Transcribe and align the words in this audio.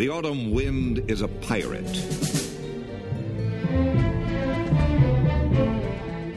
The 0.00 0.08
autumn 0.08 0.52
wind 0.52 1.10
is 1.10 1.20
a 1.20 1.28
pirate. 1.28 1.84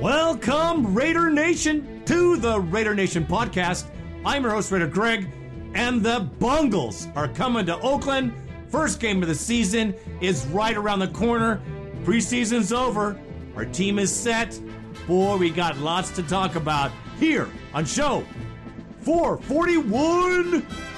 Welcome, 0.01 0.93
Raider 0.93 1.29
Nation, 1.29 2.03
to 2.03 2.35
the 2.35 2.59
Raider 2.59 2.93
Nation 2.93 3.25
podcast. 3.25 3.85
I'm 4.25 4.43
your 4.43 4.51
host, 4.51 4.69
Raider 4.69 4.87
Greg, 4.87 5.29
and 5.75 6.03
the 6.03 6.29
Bungles 6.39 7.07
are 7.15 7.29
coming 7.29 7.65
to 7.67 7.79
Oakland. 7.79 8.33
First 8.67 8.99
game 8.99 9.21
of 9.21 9.29
the 9.29 9.35
season 9.35 9.95
is 10.19 10.45
right 10.47 10.75
around 10.75 10.99
the 10.99 11.07
corner. 11.07 11.61
Preseason's 12.03 12.73
over. 12.73 13.17
Our 13.55 13.63
team 13.63 13.97
is 13.97 14.13
set. 14.13 14.59
Boy, 15.07 15.37
we 15.37 15.49
got 15.49 15.77
lots 15.77 16.11
to 16.17 16.23
talk 16.23 16.55
about 16.55 16.91
here 17.17 17.47
on 17.73 17.85
show 17.85 18.25
441. 19.03 20.92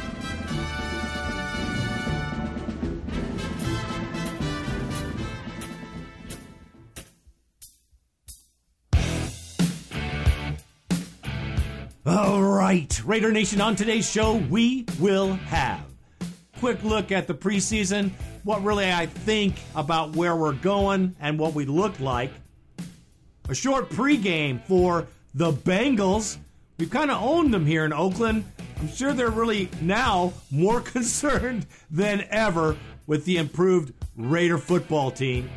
Right, 12.76 13.06
Raider 13.06 13.32
Nation, 13.32 13.62
on 13.62 13.78
today's 13.78 14.10
show, 14.10 14.36
we 14.36 14.86
will 15.00 15.34
have 15.34 15.82
quick 16.60 16.84
look 16.84 17.10
at 17.10 17.26
the 17.26 17.34
preseason, 17.34 18.12
what 18.44 18.62
really 18.64 18.92
I 18.92 19.06
think 19.06 19.56
about 19.76 20.14
where 20.16 20.36
we're 20.36 20.52
going 20.52 21.16
and 21.22 21.40
what 21.40 21.54
we 21.54 21.66
look 21.66 21.98
like. 22.02 22.32
A 23.48 23.56
short 23.56 23.90
pregame 23.90 24.62
for 24.64 25.08
the 25.34 25.54
Bengals. 25.54 26.38
We've 26.78 26.90
kind 26.90 27.12
of 27.12 27.24
owned 27.24 27.54
them 27.54 27.66
here 27.66 27.86
in 27.86 27.94
Oakland. 27.94 28.44
I'm 28.82 28.90
sure 28.90 29.14
they're 29.14 29.30
really 29.30 29.70
now 29.82 30.34
more 30.52 30.82
concerned 30.96 31.68
than 31.90 32.26
ever 32.30 32.76
with 33.08 33.24
the 33.24 33.38
improved 33.38 33.94
Raider 34.18 34.58
football 34.58 35.12
team. 35.12 35.49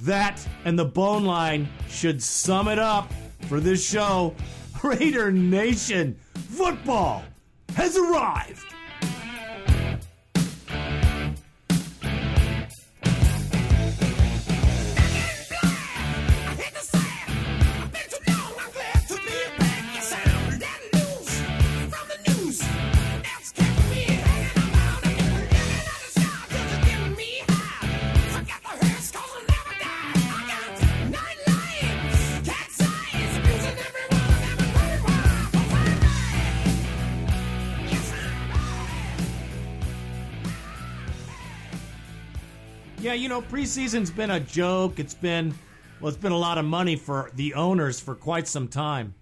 That 0.00 0.46
and 0.66 0.78
the 0.78 0.84
bone 0.84 1.24
line 1.24 1.68
should 1.88 2.22
sum 2.22 2.68
it 2.68 2.78
up 2.78 3.10
for 3.48 3.58
this 3.58 3.88
show. 3.88 4.34
Raider 4.82 5.30
Nation 5.30 6.18
football 6.52 7.24
has 7.74 7.96
arrived. 7.96 8.62
Know, 43.32 43.40
preseason's 43.40 44.10
been 44.10 44.30
a 44.30 44.40
joke. 44.40 44.98
It's 44.98 45.14
been, 45.14 45.54
well, 46.00 46.10
it's 46.10 46.18
been 46.18 46.32
a 46.32 46.38
lot 46.38 46.58
of 46.58 46.66
money 46.66 46.96
for 46.96 47.30
the 47.34 47.54
owners 47.54 47.98
for 47.98 48.14
quite 48.14 48.46
some 48.46 48.68
time. 48.68 49.14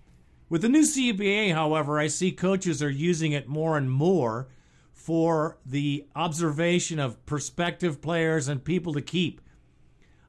With 0.48 0.62
the 0.62 0.68
new 0.68 0.82
CBA, 0.82 1.54
however, 1.54 2.00
I 2.00 2.08
see 2.08 2.32
coaches 2.32 2.82
are 2.82 2.90
using 2.90 3.30
it 3.30 3.46
more 3.46 3.76
and 3.76 3.88
more 3.88 4.48
for 4.92 5.58
the 5.64 6.08
observation 6.16 6.98
of 6.98 7.24
prospective 7.24 8.00
players 8.02 8.48
and 8.48 8.64
people 8.64 8.92
to 8.94 9.00
keep. 9.00 9.40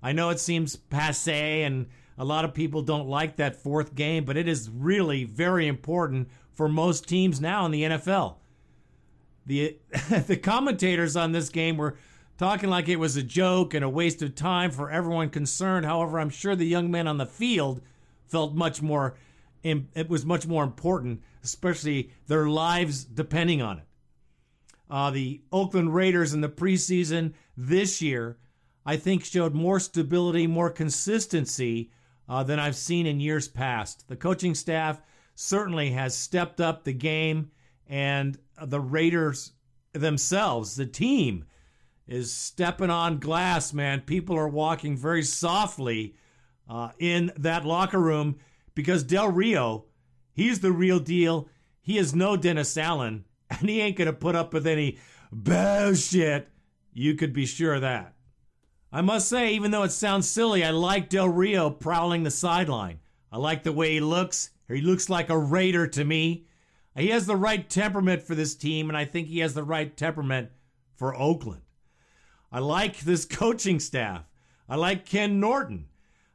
I 0.04 0.12
know 0.12 0.30
it 0.30 0.40
seems 0.40 0.76
passe 0.76 1.64
and 1.64 1.88
a 2.20 2.24
lot 2.24 2.46
of 2.46 2.54
people 2.54 2.84
don't 2.84 3.08
like 3.08 3.38
that 3.38 3.56
fourth 3.56 3.96
game, 3.96 4.26
but 4.26 4.38
it 4.38 4.48
is 4.48 4.70
really 4.70 5.24
very 5.24 5.68
important 5.68 6.30
for 6.54 6.70
most 6.70 7.10
teams 7.10 7.42
now 7.42 7.66
in 7.66 7.72
the 7.72 7.82
NFL. 7.82 8.36
The 9.48 9.78
the 10.28 10.38
commentators 10.38 11.16
on 11.16 11.32
this 11.32 11.50
game 11.50 11.78
were 11.78 11.98
talking 12.42 12.72
like 12.72 12.90
it 12.90 12.96
was 12.96 13.16
a 13.16 13.22
joke 13.22 13.76
and 13.76 13.86
a 13.86 13.90
waste 13.90 14.24
of 14.24 14.34
time 14.34 14.72
for 14.72 14.90
everyone 14.90 15.30
concerned. 15.30 15.86
However, 15.86 16.20
I'm 16.20 16.32
sure 16.32 16.56
the 16.56 16.66
young 16.66 16.90
men 16.90 17.08
on 17.08 17.20
the 17.20 17.26
field 17.28 17.84
felt 18.26 18.56
much 18.56 18.82
more 18.82 19.16
it 19.64 20.10
was 20.10 20.26
much 20.26 20.48
more 20.48 20.64
important, 20.64 21.22
especially 21.44 22.10
their 22.26 22.50
lives 22.50 23.04
depending 23.04 23.62
on 23.62 23.78
it. 23.78 23.84
Uh, 24.90 25.12
the 25.12 25.44
Oakland 25.52 25.94
Raiders 25.94 26.34
in 26.34 26.42
the 26.42 26.50
preseason 26.50 27.34
this 27.56 28.02
year, 28.02 28.40
I 28.88 28.98
think, 28.98 29.24
showed 29.24 29.54
more 29.54 29.80
stability, 29.80 30.48
more 30.48 30.72
consistency 30.72 31.92
uh, 32.28 32.42
than 32.42 32.58
I've 32.58 32.76
seen 32.76 33.06
in 33.06 33.20
years 33.20 33.48
past. 33.48 34.08
The 34.08 34.16
coaching 34.16 34.56
staff 34.56 35.00
certainly 35.36 35.92
has 35.92 36.18
stepped 36.18 36.60
up 36.60 36.86
the 36.86 36.94
game, 36.94 37.52
and 37.88 38.36
the 38.60 38.80
Raiders 38.80 39.52
themselves, 39.94 40.76
the 40.76 40.88
team, 40.88 41.46
is 42.12 42.32
stepping 42.32 42.90
on 42.90 43.20
glass, 43.20 43.74
man. 43.74 44.02
People 44.02 44.38
are 44.38 44.48
walking 44.48 44.98
very 44.98 45.24
softly 45.24 46.14
uh, 46.70 46.90
in 47.00 47.32
that 47.38 47.66
locker 47.66 48.00
room 48.00 48.38
because 48.76 49.04
Del 49.04 49.30
Rio, 49.30 49.86
he's 50.34 50.60
the 50.60 50.74
real 50.74 51.00
deal. 51.00 51.48
He 51.82 51.98
is 51.98 52.14
no 52.14 52.36
Dennis 52.36 52.78
Allen, 52.78 53.24
and 53.50 53.70
he 53.70 53.80
ain't 53.80 53.98
going 53.98 54.08
to 54.08 54.14
put 54.14 54.36
up 54.36 54.54
with 54.54 54.68
any 54.68 55.00
bullshit. 55.32 56.50
You 56.94 57.16
could 57.16 57.32
be 57.32 57.46
sure 57.46 57.76
of 57.76 57.82
that. 57.82 58.14
I 58.92 59.00
must 59.00 59.30
say, 59.30 59.54
even 59.54 59.72
though 59.72 59.84
it 59.84 59.94
sounds 59.94 60.28
silly, 60.28 60.66
I 60.66 60.72
like 60.72 61.08
Del 61.08 61.30
Rio 61.30 61.70
prowling 61.70 62.24
the 62.24 62.32
sideline. 62.32 63.00
I 63.32 63.38
like 63.38 63.64
the 63.64 63.72
way 63.72 63.94
he 63.94 64.02
looks. 64.02 64.50
He 64.68 64.82
looks 64.82 65.10
like 65.10 65.30
a 65.30 65.38
Raider 65.38 65.88
to 65.88 66.04
me. 66.04 66.46
He 66.98 67.08
has 67.08 67.26
the 67.26 67.38
right 67.38 67.70
temperament 67.70 68.22
for 68.22 68.36
this 68.36 68.54
team, 68.54 68.90
and 68.90 68.98
I 68.98 69.06
think 69.06 69.30
he 69.30 69.40
has 69.40 69.54
the 69.54 69.64
right 69.64 69.96
temperament 69.96 70.50
for 70.98 71.16
Oakland. 71.18 71.62
I 72.52 72.60
like 72.60 73.00
this 73.00 73.26
coaching 73.26 73.80
staff. 73.80 74.26
I 74.68 74.76
like 74.76 75.06
Ken 75.06 75.40
Norton. 75.40 75.88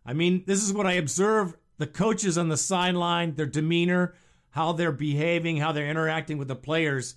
I 0.04 0.12
mean, 0.12 0.44
this 0.47 0.62
is 0.62 0.72
what 0.72 0.87
I 0.87 0.93
observe 0.93 1.56
the 1.78 1.87
coaches 1.87 2.38
on 2.38 2.49
the 2.49 2.56
sideline, 2.56 3.34
their 3.34 3.47
demeanor, 3.47 4.15
how 4.50 4.72
they're 4.72 4.93
behaving, 4.93 5.59
how 5.59 5.72
they're 5.72 5.91
interacting 5.91 6.38
with 6.38 6.49
the 6.49 6.56
players. 6.56 7.16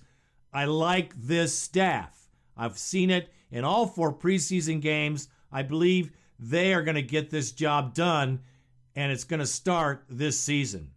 I 0.52 0.66
like 0.66 1.14
this 1.16 1.56
staff. 1.56 2.28
I've 2.56 2.76
seen 2.76 3.10
it 3.10 3.32
in 3.50 3.64
all 3.64 3.86
four 3.86 4.12
preseason 4.12 4.80
games. 4.80 5.28
I 5.50 5.62
believe 5.62 6.10
they 6.38 6.74
are 6.74 6.82
going 6.82 6.96
to 6.96 7.02
get 7.02 7.30
this 7.30 7.52
job 7.52 7.94
done, 7.94 8.40
and 8.94 9.10
it's 9.10 9.24
going 9.24 9.40
to 9.40 9.46
start 9.46 10.04
this 10.10 10.38
season. 10.38 10.90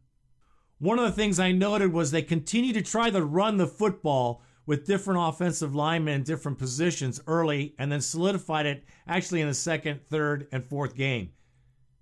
One 0.79 0.99
of 0.99 1.05
the 1.05 1.11
things 1.11 1.39
I 1.39 1.53
noted 1.53 1.93
was 1.93 2.11
they 2.11 2.21
continue 2.21 2.73
to 2.73 2.81
try 2.81 3.09
to 3.09 3.23
run 3.23 3.57
the 3.57 3.67
football 3.67 4.41
with 4.65 4.85
different 4.85 5.19
offensive 5.21 5.75
linemen 5.75 6.15
in 6.15 6.23
different 6.23 6.57
positions 6.57 7.21
early 7.27 7.75
and 7.77 7.91
then 7.91 8.01
solidified 8.01 8.65
it 8.65 8.83
actually 9.07 9.41
in 9.41 9.47
the 9.47 9.53
second, 9.53 9.99
third, 10.09 10.47
and 10.51 10.63
fourth 10.65 10.95
game. 10.95 11.31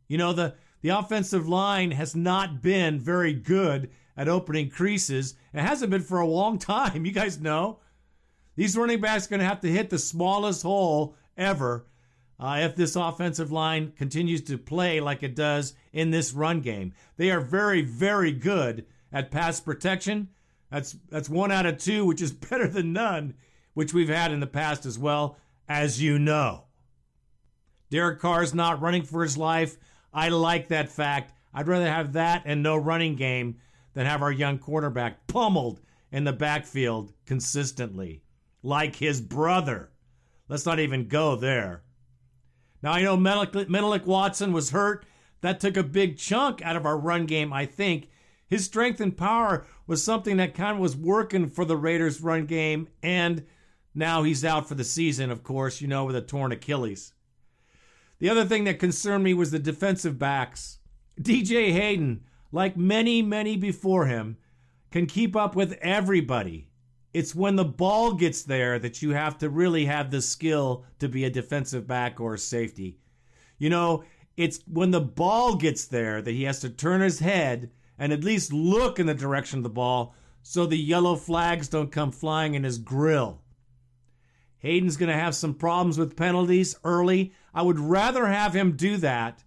You 0.07 0.17
know, 0.17 0.33
the, 0.33 0.55
the 0.81 0.89
offensive 0.89 1.47
line 1.47 1.91
has 1.91 2.15
not 2.15 2.61
been 2.61 2.99
very 2.99 3.33
good 3.33 3.89
at 4.15 4.27
opening 4.27 4.69
creases. 4.69 5.35
It 5.53 5.61
hasn't 5.61 5.91
been 5.91 6.01
for 6.01 6.19
a 6.19 6.27
long 6.27 6.59
time. 6.59 7.05
You 7.11 7.11
guys 7.11 7.39
know. 7.39 7.79
These 8.55 8.77
running 8.77 9.01
backs 9.01 9.25
are 9.25 9.29
going 9.29 9.39
to 9.39 9.45
have 9.45 9.61
to 9.61 9.71
hit 9.71 9.89
the 9.89 9.97
smallest 9.97 10.63
hole 10.63 11.15
ever 11.37 11.87
uh, 12.39 12.59
if 12.61 12.75
this 12.75 12.95
offensive 12.95 13.51
line 13.51 13.93
continues 13.95 14.41
to 14.41 14.57
play 14.57 14.99
like 14.99 15.23
it 15.23 15.35
does 15.35 15.73
in 15.93 16.11
this 16.11 16.33
run 16.33 16.59
game. 16.59 16.93
They 17.17 17.31
are 17.31 17.39
very, 17.39 17.81
very 17.81 18.31
good 18.31 18.85
at 19.11 19.31
pass 19.31 19.59
protection 19.59 20.29
that's 20.71 20.95
that's 21.09 21.29
one 21.29 21.51
out 21.51 21.65
of 21.65 21.77
two, 21.77 22.05
which 22.05 22.21
is 22.21 22.31
better 22.49 22.67
than 22.67 22.93
none, 22.93 23.35
which 23.73 23.93
we've 23.93 24.09
had 24.09 24.31
in 24.31 24.39
the 24.39 24.47
past 24.47 24.85
as 24.85 24.97
well, 24.97 25.37
as 25.67 26.01
you 26.01 26.17
know. 26.17 26.65
Derek 27.89 28.19
Carr's 28.19 28.53
not 28.53 28.81
running 28.81 29.03
for 29.03 29.21
his 29.21 29.37
life. 29.37 29.77
I 30.13 30.29
like 30.29 30.69
that 30.69 30.89
fact. 30.89 31.33
I'd 31.53 31.67
rather 31.67 31.87
have 31.87 32.13
that 32.13 32.43
and 32.45 32.63
no 32.63 32.77
running 32.77 33.15
game 33.15 33.57
than 33.93 34.05
have 34.05 34.21
our 34.21 34.31
young 34.31 34.57
quarterback 34.57 35.27
pummeled 35.27 35.81
in 36.11 36.23
the 36.23 36.33
backfield 36.33 37.13
consistently, 37.25 38.23
like 38.63 38.95
his 38.95 39.19
brother. 39.19 39.91
Let's 40.47 40.65
not 40.65 40.79
even 40.79 41.09
go 41.09 41.35
there. 41.35 41.83
Now, 42.81 42.93
I 42.93 43.01
know 43.01 43.17
Menelik 43.17 44.07
Watson 44.07 44.53
was 44.53 44.71
hurt. 44.71 45.05
That 45.41 45.59
took 45.59 45.77
a 45.77 45.83
big 45.83 46.17
chunk 46.17 46.61
out 46.61 46.75
of 46.75 46.85
our 46.85 46.97
run 46.97 47.25
game, 47.25 47.51
I 47.51 47.65
think, 47.65 48.09
his 48.51 48.65
strength 48.65 48.99
and 48.99 49.15
power 49.15 49.65
was 49.87 50.03
something 50.03 50.35
that 50.35 50.53
kind 50.53 50.73
of 50.73 50.79
was 50.79 50.93
working 50.93 51.49
for 51.49 51.63
the 51.63 51.77
Raiders' 51.77 52.19
run 52.19 52.45
game, 52.45 52.89
and 53.01 53.45
now 53.95 54.23
he's 54.23 54.43
out 54.43 54.67
for 54.67 54.75
the 54.75 54.83
season, 54.83 55.31
of 55.31 55.41
course, 55.41 55.79
you 55.79 55.87
know, 55.87 56.03
with 56.03 56.17
a 56.17 56.21
torn 56.21 56.51
Achilles. 56.51 57.13
The 58.19 58.27
other 58.27 58.43
thing 58.43 58.65
that 58.65 58.77
concerned 58.77 59.23
me 59.23 59.33
was 59.33 59.51
the 59.51 59.57
defensive 59.57 60.19
backs. 60.19 60.79
DJ 61.17 61.71
Hayden, 61.71 62.25
like 62.51 62.75
many, 62.75 63.21
many 63.21 63.55
before 63.55 64.07
him, 64.07 64.35
can 64.91 65.05
keep 65.05 65.33
up 65.33 65.55
with 65.55 65.79
everybody. 65.81 66.67
It's 67.13 67.33
when 67.33 67.55
the 67.55 67.63
ball 67.63 68.15
gets 68.15 68.43
there 68.43 68.77
that 68.79 69.01
you 69.01 69.11
have 69.11 69.37
to 69.37 69.49
really 69.49 69.85
have 69.85 70.11
the 70.11 70.21
skill 70.21 70.83
to 70.99 71.07
be 71.07 71.23
a 71.23 71.29
defensive 71.29 71.87
back 71.87 72.19
or 72.19 72.35
safety. 72.35 72.99
You 73.57 73.69
know, 73.69 74.03
it's 74.35 74.59
when 74.67 74.91
the 74.91 74.99
ball 74.99 75.55
gets 75.55 75.85
there 75.85 76.21
that 76.21 76.31
he 76.31 76.43
has 76.43 76.59
to 76.59 76.69
turn 76.69 76.99
his 76.99 77.19
head 77.19 77.71
and 78.01 78.11
at 78.11 78.23
least 78.23 78.51
look 78.51 78.97
in 78.97 79.05
the 79.05 79.13
direction 79.13 79.59
of 79.59 79.63
the 79.63 79.69
ball 79.69 80.15
so 80.41 80.65
the 80.65 80.75
yellow 80.75 81.15
flags 81.15 81.67
don't 81.67 81.91
come 81.91 82.11
flying 82.11 82.55
in 82.55 82.63
his 82.63 82.79
grill. 82.79 83.43
Hayden's 84.57 84.97
going 84.97 85.11
to 85.11 85.15
have 85.15 85.35
some 85.35 85.53
problems 85.53 85.99
with 85.99 86.17
penalties 86.17 86.75
early. 86.83 87.31
I 87.53 87.61
would 87.61 87.77
rather 87.77 88.25
have 88.25 88.55
him 88.55 88.75
do 88.75 88.97
that 88.97 89.43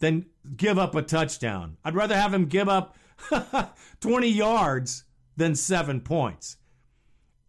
than 0.00 0.26
give 0.54 0.78
up 0.78 0.94
a 0.94 1.00
touchdown. 1.00 1.78
I'd 1.82 1.94
rather 1.94 2.14
have 2.14 2.34
him 2.34 2.44
give 2.44 2.68
up 2.68 2.94
20 4.00 4.28
yards 4.28 5.04
than 5.38 5.54
seven 5.54 6.02
points. 6.02 6.58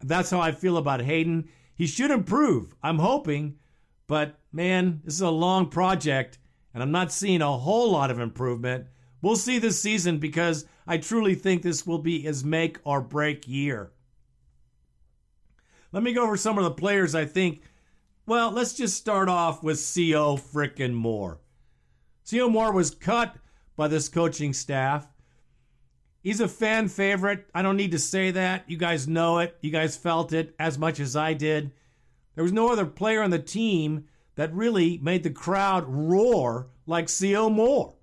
That's 0.00 0.30
how 0.30 0.40
I 0.40 0.52
feel 0.52 0.78
about 0.78 1.02
Hayden. 1.02 1.50
He 1.76 1.86
should 1.86 2.10
improve. 2.10 2.74
I'm 2.82 2.98
hoping, 2.98 3.56
but 4.06 4.38
man, 4.52 5.02
this 5.04 5.14
is 5.14 5.20
a 5.20 5.28
long 5.28 5.68
project, 5.68 6.38
and 6.72 6.82
I'm 6.82 6.92
not 6.92 7.12
seeing 7.12 7.42
a 7.42 7.58
whole 7.58 7.92
lot 7.92 8.10
of 8.10 8.20
improvement. 8.20 8.86
We'll 9.24 9.36
see 9.36 9.58
this 9.58 9.80
season 9.80 10.18
because 10.18 10.66
I 10.86 10.98
truly 10.98 11.34
think 11.34 11.62
this 11.62 11.86
will 11.86 11.98
be 11.98 12.20
his 12.20 12.44
make 12.44 12.76
or 12.84 13.00
break 13.00 13.48
year. 13.48 13.90
Let 15.92 16.02
me 16.02 16.12
go 16.12 16.24
over 16.24 16.36
some 16.36 16.58
of 16.58 16.64
the 16.64 16.70
players 16.72 17.14
I 17.14 17.24
think. 17.24 17.62
Well, 18.26 18.50
let's 18.50 18.74
just 18.74 18.98
start 18.98 19.30
off 19.30 19.62
with 19.62 19.78
Sio 19.78 20.38
frickin' 20.38 20.92
Moore. 20.92 21.40
Sio 22.26 22.52
Moore 22.52 22.70
was 22.70 22.90
cut 22.90 23.36
by 23.76 23.88
this 23.88 24.10
coaching 24.10 24.52
staff. 24.52 25.08
He's 26.22 26.40
a 26.40 26.46
fan 26.46 26.88
favorite. 26.88 27.46
I 27.54 27.62
don't 27.62 27.78
need 27.78 27.92
to 27.92 27.98
say 27.98 28.30
that. 28.30 28.68
You 28.68 28.76
guys 28.76 29.08
know 29.08 29.38
it. 29.38 29.56
You 29.62 29.70
guys 29.70 29.96
felt 29.96 30.34
it 30.34 30.54
as 30.58 30.76
much 30.76 31.00
as 31.00 31.16
I 31.16 31.32
did. 31.32 31.72
There 32.34 32.44
was 32.44 32.52
no 32.52 32.70
other 32.70 32.84
player 32.84 33.22
on 33.22 33.30
the 33.30 33.38
team 33.38 34.04
that 34.34 34.52
really 34.52 34.98
made 34.98 35.22
the 35.22 35.30
crowd 35.30 35.86
roar 35.88 36.68
like 36.86 37.06
Sio 37.06 37.50
Moore. 37.50 37.93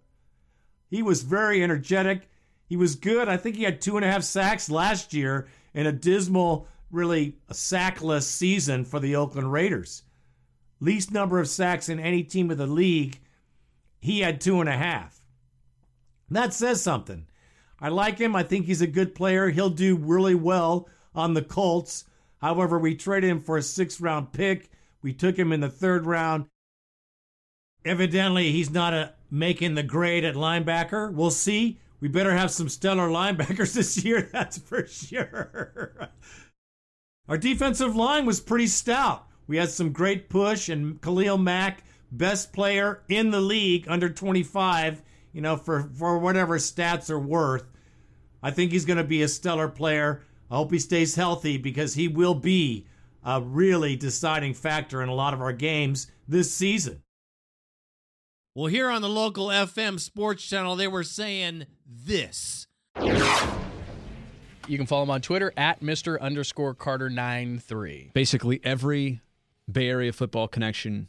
He 0.92 1.02
was 1.02 1.24
very 1.24 1.64
energetic. 1.64 2.30
He 2.68 2.76
was 2.76 2.96
good. 2.96 3.30
I 3.30 3.38
think 3.38 3.56
he 3.56 3.64
had 3.64 3.82
two 3.82 3.96
and 3.96 4.06
a 4.06 4.12
half 4.12 4.24
sacks 4.24 4.70
last 4.70 5.14
year 5.14 5.48
in 5.74 5.88
a 5.88 5.92
dismal, 5.92 6.68
really 6.92 7.38
a 7.50 7.54
sackless 7.54 8.28
season 8.28 8.84
for 8.84 9.00
the 9.00 9.16
Oakland 9.16 9.52
Raiders. 9.52 10.04
Least 10.82 11.12
number 11.12 11.40
of 11.40 11.48
sacks 11.48 11.90
in 11.90 12.00
any 12.00 12.24
team 12.24 12.52
of 12.52 12.58
the 12.58 12.68
league. 12.68 13.20
He 14.02 14.20
had 14.20 14.42
two 14.42 14.60
and 14.60 14.70
a 14.70 14.78
half. 14.78 15.22
That 16.30 16.54
says 16.54 16.82
something. 16.84 17.28
I 17.80 17.90
like 17.90 18.20
him. 18.20 18.36
I 18.36 18.44
think 18.44 18.66
he's 18.66 18.82
a 18.82 18.88
good 18.88 19.16
player. 19.16 19.50
He'll 19.50 19.70
do 19.70 19.96
really 19.96 20.36
well 20.36 20.90
on 21.16 21.34
the 21.34 21.42
Colts. 21.42 22.06
However, 22.42 22.78
we 22.78 22.96
traded 22.96 23.30
him 23.30 23.40
for 23.40 23.58
a 23.58 23.62
sixth 23.62 24.02
round 24.02 24.34
pick. 24.34 24.70
We 25.02 25.14
took 25.14 25.38
him 25.38 25.52
in 25.54 25.62
the 25.62 25.70
third 25.70 26.06
round. 26.06 26.48
Evidently, 27.86 28.52
he's 28.52 28.70
not 28.70 28.94
a 28.94 29.14
making 29.32 29.76
the 29.76 29.84
grade 29.84 30.26
at 30.26 30.36
linebacker. 30.36 31.12
We'll 31.12 31.32
see. 31.32 31.80
We 32.02 32.10
better 32.10 32.36
have 32.36 32.52
some 32.52 32.68
stellar 32.68 33.08
linebackers 33.08 33.74
this 33.76 34.04
year, 34.04 34.30
that's 34.32 34.58
for 34.58 34.86
sure. 34.86 36.10
Our 37.30 37.38
defensive 37.38 37.96
line 37.96 38.26
was 38.26 38.42
pretty 38.42 38.68
stout. 38.68 39.28
We 39.48 39.58
had 39.58 39.70
some 39.70 39.92
great 39.92 40.30
push, 40.30 40.68
and 40.70 41.02
Khalil 41.02 41.38
Mack, 41.38 41.84
best 42.12 42.52
player 42.52 43.04
in 43.08 43.32
the 43.32 43.42
league 43.42 43.86
under 43.88 44.10
25, 44.10 45.02
you 45.32 45.42
know, 45.42 45.56
for, 45.56 45.90
for 45.98 46.18
whatever 46.20 46.58
stats 46.58 47.10
are 47.10 47.20
worth. 47.20 47.66
I 48.44 48.52
think 48.52 48.72
he's 48.72 48.86
going 48.86 48.98
to 48.98 49.04
be 49.04 49.22
a 49.22 49.28
stellar 49.28 49.68
player. 49.68 50.24
I 50.50 50.58
hope 50.58 50.72
he 50.72 50.80
stays 50.80 51.16
healthy 51.16 51.58
because 51.58 51.94
he 51.94 52.08
will 52.08 52.34
be 52.36 52.88
a 53.24 53.42
really 53.42 53.96
deciding 53.96 54.56
factor 54.56 55.02
in 55.02 55.10
a 55.10 55.14
lot 55.14 55.34
of 55.34 55.42
our 55.42 55.54
games 55.54 56.08
this 56.28 56.54
season. 56.54 57.04
Well, 58.54 58.68
here 58.68 58.90
on 58.90 59.02
the 59.02 59.10
local 59.10 59.48
FM 59.48 59.98
sports 60.00 60.44
channel, 60.44 60.76
they 60.76 60.88
were 60.88 61.04
saying 61.04 61.68
this. 61.86 62.68
You 64.68 64.78
can 64.78 64.86
follow 64.86 65.04
him 65.04 65.10
on 65.10 65.22
Twitter 65.22 65.54
at 65.56 65.80
Mr. 65.82 66.20
underscore 66.20 66.74
Carter 66.74 67.10
93. 67.10 68.12
Basically, 68.14 68.60
every 68.64 69.22
Bay 69.72 69.88
Area 69.88 70.12
football 70.12 70.48
connection 70.50 71.08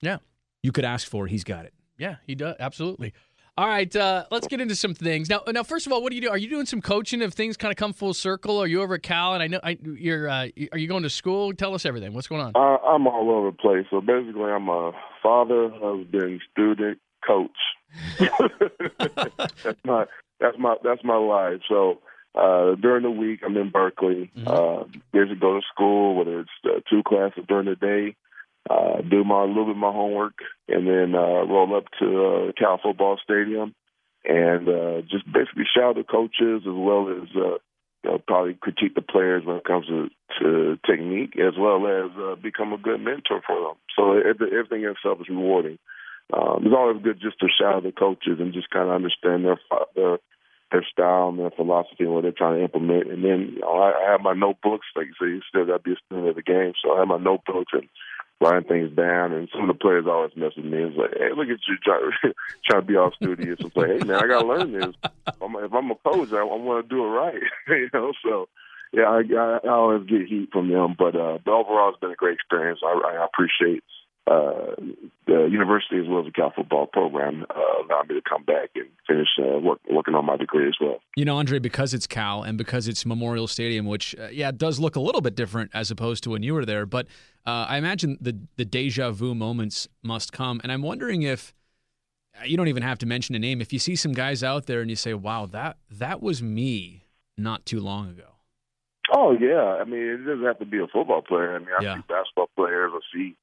Yeah. 0.00 0.18
you 0.62 0.70
could 0.72 0.84
ask 0.84 1.08
for, 1.08 1.26
he's 1.26 1.42
got 1.44 1.64
it. 1.64 1.74
Yeah, 1.98 2.16
he 2.26 2.34
does. 2.36 2.54
Absolutely. 2.60 3.14
All 3.58 3.66
right, 3.66 3.94
uh, 3.96 4.26
let's 4.30 4.46
get 4.48 4.60
into 4.60 4.76
some 4.76 4.92
things 4.92 5.30
now. 5.30 5.40
Now, 5.50 5.62
first 5.62 5.86
of 5.86 5.92
all, 5.92 6.02
what 6.02 6.10
do 6.10 6.16
you 6.16 6.20
do? 6.20 6.28
Are 6.28 6.36
you 6.36 6.50
doing 6.50 6.66
some 6.66 6.82
coaching 6.82 7.22
if 7.22 7.32
things 7.32 7.56
kind 7.56 7.72
of 7.72 7.78
come 7.78 7.94
full 7.94 8.12
circle? 8.12 8.58
Are 8.58 8.66
you 8.66 8.82
over 8.82 8.96
at 8.96 9.02
Cal? 9.02 9.32
And 9.32 9.42
I 9.42 9.46
know 9.46 9.60
I, 9.62 9.78
you're. 9.82 10.28
Uh, 10.28 10.48
are 10.72 10.78
you 10.78 10.86
going 10.86 11.04
to 11.04 11.10
school? 11.10 11.54
Tell 11.54 11.74
us 11.74 11.86
everything. 11.86 12.12
What's 12.12 12.26
going 12.28 12.42
on? 12.42 12.52
Uh, 12.54 12.76
I'm 12.86 13.06
all 13.06 13.30
over 13.30 13.50
the 13.50 13.56
place. 13.56 13.86
So 13.90 14.02
basically, 14.02 14.50
I'm 14.50 14.68
a 14.68 14.92
father, 15.22 15.70
husband, 15.70 16.42
student, 16.52 16.98
coach. 17.26 17.50
that's 18.18 19.78
my 19.86 20.04
that's 20.38 20.58
my 20.58 20.76
that's 20.84 21.02
my 21.02 21.16
life. 21.16 21.60
So 21.66 22.00
uh, 22.34 22.74
during 22.74 23.04
the 23.04 23.10
week, 23.10 23.40
I'm 23.42 23.56
in 23.56 23.70
Berkeley. 23.70 24.30
Mhm. 24.36 24.46
Uh, 24.46 24.84
basically, 25.12 25.36
go 25.36 25.54
to 25.54 25.62
school, 25.72 26.14
whether 26.16 26.40
it's 26.40 26.50
uh, 26.66 26.80
two 26.90 27.02
classes 27.04 27.44
during 27.48 27.66
the 27.66 27.76
day. 27.76 28.16
Uh, 28.68 29.00
do 29.02 29.22
my 29.24 29.44
a 29.44 29.46
little 29.46 29.66
bit 29.66 29.76
of 29.76 29.76
my 29.76 29.92
homework, 29.92 30.34
and 30.68 30.86
then 30.86 31.14
uh, 31.14 31.44
roll 31.46 31.76
up 31.76 31.84
to 32.00 32.06
uh, 32.26 32.52
Cal 32.58 32.80
Football 32.82 33.18
Stadium, 33.22 33.74
and 34.24 34.68
uh, 34.68 35.00
just 35.02 35.24
basically 35.26 35.64
shout 35.76 35.94
the 35.94 36.02
coaches 36.02 36.62
as 36.66 36.74
well 36.74 37.08
as 37.08 37.28
uh, 37.36 37.58
you 38.02 38.10
know, 38.10 38.18
probably 38.26 38.54
critique 38.54 38.94
the 38.94 39.02
players 39.02 39.44
when 39.44 39.56
it 39.56 39.64
comes 39.64 39.86
to, 39.86 40.08
to 40.40 40.78
technique, 40.86 41.38
as 41.38 41.54
well 41.58 41.86
as 41.86 42.10
uh, 42.18 42.34
become 42.36 42.72
a 42.72 42.78
good 42.78 43.00
mentor 43.00 43.40
for 43.46 43.60
them. 43.60 43.76
So 43.96 44.18
everything 44.18 44.82
in 44.82 44.90
itself 44.90 45.20
is 45.20 45.28
rewarding. 45.28 45.78
Um, 46.32 46.66
it's 46.66 46.74
always 46.76 47.02
good 47.02 47.20
just 47.20 47.38
to 47.40 47.46
shout 47.46 47.82
the 47.84 47.92
coaches 47.92 48.38
and 48.40 48.52
just 48.52 48.70
kind 48.70 48.88
of 48.88 48.94
understand 48.94 49.44
their 49.44 49.58
their 49.94 50.18
their 50.72 50.84
style 50.90 51.28
and 51.28 51.38
their 51.38 51.50
philosophy 51.50 52.02
and 52.02 52.12
what 52.12 52.22
they're 52.22 52.32
trying 52.32 52.58
to 52.58 52.64
implement. 52.64 53.10
And 53.10 53.22
then 53.22 53.54
you 53.54 53.60
know, 53.60 53.78
I, 53.78 53.94
I 53.94 54.10
have 54.10 54.20
my 54.20 54.34
notebooks, 54.34 54.86
like 54.96 55.06
you 55.06 55.14
say, 55.14 55.30
you 55.30 55.40
still 55.48 55.66
got 55.66 55.78
to 55.78 55.82
be 55.82 55.92
a 55.92 56.02
student 56.06 56.28
of 56.28 56.34
the 56.34 56.42
game. 56.42 56.72
So 56.82 56.94
I 56.94 56.98
have 57.00 57.08
my 57.08 57.18
notebooks 57.18 57.72
and 57.72 57.88
writing 58.40 58.68
things 58.68 58.96
down. 58.96 59.32
And 59.32 59.48
some 59.52 59.68
of 59.68 59.76
the 59.76 59.80
players 59.80 60.06
always 60.06 60.36
mess 60.36 60.52
with 60.56 60.66
me. 60.66 60.78
It's 60.78 60.96
like, 60.96 61.12
hey, 61.16 61.30
look 61.34 61.48
at 61.48 61.60
you 61.68 61.76
trying, 61.82 62.10
trying 62.64 62.82
to 62.82 62.86
be 62.86 62.96
all 62.96 63.12
studious 63.12 63.60
and 63.60 63.72
say, 63.72 63.98
hey 63.98 64.04
man, 64.04 64.22
I 64.22 64.26
got 64.26 64.42
to 64.42 64.46
learn 64.46 64.72
this. 64.72 64.94
I'm, 65.40 65.56
if 65.56 65.72
I'm 65.72 65.90
a 65.90 65.94
coach, 65.96 66.32
I, 66.32 66.38
I 66.38 66.44
want 66.44 66.88
to 66.88 66.94
do 66.94 67.04
it 67.04 67.08
right. 67.08 67.42
you 67.68 67.90
know, 67.92 68.12
so. 68.24 68.48
Yeah, 68.92 69.10
I, 69.10 69.22
I, 69.36 69.58
I 69.64 69.68
always 69.68 70.06
get 70.06 70.26
heat 70.28 70.50
from 70.52 70.70
them, 70.70 70.94
but 70.96 71.16
uh, 71.16 71.38
but 71.44 71.52
overall, 71.52 71.90
it's 71.90 71.98
been 71.98 72.12
a 72.12 72.14
great 72.14 72.34
experience. 72.34 72.80
I, 72.84 73.18
I 73.18 73.26
appreciate 73.26 73.82
uh, 74.26 74.74
the 75.26 75.48
university 75.50 75.98
as 75.98 76.06
well 76.08 76.20
as 76.20 76.26
the 76.26 76.32
Cal 76.32 76.52
football 76.54 76.86
program 76.86 77.44
uh, 77.48 77.82
allowed 77.84 78.08
me 78.08 78.14
to 78.16 78.22
come 78.28 78.42
back 78.44 78.70
and 78.74 78.86
finish 79.06 79.28
uh, 79.38 79.58
work, 79.58 79.78
working 79.90 80.14
on 80.14 80.24
my 80.26 80.36
degree 80.36 80.66
as 80.66 80.74
well. 80.80 80.98
You 81.16 81.24
know, 81.24 81.36
Andre, 81.38 81.58
because 81.58 81.94
it's 81.94 82.06
Cal 82.06 82.42
and 82.42 82.58
because 82.58 82.88
it's 82.88 83.06
Memorial 83.06 83.46
Stadium, 83.46 83.86
which 83.86 84.14
uh, 84.18 84.28
yeah 84.28 84.50
does 84.50 84.80
look 84.80 84.96
a 84.96 85.00
little 85.00 85.20
bit 85.20 85.34
different 85.36 85.70
as 85.74 85.90
opposed 85.90 86.24
to 86.24 86.30
when 86.30 86.42
you 86.42 86.54
were 86.54 86.64
there, 86.64 86.86
but 86.86 87.06
uh, 87.46 87.66
I 87.68 87.78
imagine 87.78 88.18
the 88.20 88.36
the 88.56 88.64
deja 88.64 89.10
vu 89.12 89.34
moments 89.34 89.86
must 90.02 90.32
come, 90.32 90.60
and 90.62 90.72
I'm 90.72 90.82
wondering 90.82 91.22
if 91.22 91.54
uh, 92.40 92.44
you 92.44 92.56
don't 92.56 92.68
even 92.68 92.82
have 92.82 92.98
to 92.98 93.06
mention 93.06 93.34
a 93.36 93.38
name. 93.38 93.60
If 93.60 93.72
you 93.72 93.78
see 93.78 93.94
some 93.94 94.12
guys 94.12 94.42
out 94.42 94.66
there 94.66 94.80
and 94.80 94.90
you 94.90 94.96
say, 94.96 95.14
"Wow, 95.14 95.46
that 95.46 95.76
that 95.90 96.20
was 96.20 96.42
me 96.42 97.04
not 97.38 97.64
too 97.64 97.80
long 97.80 98.08
ago." 98.10 98.24
Oh 99.14 99.36
yeah, 99.40 99.76
I 99.80 99.84
mean 99.84 100.00
it 100.02 100.16
doesn't 100.26 100.44
have 100.44 100.58
to 100.58 100.64
be 100.66 100.78
a 100.78 100.88
football 100.88 101.22
player. 101.22 101.54
I 101.54 101.58
mean 101.60 101.68
I 101.78 101.82
Yeah. 101.82 101.94
see 101.94 102.02
basketball 102.08 102.50
players. 102.56 102.90
I 102.92 102.98
see 103.14 103.36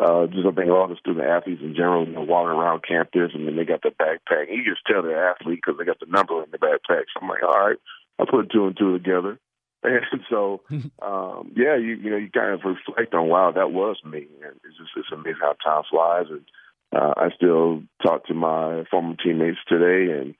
uh, 0.00 0.26
just 0.26 0.46
I 0.46 0.52
think 0.52 0.70
all 0.70 0.88
the 0.88 0.96
student 0.96 1.24
athletes 1.24 1.62
in 1.62 1.74
general, 1.74 2.06
you 2.06 2.12
know, 2.12 2.22
walking 2.22 2.52
around 2.52 2.84
campus 2.86 3.32
and 3.32 3.46
then 3.46 3.56
they 3.56 3.64
got 3.64 3.82
the 3.82 3.90
backpack. 3.90 4.48
You 4.50 4.64
just 4.64 4.84
tell 4.86 5.02
they're 5.02 5.30
athlete 5.30 5.60
because 5.64 5.78
they 5.78 5.84
got 5.84 6.00
the 6.00 6.06
number 6.06 6.42
in 6.42 6.50
the 6.50 6.58
backpack. 6.58 7.04
So 7.12 7.22
I'm 7.22 7.28
like, 7.28 7.42
all 7.42 7.68
right, 7.68 7.78
I 8.18 8.24
put 8.28 8.50
two 8.50 8.66
and 8.66 8.76
two 8.76 8.92
together. 8.92 9.38
And 9.82 10.22
so, 10.28 10.62
um, 11.00 11.52
yeah, 11.54 11.76
you 11.76 11.94
you 11.94 12.10
know, 12.10 12.16
you 12.16 12.28
kind 12.30 12.52
of 12.52 12.60
reflect 12.64 13.14
on, 13.14 13.28
wow, 13.28 13.52
that 13.52 13.70
was 13.70 13.96
me. 14.04 14.26
And 14.42 14.56
it's 14.64 14.76
just 14.78 14.90
it's 14.96 15.12
amazing 15.12 15.38
how 15.40 15.54
time 15.64 15.84
flies. 15.88 16.26
And 16.28 16.44
uh, 16.92 17.14
I 17.16 17.28
still 17.36 17.82
talk 18.02 18.26
to 18.26 18.34
my 18.34 18.84
former 18.90 19.14
teammates 19.22 19.58
today, 19.68 20.12
and 20.12 20.34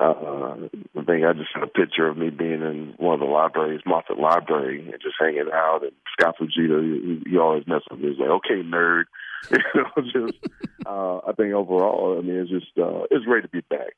uh, 0.00 0.56
I 0.96 1.04
think 1.04 1.24
I 1.24 1.32
just 1.32 1.50
had 1.54 1.62
a 1.62 1.66
picture 1.66 2.08
of 2.08 2.16
me 2.16 2.30
being 2.30 2.62
in 2.62 2.94
one 2.96 3.14
of 3.14 3.20
the 3.20 3.26
libraries, 3.26 3.82
Moffitt 3.84 4.18
Library, 4.18 4.80
and 4.80 5.00
just 5.02 5.16
hanging 5.18 5.50
out. 5.52 5.82
And 5.82 5.92
Scott 6.12 6.36
Fujita, 6.40 6.82
he, 6.82 7.30
he 7.30 7.38
always 7.38 7.66
mess 7.66 7.82
with 7.90 8.00
me. 8.00 8.10
He's 8.10 8.18
like, 8.18 8.30
"Okay, 8.30 8.62
nerd." 8.62 9.04
you 9.50 9.58
know, 9.74 10.02
just 10.02 10.38
uh, 10.86 11.18
I 11.18 11.32
think 11.32 11.54
overall, 11.54 12.18
I 12.18 12.22
mean, 12.22 12.36
it's 12.36 12.50
just 12.50 12.78
uh, 12.78 13.04
it's 13.10 13.24
great 13.24 13.42
to 13.42 13.48
be 13.48 13.62
back. 13.68 13.94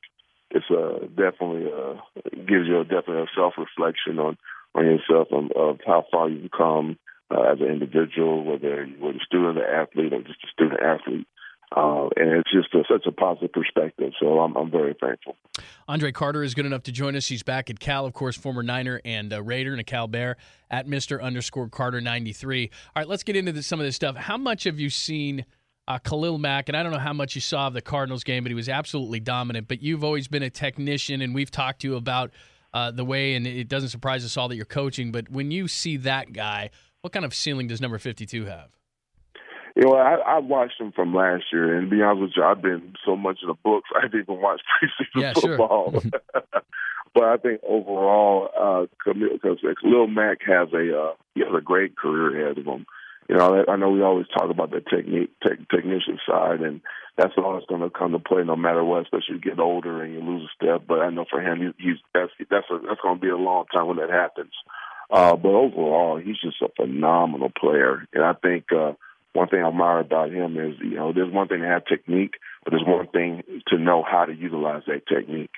It's 0.51 0.69
uh, 0.69 1.07
definitely 1.07 1.71
uh, 1.71 1.95
gives 2.35 2.67
you 2.67 2.79
a 2.79 2.83
definitely 2.83 3.23
a 3.23 3.35
self 3.35 3.53
reflection 3.57 4.19
on 4.19 4.37
on 4.75 4.85
yourself 4.85 5.27
and 5.31 5.51
of 5.53 5.79
how 5.85 6.05
far 6.11 6.29
you've 6.29 6.51
come 6.51 6.97
uh, 7.31 7.41
as 7.53 7.59
an 7.59 7.67
individual, 7.67 8.43
whether 8.43 8.85
you 8.85 8.99
were 8.99 9.11
a 9.11 9.19
student 9.25 9.57
or 9.57 9.65
athlete 9.65 10.13
or 10.13 10.21
just 10.21 10.43
a 10.43 10.47
student 10.51 10.81
athlete. 10.81 11.27
Uh, 11.75 12.07
and 12.17 12.31
it's 12.33 12.51
just 12.51 12.73
a, 12.75 12.83
such 12.91 13.05
a 13.07 13.11
positive 13.11 13.51
perspective. 13.51 14.11
So 14.19 14.39
I'm, 14.39 14.55
I'm 14.55 14.69
very 14.69 14.95
thankful. 14.99 15.35
Andre 15.87 16.11
Carter 16.11 16.43
is 16.43 16.53
good 16.53 16.67
enough 16.67 16.83
to 16.83 16.91
join 16.91 17.15
us. 17.15 17.27
He's 17.27 17.41
back 17.41 17.69
at 17.69 17.79
Cal, 17.79 18.05
of 18.05 18.13
course, 18.13 18.37
former 18.37 18.61
Niner 18.61 19.01
and 19.03 19.33
uh, 19.33 19.41
Raider 19.41 19.71
and 19.71 19.81
a 19.81 19.83
Cal 19.83 20.07
Bear 20.07 20.37
at 20.69 20.87
Mr. 20.87 21.21
underscore 21.21 21.69
Carter 21.69 21.99
93. 21.99 22.69
All 22.95 23.01
right, 23.01 23.07
let's 23.07 23.23
get 23.23 23.35
into 23.35 23.63
some 23.63 23.79
of 23.79 23.85
this 23.85 23.95
stuff. 23.95 24.15
How 24.15 24.37
much 24.37 24.65
have 24.65 24.79
you 24.79 24.91
seen 24.91 25.45
uh, 25.87 25.97
Khalil 25.97 26.37
Mack? 26.37 26.69
And 26.69 26.77
I 26.77 26.83
don't 26.83 26.91
know 26.91 26.99
how 26.99 27.13
much 27.13 27.33
you 27.33 27.41
saw 27.41 27.67
of 27.67 27.73
the 27.73 27.81
Cardinals 27.81 28.23
game, 28.23 28.43
but 28.43 28.51
he 28.51 28.55
was 28.55 28.69
absolutely 28.69 29.19
dominant. 29.19 29.67
But 29.67 29.81
you've 29.81 30.03
always 30.03 30.27
been 30.27 30.43
a 30.43 30.51
technician, 30.51 31.21
and 31.21 31.33
we've 31.33 31.51
talked 31.51 31.81
to 31.81 31.87
you 31.87 31.95
about 31.95 32.31
uh, 32.73 32.91
the 32.91 33.05
way, 33.05 33.33
and 33.33 33.47
it 33.47 33.67
doesn't 33.67 33.89
surprise 33.89 34.23
us 34.23 34.37
all 34.37 34.47
that 34.49 34.57
you're 34.57 34.65
coaching. 34.65 35.11
But 35.11 35.29
when 35.29 35.49
you 35.49 35.67
see 35.67 35.97
that 35.97 36.33
guy, 36.33 36.69
what 37.01 37.13
kind 37.13 37.25
of 37.25 37.33
ceiling 37.33 37.67
does 37.67 37.81
number 37.81 37.97
52 37.97 38.45
have? 38.45 38.69
You 39.75 39.85
know, 39.85 39.95
I, 39.95 40.15
I 40.15 40.39
watched 40.39 40.79
him 40.79 40.91
from 40.91 41.15
last 41.15 41.45
year, 41.51 41.75
and 41.75 41.89
to 41.89 41.95
be 41.95 42.01
honest 42.01 42.21
with 42.21 42.31
you, 42.35 42.43
I've 42.43 42.61
been 42.61 42.93
so 43.05 43.15
much 43.15 43.39
in 43.41 43.47
the 43.47 43.55
books, 43.55 43.89
I 43.95 44.03
didn't 44.03 44.21
even 44.21 44.41
watch 44.41 44.61
preseason 44.83 45.21
yeah, 45.21 45.33
football. 45.33 45.91
Sure. 45.91 46.11
but 47.13 47.23
I 47.23 47.37
think 47.37 47.61
overall, 47.67 48.49
uh, 48.59 48.85
because 49.05 49.57
Lil 49.83 50.07
Mack 50.07 50.39
has 50.45 50.69
a 50.73 50.99
uh, 50.99 51.13
he 51.33 51.41
has 51.41 51.53
a 51.55 51.61
great 51.61 51.97
career 51.97 52.45
ahead 52.45 52.57
of 52.59 52.65
him. 52.65 52.85
You 53.29 53.37
know, 53.37 53.63
I 53.67 53.77
know 53.77 53.89
we 53.89 54.01
always 54.01 54.27
talk 54.27 54.49
about 54.51 54.71
the 54.71 54.81
technique, 54.81 55.31
tech, 55.41 55.57
technician 55.69 56.19
side, 56.27 56.59
and 56.59 56.81
that's 57.17 57.33
always 57.37 57.63
going 57.69 57.81
to 57.81 57.89
come 57.89 58.11
to 58.11 58.19
play 58.19 58.43
no 58.43 58.57
matter 58.57 58.83
what, 58.83 59.03
especially 59.03 59.35
you 59.35 59.39
get 59.39 59.59
older 59.59 60.03
and 60.03 60.13
you 60.13 60.19
lose 60.19 60.43
a 60.43 60.53
step. 60.63 60.83
But 60.87 60.99
I 60.99 61.09
know 61.09 61.25
for 61.29 61.41
him, 61.41 61.73
he, 61.77 61.83
he's 61.83 61.97
that's 62.13 62.31
that's 62.51 62.67
a, 62.69 62.79
that's 62.85 63.01
going 63.01 63.15
to 63.15 63.21
be 63.21 63.29
a 63.29 63.37
long 63.37 63.65
time 63.73 63.87
when 63.87 63.97
that 63.97 64.09
happens. 64.09 64.51
Uh, 65.09 65.35
but 65.35 65.49
overall, 65.49 66.17
he's 66.17 66.39
just 66.41 66.61
a 66.61 66.69
phenomenal 66.75 67.49
player, 67.49 68.07
and 68.13 68.23
I 68.23 68.33
think. 68.33 68.65
uh 68.71 68.93
one 69.33 69.47
thing 69.47 69.63
I 69.63 69.67
admire 69.67 69.99
about 69.99 70.31
him 70.31 70.57
is, 70.57 70.75
you 70.79 70.95
know, 70.95 71.11
there's 71.11 71.33
one 71.33 71.47
thing 71.47 71.61
to 71.61 71.67
have 71.67 71.85
technique, 71.85 72.35
but 72.63 72.71
there's 72.71 72.85
one 72.85 73.07
thing 73.07 73.43
to 73.67 73.77
know 73.77 74.03
how 74.03 74.25
to 74.25 74.33
utilize 74.33 74.83
that 74.87 75.07
technique. 75.07 75.51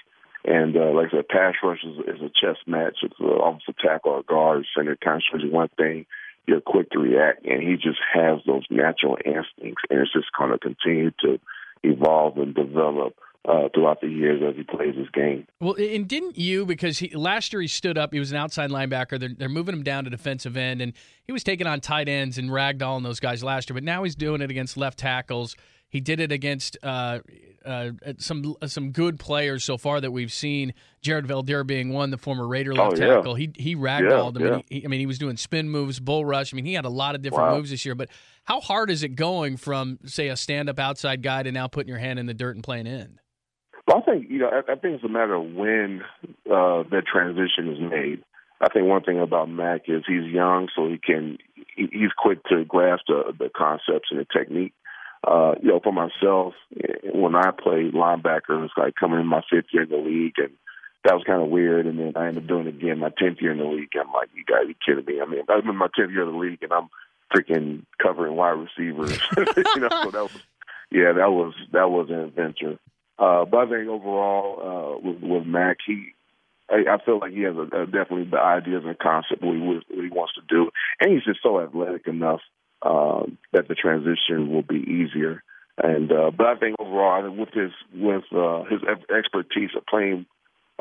And 0.46 0.78
uh, 0.78 0.92
like 0.94 1.08
I 1.08 1.18
said, 1.18 1.28
pass 1.28 1.56
rush 1.64 1.84
is, 1.84 1.98
is 2.16 2.22
a 2.22 2.30
chess 2.30 2.58
match. 2.66 2.98
It's 3.04 3.20
an 3.20 3.28
offensive 3.28 3.78
tackle 3.78 4.12
or 4.12 4.24
guard 4.24 4.66
center. 4.76 4.98
Shows 5.04 5.42
one 5.52 5.70
thing. 5.76 6.06
You're 6.48 6.62
quick 6.62 6.92
to 6.92 7.00
react, 7.00 7.44
and 7.46 7.64
he 7.64 7.74
just 7.76 8.00
has 8.14 8.40
those 8.46 8.66
natural 8.70 9.18
instincts, 9.26 9.82
and 9.90 10.00
it's 10.00 10.14
just 10.14 10.28
going 10.38 10.52
to 10.52 10.60
continue 10.60 11.10
to 11.22 11.40
evolve 11.82 12.38
and 12.38 12.54
develop 12.54 13.16
uh, 13.48 13.70
throughout 13.74 14.02
the 14.02 14.08
years 14.08 14.42
as 14.48 14.56
he 14.56 14.64
plays 14.64 14.96
his 14.96 15.10
game. 15.10 15.46
Well, 15.60 15.76
and 15.76 16.08
didn't 16.08 16.38
you? 16.38 16.66
Because 16.66 17.00
he, 17.00 17.10
last 17.16 17.54
year 17.54 17.62
he 17.62 17.68
stood 17.68 17.98
up. 17.98 18.14
He 18.14 18.20
was 18.20 18.32
an 18.32 18.38
outside 18.38 18.70
linebacker. 18.70 19.20
They're, 19.20 19.34
they're 19.38 19.50
moving 19.50 19.76
him 19.76 19.84
down 19.84 20.06
to 20.06 20.10
defensive 20.10 20.58
end, 20.58 20.82
and 20.82 20.94
he 21.24 21.32
was 21.32 21.44
taking 21.44 21.68
on 21.68 21.82
tight 21.82 22.10
ends 22.10 22.38
and 22.38 22.50
ragdolling 22.50 23.04
those 23.04 23.20
guys 23.20 23.44
last 23.44 23.70
year. 23.70 23.76
But 23.76 23.84
now 23.84 24.04
he's 24.04 24.16
doing 24.16 24.42
it 24.42 24.50
against 24.50 24.78
left 24.78 25.00
tackles. 25.00 25.56
He 25.88 26.02
did 26.02 26.20
it 26.20 26.32
against 26.32 26.78
uh, 26.84 27.20
uh, 27.66 27.92
some 28.18 28.56
some 28.66 28.92
good 28.92 29.20
players 29.20 29.64
so 29.64 29.78
far 29.78 30.02
that 30.02 30.12
we've 30.12 30.34
seen. 30.34 30.74
Jared 31.02 31.26
Veldheer 31.26 31.66
being 31.66 31.94
one, 31.94 32.10
the 32.10 32.18
former 32.18 32.48
Raider 32.48 32.74
left 32.74 33.00
oh, 33.00 33.06
yeah. 33.06 33.16
tackle. 33.16 33.36
He 33.36 33.52
he 33.56 33.76
ragdolled 33.76 34.40
yeah, 34.40 34.48
him. 34.48 34.54
Yeah. 34.54 34.62
He, 34.80 34.86
I 34.86 34.88
mean, 34.88 35.00
he 35.00 35.06
was 35.06 35.20
doing 35.20 35.38
spin 35.38 35.70
moves, 35.70 36.00
bull 36.00 36.26
rush. 36.26 36.54
I 36.54 36.56
mean, 36.56 36.66
he 36.66 36.74
had 36.74 36.86
a 36.86 36.90
lot 36.90 37.16
of 37.16 37.22
different 37.22 37.50
wow. 37.50 37.58
moves 37.58 37.70
this 37.70 37.86
year. 37.86 37.96
But 37.96 38.10
how 38.44 38.60
hard 38.60 38.90
is 38.90 39.04
it 39.04 39.10
going 39.10 39.58
from 39.58 40.00
say 40.06 40.28
a 40.28 40.36
stand 40.36 40.70
up 40.70 40.80
outside 40.80 41.22
guy 41.22 41.44
to 41.44 41.52
now 41.52 41.68
putting 41.68 41.90
your 41.90 42.00
hand 42.00 42.20
in 42.20 42.26
the 42.26 42.34
dirt 42.34 42.56
and 42.56 42.64
playing 42.64 42.88
in? 42.88 43.20
Well, 43.88 43.98
I 43.98 44.02
think 44.02 44.30
you 44.30 44.40
know. 44.40 44.50
I, 44.50 44.72
I 44.72 44.76
think 44.76 44.96
it's 44.96 45.04
a 45.04 45.10
matter 45.10 45.36
of 45.36 45.54
when 45.54 46.02
uh, 46.50 46.84
that 46.90 47.04
transition 47.12 47.72
is 47.72 47.80
made. 47.80 48.24
I 48.60 48.70
think 48.70 48.88
one 48.88 49.04
thing 49.04 49.20
about 49.20 49.50
Mack 49.50 49.82
is 49.88 50.04
he's 50.08 50.32
young, 50.32 50.70
so 50.76 50.88
he 50.88 50.98
can 50.98 51.38
he, 51.76 51.88
he's 51.92 52.12
quick 52.18 52.44
to 52.46 52.66
grasp 52.66 53.04
the, 53.08 53.34
the 53.38 53.50
concepts 53.56 54.10
and 54.10 54.20
the 54.20 54.26
technique. 54.26 54.74
Uh, 55.26 55.56
you 55.62 55.70
know, 55.70 55.80
for 55.84 55.94
myself, 55.94 56.54
when 57.14 57.36
I 57.36 57.52
played 57.52 57.94
linebacker, 57.94 58.50
it 58.50 58.62
was 58.62 58.72
like 58.78 58.96
coming 58.96 59.20
in 59.20 59.28
my 59.28 59.42
fifth 59.50 59.66
year 59.72 59.84
in 59.84 59.90
the 59.90 59.98
league, 59.98 60.36
and 60.38 60.52
that 61.04 61.14
was 61.14 61.24
kind 61.26 61.42
of 61.42 61.50
weird. 61.50 61.86
And 61.86 62.00
then 62.00 62.14
I 62.16 62.28
ended 62.28 62.44
up 62.44 62.48
doing 62.48 62.68
it 62.68 62.76
again 62.76 63.00
my 63.00 63.12
tenth 63.18 63.42
year 63.42 63.52
in 63.52 63.60
the 63.60 63.66
league. 63.66 63.92
I'm 64.00 64.12
like, 64.14 64.30
you 64.36 64.44
gotta 64.48 64.68
be 64.68 64.78
kidding 64.86 65.06
me! 65.06 65.22
I 65.22 65.26
mean, 65.26 65.42
I'm 65.48 65.70
in 65.70 65.76
my 65.76 65.90
tenth 65.96 66.12
year 66.12 66.24
in 66.24 66.32
the 66.32 66.38
league, 66.38 66.64
and 66.64 66.74
I'm 66.74 66.90
freaking 67.36 67.84
covering 68.02 68.36
wide 68.36 68.58
receivers. 68.58 69.20
you 69.38 69.82
know, 69.82 69.90
so 69.90 70.12
that 70.12 70.24
was 70.24 70.44
yeah, 70.92 71.14
that 71.14 71.32
was 71.32 71.54
that 71.72 71.90
was 71.90 72.10
an 72.10 72.20
adventure. 72.20 72.80
Uh, 73.18 73.46
but 73.46 73.58
I 73.58 73.70
think 73.70 73.88
overall, 73.88 74.60
uh, 74.60 75.08
with, 75.08 75.22
with 75.22 75.48
Mack, 75.48 75.78
he, 75.86 76.08
I, 76.70 76.96
I 76.96 77.06
feel 77.06 77.20
like 77.20 77.32
he 77.32 77.44
has 77.44 77.56
a, 77.56 77.62
a 77.62 77.86
definitely 77.86 78.26
the 78.30 78.40
ideas 78.40 78.84
and 78.86 78.98
concept 79.00 79.42
what 79.42 79.56
he, 79.56 79.62
what 79.62 79.84
he 79.90 80.10
wants 80.10 80.34
to 80.36 80.42
do, 80.48 80.70
and 81.00 81.12
he's 81.12 81.24
just 81.24 81.40
so 81.42 81.62
athletic 81.62 82.08
enough 82.08 82.42
um, 82.82 83.38
that 83.54 83.68
the 83.68 83.76
transition 83.76 84.52
will 84.52 84.64
be 84.64 84.84
easier. 84.84 85.44
And 85.78 86.12
uh, 86.12 86.32
but 86.32 86.48
I 86.48 86.56
think 86.56 86.76
overall, 86.80 87.30
with 87.32 87.50
his 87.54 87.72
with 87.94 88.24
uh, 88.34 88.64
his 88.64 88.80
expertise 89.16 89.72
of 89.76 89.86
playing 89.86 90.26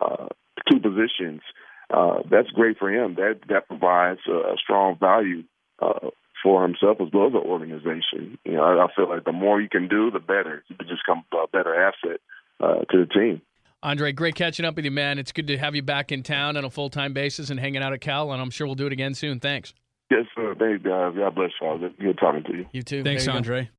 uh, 0.00 0.28
two 0.70 0.78
positions, 0.78 1.42
uh, 1.90 2.22
that's 2.30 2.50
great 2.50 2.78
for 2.78 2.90
him. 2.90 3.16
That 3.16 3.40
that 3.48 3.66
provides 3.66 4.20
a, 4.28 4.52
a 4.52 4.56
strong 4.62 4.96
value 4.98 5.42
uh, 5.80 6.10
for 6.44 6.62
himself 6.62 6.98
as 7.00 7.08
well 7.12 7.26
as 7.26 7.32
the 7.32 7.38
organization. 7.38 8.38
You 8.44 8.52
know, 8.52 8.62
I, 8.62 8.84
I 8.84 8.86
feel 8.94 9.08
like 9.08 9.24
the 9.24 9.32
more 9.32 9.60
you 9.60 9.68
can 9.68 9.88
do, 9.88 10.10
the 10.10 10.20
better. 10.20 10.62
You 10.68 10.76
can 10.76 10.86
just 10.86 11.02
become 11.04 11.24
a 11.32 11.48
better 11.48 11.74
asset 11.74 12.20
uh, 12.60 12.84
to 12.92 13.04
the 13.04 13.06
team. 13.06 13.42
Andre, 13.82 14.12
great 14.12 14.34
catching 14.34 14.64
up 14.64 14.76
with 14.76 14.84
you, 14.84 14.90
man. 14.90 15.18
It's 15.18 15.32
good 15.32 15.46
to 15.48 15.58
have 15.58 15.74
you 15.74 15.82
back 15.82 16.12
in 16.12 16.22
town 16.22 16.56
on 16.56 16.64
a 16.64 16.70
full 16.70 16.90
time 16.90 17.14
basis 17.14 17.50
and 17.50 17.58
hanging 17.58 17.82
out 17.82 17.92
at 17.92 18.00
Cal, 18.00 18.30
and 18.30 18.40
I'm 18.40 18.50
sure 18.50 18.66
we'll 18.66 18.76
do 18.76 18.86
it 18.86 18.92
again 18.92 19.14
soon. 19.14 19.40
Thanks. 19.40 19.74
Yes, 20.10 20.26
sir. 20.34 20.54
Thank 20.58 20.84
you, 20.84 20.90
guys. 20.90 21.14
God 21.16 21.34
bless 21.34 21.50
y'all. 21.60 21.78
Good 21.78 22.18
talking 22.18 22.44
to 22.44 22.56
you. 22.56 22.66
You 22.72 22.82
too. 22.82 23.02
Thanks, 23.02 23.26
you 23.26 23.32
Andre. 23.32 23.70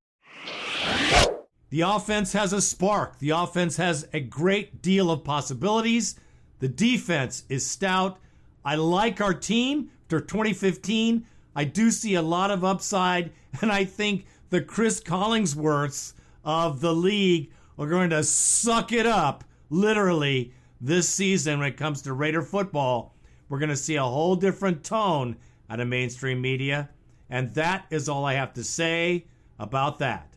The 1.69 1.81
offense 1.81 2.33
has 2.33 2.51
a 2.51 2.61
spark. 2.61 3.19
The 3.19 3.31
offense 3.31 3.77
has 3.77 4.07
a 4.11 4.19
great 4.19 4.81
deal 4.81 5.11
of 5.11 5.23
possibilities. 5.23 6.19
The 6.59 6.67
defense 6.67 7.43
is 7.47 7.69
stout. 7.69 8.17
I 8.63 8.75
like 8.75 9.21
our 9.21 9.33
team 9.33 9.91
after 10.05 10.19
2015. 10.19 11.25
I 11.55 11.63
do 11.63 11.89
see 11.89 12.15
a 12.15 12.21
lot 12.21 12.51
of 12.51 12.63
upside, 12.63 13.31
and 13.61 13.71
I 13.71 13.85
think 13.85 14.25
the 14.49 14.61
Chris 14.61 14.99
Collinsworths 15.01 16.13
of 16.43 16.81
the 16.81 16.93
league 16.93 17.51
are 17.77 17.87
going 17.87 18.09
to 18.11 18.23
suck 18.23 18.91
it 18.91 19.05
up 19.05 19.43
literally 19.69 20.53
this 20.79 21.09
season 21.09 21.59
when 21.59 21.67
it 21.69 21.77
comes 21.77 22.01
to 22.03 22.13
Raider 22.13 22.41
football. 22.41 23.15
We're 23.49 23.59
going 23.59 23.69
to 23.69 23.75
see 23.75 23.95
a 23.95 24.03
whole 24.03 24.35
different 24.35 24.83
tone 24.83 25.37
out 25.69 25.79
of 25.79 25.87
mainstream 25.87 26.41
media, 26.41 26.89
and 27.29 27.53
that 27.55 27.85
is 27.89 28.09
all 28.09 28.25
I 28.25 28.33
have 28.33 28.53
to 28.53 28.63
say 28.63 29.25
about 29.57 29.99
that. 29.99 30.35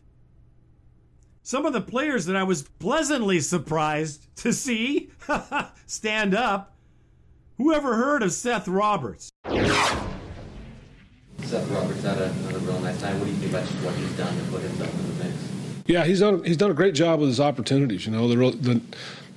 Some 1.43 1.65
of 1.65 1.73
the 1.73 1.81
players 1.81 2.25
that 2.25 2.35
I 2.35 2.43
was 2.43 2.63
pleasantly 2.63 3.39
surprised 3.39 4.27
to 4.37 4.53
see 4.53 5.11
stand 5.85 6.35
up. 6.35 6.75
Whoever 7.57 7.95
heard 7.95 8.23
of 8.23 8.31
Seth 8.31 8.67
Roberts? 8.67 9.29
Seth 11.43 11.69
Roberts 11.71 12.03
had 12.03 12.17
another 12.17 12.59
real 12.59 12.79
nice 12.79 13.01
night. 13.01 13.15
What 13.15 13.25
do 13.25 13.31
you 13.31 13.37
think 13.37 13.51
about 13.51 13.67
just 13.67 13.83
what 13.83 13.95
he's 13.95 14.11
done 14.17 14.37
to 14.37 14.43
put 14.51 14.61
himself 14.61 14.93
in 14.93 15.17
the 15.17 15.23
mix? 15.23 15.35
Yeah, 15.87 16.05
he's 16.05 16.19
done 16.19 16.43
he's 16.43 16.57
done 16.57 16.71
a 16.71 16.75
great 16.75 16.93
job 16.93 17.19
with 17.19 17.29
his 17.29 17.39
opportunities. 17.39 18.05
You 18.05 18.11
know, 18.11 18.27
the 18.27 18.37
real, 18.37 18.51
the 18.51 18.81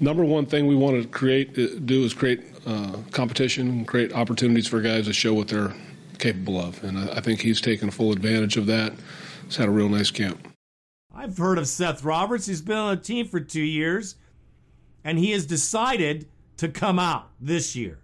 number 0.00 0.24
one 0.24 0.46
thing 0.46 0.66
we 0.66 0.76
want 0.76 1.00
to 1.00 1.08
create 1.08 1.58
uh, 1.58 1.78
do 1.84 2.04
is 2.04 2.12
create 2.12 2.42
uh, 2.66 2.96
competition, 3.10 3.84
create 3.84 4.12
opportunities 4.12 4.66
for 4.66 4.80
guys 4.80 5.06
to 5.06 5.12
show 5.12 5.32
what 5.32 5.48
they're 5.48 5.72
capable 6.18 6.60
of, 6.60 6.82
and 6.84 6.98
I, 6.98 7.16
I 7.16 7.20
think 7.20 7.40
he's 7.40 7.60
taken 7.60 7.90
full 7.90 8.12
advantage 8.12 8.56
of 8.56 8.66
that. 8.66 8.92
He's 9.44 9.56
had 9.56 9.68
a 9.68 9.72
real 9.72 9.88
nice 9.88 10.10
camp. 10.10 10.46
I've 11.14 11.36
heard 11.36 11.58
of 11.58 11.66
Seth 11.66 12.04
Roberts. 12.04 12.46
He's 12.46 12.62
been 12.62 12.76
on 12.76 12.92
a 12.92 13.00
team 13.00 13.26
for 13.26 13.40
two 13.40 13.62
years, 13.62 14.16
and 15.04 15.18
he 15.18 15.32
has 15.32 15.46
decided 15.46 16.28
to 16.58 16.68
come 16.68 16.98
out 16.98 17.30
this 17.40 17.74
year. 17.74 17.98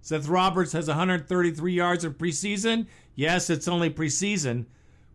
Seth 0.00 0.28
Roberts 0.28 0.72
has 0.72 0.86
133 0.86 1.72
yards 1.72 2.04
in 2.04 2.12
preseason. 2.14 2.86
Yes, 3.14 3.50
it's 3.50 3.68
only 3.68 3.90
preseason, 3.90 4.66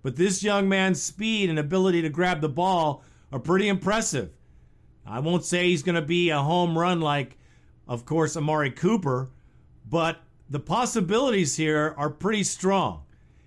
but 0.01 0.15
this 0.15 0.43
young 0.43 0.69
man's 0.69 1.01
speed 1.01 1.49
and 1.49 1.59
ability 1.59 2.01
to 2.01 2.09
grab 2.09 2.41
the 2.41 2.49
ball 2.49 3.03
are 3.31 3.39
pretty 3.39 3.67
impressive. 3.67 4.31
I 5.05 5.19
won't 5.19 5.43
say 5.43 5.67
he's 5.67 5.83
going 5.83 5.95
to 5.95 6.01
be 6.01 6.29
a 6.29 6.41
home 6.41 6.77
run 6.77 7.01
like, 7.01 7.37
of 7.87 8.05
course, 8.05 8.37
Amari 8.37 8.71
Cooper, 8.71 9.29
but 9.87 10.21
the 10.49 10.59
possibilities 10.59 11.57
here 11.57 11.93
are 11.97 12.09
pretty 12.09 12.43
strong. 12.43 13.03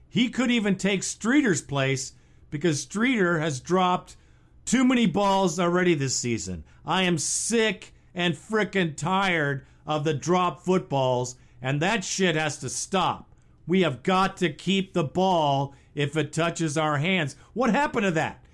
He 0.09 0.28
could 0.28 0.50
even 0.50 0.76
take 0.76 1.02
Streater's 1.02 1.62
place 1.62 2.12
because 2.50 2.80
Streater 2.80 3.40
has 3.40 3.61
dropped 3.61 4.16
too 4.64 4.85
many 4.85 5.06
balls 5.06 5.59
already 5.59 5.94
this 5.94 6.14
season. 6.14 6.64
I 6.85 7.02
am 7.04 7.16
sick 7.16 7.94
and 8.14 8.35
frickin' 8.35 8.97
tired 8.97 9.64
of 9.87 10.04
the 10.04 10.14
drop 10.14 10.64
footballs, 10.64 11.37
and 11.62 11.80
that 11.80 12.04
shit 12.04 12.37
has 12.37 12.59
to 12.59 12.68
stop. 12.68 13.32
We 13.66 13.83
have 13.83 14.02
got 14.02 14.37
to 14.38 14.50
keep 14.50 14.92
the 14.92 15.04
ball 15.04 15.75
if 15.95 16.16
it 16.16 16.33
touches 16.33 16.76
our 16.76 16.99
hands. 16.99 17.37
What 17.52 17.71
happened 17.71 18.04
to 18.04 18.11
that? 18.12 18.45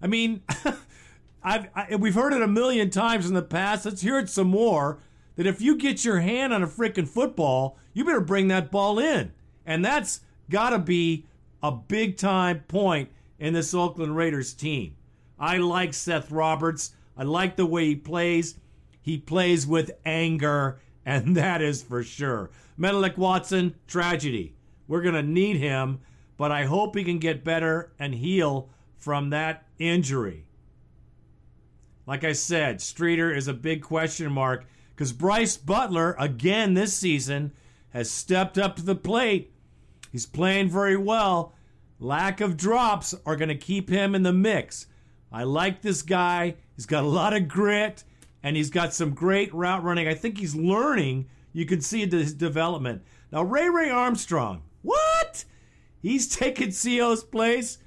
I 0.00 0.06
mean, 0.06 0.42
I've, 1.42 1.68
I, 1.74 1.96
we've 1.96 2.14
heard 2.14 2.32
it 2.32 2.42
a 2.42 2.48
million 2.48 2.90
times 2.90 3.28
in 3.28 3.34
the 3.34 3.42
past. 3.42 3.84
Let's 3.84 4.00
hear 4.02 4.18
it 4.18 4.30
some 4.30 4.48
more. 4.48 4.98
That 5.36 5.46
if 5.46 5.60
you 5.60 5.76
get 5.76 6.04
your 6.04 6.20
hand 6.20 6.52
on 6.52 6.62
a 6.62 6.66
freaking 6.66 7.08
football, 7.08 7.76
you 7.92 8.04
better 8.04 8.20
bring 8.20 8.48
that 8.48 8.70
ball 8.70 8.98
in. 8.98 9.32
And 9.66 9.84
that's 9.84 10.20
got 10.48 10.70
to 10.70 10.78
be 10.78 11.26
a 11.62 11.72
big 11.72 12.16
time 12.16 12.60
point 12.68 13.10
in 13.38 13.52
this 13.52 13.74
Oakland 13.74 14.16
Raiders 14.16 14.54
team. 14.54 14.94
I 15.38 15.56
like 15.56 15.92
Seth 15.92 16.30
Roberts. 16.30 16.94
I 17.16 17.24
like 17.24 17.56
the 17.56 17.66
way 17.66 17.86
he 17.86 17.96
plays. 17.96 18.56
He 19.00 19.18
plays 19.18 19.66
with 19.66 19.90
anger, 20.04 20.78
and 21.06 21.36
that 21.36 21.60
is 21.62 21.82
for 21.82 22.02
sure. 22.02 22.50
Menelik 22.76 23.18
Watson, 23.18 23.74
tragedy. 23.86 24.56
We're 24.88 25.02
going 25.02 25.14
to 25.14 25.22
need 25.22 25.56
him, 25.56 26.00
but 26.36 26.50
I 26.50 26.64
hope 26.64 26.96
he 26.96 27.04
can 27.04 27.18
get 27.18 27.44
better 27.44 27.92
and 27.98 28.14
heal 28.14 28.68
from 28.96 29.30
that 29.30 29.66
injury. 29.78 30.46
Like 32.06 32.24
I 32.24 32.32
said, 32.32 32.80
Streater 32.80 33.32
is 33.32 33.48
a 33.48 33.54
big 33.54 33.82
question 33.82 34.30
mark 34.30 34.66
because 34.94 35.12
Brice 35.12 35.56
Butler, 35.56 36.14
again 36.18 36.74
this 36.74 36.94
season, 36.94 37.52
has 37.90 38.10
stepped 38.10 38.58
up 38.58 38.76
to 38.76 38.82
the 38.82 38.94
plate. 38.94 39.52
He's 40.12 40.26
playing 40.26 40.68
very 40.68 40.96
well. 40.96 41.54
Lack 41.98 42.40
of 42.40 42.56
drops 42.56 43.14
are 43.24 43.36
going 43.36 43.48
to 43.48 43.54
keep 43.54 43.88
him 43.88 44.14
in 44.14 44.22
the 44.22 44.32
mix. 44.32 44.86
I 45.32 45.44
like 45.44 45.80
this 45.80 46.02
guy. 46.02 46.56
He's 46.76 46.86
got 46.86 47.04
a 47.04 47.08
lot 47.08 47.32
of 47.32 47.48
grit 47.48 48.04
and 48.44 48.56
he's 48.56 48.70
got 48.70 48.92
some 48.92 49.14
great 49.14 49.52
route 49.54 49.82
running. 49.82 50.06
I 50.06 50.14
think 50.14 50.38
he's 50.38 50.54
learning. 50.54 51.26
You 51.54 51.64
can 51.64 51.80
see 51.80 52.06
his 52.06 52.34
development. 52.34 53.02
Now, 53.32 53.42
Ray 53.42 53.70
Ray 53.70 53.90
Armstrong, 53.90 54.62
what? 54.82 55.46
He's 56.00 56.28
taken 56.36 56.70
Sio's 56.70 57.24
place. 57.24 57.78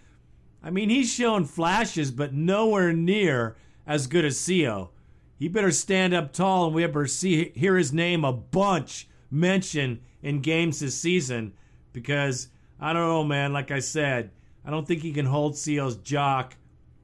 I 0.63 0.71
mean, 0.71 0.89
he's 0.89 1.13
shown 1.13 1.45
flashes, 1.45 2.09
but 2.09 2.33
nowhere 2.33 2.91
near 2.91 3.55
as 3.85 4.07
good 4.07 4.25
as 4.25 4.37
Sio. 4.37 4.89
He 5.37 5.47
better 5.47 5.71
stand 5.71 6.15
up 6.15 6.33
tall 6.33 6.65
and 6.65 6.75
we 6.75 6.83
ever 6.83 7.05
see 7.05 7.51
hear 7.55 7.77
his 7.77 7.93
name 7.93 8.25
a 8.25 8.33
bunch 8.33 9.07
mentioned 9.29 9.99
in 10.23 10.41
games 10.41 10.79
this 10.79 10.99
season 10.99 11.53
because 11.93 12.47
I 12.79 12.93
don't 12.93 13.07
know, 13.07 13.23
man. 13.23 13.53
Like 13.53 13.69
I 13.69 13.79
said, 13.79 14.31
I 14.65 14.71
don't 14.71 14.87
think 14.87 15.03
he 15.03 15.13
can 15.13 15.27
hold 15.27 15.55
Sio's 15.55 15.97
jock, 15.97 16.55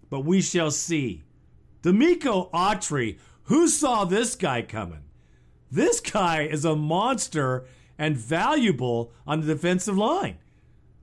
but 0.09 0.21
we 0.21 0.41
shall 0.41 0.71
see. 0.71 1.23
Denico 1.83 2.49
Autry, 2.51 3.19
who 3.43 3.67
saw 3.67 4.05
this 4.05 4.35
guy 4.35 4.61
coming? 4.61 5.03
This 5.69 5.99
guy 5.99 6.43
is 6.43 6.65
a 6.65 6.75
monster 6.75 7.65
and 7.97 8.15
valuable 8.15 9.11
on 9.25 9.41
the 9.41 9.47
defensive 9.47 9.97
line. 9.97 10.37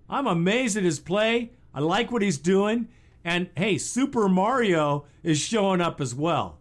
I'm 0.09 0.27
amazed 0.27 0.77
at 0.77 0.83
his 0.83 1.01
play. 1.01 1.53
I 1.75 1.81
like 1.81 2.11
what 2.11 2.23
he's 2.23 2.39
doing. 2.39 2.89
And 3.25 3.51
hey, 3.57 3.79
Super 3.79 4.29
Mario 4.29 5.05
is 5.23 5.39
showing 5.39 5.81
up 5.81 6.01
as 6.01 6.15
well. 6.15 6.59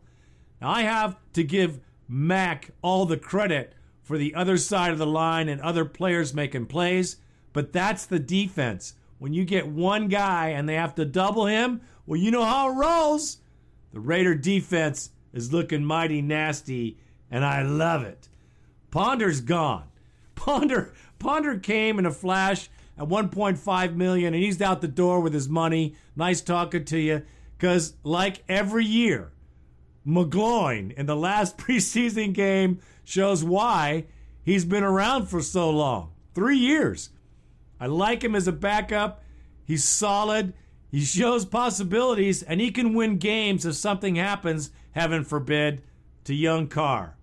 Now, 0.61 0.71
I 0.71 0.81
have 0.81 1.17
to 1.33 1.43
give 1.43 1.79
Mack 2.07 2.71
all 2.81 3.05
the 3.05 3.17
credit 3.17 3.73
for 4.01 4.17
the 4.17 4.35
other 4.35 4.57
side 4.57 4.91
of 4.91 4.97
the 4.97 5.05
line 5.05 5.47
and 5.47 5.61
other 5.61 5.85
players 5.85 6.33
making 6.33 6.65
plays, 6.65 7.17
but 7.53 7.71
that's 7.71 8.05
the 8.05 8.19
defense. 8.19 8.95
When 9.19 9.33
you 9.33 9.45
get 9.45 9.67
one 9.67 10.07
guy 10.07 10.49
and 10.49 10.67
they 10.67 10.75
have 10.75 10.95
to 10.95 11.05
double 11.05 11.45
him, 11.45 11.81
well, 12.05 12.19
you 12.19 12.31
know 12.31 12.43
how 12.43 12.71
it 12.71 12.73
rolls. 12.73 13.37
The 13.93 13.99
Raider 13.99 14.35
defense 14.35 15.11
is 15.33 15.53
looking 15.53 15.83
mighty 15.83 16.21
nasty, 16.21 16.97
and 17.29 17.45
I 17.45 17.61
love 17.61 18.03
it. 18.03 18.29
Ponder's 18.91 19.41
gone. 19.41 19.85
Ponder 20.35 20.93
Ponder 21.19 21.59
came 21.59 21.99
in 21.99 22.05
a 22.05 22.11
flash 22.11 22.69
at 22.97 23.07
1.5 23.07 23.95
million, 23.95 24.33
and 24.33 24.43
he's 24.43 24.61
out 24.61 24.81
the 24.81 24.87
door 24.87 25.19
with 25.19 25.33
his 25.33 25.49
money. 25.49 25.95
Nice 26.15 26.41
talking 26.41 26.85
to 26.85 26.99
you, 26.99 27.23
because 27.57 27.93
like 28.03 28.43
every 28.47 28.85
year, 28.85 29.31
McGloin 30.07 30.93
in 30.93 31.05
the 31.05 31.15
last 31.15 31.57
preseason 31.59 32.33
game 32.33 32.79
shows 33.03 33.43
why 33.43 34.05
he's 34.43 34.65
been 34.65 34.83
around 34.83 35.27
for 35.27 35.41
so 35.41 35.69
long 35.69 36.11
three 36.33 36.57
years. 36.57 37.09
I 37.79 37.87
like 37.87 38.23
him 38.23 38.35
as 38.35 38.47
a 38.47 38.51
backup. 38.51 39.23
He's 39.65 39.83
solid. 39.83 40.53
He 40.91 41.01
shows 41.01 41.45
possibilities, 41.45 42.41
and 42.41 42.59
he 42.59 42.71
can 42.71 42.93
win 42.93 43.17
games 43.17 43.65
if 43.65 43.75
something 43.75 44.15
happens, 44.15 44.71
heaven 44.99 45.23
forbid, 45.23 45.81
to 46.25 46.35
young 46.35 46.67
Carr. 46.67 47.15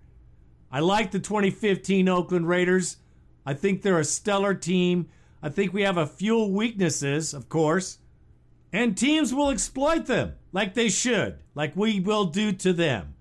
I 0.73 0.81
like 0.81 1.11
the 1.11 1.19
2015 1.19 2.09
Oakland 2.09 2.49
Raiders. 2.49 2.97
I 3.45 3.53
think 3.53 3.83
they're 3.83 4.01
a 4.01 4.05
stellar 4.05 4.55
team. 4.55 5.11
I 5.43 5.51
think 5.51 5.75
we 5.75 5.83
have 5.83 5.99
a 5.99 6.07
few 6.07 6.43
weaknesses, 6.45 7.35
of 7.35 7.51
course, 7.51 7.99
and 8.73 8.97
teams 8.97 9.35
will 9.35 9.51
exploit 9.51 10.07
them 10.07 10.35
like 10.53 10.73
they 10.73 10.89
should, 10.89 11.39
like 11.55 11.77
we 11.77 12.01
will 12.01 12.25
do 12.25 12.51
to 12.53 12.73
them. 12.73 13.15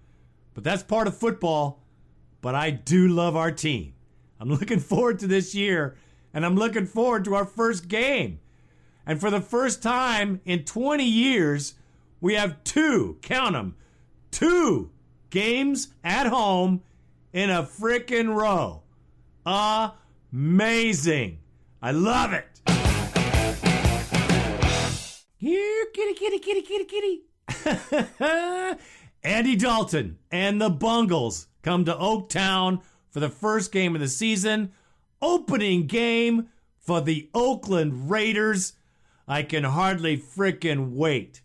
But 0.53 0.63
that's 0.63 0.83
part 0.83 1.07
of 1.07 1.17
football. 1.17 1.83
But 2.39 2.55
I 2.55 2.69
do 2.69 3.09
love 3.09 3.35
our 3.35 3.51
team. 3.51 3.93
I'm 4.39 4.49
looking 4.57 4.79
forward 4.79 5.19
to 5.19 5.27
this 5.27 5.53
year, 5.53 5.97
and 6.33 6.45
I'm 6.45 6.55
looking 6.55 6.85
forward 6.85 7.25
to 7.25 7.35
our 7.35 7.45
first 7.45 7.89
game. 7.89 8.39
And 9.05 9.19
for 9.19 9.29
the 9.29 9.41
first 9.41 9.83
time 9.83 10.39
in 10.45 10.63
20 10.63 11.03
years, 11.03 11.75
we 12.21 12.35
have 12.35 12.63
two, 12.63 13.17
count 13.21 13.53
them, 13.53 13.75
two 14.35 14.91
games 15.29 15.87
at 16.03 16.27
home 16.27 16.81
in 17.31 17.49
a 17.49 17.63
frickin' 17.63 18.35
row. 18.35 18.83
Amazing. 20.33 21.39
I 21.81 21.91
love 21.91 22.33
it. 22.33 22.45
Here, 25.37 25.85
kitty, 25.93 26.13
kitty, 26.15 26.39
kitty, 26.39 26.61
kitty, 26.61 26.85
kitty. 26.85 27.21
Andy 29.23 29.55
Dalton 29.55 30.17
and 30.29 30.61
the 30.61 30.69
Bungles 30.69 31.47
come 31.61 31.85
to 31.85 31.93
Oaktown 31.93 32.81
for 33.09 33.21
the 33.21 33.29
first 33.29 33.71
game 33.71 33.95
of 33.95 34.01
the 34.01 34.09
season. 34.09 34.73
Opening 35.21 35.87
game 35.87 36.49
for 36.77 36.99
the 36.99 37.29
Oakland 37.33 38.09
Raiders. 38.09 38.73
I 39.29 39.43
can 39.43 39.63
hardly 39.63 40.17
frickin' 40.17 40.91
wait. 40.91 41.41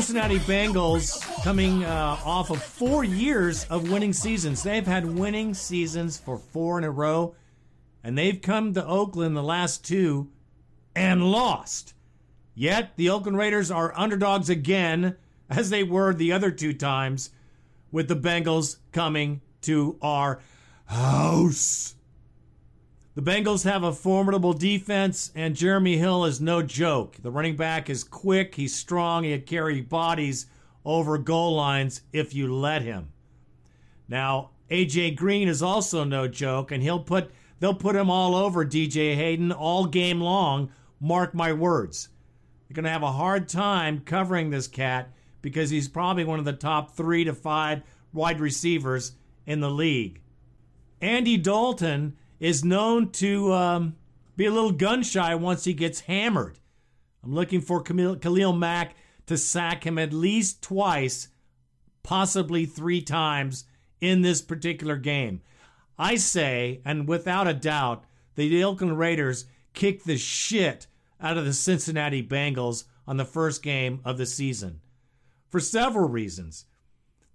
Cincinnati 0.00 0.38
Bengals 0.38 1.20
coming 1.44 1.84
uh, 1.84 2.16
off 2.24 2.48
of 2.48 2.62
four 2.62 3.04
years 3.04 3.64
of 3.64 3.90
winning 3.90 4.14
seasons. 4.14 4.62
They've 4.62 4.86
had 4.86 5.04
winning 5.04 5.52
seasons 5.52 6.16
for 6.16 6.38
four 6.38 6.78
in 6.78 6.84
a 6.84 6.90
row, 6.90 7.34
and 8.02 8.16
they've 8.16 8.40
come 8.40 8.72
to 8.72 8.86
Oakland 8.86 9.36
the 9.36 9.42
last 9.42 9.84
two 9.84 10.30
and 10.96 11.30
lost. 11.30 11.92
Yet 12.54 12.96
the 12.96 13.10
Oakland 13.10 13.36
Raiders 13.36 13.70
are 13.70 13.92
underdogs 13.94 14.48
again, 14.48 15.16
as 15.50 15.68
they 15.68 15.82
were 15.82 16.14
the 16.14 16.32
other 16.32 16.50
two 16.50 16.72
times, 16.72 17.28
with 17.92 18.08
the 18.08 18.16
Bengals 18.16 18.78
coming 18.92 19.42
to 19.62 19.98
our 20.00 20.40
house. 20.86 21.94
The 23.20 23.30
Bengals 23.30 23.64
have 23.64 23.82
a 23.82 23.92
formidable 23.92 24.54
defense, 24.54 25.30
and 25.34 25.54
Jeremy 25.54 25.98
Hill 25.98 26.24
is 26.24 26.40
no 26.40 26.62
joke. 26.62 27.18
The 27.20 27.30
running 27.30 27.54
back 27.54 27.90
is 27.90 28.02
quick, 28.02 28.54
he's 28.54 28.74
strong, 28.74 29.24
he 29.24 29.36
can 29.36 29.46
carry 29.46 29.82
bodies 29.82 30.46
over 30.86 31.18
goal 31.18 31.54
lines 31.54 32.00
if 32.14 32.34
you 32.34 32.50
let 32.50 32.80
him. 32.80 33.12
Now, 34.08 34.52
AJ 34.70 35.16
Green 35.16 35.48
is 35.48 35.62
also 35.62 36.02
no 36.02 36.28
joke, 36.28 36.72
and 36.72 36.82
he'll 36.82 36.98
put 36.98 37.30
they'll 37.58 37.74
put 37.74 37.94
him 37.94 38.08
all 38.08 38.34
over 38.34 38.64
DJ 38.64 39.14
Hayden 39.16 39.52
all 39.52 39.84
game 39.84 40.22
long. 40.22 40.70
Mark 40.98 41.34
my 41.34 41.52
words. 41.52 42.08
They're 42.68 42.74
going 42.74 42.84
to 42.84 42.90
have 42.90 43.02
a 43.02 43.12
hard 43.12 43.50
time 43.50 44.00
covering 44.00 44.48
this 44.48 44.66
cat 44.66 45.12
because 45.42 45.68
he's 45.68 45.88
probably 45.88 46.24
one 46.24 46.38
of 46.38 46.46
the 46.46 46.54
top 46.54 46.96
three 46.96 47.24
to 47.24 47.34
five 47.34 47.82
wide 48.14 48.40
receivers 48.40 49.12
in 49.44 49.60
the 49.60 49.70
league. 49.70 50.22
Andy 51.02 51.36
Dalton 51.36 52.16
is 52.40 52.64
known 52.64 53.10
to 53.10 53.52
um, 53.52 53.96
be 54.36 54.46
a 54.46 54.50
little 54.50 54.72
gun 54.72 55.02
shy 55.02 55.34
once 55.34 55.64
he 55.64 55.74
gets 55.74 56.00
hammered. 56.00 56.58
I'm 57.22 57.34
looking 57.34 57.60
for 57.60 57.82
Khalil, 57.82 58.54
Mack 58.54 58.96
to 59.26 59.36
sack 59.36 59.84
him 59.84 59.98
at 59.98 60.12
least 60.12 60.62
twice, 60.62 61.28
possibly 62.02 62.66
three 62.66 63.02
times 63.02 63.66
in 64.00 64.22
this 64.22 64.40
particular 64.40 64.96
game. 64.96 65.42
I 65.98 66.16
say, 66.16 66.80
and 66.84 67.06
without 67.06 67.46
a 67.46 67.54
doubt, 67.54 68.04
the 68.34 68.64
Oakland 68.64 68.98
Raiders 68.98 69.44
kick 69.74 70.04
the 70.04 70.16
shit 70.16 70.86
out 71.20 71.36
of 71.36 71.44
the 71.44 71.52
Cincinnati 71.52 72.22
Bengals 72.22 72.84
on 73.06 73.18
the 73.18 73.24
first 73.26 73.62
game 73.62 74.00
of 74.04 74.16
the 74.16 74.24
season 74.24 74.80
for 75.50 75.60
several 75.60 76.08
reasons. 76.08 76.64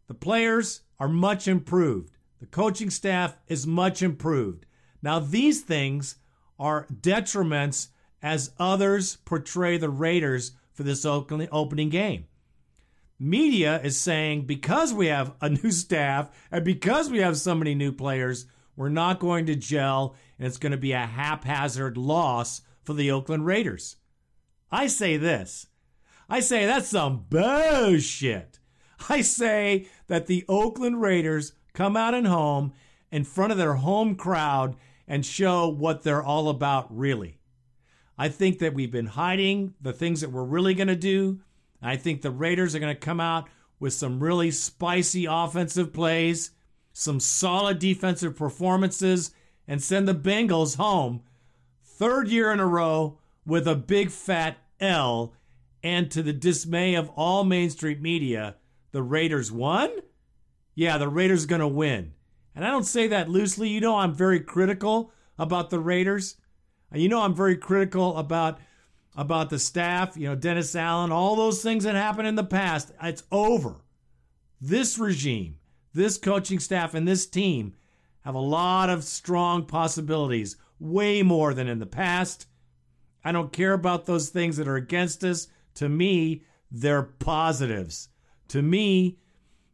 The 0.07 0.13
players 0.15 0.81
are 0.99 1.07
much 1.07 1.47
improved. 1.47 2.17
The 2.39 2.45
coaching 2.47 2.89
staff 2.89 3.37
is 3.47 3.67
much 3.67 4.01
improved. 4.01 4.65
Now, 5.05 5.19
these 5.19 5.61
things 5.61 6.15
are 6.57 6.87
detriments 6.91 7.89
as 8.23 8.53
others 8.57 9.17
portray 9.17 9.77
the 9.77 9.87
Raiders 9.87 10.53
for 10.73 10.81
this 10.81 11.05
opening 11.05 11.89
game. 11.89 12.25
Media 13.19 13.79
is 13.83 13.99
saying 13.99 14.47
because 14.47 14.95
we 14.95 15.05
have 15.05 15.35
a 15.41 15.49
new 15.49 15.69
staff 15.69 16.31
and 16.49 16.65
because 16.65 17.11
we 17.11 17.19
have 17.19 17.37
so 17.37 17.53
many 17.53 17.75
new 17.75 17.91
players, 17.91 18.47
we're 18.75 18.89
not 18.89 19.19
going 19.19 19.45
to 19.45 19.55
gel 19.55 20.15
and 20.39 20.47
it's 20.47 20.57
going 20.57 20.71
to 20.71 20.77
be 20.77 20.93
a 20.93 21.05
haphazard 21.05 21.97
loss 21.97 22.61
for 22.81 22.93
the 22.93 23.11
Oakland 23.11 23.45
Raiders. 23.45 23.97
I 24.71 24.87
say 24.87 25.17
this. 25.17 25.67
I 26.27 26.39
say 26.39 26.65
that's 26.65 26.87
some 26.87 27.27
bullshit. 27.29 28.57
I 29.07 29.21
say 29.21 29.87
that 30.07 30.25
the 30.25 30.45
Oakland 30.49 30.99
Raiders 30.99 31.53
come 31.73 31.95
out 31.95 32.15
and 32.15 32.25
home 32.25 32.73
in 33.11 33.23
front 33.23 33.51
of 33.51 33.59
their 33.59 33.75
home 33.75 34.15
crowd 34.15 34.75
and 35.07 35.25
show 35.25 35.67
what 35.67 36.03
they're 36.03 36.23
all 36.23 36.49
about 36.49 36.95
really. 36.95 37.39
I 38.17 38.29
think 38.29 38.59
that 38.59 38.73
we've 38.73 38.91
been 38.91 39.07
hiding 39.07 39.73
the 39.81 39.93
things 39.93 40.21
that 40.21 40.31
we're 40.31 40.43
really 40.43 40.73
going 40.73 40.87
to 40.87 40.95
do. 40.95 41.41
I 41.81 41.97
think 41.97 42.21
the 42.21 42.31
Raiders 42.31 42.73
are 42.73 42.79
going 42.79 42.95
to 42.95 42.99
come 42.99 43.19
out 43.19 43.49
with 43.79 43.93
some 43.93 44.23
really 44.23 44.51
spicy 44.51 45.25
offensive 45.25 45.91
plays, 45.93 46.51
some 46.93 47.19
solid 47.19 47.79
defensive 47.79 48.35
performances, 48.35 49.31
and 49.67 49.83
send 49.83 50.07
the 50.07 50.15
Bengals 50.15 50.77
home 50.77 51.21
third 51.83 52.27
year 52.27 52.51
in 52.51 52.59
a 52.59 52.65
row 52.65 53.19
with 53.45 53.67
a 53.67 53.75
big 53.75 54.11
fat 54.11 54.57
L. 54.79 55.33
And 55.83 56.09
to 56.11 56.23
the 56.23 56.33
dismay 56.33 56.95
of 56.95 57.09
all 57.09 57.43
Main 57.43 57.69
Street 57.69 58.01
media, 58.01 58.55
the 58.91 59.03
Raiders 59.03 59.51
won? 59.51 59.91
Yeah, 60.73 60.97
the 60.97 61.07
Raiders 61.07 61.45
going 61.45 61.61
to 61.61 61.67
win. 61.67 62.14
And 62.55 62.65
I 62.65 62.71
don't 62.71 62.85
say 62.85 63.07
that 63.07 63.29
loosely. 63.29 63.69
You 63.69 63.81
know, 63.81 63.97
I'm 63.97 64.13
very 64.13 64.39
critical 64.39 65.11
about 65.37 65.69
the 65.69 65.79
Raiders. 65.79 66.37
You 66.93 67.09
know, 67.09 67.21
I'm 67.21 67.35
very 67.35 67.57
critical 67.57 68.17
about 68.17 68.59
about 69.17 69.49
the 69.49 69.59
staff, 69.59 70.17
you 70.17 70.27
know, 70.27 70.35
Dennis 70.35 70.75
Allen, 70.75 71.11
all 71.11 71.35
those 71.35 71.63
things 71.63 71.85
that 71.85 71.95
happened 71.95 72.27
in 72.27 72.35
the 72.35 72.43
past. 72.43 72.91
It's 73.01 73.23
over. 73.31 73.77
This 74.59 74.99
regime, 74.99 75.57
this 75.93 76.17
coaching 76.17 76.59
staff, 76.59 76.93
and 76.93 77.07
this 77.07 77.25
team 77.25 77.75
have 78.23 78.35
a 78.35 78.39
lot 78.39 78.89
of 78.89 79.03
strong 79.03 79.65
possibilities, 79.65 80.57
way 80.79 81.23
more 81.23 81.53
than 81.53 81.67
in 81.67 81.79
the 81.79 81.85
past. 81.85 82.47
I 83.23 83.31
don't 83.31 83.53
care 83.53 83.73
about 83.73 84.05
those 84.05 84.29
things 84.29 84.57
that 84.57 84.67
are 84.67 84.75
against 84.75 85.23
us. 85.23 85.47
To 85.75 85.87
me, 85.87 86.43
they're 86.69 87.03
positives. 87.03 88.09
To 88.49 88.61
me, 88.61 89.17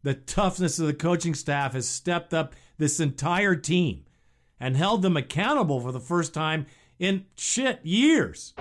the 0.03 0.13
toughness 0.13 0.79
of 0.79 0.87
the 0.87 0.93
coaching 0.93 1.33
staff 1.33 1.73
has 1.73 1.87
stepped 1.87 2.33
up 2.33 2.53
this 2.77 2.99
entire 2.99 3.55
team 3.55 4.05
and 4.59 4.77
held 4.77 5.01
them 5.01 5.17
accountable 5.17 5.79
for 5.79 5.91
the 5.91 5.99
first 5.99 6.33
time 6.33 6.65
in 6.99 7.25
shit 7.35 7.79
years. 7.83 8.53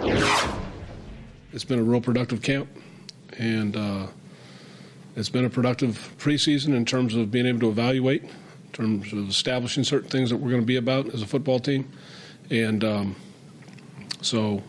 It's 1.53 1.65
been 1.65 1.79
a 1.79 1.83
real 1.83 2.01
productive 2.01 2.43
camp, 2.43 2.69
and 3.39 3.77
uh, 3.77 4.07
it's 5.17 5.29
been 5.29 5.45
a 5.45 5.51
productive 5.51 6.15
preseason 6.19 6.75
in 6.75 6.85
terms 6.85 7.15
of 7.15 7.31
being 7.31 7.47
able 7.47 7.61
to 7.61 7.69
evaluate, 7.69 8.23
in 8.23 8.73
terms 8.73 9.13
of 9.13 9.29
establishing 9.29 9.85
certain 9.85 10.09
things 10.09 10.31
that 10.31 10.37
we're 10.37 10.51
going 10.51 10.63
to 10.63 10.67
be 10.67 10.77
about 10.77 11.13
as 11.13 11.23
a 11.23 11.27
football 11.27 11.59
team. 11.59 11.91
And 12.51 12.83
um, 12.83 13.17
so, 14.23 14.63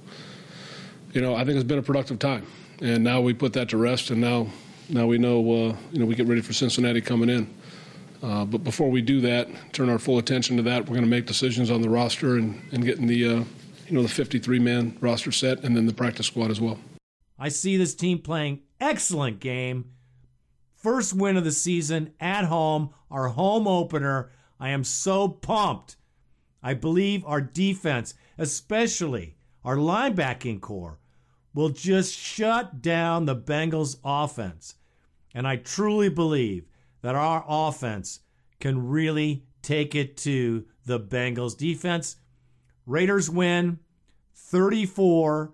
you 1.14 1.22
know, 1.22 1.36
I 1.36 1.46
think 1.46 1.56
it's 1.56 1.64
been 1.64 1.80
a 1.80 1.84
productive 1.84 2.20
time. 2.20 2.46
And 2.82 3.04
now 3.04 3.22
we 3.22 3.34
put 3.34 3.54
that 3.54 3.70
to 3.70 3.78
rest, 3.78 4.10
and 4.10 4.20
now, 4.20 4.48
now 4.90 5.06
we 5.06 5.18
know, 5.18 5.40
uh, 5.40 5.76
you 5.92 6.00
know, 6.00 6.06
we 6.06 6.16
get 6.16 6.28
ready 6.28 6.42
for 6.42 6.52
Cincinnati 6.52 7.00
coming 7.00 7.30
in. 7.30 7.48
Uh, 8.22 8.46
but 8.46 8.64
before 8.64 8.90
we 8.90 9.02
do 9.02 9.20
that, 9.22 9.48
turn 9.74 9.90
our 9.90 9.98
full 9.98 10.20
attention 10.20 10.56
to 10.58 10.64
that, 10.64 10.84
we're 10.84 10.94
going 10.96 11.02
to 11.02 11.10
make 11.10 11.26
decisions 11.26 11.72
on 11.72 11.82
the 11.82 11.90
roster 11.90 12.38
and, 12.38 12.62
and 12.72 12.86
getting 12.86 13.08
the, 13.08 13.26
uh, 13.26 13.44
you 13.88 13.92
know, 13.92 14.04
the 14.04 14.10
53 14.10 14.60
man 14.60 14.96
roster 15.02 15.32
set 15.32 15.64
and 15.64 15.76
then 15.76 15.86
the 15.86 15.94
practice 15.94 16.28
squad 16.28 16.52
as 16.52 16.62
well. 16.62 16.80
I 17.40 17.50
see 17.50 17.78
this 17.78 17.96
team 17.96 18.20
playing 18.20 18.62
excellent 18.80 19.40
game. 19.40 19.92
First 20.76 21.14
win 21.14 21.38
of 21.38 21.44
the 21.44 21.52
season 21.52 22.14
at 22.20 22.46
home, 22.46 22.92
our 23.10 23.30
home 23.30 23.68
opener. 23.68 24.32
I 24.60 24.70
am 24.70 24.84
so 24.84 25.28
pumped. 25.28 25.96
I 26.62 26.76
believe 26.76 27.26
our 27.26 27.42
defense, 27.42 28.14
especially 28.38 29.38
our 29.64 29.78
linebacking 29.78 30.62
corps, 30.62 31.00
will 31.54 31.70
just 31.70 32.14
shut 32.14 32.82
down 32.82 33.26
the 33.26 33.36
Bengals 33.36 33.98
offense. 34.04 34.76
And 35.34 35.48
I 35.48 35.56
truly 35.56 36.10
believe 36.10 36.66
that 37.02 37.16
our 37.16 37.44
offense 37.48 38.20
can 38.60 38.88
really 38.88 39.46
take 39.62 39.96
it 39.96 40.18
to 40.18 40.66
the 40.86 41.00
Bengals 41.00 41.58
defense. 41.58 42.18
Raiders 42.86 43.30
win 43.30 43.80
34, 44.36 45.54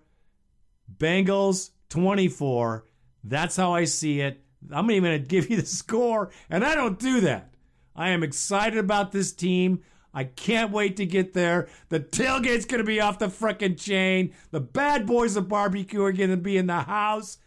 Bengals 0.97 1.71
24. 1.89 2.85
That's 3.23 3.55
how 3.55 3.73
I 3.73 3.83
see 3.85 4.21
it. 4.21 4.43
I'm 4.71 4.89
even 4.91 5.11
going 5.11 5.21
to 5.21 5.27
give 5.27 5.49
you 5.49 5.57
the 5.57 5.65
score, 5.65 6.31
and 6.49 6.65
I 6.65 6.75
don't 6.75 6.99
do 6.99 7.21
that. 7.21 7.53
I 7.95 8.09
am 8.09 8.23
excited 8.23 8.77
about 8.77 9.11
this 9.11 9.33
team. 9.33 9.81
I 10.13 10.23
can't 10.23 10.71
wait 10.71 10.97
to 10.97 11.05
get 11.05 11.33
there. 11.33 11.67
The 11.89 11.99
tailgate's 11.99 12.65
going 12.65 12.79
to 12.79 12.87
be 12.87 13.01
off 13.01 13.19
the 13.19 13.27
frickin' 13.27 13.79
chain. 13.79 14.33
The 14.51 14.59
bad 14.59 15.05
boys 15.05 15.35
of 15.35 15.47
barbecue 15.47 16.01
are 16.01 16.11
going 16.11 16.29
to 16.29 16.37
be 16.37 16.57
in 16.57 16.67
the 16.67 16.81
house. 16.81 17.37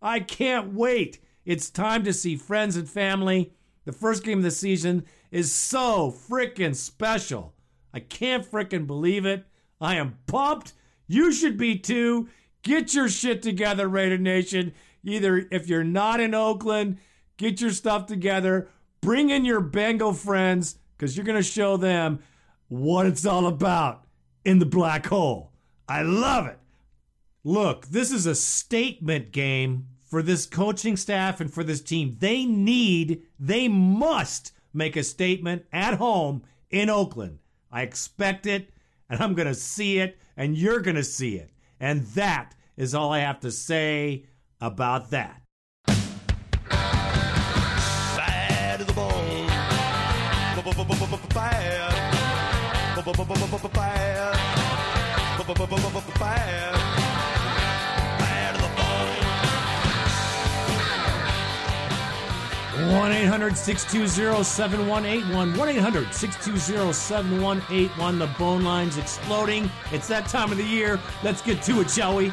I 0.00 0.20
can't 0.20 0.72
wait. 0.72 1.20
It's 1.46 1.70
time 1.70 2.02
to 2.04 2.12
see 2.12 2.34
friends 2.34 2.76
and 2.76 2.90
family. 2.90 3.52
The 3.84 3.92
first 3.92 4.24
game 4.24 4.38
of 4.38 4.44
the 4.44 4.50
season 4.50 5.04
is 5.30 5.52
so 5.52 6.10
frickin' 6.10 6.74
special. 6.74 7.54
I 7.94 8.00
can't 8.00 8.44
frickin' 8.44 8.88
believe 8.88 9.24
it. 9.24 9.46
I 9.80 9.94
am 9.94 10.18
pumped. 10.26 10.72
You 11.06 11.32
should 11.32 11.56
be 11.56 11.78
too. 11.78 12.28
Get 12.62 12.94
your 12.94 13.08
shit 13.08 13.42
together, 13.42 13.86
Raider 13.86 14.18
Nation. 14.18 14.74
Either 15.04 15.46
if 15.52 15.68
you're 15.68 15.84
not 15.84 16.18
in 16.18 16.34
Oakland, 16.34 16.98
get 17.36 17.60
your 17.60 17.70
stuff 17.70 18.06
together. 18.06 18.68
Bring 19.00 19.30
in 19.30 19.44
your 19.44 19.60
Bengal 19.60 20.14
friends 20.14 20.78
because 20.98 21.16
you're 21.16 21.26
going 21.26 21.38
to 21.38 21.44
show 21.44 21.76
them 21.76 22.18
what 22.66 23.06
it's 23.06 23.24
all 23.24 23.46
about 23.46 24.04
in 24.44 24.58
the 24.58 24.66
black 24.66 25.06
hole. 25.06 25.52
I 25.88 26.02
love 26.02 26.48
it. 26.48 26.58
Look, 27.44 27.86
this 27.86 28.10
is 28.10 28.26
a 28.26 28.34
statement 28.34 29.30
game 29.30 29.86
for 30.06 30.22
this 30.22 30.46
coaching 30.46 30.96
staff 30.96 31.40
and 31.40 31.52
for 31.52 31.64
this 31.64 31.80
team. 31.80 32.16
They 32.18 32.44
need, 32.44 33.22
they 33.38 33.68
must 33.68 34.52
make 34.72 34.96
a 34.96 35.02
statement 35.02 35.66
at 35.72 35.94
home 35.94 36.44
in 36.70 36.88
Oakland. 36.88 37.40
I 37.70 37.82
expect 37.82 38.46
it, 38.46 38.70
and 39.10 39.20
I'm 39.20 39.34
going 39.34 39.48
to 39.48 39.54
see 39.54 39.98
it, 39.98 40.18
and 40.36 40.56
you're 40.56 40.80
going 40.80 40.96
to 40.96 41.04
see 41.04 41.36
it. 41.36 41.50
And 41.80 42.02
that 42.08 42.54
is 42.76 42.94
all 42.94 43.12
I 43.12 43.18
have 43.18 43.40
to 43.40 43.50
say 43.50 44.26
about 44.60 45.10
that. 45.10 45.42
Bad. 48.16 48.86
Bad. 48.86 48.86
Bad. 51.34 51.76
Bad 56.18 56.95
1 62.92 63.12
800 63.12 63.56
620 63.56 64.44
7181. 64.44 65.56
1 65.56 65.68
800 65.68 66.14
620 66.14 66.92
7181. 66.92 68.18
The 68.18 68.26
bone 68.38 68.62
line's 68.62 68.96
exploding. 68.96 69.68
It's 69.90 70.06
that 70.06 70.28
time 70.28 70.52
of 70.52 70.58
the 70.58 70.64
year. 70.64 71.00
Let's 71.24 71.42
get 71.42 71.62
to 71.62 71.80
it, 71.80 71.90
shall 71.90 72.16
we? 72.16 72.32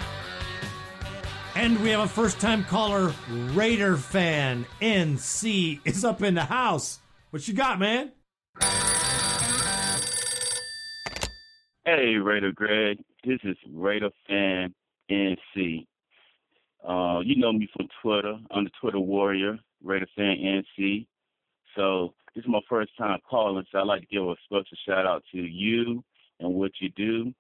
And 1.56 1.80
we 1.82 1.90
have 1.90 2.02
a 2.02 2.08
first 2.08 2.40
time 2.40 2.64
caller, 2.66 3.14
Raider 3.30 3.98
fan. 3.98 4.66
NC 4.80 5.80
is 5.86 6.06
up 6.06 6.22
in 6.22 6.36
the 6.36 6.46
house. 6.46 7.00
What 7.32 7.48
you 7.48 7.56
got, 7.56 7.80
man? 7.80 8.12
Hey, 11.86 12.16
Raider 12.16 12.52
Greg. 12.52 13.00
This 13.24 13.40
is 13.44 13.58
Raider 13.72 14.12
Fan 14.28 14.74
NC. 15.10 15.88
Uh, 16.88 17.22
you 17.22 17.38
know 17.38 17.54
me 17.54 17.68
from 17.76 17.88
Twitter. 18.02 18.38
I'm 18.52 18.66
the 18.66 18.72
Twitter 18.80 19.00
warrior, 19.00 19.58
Raider 19.84 20.08
Fan 20.16 20.64
NC. 20.78 21.06
So 21.76 22.14
this 22.36 22.44
is 22.44 22.50
my 22.50 22.62
first 22.70 22.92
time 22.98 23.20
calling, 23.30 23.64
so 23.72 23.80
I'd 23.80 23.88
like 23.88 24.02
to 24.02 24.08
give 24.08 24.24
a 24.24 24.36
special 24.46 24.78
shout 24.88 25.06
out 25.06 25.24
to 25.32 25.38
you 25.38 26.04
and 26.40 26.54
what 26.54 26.72
you 26.80 26.90
do, 26.90 27.34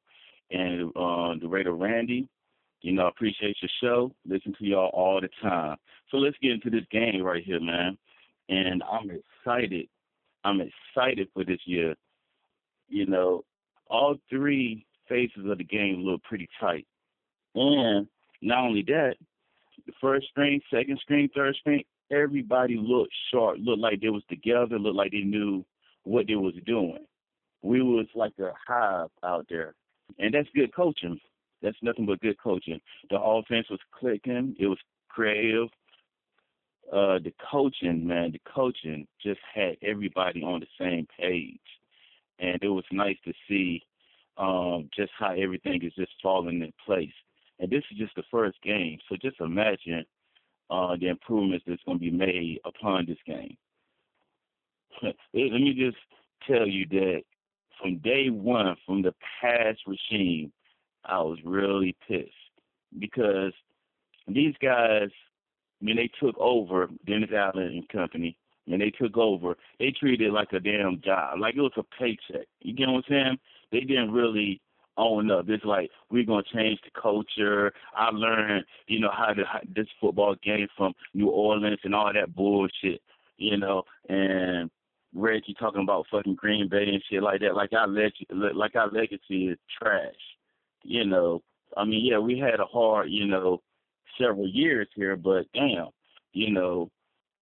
and 0.51 0.89
uh, 0.95 1.33
the 1.41 1.47
Raider 1.47 1.73
Randy. 1.73 2.27
You 2.81 2.91
know, 2.91 3.05
I 3.05 3.09
appreciate 3.09 3.55
your 3.61 3.71
show. 3.81 4.11
Listen 4.27 4.53
to 4.59 4.65
y'all 4.65 4.91
all 4.93 5.21
the 5.21 5.29
time. 5.41 5.77
So 6.11 6.17
let's 6.17 6.37
get 6.41 6.51
into 6.51 6.69
this 6.69 6.85
game 6.91 7.21
right 7.21 7.43
here, 7.43 7.61
man. 7.61 7.97
And 8.49 8.83
I'm 8.83 9.09
excited. 9.09 9.87
I'm 10.43 10.59
excited 10.59 11.29
for 11.33 11.45
this 11.45 11.61
year. 11.65 11.95
You 12.89 13.05
know, 13.05 13.45
all 13.89 14.17
three 14.29 14.85
phases 15.07 15.49
of 15.49 15.57
the 15.57 15.63
game 15.63 16.01
look 16.01 16.21
pretty 16.23 16.49
tight. 16.59 16.85
And 17.55 18.07
not 18.41 18.65
only 18.65 18.83
that, 18.87 19.15
the 19.85 19.93
first 20.01 20.27
string, 20.29 20.61
second 20.69 20.99
string, 21.01 21.29
third 21.33 21.55
string, 21.55 21.83
everybody 22.11 22.77
looked 22.77 23.13
sharp, 23.31 23.57
looked 23.61 23.81
like 23.81 24.01
they 24.01 24.09
was 24.09 24.23
together, 24.29 24.79
looked 24.79 24.95
like 24.97 25.11
they 25.11 25.21
knew 25.21 25.65
what 26.03 26.27
they 26.27 26.35
was 26.35 26.53
doing. 26.65 27.05
We 27.61 27.81
was 27.81 28.07
like 28.15 28.33
a 28.39 28.51
hive 28.67 29.09
out 29.23 29.47
there. 29.49 29.75
And 30.19 30.33
that's 30.33 30.49
good 30.55 30.73
coaching. 30.75 31.19
That's 31.61 31.77
nothing 31.81 32.05
but 32.05 32.21
good 32.21 32.37
coaching. 32.43 32.79
The 33.09 33.19
offense 33.19 33.67
was 33.69 33.79
clicking. 33.97 34.55
It 34.59 34.67
was 34.67 34.79
creative. 35.09 35.69
uh, 36.91 37.19
the 37.19 37.33
coaching, 37.51 38.05
man, 38.05 38.31
the 38.31 38.41
coaching 38.53 39.07
just 39.21 39.39
had 39.53 39.77
everybody 39.81 40.43
on 40.43 40.59
the 40.59 40.67
same 40.79 41.07
page, 41.17 41.59
and 42.39 42.61
it 42.61 42.67
was 42.67 42.83
nice 42.91 43.17
to 43.25 43.33
see 43.47 43.81
um, 44.37 44.89
just 44.95 45.11
how 45.17 45.33
everything 45.33 45.81
is 45.83 45.93
just 45.95 46.11
falling 46.21 46.61
in 46.61 46.73
place. 46.85 47.13
And 47.59 47.69
this 47.71 47.83
is 47.91 47.97
just 47.97 48.15
the 48.15 48.23
first 48.29 48.61
game, 48.63 48.97
so 49.07 49.15
just 49.21 49.39
imagine 49.39 50.03
uh, 50.69 50.95
the 50.99 51.07
improvements 51.07 51.65
that's 51.67 51.83
going 51.85 51.99
to 51.99 52.03
be 52.03 52.11
made 52.11 52.59
upon 52.65 53.05
this 53.05 53.17
game. 53.25 53.57
Let 55.03 55.15
me 55.33 55.73
just 55.77 55.97
tell 56.47 56.67
you 56.67 56.85
that 56.89 57.21
from 57.81 57.97
day 57.99 58.29
one, 58.29 58.75
from 58.85 59.01
the 59.01 59.13
past 59.41 59.79
regime, 59.87 60.51
I 61.05 61.19
was 61.19 61.37
really 61.43 61.95
pissed 62.07 62.31
because 62.99 63.53
these 64.27 64.53
guys, 64.61 65.09
when 65.81 65.97
they 65.97 66.09
took 66.21 66.37
over 66.37 66.87
Dennis 67.05 67.31
Allen 67.35 67.67
and 67.67 67.89
company, 67.89 68.37
when 68.65 68.79
they 68.79 68.91
took 68.91 69.17
over, 69.17 69.57
they 69.79 69.91
treated 69.91 70.27
it 70.27 70.31
like 70.33 70.53
a 70.53 70.59
damn 70.59 71.01
job, 71.01 71.39
like 71.39 71.55
it 71.55 71.61
was 71.61 71.73
a 71.77 71.83
paycheck. 71.99 72.47
You 72.61 72.73
get 72.73 72.87
what 72.87 72.97
I'm 72.97 73.03
saying? 73.09 73.37
They 73.71 73.81
didn't 73.81 74.11
really 74.11 74.61
own 74.97 75.31
up. 75.31 75.49
It's 75.49 75.65
like 75.65 75.89
we're 76.09 76.25
gonna 76.25 76.43
change 76.53 76.79
the 76.83 76.91
culture. 76.99 77.71
I 77.95 78.09
learned, 78.11 78.65
you 78.87 78.99
know, 78.99 79.11
how 79.11 79.33
to 79.33 79.43
how, 79.45 79.59
this 79.75 79.87
football 79.99 80.35
game 80.43 80.67
from 80.77 80.93
New 81.13 81.29
Orleans 81.29 81.79
and 81.83 81.95
all 81.95 82.11
that 82.13 82.35
bullshit, 82.35 83.01
you 83.37 83.57
know, 83.57 83.83
and 84.09 84.69
Reggie 85.13 85.55
talking 85.59 85.83
about 85.83 86.07
fucking 86.11 86.35
Green 86.35 86.67
Bay 86.69 86.85
and 86.89 87.03
shit 87.09 87.23
like 87.23 87.41
that. 87.41 87.55
Like 87.55 87.73
our 87.73 87.87
leg, 87.87 88.11
like 88.29 88.75
our 88.75 88.89
legacy 88.89 89.47
is 89.47 89.57
trash. 89.79 90.13
You 90.83 91.05
know, 91.05 91.41
I 91.77 91.85
mean, 91.85 92.05
yeah, 92.05 92.19
we 92.19 92.37
had 92.37 92.59
a 92.59 92.65
hard, 92.65 93.09
you 93.09 93.25
know, 93.25 93.61
several 94.19 94.47
years 94.47 94.87
here, 94.95 95.15
but 95.15 95.45
damn, 95.53 95.87
you 96.33 96.51
know. 96.51 96.89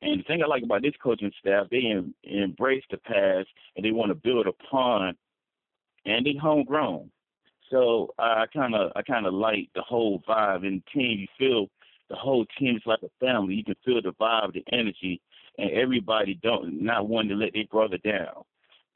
And 0.04 0.20
the 0.20 0.24
thing 0.24 0.42
I 0.44 0.48
like 0.48 0.64
about 0.64 0.82
this 0.82 0.96
coaching 1.02 1.32
staff, 1.40 1.68
they 1.70 1.84
em- 1.92 2.16
embrace 2.24 2.84
the 2.90 2.98
past 2.98 3.48
and 3.76 3.86
they 3.86 3.92
want 3.92 4.10
to 4.10 4.16
build 4.16 4.48
upon, 4.48 5.16
and 6.06 6.26
they 6.26 6.36
homegrown. 6.42 7.12
So 7.72 8.14
I 8.20 8.46
kind 8.54 8.76
of, 8.76 8.92
I 8.96 9.02
kind 9.02 9.26
of 9.26 9.34
like 9.34 9.70
the 9.74 9.82
whole 9.82 10.22
vibe 10.28 10.68
and 10.68 10.84
team. 10.94 11.20
You 11.20 11.28
feel 11.40 11.68
the 12.10 12.18
whole 12.18 12.46
team 12.60 12.76
is 12.76 12.84
like 12.86 13.00
a 13.04 13.26
family. 13.26 13.56
You 13.56 13.64
can 13.64 13.76
feel 13.86 14.02
the 14.02 14.12
vibe, 14.20 14.54
the 14.54 14.64
energy, 14.74 15.22
and 15.58 15.72
everybody 15.72 16.38
don't 16.44 16.84
not 16.84 17.08
wanting 17.08 17.30
to 17.30 17.36
let 17.36 17.54
their 17.54 17.66
brother 17.72 17.98
down. 17.98 18.44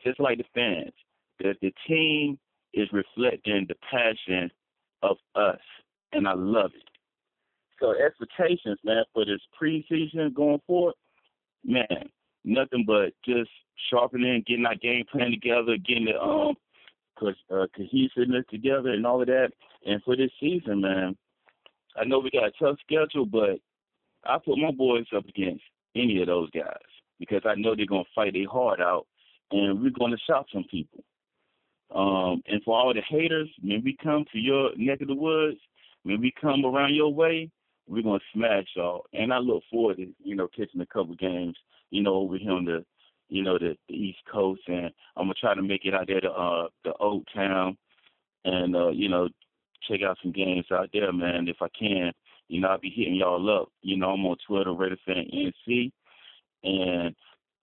Just 0.04 0.20
like 0.20 0.38
the 0.38 0.44
fans, 0.54 0.94
the 1.40 1.56
the 1.62 1.74
team 1.88 2.38
is 2.74 2.90
reflecting 2.92 3.66
the 3.68 3.76
passion 3.90 4.52
of 5.02 5.16
us, 5.36 5.60
and 6.12 6.28
I 6.28 6.34
love 6.34 6.72
it. 6.76 6.84
So 7.80 7.94
expectations, 7.94 8.80
man, 8.84 9.04
for 9.14 9.26
this 9.26 9.42
preseason 9.60 10.34
going 10.34 10.62
forward, 10.68 10.96
man, 11.64 12.10
nothing 12.44 12.84
but 12.86 13.14
just 13.26 13.50
sharpening, 13.90 14.44
getting 14.46 14.66
our 14.66 14.76
game 14.76 15.06
plan 15.10 15.32
together, 15.32 15.78
getting 15.78 16.06
the 16.06 16.22
um 16.22 16.56
uh, 17.22 17.68
cohesiveness 17.76 18.46
together, 18.50 18.90
and 18.90 19.06
all 19.06 19.22
of 19.22 19.28
that. 19.28 19.50
And 19.86 20.02
for 20.04 20.16
this 20.16 20.32
season, 20.40 20.82
man, 20.82 21.16
I 21.96 22.06
know 22.06 22.20
we 22.20 22.32
got 22.32 22.48
a 22.48 22.52
tough 22.60 22.78
schedule, 22.82 23.26
but 23.26 23.60
I 24.26 24.38
put 24.44 24.58
my 24.58 24.72
boys 24.72 25.06
up 25.16 25.26
against 25.28 25.64
any 25.96 26.22
of 26.22 26.28
those 26.28 26.50
guys 26.52 26.74
because 27.20 27.42
I 27.46 27.56
know 27.56 27.76
they're 27.76 27.86
gonna 27.86 28.04
fight 28.14 28.34
their 28.34 28.50
heart 28.50 28.82
out, 28.82 29.08
and 29.52 29.82
we're 29.82 29.92
gonna 29.92 30.18
shock 30.28 30.48
some 30.52 30.66
people. 30.70 31.04
Um, 31.94 32.42
and 32.48 32.62
for 32.64 32.78
all 32.78 32.94
the 32.94 33.02
haters, 33.08 33.50
when 33.62 33.84
we 33.84 33.96
come 34.04 34.26
to 34.32 34.40
your 34.40 34.72
neck 34.76 35.02
of 35.02 35.08
the 35.08 35.16
woods, 35.16 35.60
when 36.04 36.20
we 36.20 36.34
come 36.40 36.66
around 36.66 36.96
your 36.96 37.14
way, 37.14 37.50
we're 37.88 38.04
gonna 38.04 38.20
smash 38.34 38.66
y'all. 38.76 39.06
And 39.14 39.34
I 39.34 39.38
look 39.38 39.64
forward 39.72 39.98
to 39.98 40.08
you 40.24 40.36
know 40.36 40.48
catching 40.48 40.82
a 40.82 40.86
couple 40.88 41.16
games, 41.16 41.56
you 41.92 42.02
know, 42.02 42.16
over 42.16 42.38
here 42.38 42.52
on 42.52 42.66
the 42.66 42.84
you 43.30 43.44
know 43.44 43.58
the, 43.58 43.76
the 43.88 43.96
East 43.96 44.20
Coast, 44.32 44.62
and 44.68 44.92
I'm 45.16 45.26
gonna 45.26 45.34
try 45.40 45.54
to 45.56 45.62
make 45.62 45.86
it 45.86 45.94
out 45.94 46.08
there 46.08 46.22
to 46.22 46.32
uh, 46.32 46.68
the 46.84 46.94
Oaktown, 47.02 47.78
and 48.44 48.76
uh, 48.76 48.90
you 48.90 49.10
know 49.10 49.30
check 49.88 50.02
out 50.08 50.18
some 50.22 50.32
games 50.32 50.66
out 50.72 50.90
there, 50.94 51.12
man, 51.12 51.48
if 51.48 51.58
I 51.62 51.68
can. 51.78 52.12
You 52.48 52.62
know, 52.62 52.70
I'll 52.70 52.80
be 52.80 52.94
hitting 52.96 53.16
y'all 53.16 53.62
up. 53.62 53.70
You 53.82 53.98
know, 53.98 54.12
I'm 54.12 54.26
on 54.26 54.38
Twitter, 54.48 54.74
Raider 54.74 54.98
Fan 55.06 55.26
NC, 55.34 55.92
and 56.64 57.16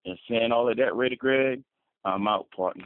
and 0.04 0.18
saying 0.28 0.52
all 0.52 0.68
of 0.68 0.76
that, 0.78 0.96
Raider 0.96 1.16
Greg, 1.16 1.62
I'm 2.04 2.26
out, 2.26 2.48
partner. 2.54 2.84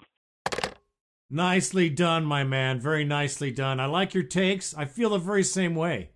Nicely 1.28 1.88
done, 1.88 2.24
my 2.24 2.44
man. 2.44 2.78
Very 2.78 3.04
nicely 3.04 3.50
done. 3.50 3.80
I 3.80 3.86
like 3.86 4.14
your 4.14 4.22
takes. 4.22 4.74
I 4.74 4.84
feel 4.84 5.10
the 5.10 5.18
very 5.18 5.42
same 5.42 5.74
way. 5.74 6.10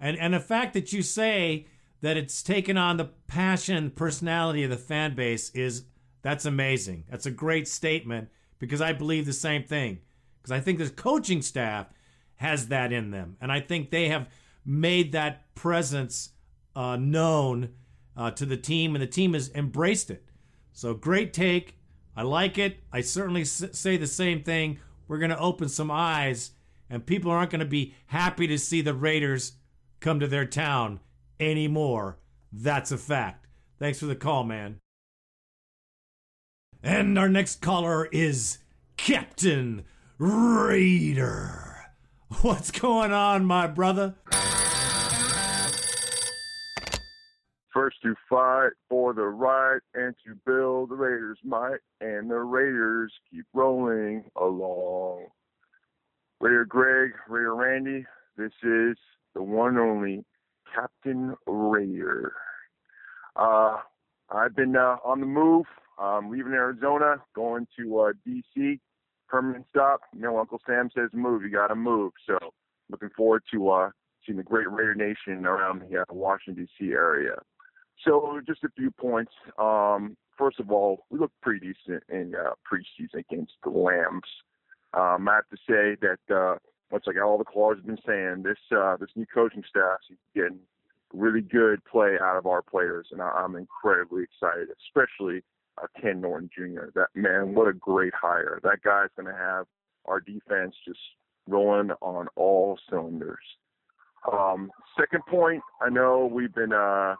And 0.00 0.16
and 0.16 0.34
the 0.34 0.40
fact 0.40 0.74
that 0.74 0.92
you 0.92 1.02
say 1.02 1.66
that 2.00 2.16
it's 2.16 2.42
taken 2.42 2.76
on 2.76 2.96
the 2.96 3.10
passion, 3.26 3.90
personality 3.90 4.64
of 4.64 4.70
the 4.70 4.76
fan 4.76 5.14
base 5.14 5.50
is 5.50 5.84
that's 6.28 6.44
amazing. 6.44 7.04
That's 7.08 7.24
a 7.24 7.30
great 7.30 7.66
statement 7.66 8.28
because 8.58 8.82
I 8.82 8.92
believe 8.92 9.24
the 9.24 9.32
same 9.32 9.64
thing. 9.64 10.00
Because 10.36 10.52
I 10.52 10.60
think 10.60 10.78
the 10.78 10.90
coaching 10.90 11.40
staff 11.40 11.86
has 12.36 12.68
that 12.68 12.92
in 12.92 13.10
them, 13.10 13.38
and 13.40 13.50
I 13.50 13.60
think 13.60 13.88
they 13.90 14.08
have 14.10 14.28
made 14.62 15.12
that 15.12 15.54
presence 15.54 16.32
uh, 16.76 16.96
known 16.96 17.70
uh, 18.14 18.30
to 18.32 18.44
the 18.44 18.58
team, 18.58 18.94
and 18.94 19.00
the 19.00 19.06
team 19.06 19.32
has 19.32 19.50
embraced 19.54 20.10
it. 20.10 20.22
So 20.72 20.92
great 20.92 21.32
take. 21.32 21.78
I 22.14 22.24
like 22.24 22.58
it. 22.58 22.80
I 22.92 23.00
certainly 23.00 23.40
s- 23.40 23.64
say 23.72 23.96
the 23.96 24.06
same 24.06 24.42
thing. 24.42 24.80
We're 25.08 25.16
going 25.16 25.30
to 25.30 25.38
open 25.38 25.70
some 25.70 25.90
eyes, 25.90 26.50
and 26.90 27.06
people 27.06 27.30
aren't 27.30 27.52
going 27.52 27.60
to 27.60 27.64
be 27.64 27.94
happy 28.08 28.46
to 28.48 28.58
see 28.58 28.82
the 28.82 28.92
Raiders 28.92 29.52
come 30.00 30.20
to 30.20 30.28
their 30.28 30.44
town 30.44 31.00
anymore. 31.40 32.18
That's 32.52 32.92
a 32.92 32.98
fact. 32.98 33.46
Thanks 33.78 33.98
for 33.98 34.06
the 34.06 34.14
call, 34.14 34.44
man. 34.44 34.78
And 36.82 37.18
our 37.18 37.28
next 37.28 37.60
caller 37.60 38.06
is 38.12 38.58
Captain 38.96 39.84
Raider. 40.18 41.86
What's 42.42 42.70
going 42.70 43.12
on, 43.12 43.44
my 43.44 43.66
brother? 43.66 44.14
First 47.72 47.96
to 48.02 48.14
fight 48.28 48.72
for 48.88 49.12
the 49.12 49.26
right 49.26 49.80
and 49.94 50.14
to 50.26 50.34
build 50.46 50.90
the 50.90 50.94
Raiders' 50.94 51.38
might, 51.44 51.78
and 52.00 52.30
the 52.30 52.38
Raiders 52.38 53.12
keep 53.30 53.46
rolling 53.52 54.24
along. 54.36 55.26
Raider 56.40 56.64
Greg, 56.64 57.12
Raider 57.28 57.54
Randy, 57.54 58.06
this 58.36 58.52
is 58.62 58.96
the 59.34 59.42
one 59.42 59.70
and 59.70 59.78
only 59.78 60.24
Captain 60.72 61.34
Raider. 61.46 62.34
Uh, 63.34 63.78
I've 64.30 64.54
been 64.54 64.76
uh, 64.76 64.96
on 65.04 65.20
the 65.20 65.26
move, 65.26 65.66
um, 65.98 66.30
leaving 66.30 66.52
Arizona, 66.52 67.16
going 67.34 67.66
to 67.78 68.00
uh, 68.00 68.12
D.C. 68.24 68.80
Permanent 69.28 69.66
stop. 69.68 70.00
You 70.14 70.22
know, 70.22 70.38
Uncle 70.38 70.60
Sam 70.66 70.90
says 70.94 71.10
move, 71.12 71.42
you 71.42 71.50
got 71.50 71.68
to 71.68 71.74
move. 71.74 72.12
So, 72.26 72.38
looking 72.90 73.10
forward 73.16 73.42
to 73.52 73.70
uh, 73.70 73.90
seeing 74.24 74.38
the 74.38 74.44
great 74.44 74.70
Raider 74.70 74.94
Nation 74.94 75.44
around 75.44 75.82
the 75.82 75.98
uh, 75.98 76.04
Washington 76.10 76.64
D.C. 76.64 76.92
area. 76.92 77.34
So, 78.04 78.40
just 78.46 78.64
a 78.64 78.68
few 78.76 78.90
points. 78.90 79.32
Um, 79.58 80.16
first 80.38 80.60
of 80.60 80.70
all, 80.70 81.04
we 81.10 81.18
look 81.18 81.32
pretty 81.42 81.74
decent 81.74 82.04
in 82.08 82.34
uh, 82.34 82.52
preseason 82.70 83.18
against 83.18 83.52
the 83.64 83.70
Lambs. 83.70 84.28
Um, 84.94 85.28
I 85.28 85.34
have 85.34 85.48
to 85.50 85.56
say 85.68 85.96
that 86.00 86.34
uh, 86.34 86.56
much 86.90 87.04
like 87.06 87.16
all 87.22 87.36
the 87.36 87.44
callers 87.44 87.78
have 87.78 87.86
been 87.86 87.98
saying, 88.06 88.42
this 88.44 88.58
uh, 88.74 88.96
this 88.96 89.10
new 89.16 89.26
coaching 89.26 89.64
staff 89.68 89.98
is 90.10 90.16
getting 90.34 90.60
really 91.12 91.40
good 91.40 91.84
play 91.84 92.16
out 92.22 92.36
of 92.36 92.46
our 92.46 92.62
players, 92.62 93.08
and 93.10 93.20
I, 93.20 93.28
I'm 93.28 93.56
incredibly 93.56 94.22
excited, 94.22 94.68
especially 94.86 95.42
uh, 95.82 95.86
Ken 96.00 96.20
Norton 96.20 96.50
Jr. 96.54 96.86
That 96.94 97.08
man, 97.14 97.54
what 97.54 97.68
a 97.68 97.72
great 97.72 98.14
hire! 98.14 98.60
That 98.62 98.82
guy's 98.82 99.10
going 99.16 99.32
to 99.32 99.38
have 99.38 99.66
our 100.06 100.20
defense 100.20 100.74
just 100.86 101.00
rolling 101.46 101.90
on 102.00 102.28
all 102.36 102.78
cylinders. 102.88 103.38
Um, 104.32 104.70
second 104.98 105.22
point, 105.26 105.62
I 105.80 105.88
know 105.88 106.28
we've 106.30 106.54
been 106.54 106.72
uh, 106.72 107.14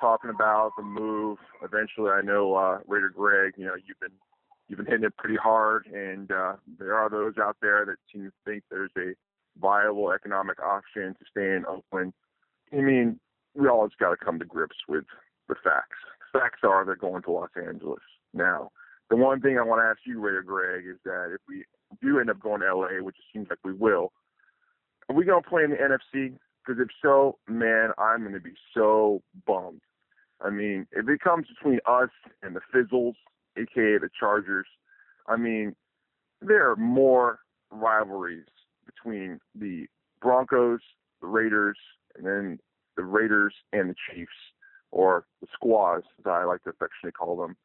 talking 0.00 0.30
about 0.30 0.72
the 0.76 0.82
move. 0.82 1.38
Eventually, 1.62 2.10
I 2.10 2.22
know 2.22 2.54
uh, 2.54 2.78
Raider 2.86 3.10
Greg, 3.10 3.54
you 3.56 3.64
know, 3.64 3.74
you've 3.74 4.00
been 4.00 4.16
you've 4.68 4.78
been 4.78 4.86
hitting 4.86 5.04
it 5.04 5.16
pretty 5.16 5.36
hard, 5.36 5.86
and 5.92 6.30
uh, 6.30 6.54
there 6.78 6.94
are 6.94 7.10
those 7.10 7.34
out 7.38 7.56
there 7.60 7.84
that 7.84 7.96
seem 8.12 8.24
to 8.24 8.32
think 8.44 8.62
there's 8.70 8.90
a 8.96 9.12
viable 9.60 10.10
economic 10.12 10.60
option 10.62 11.14
to 11.14 11.24
stay 11.30 11.54
in 11.54 11.64
Oakland. 11.68 12.12
I 12.72 12.76
mean, 12.76 13.20
we 13.54 13.68
all 13.68 13.86
just 13.86 13.98
got 13.98 14.10
to 14.10 14.16
come 14.16 14.38
to 14.38 14.44
grips 14.44 14.76
with 14.88 15.04
the 15.48 15.54
facts. 15.62 15.98
Facts 16.34 16.60
are 16.64 16.84
they're 16.84 16.96
going 16.96 17.22
to 17.22 17.30
Los 17.30 17.50
Angeles 17.56 18.02
now. 18.32 18.70
The 19.08 19.16
one 19.16 19.40
thing 19.40 19.56
I 19.56 19.62
want 19.62 19.80
to 19.80 19.86
ask 19.86 20.00
you, 20.04 20.20
Raider 20.20 20.42
Greg, 20.42 20.84
is 20.86 20.96
that 21.04 21.30
if 21.32 21.40
we 21.48 21.64
do 22.02 22.18
end 22.18 22.28
up 22.28 22.40
going 22.40 22.60
to 22.60 22.74
LA, 22.74 23.02
which 23.02 23.16
it 23.16 23.24
seems 23.32 23.46
like 23.48 23.60
we 23.64 23.72
will, 23.72 24.12
are 25.08 25.14
we 25.14 25.24
to 25.42 25.48
play 25.48 25.62
in 25.62 25.70
the 25.70 25.76
NFC? 25.76 26.36
Because 26.66 26.80
if 26.82 26.88
so, 27.00 27.38
man, 27.46 27.90
I'm 27.98 28.22
to 28.32 28.40
be 28.40 28.54
so 28.74 29.22
bummed. 29.46 29.82
I 30.40 30.50
mean, 30.50 30.86
if 30.92 31.08
it 31.08 31.20
comes 31.20 31.46
between 31.46 31.78
us 31.86 32.10
and 32.42 32.56
the 32.56 32.60
Fizzles, 32.72 33.14
aka 33.56 33.98
the 33.98 34.08
Chargers, 34.18 34.66
I 35.28 35.36
mean, 35.36 35.76
there 36.40 36.70
are 36.70 36.76
more 36.76 37.40
rivalries 37.70 38.46
between 38.86 39.38
the 39.54 39.86
Broncos, 40.20 40.80
the 41.20 41.26
Raiders, 41.26 41.78
and 42.16 42.26
then 42.26 42.58
the 42.96 43.04
Raiders 43.04 43.54
and 43.72 43.90
the 43.90 43.94
Chiefs. 44.10 44.32
Or 44.94 45.26
the 45.40 45.48
squaws, 45.52 46.04
as 46.20 46.26
I 46.26 46.44
like 46.44 46.62
to 46.62 46.70
affectionately 46.70 47.10
call 47.10 47.36
them, 47.36 47.56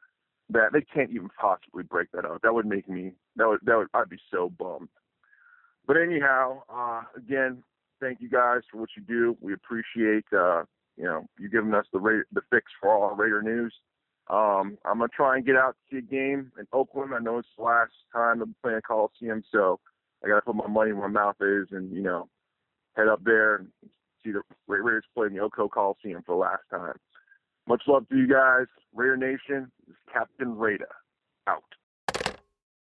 that 0.48 0.72
they 0.72 0.80
can't 0.80 1.10
even 1.10 1.28
possibly 1.40 1.84
break 1.84 2.10
that 2.10 2.24
up. 2.24 2.42
That 2.42 2.52
would 2.52 2.66
make 2.66 2.88
me 2.88 3.12
that 3.36 3.46
would 3.46 3.60
that 3.62 3.76
would 3.76 3.86
I'd 3.94 4.08
be 4.08 4.18
so 4.32 4.50
bummed. 4.58 4.88
But 5.86 5.96
anyhow, 5.96 6.62
uh, 6.68 7.02
again, 7.16 7.62
thank 8.00 8.20
you 8.20 8.28
guys 8.28 8.62
for 8.70 8.78
what 8.78 8.90
you 8.96 9.02
do. 9.04 9.36
We 9.40 9.52
appreciate 9.52 10.24
uh, 10.32 10.64
you 10.96 11.04
know 11.04 11.28
you 11.38 11.48
giving 11.48 11.72
us 11.72 11.86
the 11.92 12.00
ra- 12.00 12.26
the 12.32 12.42
fix 12.50 12.66
for 12.80 12.92
all 12.92 13.04
our 13.04 13.14
Raider 13.14 13.42
news. 13.42 13.72
Um, 14.28 14.76
I'm 14.84 14.98
gonna 14.98 15.06
try 15.14 15.36
and 15.36 15.46
get 15.46 15.54
out 15.54 15.76
to 15.76 15.94
see 15.94 15.98
a 15.98 16.02
game 16.02 16.50
in 16.58 16.66
Oakland. 16.72 17.14
I 17.14 17.20
know 17.20 17.38
it's 17.38 17.48
the 17.56 17.62
last 17.62 17.92
time 18.12 18.42
I'm 18.42 18.56
playing 18.60 18.80
Coliseum, 18.84 19.44
so 19.52 19.78
I 20.24 20.28
gotta 20.28 20.42
put 20.42 20.56
my 20.56 20.66
money 20.66 20.92
where 20.92 21.08
my 21.08 21.20
mouth 21.20 21.36
is, 21.40 21.68
and 21.70 21.92
you 21.92 22.02
know 22.02 22.28
head 22.96 23.06
up 23.06 23.22
there 23.22 23.54
and 23.54 23.68
see 24.24 24.32
the 24.32 24.42
Ra- 24.66 24.78
Raiders 24.78 25.04
play 25.14 25.28
in 25.28 25.34
the 25.34 25.40
O.co 25.40 25.68
Coliseum 25.68 26.22
for 26.26 26.34
the 26.34 26.40
last 26.40 26.64
time. 26.70 26.96
Much 27.66 27.82
love 27.86 28.08
to 28.08 28.16
you 28.16 28.26
guys. 28.26 28.66
Raider 28.94 29.16
Nation, 29.16 29.70
is 29.88 29.96
Captain 30.12 30.56
Raider. 30.56 30.88
Out. 31.46 31.62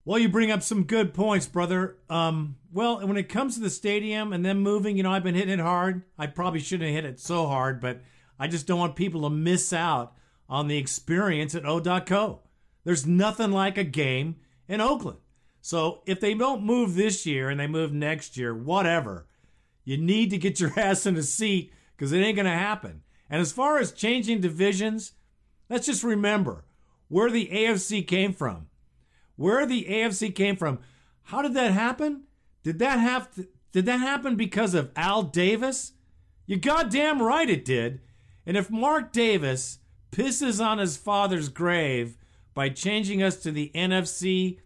Well, 0.05 0.19
you 0.19 0.29
bring 0.29 0.51
up 0.51 0.63
some 0.63 0.85
good 0.85 1.13
points, 1.13 1.47
brother. 1.47 1.99
Um, 2.09 2.57
well, 2.73 3.07
when 3.07 3.19
it 3.19 3.29
comes 3.29 3.57
to 3.57 3.61
the 3.61 3.69
stadium 3.69 4.33
and 4.33 4.45
then 4.45 4.59
moving, 4.61 4.97
you 4.97 5.03
know, 5.03 5.13
I've 5.13 5.23
been 5.23 5.35
hitting 5.35 5.59
it 5.59 5.63
hard. 5.63 6.03
I 6.19 6.27
probably 6.27 6.61
shouldn't 6.61 6.89
have 6.89 7.05
hit 7.05 7.11
it 7.11 7.21
so 7.21 7.47
hard, 7.47 7.81
but 7.81 8.01
I 8.39 8.49
just 8.49 8.67
don't 8.67 8.79
want 8.79 8.97
people 8.97 9.23
to 9.23 9.31
miss 9.31 9.73
out 9.73 10.15
on 10.49 10.67
the 10.67 10.79
experience 10.79 11.55
at 11.55 11.67
O.co. 11.67 12.41
There's 12.85 13.07
nothing 13.07 13.51
like 13.53 13.77
a 13.77 13.85
game 13.85 14.37
in 14.67 14.81
Oakland. 14.81 15.19
So 15.61 16.03
if 16.07 16.21
they 16.21 16.33
don't 16.33 16.63
move 16.63 16.95
this 16.95 17.27
year 17.27 17.51
and 17.51 17.61
they 17.61 17.67
move 17.67 17.93
next 17.93 18.39
year, 18.39 18.55
whatever, 18.55 19.27
you 19.85 19.99
need 19.99 20.31
to 20.31 20.39
get 20.39 20.61
your 20.61 20.73
ass 20.79 21.05
in 21.05 21.17
a 21.17 21.23
seat 21.23 21.73
because 21.97 22.13
it 22.13 22.21
ain't 22.21 22.37
going 22.37 22.47
to 22.47 22.53
happen. 22.53 23.03
And 23.31 23.41
as 23.41 23.53
far 23.53 23.79
as 23.79 23.93
changing 23.93 24.41
divisions, 24.41 25.13
let's 25.69 25.87
just 25.87 26.03
remember 26.03 26.65
where 27.09 27.31
the 27.31 27.49
AFC 27.53 28.07
came 28.07 28.33
from. 28.33 28.69
Where 29.37 29.67
the 29.67 29.85
AFC 29.85 30.35
came 30.35 30.57
from. 30.57 30.81
How 31.25 31.43
did 31.43 31.55
that 31.55 31.73
happen? 31.73 32.25
Did 32.63 32.79
that 32.81 32.99
have 32.99 33.31
to, 33.35 33.49
did 33.73 33.87
that 33.87 34.01
happen 34.01 34.37
because 34.37 34.75
of 34.75 34.91
Al 34.97 35.23
Davis? 35.23 35.93
You 36.47 36.57
goddamn 36.57 37.23
right 37.23 37.49
it 37.49 37.65
did. 37.65 38.01
And 38.47 38.57
if 38.57 38.71
Mark 38.71 39.13
Davis 39.13 39.79
pisses 40.11 40.65
on 40.65 40.79
his 40.79 40.97
father's 40.97 41.51
grave 41.51 42.17
by 42.55 42.71
changing 42.71 43.23
us 43.23 43.37
to 43.43 43.53
the 43.53 43.71
NFC, 43.75 44.59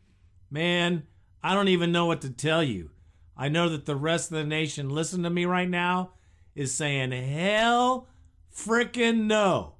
man, 0.51 1.03
I 1.42 1.55
don't 1.55 1.68
even 1.68 1.90
know 1.90 2.07
what 2.07 2.20
to 2.20 2.31
tell 2.31 2.62
you. 2.62 2.90
I 3.37 3.48
know 3.48 3.68
that 3.68 3.87
the 3.87 3.96
rest 3.96 4.31
of 4.31 4.38
the 4.38 4.44
nation, 4.44 4.88
listening 4.88 5.25
to 5.25 5.31
me 5.31 5.44
right 5.44 5.68
now, 5.68 6.12
is 6.55 6.72
saying, 6.72 7.11
hell 7.11 8.07
frickin' 8.54 9.24
no. 9.24 9.74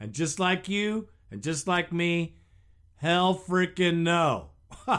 And 0.00 0.12
just 0.12 0.38
like 0.38 0.68
you, 0.68 1.08
and 1.30 1.42
just 1.42 1.66
like 1.66 1.92
me, 1.92 2.36
hell 2.96 3.34
frickin' 3.36 3.98
no. 3.98 4.50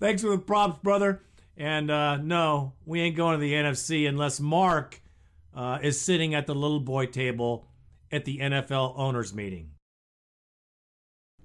Thanks 0.00 0.22
for 0.22 0.30
the 0.30 0.38
props, 0.38 0.78
brother. 0.82 1.22
And 1.56 1.90
uh, 1.90 2.16
no, 2.18 2.74
we 2.84 3.00
ain't 3.00 3.16
going 3.16 3.38
to 3.38 3.40
the 3.40 3.54
NFC 3.54 4.08
unless 4.08 4.40
Mark 4.40 5.00
uh, 5.54 5.78
is 5.82 6.00
sitting 6.00 6.34
at 6.34 6.46
the 6.46 6.54
little 6.54 6.80
boy 6.80 7.06
table 7.06 7.66
at 8.12 8.24
the 8.24 8.38
NFL 8.38 8.94
owners 8.96 9.34
meeting. 9.34 9.70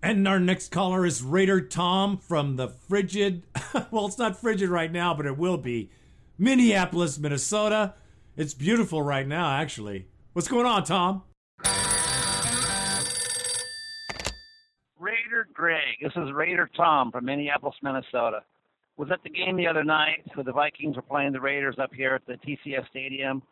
And 0.03 0.27
our 0.27 0.39
next 0.39 0.71
caller 0.71 1.05
is 1.05 1.21
Raider 1.21 1.62
Tom 1.62 2.17
from 2.17 2.55
the 2.55 2.67
frigid, 2.67 3.43
well, 3.91 4.07
it's 4.07 4.17
not 4.17 4.39
frigid 4.39 4.69
right 4.69 4.91
now, 4.91 5.13
but 5.13 5.27
it 5.27 5.38
will 5.38 5.57
be, 5.57 5.91
Minneapolis, 6.38 7.19
Minnesota. 7.19 7.93
It's 8.36 8.55
beautiful 8.55 9.01
right 9.01 9.27
now, 9.27 9.51
actually. 9.51 10.07
What's 10.34 10.48
going 10.48 10.65
on, 10.65 10.86
Tom? 10.86 11.24
Raider 14.98 15.46
Greg. 15.54 15.98
This 16.02 16.13
is 16.15 16.32
Raider 16.34 16.70
Tom 16.78 17.12
from 17.12 17.26
Minneapolis, 17.26 17.76
Minnesota. 17.84 18.39
Was 18.96 19.10
at 19.12 19.22
the 19.24 19.30
game 19.30 19.58
the 19.58 19.67
other 19.67 19.84
night 19.84 20.24
where 20.36 20.46
the 20.46 20.54
Vikings 20.54 20.96
were 20.96 21.02
playing 21.02 21.34
the 21.34 21.41
Raiders 21.41 21.76
up 21.82 21.94
here 21.94 22.15
at 22.15 22.26
the 22.28 22.38
TCF 22.48 22.88
Stadium. 22.89 23.44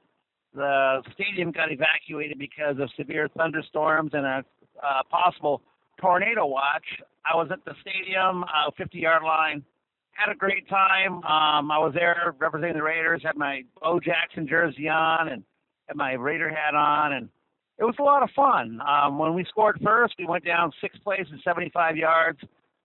The 0.55 1.01
stadium 1.13 1.51
got 1.51 1.69
evacuated 1.69 2.39
because 2.39 2.77
of 2.79 2.89
severe 2.95 3.27
thunderstorms 3.35 4.11
and 4.13 4.25
a 4.25 4.45
uh, 4.81 5.03
possible 5.11 5.61
tornado 5.99 6.45
watch. 6.45 6.85
I 7.25 7.35
was 7.35 7.49
at 7.51 7.59
the 7.65 7.73
stadium, 7.81 8.45
uh, 8.45 8.71
50 8.77 8.97
yard 8.99 9.23
line. 9.23 9.65
Had 10.11 10.31
a 10.31 10.35
great 10.35 10.69
time. 10.69 11.15
Um, 11.25 11.71
I 11.71 11.77
was 11.77 11.91
there 11.93 12.35
representing 12.39 12.77
the 12.77 12.83
Raiders. 12.83 13.21
Had 13.21 13.35
my 13.35 13.63
Bo 13.81 13.99
Jackson 13.99 14.47
jersey 14.47 14.87
on 14.87 15.27
and 15.27 15.43
had 15.89 15.97
my 15.97 16.13
Raider 16.13 16.49
hat 16.49 16.75
on, 16.75 17.13
and 17.13 17.29
it 17.77 17.83
was 17.83 17.95
a 17.99 18.03
lot 18.03 18.23
of 18.23 18.29
fun. 18.35 18.79
Um, 18.87 19.17
when 19.17 19.33
we 19.33 19.43
scored 19.45 19.79
first, 19.83 20.15
we 20.17 20.25
went 20.25 20.45
down 20.45 20.71
six 20.79 20.97
plays 20.99 21.25
and 21.29 21.41
75 21.43 21.97
yards. 21.97 22.39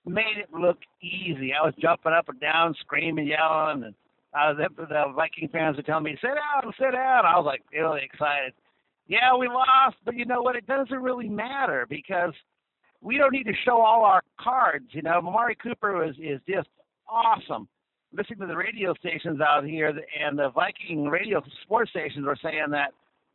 Made 0.07 0.39
it 0.39 0.53
look 0.53 0.79
easy. 1.03 1.53
I 1.55 1.65
was 1.65 1.75
jumping 1.81 2.13
up 2.13 2.29
and 2.29 2.41
down, 2.41 2.75
screaming, 2.81 3.27
yelling, 3.27 3.85
and 3.85 3.95
uh, 4.35 4.53
the, 4.53 4.69
the 4.77 5.05
Viking 5.15 5.49
fans 5.49 5.77
were 5.77 5.83
telling 5.83 6.05
me, 6.05 6.19
"Sit 6.21 6.29
down, 6.29 6.73
sit 6.79 6.93
down." 6.93 7.25
I 7.25 7.39
was 7.39 7.47
like 7.47 7.63
really 7.73 8.03
excited. 8.05 8.53
Yeah, 9.07 9.37
we 9.39 9.49
lost, 9.49 9.97
but 10.05 10.15
you 10.15 10.25
know 10.25 10.43
what? 10.43 10.57
It 10.57 10.67
doesn't 10.67 11.03
really 11.03 11.29
matter 11.29 11.87
because 11.89 12.33
we 13.01 13.17
don't 13.17 13.33
need 13.33 13.45
to 13.45 13.55
show 13.65 13.81
all 13.81 14.05
our 14.05 14.23
cards. 14.39 14.87
You 14.91 15.03
know, 15.03 15.19
Amari 15.19 15.57
Cooper 15.57 16.05
is 16.05 16.17
is 16.19 16.41
just 16.47 16.69
awesome. 17.09 17.67
Listening 18.17 18.39
to 18.41 18.47
the 18.47 18.57
radio 18.57 18.95
stations 18.95 19.41
out 19.41 19.65
here 19.65 19.89
and 19.89 20.39
the 20.39 20.51
Viking 20.51 21.09
radio 21.09 21.43
sports 21.63 21.91
stations 21.91 22.25
were 22.25 22.39
saying 22.41 22.71
that 22.71 22.93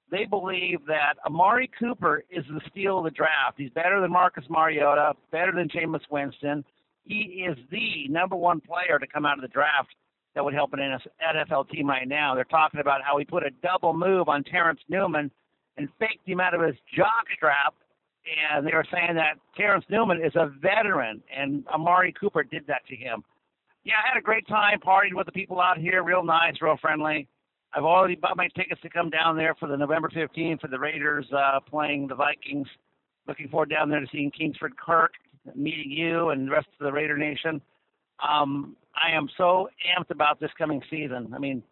they 0.09 0.25
believe 0.25 0.79
that 0.87 1.15
Amari 1.25 1.69
Cooper 1.77 2.23
is 2.29 2.45
the 2.49 2.61
steal 2.71 2.99
of 2.99 3.03
the 3.03 3.11
draft. 3.11 3.57
He's 3.57 3.71
better 3.71 3.99
than 3.99 4.11
Marcus 4.11 4.45
Mariota, 4.49 5.13
better 5.31 5.51
than 5.51 5.67
Jameis 5.67 6.01
Winston. 6.09 6.63
He 7.03 7.45
is 7.47 7.57
the 7.71 8.07
number 8.07 8.35
one 8.37 8.61
player 8.61 8.99
to 8.99 9.07
come 9.07 9.25
out 9.25 9.37
of 9.37 9.41
the 9.41 9.49
draft 9.49 9.89
that 10.33 10.45
would 10.45 10.53
help 10.53 10.71
an 10.73 10.79
NFL 10.79 11.69
team 11.69 11.89
right 11.89 12.07
now. 12.07 12.33
They're 12.33 12.45
talking 12.45 12.79
about 12.79 13.01
how 13.03 13.17
he 13.17 13.25
put 13.25 13.43
a 13.43 13.49
double 13.61 13.93
move 13.93 14.29
on 14.29 14.43
Terrence 14.45 14.79
Newman 14.87 15.29
and 15.75 15.89
faked 15.99 16.25
him 16.25 16.39
out 16.39 16.53
of 16.53 16.61
his 16.61 16.75
jock 16.95 17.25
strap. 17.35 17.73
And 18.53 18.65
they 18.65 18.73
were 18.73 18.85
saying 18.91 19.15
that 19.15 19.39
Terrence 19.57 19.85
Newman 19.89 20.23
is 20.23 20.33
a 20.35 20.51
veteran, 20.61 21.21
and 21.35 21.67
Amari 21.67 22.13
Cooper 22.17 22.43
did 22.43 22.65
that 22.67 22.85
to 22.87 22.95
him. 22.95 23.23
Yeah, 23.89 23.95
I 24.05 24.13
had 24.13 24.19
a 24.19 24.21
great 24.21 24.47
time 24.47 24.79
partying 24.81 25.15
with 25.15 25.25
the 25.25 25.31
people 25.31 25.59
out 25.59 25.79
here. 25.79 26.03
Real 26.03 26.23
nice, 26.23 26.53
real 26.61 26.77
friendly. 26.79 27.27
I've 27.73 27.83
already 27.85 28.13
bought 28.13 28.37
my 28.37 28.47
tickets 28.55 28.79
to 28.83 28.89
come 28.89 29.09
down 29.09 29.35
there 29.35 29.55
for 29.55 29.67
the 29.67 29.75
November 29.75 30.09
15th 30.09 30.61
for 30.61 30.67
the 30.67 30.77
Raiders 30.77 31.25
uh, 31.35 31.59
playing 31.59 32.07
the 32.07 32.13
Vikings. 32.13 32.67
Looking 33.27 33.49
forward 33.49 33.71
down 33.71 33.89
there 33.89 33.99
to 33.99 34.05
seeing 34.11 34.29
Kingsford 34.29 34.77
Kirk, 34.77 35.13
meeting 35.55 35.89
you 35.89 36.29
and 36.29 36.47
the 36.47 36.51
rest 36.51 36.67
of 36.79 36.85
the 36.85 36.91
Raider 36.91 37.17
Nation. 37.17 37.59
Um, 38.21 38.75
I 38.93 39.15
am 39.15 39.27
so 39.37 39.69
amped 39.97 40.11
about 40.11 40.39
this 40.39 40.51
coming 40.55 40.83
season. 40.91 41.31
I 41.33 41.39
mean, 41.39 41.63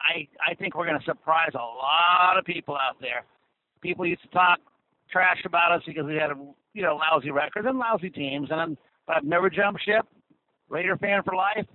I 0.00 0.26
I 0.50 0.54
think 0.54 0.74
we're 0.74 0.86
going 0.86 0.98
to 0.98 1.04
surprise 1.04 1.50
a 1.52 1.58
lot 1.58 2.38
of 2.38 2.46
people 2.46 2.76
out 2.76 2.96
there. 2.98 3.26
People 3.82 4.06
used 4.06 4.22
to 4.22 4.28
talk 4.28 4.58
trash 5.12 5.42
about 5.44 5.72
us 5.72 5.82
because 5.86 6.06
we 6.06 6.14
had 6.14 6.30
a 6.30 6.36
you 6.72 6.80
know 6.80 6.96
lousy 6.96 7.30
record 7.30 7.66
and 7.66 7.78
lousy 7.78 8.08
teams, 8.08 8.48
and 8.50 8.58
I'm, 8.58 8.78
but 9.06 9.16
I've 9.16 9.24
never 9.24 9.50
jumped 9.50 9.82
ship. 9.84 10.06
Raider 10.68 10.96
fan 10.96 11.22
for 11.22 11.34
life. 11.34 11.66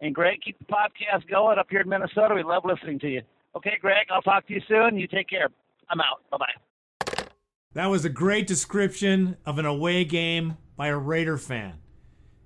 And 0.00 0.14
Greg, 0.14 0.40
keep 0.44 0.58
the 0.58 0.64
podcast 0.64 1.28
going 1.30 1.58
up 1.58 1.66
here 1.70 1.80
in 1.80 1.88
Minnesota. 1.88 2.34
We 2.34 2.42
love 2.42 2.64
listening 2.64 2.98
to 3.00 3.08
you. 3.08 3.22
Okay, 3.56 3.78
Greg, 3.80 4.06
I'll 4.10 4.22
talk 4.22 4.46
to 4.48 4.54
you 4.54 4.60
soon. 4.66 4.98
You 4.98 5.06
take 5.06 5.28
care. 5.28 5.48
I'm 5.90 6.00
out. 6.00 6.22
Bye 6.30 6.38
bye. 6.38 7.24
That 7.74 7.86
was 7.86 8.04
a 8.04 8.10
great 8.10 8.46
description 8.46 9.36
of 9.46 9.58
an 9.58 9.64
away 9.64 10.04
game 10.04 10.56
by 10.76 10.88
a 10.88 10.96
Raider 10.96 11.38
fan. 11.38 11.78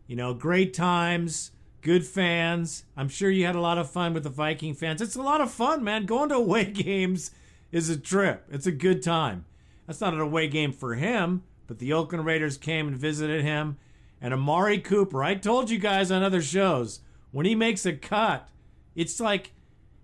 You 0.06 0.16
know, 0.16 0.34
great 0.34 0.72
times, 0.74 1.50
good 1.80 2.06
fans. 2.06 2.84
I'm 2.96 3.08
sure 3.08 3.30
you 3.30 3.46
had 3.46 3.56
a 3.56 3.60
lot 3.60 3.78
of 3.78 3.90
fun 3.90 4.14
with 4.14 4.22
the 4.22 4.30
Viking 4.30 4.74
fans. 4.74 5.00
It's 5.00 5.16
a 5.16 5.22
lot 5.22 5.40
of 5.40 5.50
fun, 5.50 5.82
man. 5.82 6.06
Going 6.06 6.28
to 6.28 6.36
away 6.36 6.64
games 6.72 7.30
is 7.72 7.90
a 7.90 7.96
trip. 7.96 8.44
It's 8.50 8.66
a 8.66 8.72
good 8.72 9.02
time. 9.02 9.46
That's 9.86 10.00
not 10.00 10.14
an 10.14 10.20
away 10.20 10.48
game 10.48 10.72
for 10.72 10.94
him, 10.94 11.42
but 11.66 11.78
the 11.78 11.92
Oakland 11.92 12.24
Raiders 12.24 12.56
came 12.56 12.86
and 12.88 12.96
visited 12.96 13.42
him. 13.42 13.78
And 14.20 14.32
Amari 14.32 14.78
Cooper, 14.78 15.22
I 15.22 15.34
told 15.34 15.70
you 15.70 15.78
guys 15.78 16.10
on 16.10 16.22
other 16.22 16.42
shows, 16.42 17.00
when 17.32 17.46
he 17.46 17.54
makes 17.54 17.84
a 17.84 17.92
cut, 17.92 18.48
it's 18.94 19.20
like, 19.20 19.52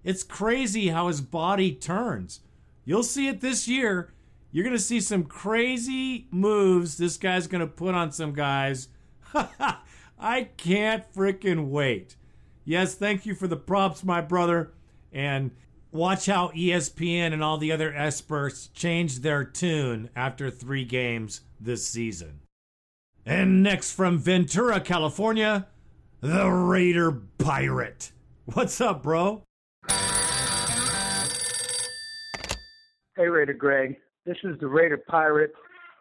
it's 0.04 0.22
crazy 0.22 0.88
how 0.88 1.08
his 1.08 1.20
body 1.20 1.72
turns. 1.72 2.40
You'll 2.84 3.02
see 3.02 3.28
it 3.28 3.40
this 3.40 3.68
year. 3.68 4.12
You're 4.50 4.64
going 4.64 4.76
to 4.76 4.82
see 4.82 5.00
some 5.00 5.24
crazy 5.24 6.26
moves 6.30 6.98
this 6.98 7.16
guy's 7.16 7.46
going 7.46 7.60
to 7.60 7.66
put 7.66 7.94
on 7.94 8.12
some 8.12 8.32
guys. 8.34 8.88
I 10.18 10.48
can't 10.56 11.10
freaking 11.14 11.68
wait. 11.68 12.16
Yes, 12.64 12.94
thank 12.94 13.24
you 13.24 13.34
for 13.34 13.48
the 13.48 13.56
props, 13.56 14.04
my 14.04 14.20
brother. 14.20 14.72
And 15.10 15.52
watch 15.90 16.26
how 16.26 16.48
ESPN 16.48 17.32
and 17.32 17.42
all 17.42 17.58
the 17.58 17.72
other 17.72 17.94
experts 17.94 18.68
change 18.68 19.20
their 19.20 19.44
tune 19.44 20.10
after 20.14 20.50
three 20.50 20.84
games 20.84 21.40
this 21.58 21.86
season. 21.86 22.40
And 23.24 23.62
next 23.62 23.92
from 23.92 24.18
Ventura, 24.18 24.80
California, 24.80 25.68
the 26.20 26.50
Raider 26.50 27.12
Pirate. 27.38 28.10
What's 28.46 28.80
up, 28.80 29.04
bro? 29.04 29.44
Hey, 33.16 33.28
Raider 33.28 33.52
Greg. 33.52 33.96
This 34.26 34.38
is 34.42 34.58
the 34.58 34.66
Raider 34.66 34.96
Pirate 34.96 35.52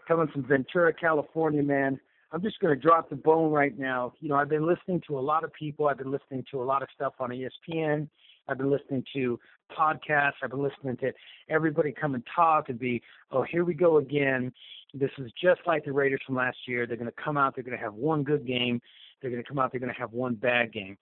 coming 0.07 0.29
from 0.29 0.43
Ventura, 0.47 0.91
California, 0.93 1.61
man. 1.61 1.99
I'm 2.31 2.41
just 2.41 2.59
going 2.59 2.73
to 2.73 2.81
drop 2.81 3.09
the 3.11 3.15
bone 3.15 3.51
right 3.51 3.77
now. 3.77 4.13
You 4.19 4.29
know, 4.29 4.35
I've 4.35 4.49
been 4.49 4.65
listening 4.65 5.03
to 5.07 5.19
a 5.19 5.21
lot 5.21 5.43
of 5.43 5.53
people. 5.53 5.87
I've 5.87 5.99
been 5.99 6.11
listening 6.11 6.43
to 6.49 6.63
a 6.63 6.65
lot 6.65 6.81
of 6.81 6.89
stuff 6.95 7.13
on 7.19 7.29
ESPN. 7.29 8.07
I've 8.47 8.57
been 8.57 8.71
listening 8.71 9.03
to 9.13 9.39
podcasts. 9.77 10.33
I've 10.41 10.49
been 10.49 10.63
listening 10.63 10.97
to 10.97 11.13
everybody 11.49 11.91
come 11.91 12.15
and 12.15 12.23
talk 12.35 12.69
and 12.69 12.79
be, 12.79 13.01
oh, 13.31 13.43
here 13.43 13.63
we 13.63 13.73
go 13.73 13.97
again. 13.97 14.51
This 14.93 15.11
is 15.17 15.31
just 15.41 15.61
like 15.65 15.85
the 15.85 15.91
Raiders 15.91 16.21
from 16.25 16.35
last 16.35 16.57
year. 16.67 16.85
They're 16.85 16.97
going 16.97 17.11
to 17.11 17.23
come 17.23 17.37
out. 17.37 17.55
They're 17.55 17.63
going 17.63 17.77
to 17.77 17.83
have 17.83 17.93
one 17.93 18.23
good 18.23 18.45
game. 18.45 18.81
They're 19.21 19.31
going 19.31 19.43
to 19.43 19.47
come 19.47 19.59
out. 19.59 19.71
They're 19.71 19.79
going 19.79 19.93
to 19.93 19.99
have 19.99 20.11
one 20.11 20.35
bad 20.35 20.73
game. 20.73 20.97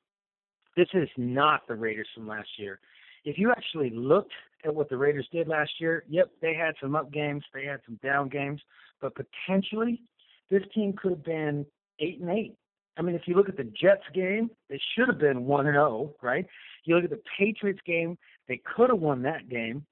This 0.78 0.88
is 0.94 1.10
not 1.18 1.68
the 1.68 1.76
Raiders 1.76 2.08
from 2.14 2.28
last 2.28 2.50
year. 2.58 2.80
If 3.26 3.38
you 3.38 3.52
actually 3.52 3.90
looked 3.90 4.34
at 4.64 4.74
what 4.74 4.90
the 4.90 4.98
Raiders 4.98 5.28
did 5.32 5.48
last 5.48 5.72
year, 5.80 6.04
yep, 6.08 6.30
they 6.42 6.54
had 6.54 6.76
some 6.82 6.96
up 6.96 7.12
games, 7.12 7.44
they 7.54 7.66
had 7.66 7.82
some 7.86 8.00
down 8.04 8.30
games, 8.30 8.62
but 9.02 9.14
potentially 9.16 10.02
this 10.50 10.64
team 10.74 10.94
could 10.94 11.12
have 11.12 11.24
been 11.24 11.66
eight 12.00 12.20
and 12.22 12.30
eight. 12.30 12.56
I 12.98 13.02
mean, 13.02 13.16
if 13.16 13.24
you 13.26 13.36
look 13.36 13.50
at 13.50 13.58
the 13.58 13.64
Jets 13.64 14.04
game, 14.14 14.50
they 14.70 14.80
should 14.94 15.08
have 15.08 15.20
been 15.20 15.46
one 15.46 15.66
and 15.68 15.76
zero, 15.76 16.14
right? 16.22 16.46
You 16.84 16.96
look 16.96 17.06
at 17.06 17.10
the 17.10 17.22
Patriots 17.38 17.80
game, 17.86 18.18
they 18.48 18.62
could 18.76 18.90
have 18.90 19.00
won 19.00 19.22
that 19.24 19.48
game. 19.48 19.86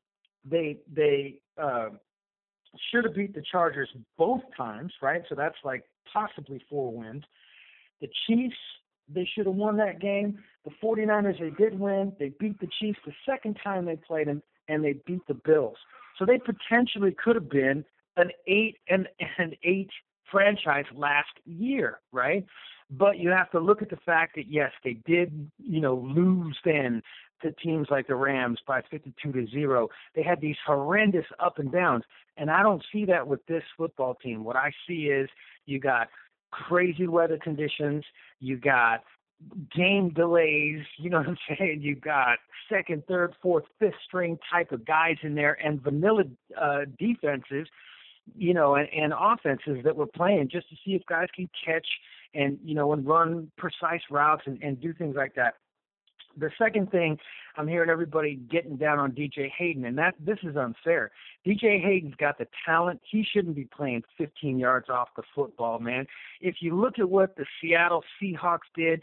They 0.44 0.78
they 0.94 1.40
uh, 1.58 1.90
should 2.92 3.06
have 3.06 3.16
beat 3.16 3.34
the 3.34 3.44
Chargers 3.52 3.90
both 4.18 4.42
times, 4.56 4.94
right? 5.02 5.24
So 5.30 5.36
that's 5.36 5.58
like 5.64 5.84
possibly 6.12 6.62
four 6.70 6.92
wins. 6.92 7.24
The 8.02 8.10
Chiefs, 8.28 8.56
they 9.14 9.28
should 9.34 9.46
have 9.46 9.56
won 9.56 9.78
that 9.78 10.00
game. 10.00 10.40
The 10.66 10.72
49ers, 10.84 11.40
they 11.40 11.52
did 11.52 11.80
win. 11.80 12.14
They 12.20 12.32
beat 12.40 12.60
the 12.60 12.70
Chiefs 12.80 13.00
the 13.06 13.14
second 13.26 13.58
time 13.64 13.86
they 13.86 13.96
played 13.96 14.28
them, 14.28 14.44
and 14.68 14.84
they 14.84 14.96
beat 15.06 15.26
the 15.28 15.34
Bills. 15.34 15.78
So 16.18 16.26
they 16.26 16.40
potentially 16.40 17.16
could 17.24 17.36
have 17.36 17.50
been 17.50 17.86
an 18.18 18.32
eight 18.48 18.78
and 18.90 19.08
an 19.38 19.54
eight 19.64 19.90
franchise 20.32 20.86
last 20.94 21.30
year, 21.46 22.00
right? 22.12 22.46
But 22.90 23.18
you 23.18 23.30
have 23.30 23.52
to 23.52 23.60
look 23.60 23.82
at 23.82 23.90
the 23.90 23.98
fact 24.06 24.36
that 24.36 24.50
yes, 24.50 24.72
they 24.84 24.94
did, 25.06 25.52
you 25.58 25.82
know, 25.82 25.96
lose 25.96 26.58
then 26.64 27.02
to 27.42 27.52
teams 27.52 27.88
like 27.90 28.08
the 28.08 28.16
Rams 28.16 28.60
by 28.68 28.82
52 28.90 29.32
to 29.32 29.48
0. 29.48 29.90
They 30.16 30.24
had 30.24 30.42
these 30.42 30.56
horrendous 30.66 31.26
up 31.40 31.60
and 31.60 31.72
downs, 31.72 32.04
and 32.38 32.50
I 32.50 32.64
don't 32.64 32.84
see 32.92 33.06
that 33.06 33.28
with 33.28 33.46
this 33.48 33.64
football 33.78 34.16
team. 34.16 34.44
What 34.44 34.56
I 34.56 34.72
see 34.88 35.06
is 35.06 35.30
you 35.66 35.80
got 35.80 36.08
crazy 36.52 37.08
weather 37.08 37.38
conditions, 37.42 38.04
you 38.40 38.58
got 38.58 39.04
game 39.76 40.10
delays, 40.10 40.82
you 40.98 41.10
know 41.10 41.20
what 41.20 41.28
I'm 41.28 41.38
saying? 41.58 41.82
You 41.82 41.96
got 41.96 42.40
second, 42.70 43.04
third, 43.08 43.34
fourth, 43.42 43.66
fifth 43.80 43.96
string 44.06 44.38
type 44.52 44.72
of 44.72 44.86
guys 44.86 45.18
in 45.24 45.36
there 45.36 45.58
and 45.64 45.82
vanilla 45.82 46.24
uh 46.60 46.82
defenses, 47.00 47.68
you 48.36 48.54
know, 48.54 48.76
and, 48.76 48.88
and 48.94 49.14
offenses 49.18 49.84
that 49.84 49.96
we're 49.96 50.06
playing 50.06 50.50
just 50.52 50.70
to 50.70 50.76
see 50.84 50.96
if 50.96 51.06
guys 51.06 51.28
can 51.36 51.50
catch 51.66 51.88
and, 52.34 52.60
you 52.64 52.76
know, 52.76 52.94
and 52.94 53.08
run 53.08 53.50
precise 53.58 54.02
routes 54.12 54.44
and, 54.46 54.62
and 54.62 54.82
do 54.82 54.94
things 54.94 55.16
like 55.16 55.34
that. 55.36 55.56
The 56.40 56.52
second 56.58 56.92
thing, 56.92 57.18
I'm 57.56 57.68
hearing 57.68 57.90
everybody 57.90 58.36
getting 58.36 58.78
down 58.78 59.00
on 59.00 59.12
DJ 59.12 59.50
Hayden, 59.58 59.86
and 59.86 59.98
that 59.98 60.14
this 60.20 60.38
is 60.44 60.56
unfair. 60.56 61.12
DJ 61.46 61.82
Hayden's 61.82 62.16
got 62.16 62.38
the 62.38 62.48
talent. 62.66 63.02
He 63.10 63.26
shouldn't 63.30 63.56
be 63.56 63.66
playing 63.66 64.04
15 64.18 64.60
yards 64.60 64.90
off 64.90 65.10
the 65.16 65.24
football, 65.34 65.80
man. 65.80 66.06
If 66.40 66.58
you 66.60 66.80
look 66.80 67.00
at 67.00 67.10
what 67.10 67.36
the 67.36 67.46
Seattle 67.60 68.04
Seahawks 68.22 68.70
did, 68.76 69.02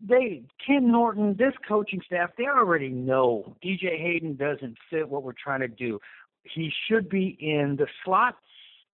they 0.00 0.42
Ken 0.64 0.90
Norton, 0.90 1.36
this 1.36 1.52
coaching 1.68 2.00
staff, 2.06 2.30
they 2.38 2.46
already 2.46 2.88
know 2.88 3.56
DJ 3.62 4.00
Hayden 4.00 4.36
doesn't 4.36 4.76
fit 4.88 5.08
what 5.08 5.22
we're 5.22 5.32
trying 5.32 5.60
to 5.60 5.68
do. 5.68 6.00
He 6.42 6.72
should 6.88 7.08
be 7.08 7.36
in 7.40 7.76
the 7.76 7.86
slot. 8.04 8.36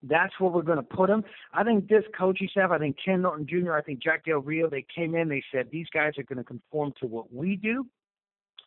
That's 0.03 0.32
where 0.38 0.51
we're 0.51 0.62
going 0.62 0.76
to 0.76 0.82
put 0.82 1.09
them. 1.09 1.24
I 1.53 1.64
think 1.64 1.88
this 1.88 2.05
coaching 2.16 2.49
staff, 2.51 2.70
I 2.70 2.78
think 2.78 2.97
Ken 3.03 3.22
Norton 3.22 3.47
Jr., 3.49 3.72
I 3.72 3.82
think 3.82 4.03
Jack 4.03 4.24
Del 4.24 4.38
Rio, 4.38 4.68
they 4.68 4.84
came 4.94 5.14
in, 5.14 5.28
they 5.28 5.42
said 5.53 5.68
these 5.70 5.86
guys 5.92 6.12
are 6.18 6.22
going 6.22 6.38
to 6.38 6.44
conform 6.44 6.92
to 7.01 7.07
what 7.07 7.32
we 7.32 7.57
do. 7.57 7.86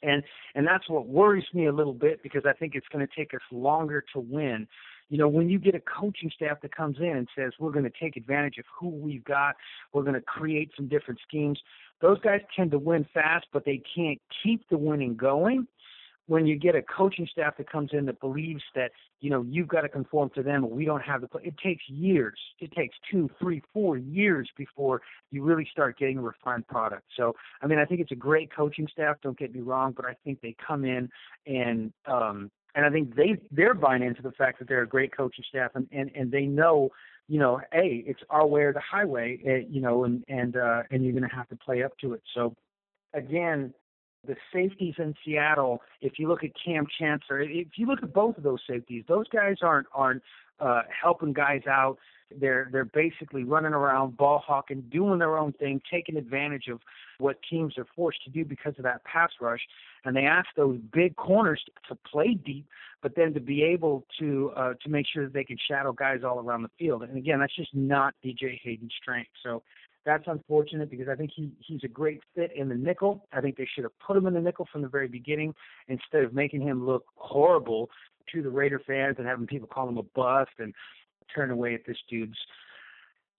And 0.01 0.23
and 0.55 0.65
that's 0.65 0.89
what 0.89 1.07
worries 1.07 1.45
me 1.53 1.67
a 1.67 1.73
little 1.73 1.93
bit 1.93 2.23
because 2.23 2.43
I 2.45 2.53
think 2.53 2.73
it's 2.73 2.87
going 2.87 3.05
to 3.05 3.13
take 3.15 3.33
us 3.33 3.41
longer 3.51 4.03
to 4.13 4.19
win. 4.21 4.65
You 5.09 5.17
know, 5.17 5.27
when 5.27 5.49
you 5.49 5.59
get 5.59 5.75
a 5.75 5.81
coaching 5.81 6.31
staff 6.33 6.61
that 6.61 6.73
comes 6.73 6.97
in 6.99 7.17
and 7.17 7.27
says 7.35 7.51
we're 7.59 7.71
going 7.71 7.83
to 7.83 7.91
take 7.99 8.15
advantage 8.15 8.59
of 8.59 8.65
who 8.79 8.89
we've 8.89 9.23
got, 9.23 9.55
we're 9.91 10.03
going 10.03 10.13
to 10.13 10.21
create 10.21 10.71
some 10.75 10.87
different 10.87 11.19
schemes. 11.27 11.59
Those 11.99 12.19
guys 12.21 12.39
tend 12.55 12.71
to 12.71 12.79
win 12.79 13.05
fast, 13.13 13.47
but 13.51 13.65
they 13.65 13.81
can't 13.93 14.21
keep 14.41 14.69
the 14.69 14.77
winning 14.77 15.15
going 15.15 15.67
when 16.29 16.45
you 16.45 16.55
get 16.55 16.75
a 16.75 16.81
coaching 16.83 17.27
staff 17.31 17.57
that 17.57 17.69
comes 17.69 17.89
in 17.91 18.05
that 18.05 18.19
believes 18.19 18.61
that 18.75 18.91
you 19.19 19.31
know 19.31 19.41
you've 19.49 19.67
got 19.67 19.81
to 19.81 19.89
conform 19.89 20.29
to 20.35 20.43
them, 20.43 20.69
we 20.69 20.85
don't 20.85 21.01
have 21.01 21.21
the 21.21 21.27
play. 21.27 21.41
It 21.43 21.55
takes 21.57 21.83
years. 21.89 22.37
It 22.59 22.71
takes 22.71 22.95
two, 23.11 23.31
three, 23.39 23.63
four 23.73 23.97
years 23.97 24.47
before 24.55 25.01
you 25.31 25.43
really 25.43 25.67
start 25.71 25.97
getting 25.97 26.19
a 26.19 26.21
refined 26.21 26.67
product. 26.67 27.03
So, 27.17 27.35
I 27.63 27.67
mean, 27.67 27.79
I 27.79 27.85
think 27.85 27.99
it's 27.99 28.11
a 28.11 28.15
great 28.15 28.55
coaching 28.55 28.87
staff. 28.91 29.17
Don't 29.23 29.37
get 29.39 29.55
me 29.55 29.61
wrong, 29.61 29.91
but 29.95 30.05
I 30.05 30.15
think 30.23 30.39
they 30.41 30.55
come 30.65 30.85
in 30.85 31.09
and 31.47 31.91
um, 32.05 32.51
and 32.75 32.85
I 32.85 32.91
think 32.91 33.15
they 33.15 33.37
they're 33.51 33.73
buying 33.73 34.03
into 34.03 34.21
the 34.21 34.31
fact 34.33 34.59
that 34.59 34.67
they're 34.67 34.83
a 34.83 34.87
great 34.87 35.15
coaching 35.17 35.43
staff 35.49 35.71
and 35.73 35.87
and 35.91 36.11
and 36.13 36.31
they 36.31 36.45
know 36.45 36.91
you 37.27 37.37
know, 37.37 37.61
hey, 37.71 38.03
it's 38.07 38.21
our 38.31 38.45
way 38.45 38.61
or 38.61 38.73
the 38.73 38.81
highway, 38.81 39.39
uh, 39.47 39.67
you 39.69 39.81
know, 39.81 40.03
and 40.03 40.23
and 40.27 40.57
uh, 40.57 40.83
and 40.91 41.03
you're 41.03 41.13
going 41.13 41.29
to 41.29 41.35
have 41.35 41.47
to 41.49 41.55
play 41.55 41.83
up 41.83 41.95
to 41.99 42.13
it. 42.13 42.23
So, 42.35 42.55
again, 43.13 43.73
the 44.27 44.35
safeties 44.53 44.95
in 44.97 45.15
Seattle, 45.23 45.81
if 46.01 46.19
you 46.19 46.27
look 46.27 46.43
at 46.43 46.51
Kam 46.63 46.85
Chancellor, 46.99 47.41
if 47.41 47.67
you 47.77 47.87
look 47.87 48.03
at 48.03 48.13
both 48.13 48.37
of 48.37 48.43
those 48.43 48.59
safeties, 48.67 49.05
those 49.07 49.27
guys 49.29 49.57
aren't 49.61 49.87
aren't 49.93 50.21
uh, 50.59 50.81
helping 51.01 51.33
guys 51.33 51.61
out. 51.69 51.97
They're 52.39 52.69
they're 52.71 52.85
basically 52.85 53.43
running 53.43 53.73
around, 53.73 54.17
ball 54.17 54.43
hawking, 54.45 54.83
doing 54.91 55.19
their 55.19 55.37
own 55.37 55.53
thing, 55.53 55.81
taking 55.91 56.15
advantage 56.15 56.67
of 56.67 56.79
what 57.17 57.37
teams 57.49 57.77
are 57.77 57.87
forced 57.95 58.23
to 58.25 58.29
do 58.29 58.45
because 58.45 58.73
of 58.77 58.83
that 58.83 59.03
pass 59.03 59.31
rush. 59.41 59.61
And 60.05 60.15
they 60.15 60.25
ask 60.25 60.47
those 60.55 60.77
big 60.93 61.15
corners 61.15 61.61
to 61.87 61.95
play 61.95 62.35
deep, 62.35 62.67
but 63.01 63.15
then 63.15 63.33
to 63.33 63.39
be 63.39 63.63
able 63.63 64.05
to 64.19 64.51
uh, 64.55 64.73
to 64.83 64.89
make 64.89 65.07
sure 65.11 65.23
that 65.23 65.33
they 65.33 65.43
can 65.43 65.57
shadow 65.67 65.91
guys 65.91 66.19
all 66.23 66.39
around 66.39 66.61
the 66.63 66.69
field. 66.77 67.03
And 67.03 67.17
again, 67.17 67.39
that's 67.39 67.55
just 67.55 67.73
not 67.73 68.13
DJ 68.23 68.59
Hayden's 68.61 68.93
strength. 69.01 69.31
So 69.41 69.63
that's 70.05 70.23
unfortunate 70.27 70.89
because 70.89 71.07
I 71.09 71.15
think 71.15 71.31
he 71.35 71.51
he's 71.59 71.83
a 71.83 71.87
great 71.87 72.21
fit 72.35 72.51
in 72.55 72.69
the 72.69 72.75
nickel. 72.75 73.25
I 73.33 73.41
think 73.41 73.57
they 73.57 73.67
should 73.73 73.83
have 73.83 73.97
put 73.99 74.17
him 74.17 74.27
in 74.27 74.33
the 74.33 74.41
nickel 74.41 74.67
from 74.71 74.81
the 74.81 74.87
very 74.87 75.07
beginning 75.07 75.53
instead 75.87 76.23
of 76.23 76.33
making 76.33 76.61
him 76.61 76.85
look 76.85 77.05
horrible 77.15 77.89
to 78.33 78.41
the 78.41 78.49
Raider 78.49 78.81
fans 78.85 79.15
and 79.17 79.27
having 79.27 79.47
people 79.47 79.67
call 79.67 79.89
him 79.89 79.97
a 79.97 80.03
bust 80.03 80.51
and 80.59 80.73
turn 81.33 81.51
away 81.51 81.73
at 81.73 81.81
this 81.85 81.97
dude's 82.09 82.37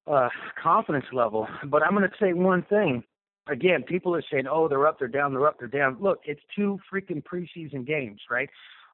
uh 0.07 0.29
confidence 0.63 1.07
level. 1.13 1.47
But 1.67 1.83
I'm 1.83 1.95
going 1.95 2.09
to 2.09 2.17
say 2.21 2.33
one 2.33 2.63
thing. 2.69 3.03
Again, 3.49 3.83
people 3.83 4.15
are 4.15 4.23
saying, 4.31 4.45
"Oh, 4.49 4.69
they're 4.69 4.87
up, 4.87 4.99
they're 4.99 5.09
down, 5.09 5.33
they're 5.33 5.47
up, 5.47 5.59
they're 5.59 5.69
down." 5.69 5.97
Look, 6.01 6.21
it's 6.25 6.43
two 6.55 6.79
freaking 6.93 7.23
preseason 7.23 7.87
games, 7.87 8.21
right? 8.31 8.49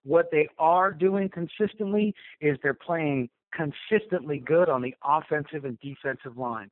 What 0.05 0.31
they 0.31 0.49
are 0.59 0.93
doing 0.93 1.29
consistently 1.29 2.15
is 2.41 2.57
they're 2.63 2.75
playing 2.75 3.29
consistently 3.53 4.39
good 4.39 4.69
on 4.69 4.83
the 4.83 4.95
offensive 5.05 5.65
and 5.65 5.79
defensive 5.81 6.39
lines. 6.39 6.71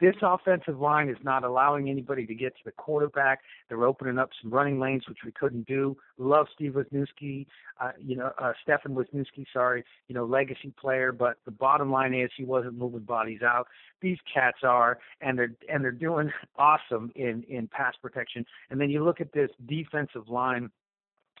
This 0.00 0.14
offensive 0.20 0.78
line 0.78 1.08
is 1.08 1.16
not 1.22 1.42
allowing 1.42 1.88
anybody 1.88 2.26
to 2.26 2.34
get 2.34 2.54
to 2.56 2.64
the 2.64 2.72
quarterback. 2.72 3.40
They're 3.68 3.84
opening 3.84 4.18
up 4.18 4.30
some 4.42 4.52
running 4.52 4.78
lanes, 4.78 5.08
which 5.08 5.18
we 5.24 5.32
couldn't 5.32 5.66
do. 5.66 5.96
Love 6.18 6.46
Steve 6.54 6.72
Wisniewski, 6.72 7.46
uh, 7.80 7.92
you 7.98 8.14
know, 8.16 8.32
uh, 8.38 8.52
Stefan 8.62 8.94
Wisniewski, 8.94 9.46
sorry, 9.52 9.84
you 10.08 10.14
know, 10.14 10.26
legacy 10.26 10.72
player. 10.78 11.12
But 11.12 11.38
the 11.46 11.50
bottom 11.50 11.90
line 11.90 12.12
is 12.12 12.30
he 12.36 12.44
wasn't 12.44 12.76
moving 12.76 13.00
bodies 13.00 13.40
out. 13.42 13.68
These 14.02 14.18
cats 14.32 14.58
are, 14.62 14.98
and 15.22 15.38
they're 15.38 15.52
and 15.72 15.82
they're 15.82 15.92
doing 15.92 16.30
awesome 16.56 17.10
in 17.14 17.44
in 17.48 17.66
pass 17.68 17.94
protection. 18.00 18.44
And 18.70 18.80
then 18.80 18.90
you 18.90 19.02
look 19.02 19.20
at 19.20 19.32
this 19.32 19.50
defensive 19.66 20.28
line. 20.28 20.70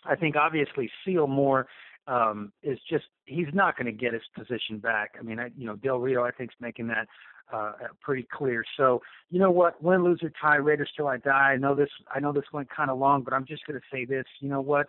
I 0.04 0.14
think 0.14 0.36
obviously 0.36 0.88
Sio 1.04 1.28
Moore 1.28 1.66
um, 2.06 2.52
is 2.62 2.78
just 2.88 3.04
he's 3.24 3.48
not 3.52 3.76
going 3.76 3.86
to 3.86 3.92
get 3.92 4.12
his 4.12 4.22
position 4.34 4.78
back. 4.78 5.14
I 5.18 5.22
mean, 5.22 5.40
I, 5.40 5.50
you 5.56 5.66
know, 5.66 5.76
Del 5.76 5.98
Rio 5.98 6.24
I 6.24 6.30
think 6.30 6.50
is 6.50 6.56
making 6.60 6.86
that 6.88 7.08
uh, 7.52 7.72
pretty 8.00 8.26
clear. 8.32 8.64
So 8.76 9.02
you 9.30 9.38
know 9.38 9.50
what, 9.50 9.82
win, 9.82 10.04
lose 10.04 10.20
or 10.22 10.32
tie, 10.40 10.56
Raiders 10.56 10.90
till 10.96 11.08
I 11.08 11.18
die. 11.18 11.52
I 11.52 11.56
know 11.56 11.74
this. 11.74 11.90
I 12.14 12.20
know 12.20 12.32
this 12.32 12.44
went 12.52 12.68
kind 12.70 12.90
of 12.90 12.98
long, 12.98 13.22
but 13.22 13.32
I'm 13.32 13.46
just 13.46 13.66
going 13.66 13.78
to 13.78 13.86
say 13.92 14.04
this. 14.04 14.24
You 14.40 14.48
know 14.48 14.60
what? 14.60 14.86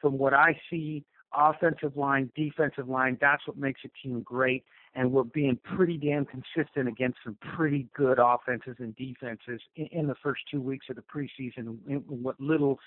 From 0.00 0.18
what 0.18 0.34
I 0.34 0.58
see, 0.70 1.04
offensive 1.34 1.96
line, 1.96 2.30
defensive 2.36 2.88
line, 2.88 3.16
that's 3.20 3.46
what 3.46 3.56
makes 3.56 3.80
a 3.84 3.88
team 4.02 4.20
great. 4.22 4.64
And 4.94 5.12
we're 5.12 5.24
being 5.24 5.58
pretty 5.76 5.98
damn 5.98 6.26
consistent 6.26 6.88
against 6.88 7.18
some 7.22 7.36
pretty 7.54 7.86
good 7.94 8.18
offenses 8.18 8.76
and 8.78 8.96
defenses 8.96 9.60
in, 9.76 9.86
in 9.92 10.06
the 10.06 10.14
first 10.22 10.42
two 10.50 10.60
weeks 10.60 10.86
of 10.88 10.96
the 10.96 11.02
preseason. 11.02 11.58
In, 11.58 11.78
in 11.88 12.02
what 12.08 12.40
little 12.40 12.78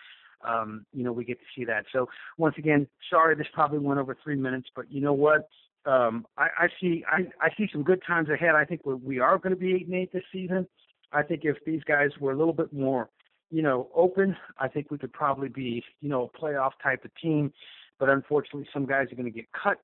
um, 0.47 0.85
you 0.93 1.03
know, 1.03 1.11
we 1.11 1.25
get 1.25 1.39
to 1.39 1.45
see 1.55 1.65
that. 1.65 1.85
So 1.91 2.07
once 2.37 2.55
again, 2.57 2.87
sorry 3.09 3.35
this 3.35 3.47
probably 3.53 3.79
went 3.79 3.99
over 3.99 4.17
three 4.23 4.35
minutes, 4.35 4.69
but 4.75 4.91
you 4.91 5.01
know 5.01 5.13
what? 5.13 5.49
Um, 5.85 6.25
I, 6.37 6.47
I 6.57 6.67
see 6.79 7.03
I, 7.09 7.21
I 7.41 7.49
see 7.57 7.67
some 7.71 7.83
good 7.83 8.01
times 8.05 8.29
ahead. 8.29 8.55
I 8.55 8.65
think 8.65 8.81
we're, 8.85 8.95
we 8.95 9.19
are 9.19 9.37
going 9.37 9.53
to 9.53 9.59
be 9.59 9.73
eight 9.73 9.87
and 9.87 9.95
eight 9.95 10.11
this 10.11 10.23
season. 10.31 10.67
I 11.11 11.23
think 11.23 11.41
if 11.43 11.57
these 11.65 11.83
guys 11.85 12.09
were 12.19 12.31
a 12.31 12.37
little 12.37 12.53
bit 12.53 12.71
more, 12.71 13.09
you 13.49 13.61
know, 13.61 13.89
open, 13.95 14.35
I 14.59 14.67
think 14.67 14.91
we 14.91 14.97
could 14.97 15.13
probably 15.13 15.49
be, 15.49 15.83
you 16.01 16.09
know, 16.09 16.29
a 16.33 16.37
playoff 16.37 16.71
type 16.83 17.03
of 17.05 17.11
team. 17.21 17.51
But 17.97 18.09
unfortunately, 18.09 18.67
some 18.71 18.85
guys 18.85 19.07
are 19.11 19.15
going 19.15 19.25
to 19.25 19.31
get 19.31 19.47
cut. 19.51 19.79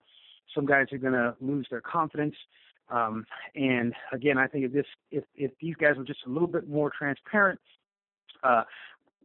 Some 0.54 0.66
guys 0.66 0.88
are 0.92 0.98
going 0.98 1.14
to 1.14 1.36
lose 1.42 1.68
their 1.70 1.82
confidence. 1.82 2.36
Um, 2.90 3.26
and 3.56 3.94
again, 4.14 4.38
I 4.38 4.48
think 4.48 4.66
if 4.66 4.74
this, 4.74 4.86
if 5.12 5.24
if 5.36 5.52
these 5.60 5.76
guys 5.76 5.96
were 5.98 6.04
just 6.04 6.20
a 6.28 6.30
little 6.30 6.48
bit 6.48 6.70
more 6.70 6.92
transparent, 6.96 7.60
uh, 8.44 8.64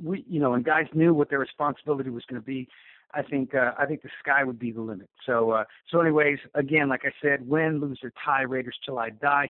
we, 0.02 0.24
you 0.28 0.40
know, 0.40 0.54
and 0.54 0.64
guys 0.64 0.86
knew 0.94 1.14
what 1.14 1.30
their 1.30 1.38
responsibility 1.38 2.10
was 2.10 2.24
going 2.28 2.40
to 2.40 2.46
be, 2.46 2.68
I 3.12 3.22
think 3.22 3.54
uh, 3.54 3.72
I 3.78 3.86
think 3.86 4.02
the 4.02 4.10
sky 4.20 4.44
would 4.44 4.58
be 4.58 4.70
the 4.70 4.80
limit. 4.80 5.08
So 5.26 5.50
uh, 5.50 5.64
so 5.90 6.00
anyways, 6.00 6.38
again, 6.54 6.88
like 6.88 7.02
I 7.04 7.12
said, 7.22 7.48
win, 7.48 7.80
lose, 7.80 8.00
or 8.02 8.12
tie, 8.24 8.42
Raiders 8.42 8.76
till 8.84 8.98
I 8.98 9.10
die. 9.10 9.48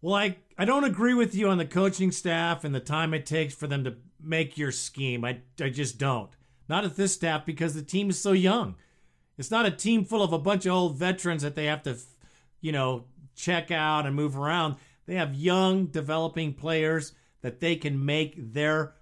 Well, 0.00 0.16
I, 0.16 0.36
I 0.58 0.64
don't 0.64 0.82
agree 0.82 1.14
with 1.14 1.32
you 1.32 1.48
on 1.48 1.58
the 1.58 1.64
coaching 1.64 2.10
staff 2.10 2.64
and 2.64 2.74
the 2.74 2.80
time 2.80 3.14
it 3.14 3.24
takes 3.24 3.54
for 3.54 3.68
them 3.68 3.84
to 3.84 3.94
make 4.20 4.58
your 4.58 4.72
scheme. 4.72 5.24
I, 5.24 5.38
I 5.60 5.68
just 5.68 5.96
don't. 5.96 6.30
Not 6.68 6.84
at 6.84 6.96
this 6.96 7.12
staff 7.12 7.46
because 7.46 7.74
the 7.74 7.82
team 7.82 8.10
is 8.10 8.20
so 8.20 8.32
young. 8.32 8.74
It's 9.38 9.52
not 9.52 9.64
a 9.64 9.70
team 9.70 10.04
full 10.04 10.22
of 10.22 10.32
a 10.32 10.40
bunch 10.40 10.66
of 10.66 10.72
old 10.72 10.96
veterans 10.96 11.42
that 11.42 11.54
they 11.54 11.66
have 11.66 11.84
to, 11.84 11.96
you 12.60 12.72
know, 12.72 13.04
check 13.36 13.70
out 13.70 14.04
and 14.04 14.16
move 14.16 14.36
around. 14.36 14.74
They 15.06 15.14
have 15.14 15.34
young, 15.34 15.86
developing 15.86 16.54
players 16.54 17.12
that 17.42 17.60
they 17.60 17.76
can 17.76 18.04
make 18.04 18.52
their 18.52 18.94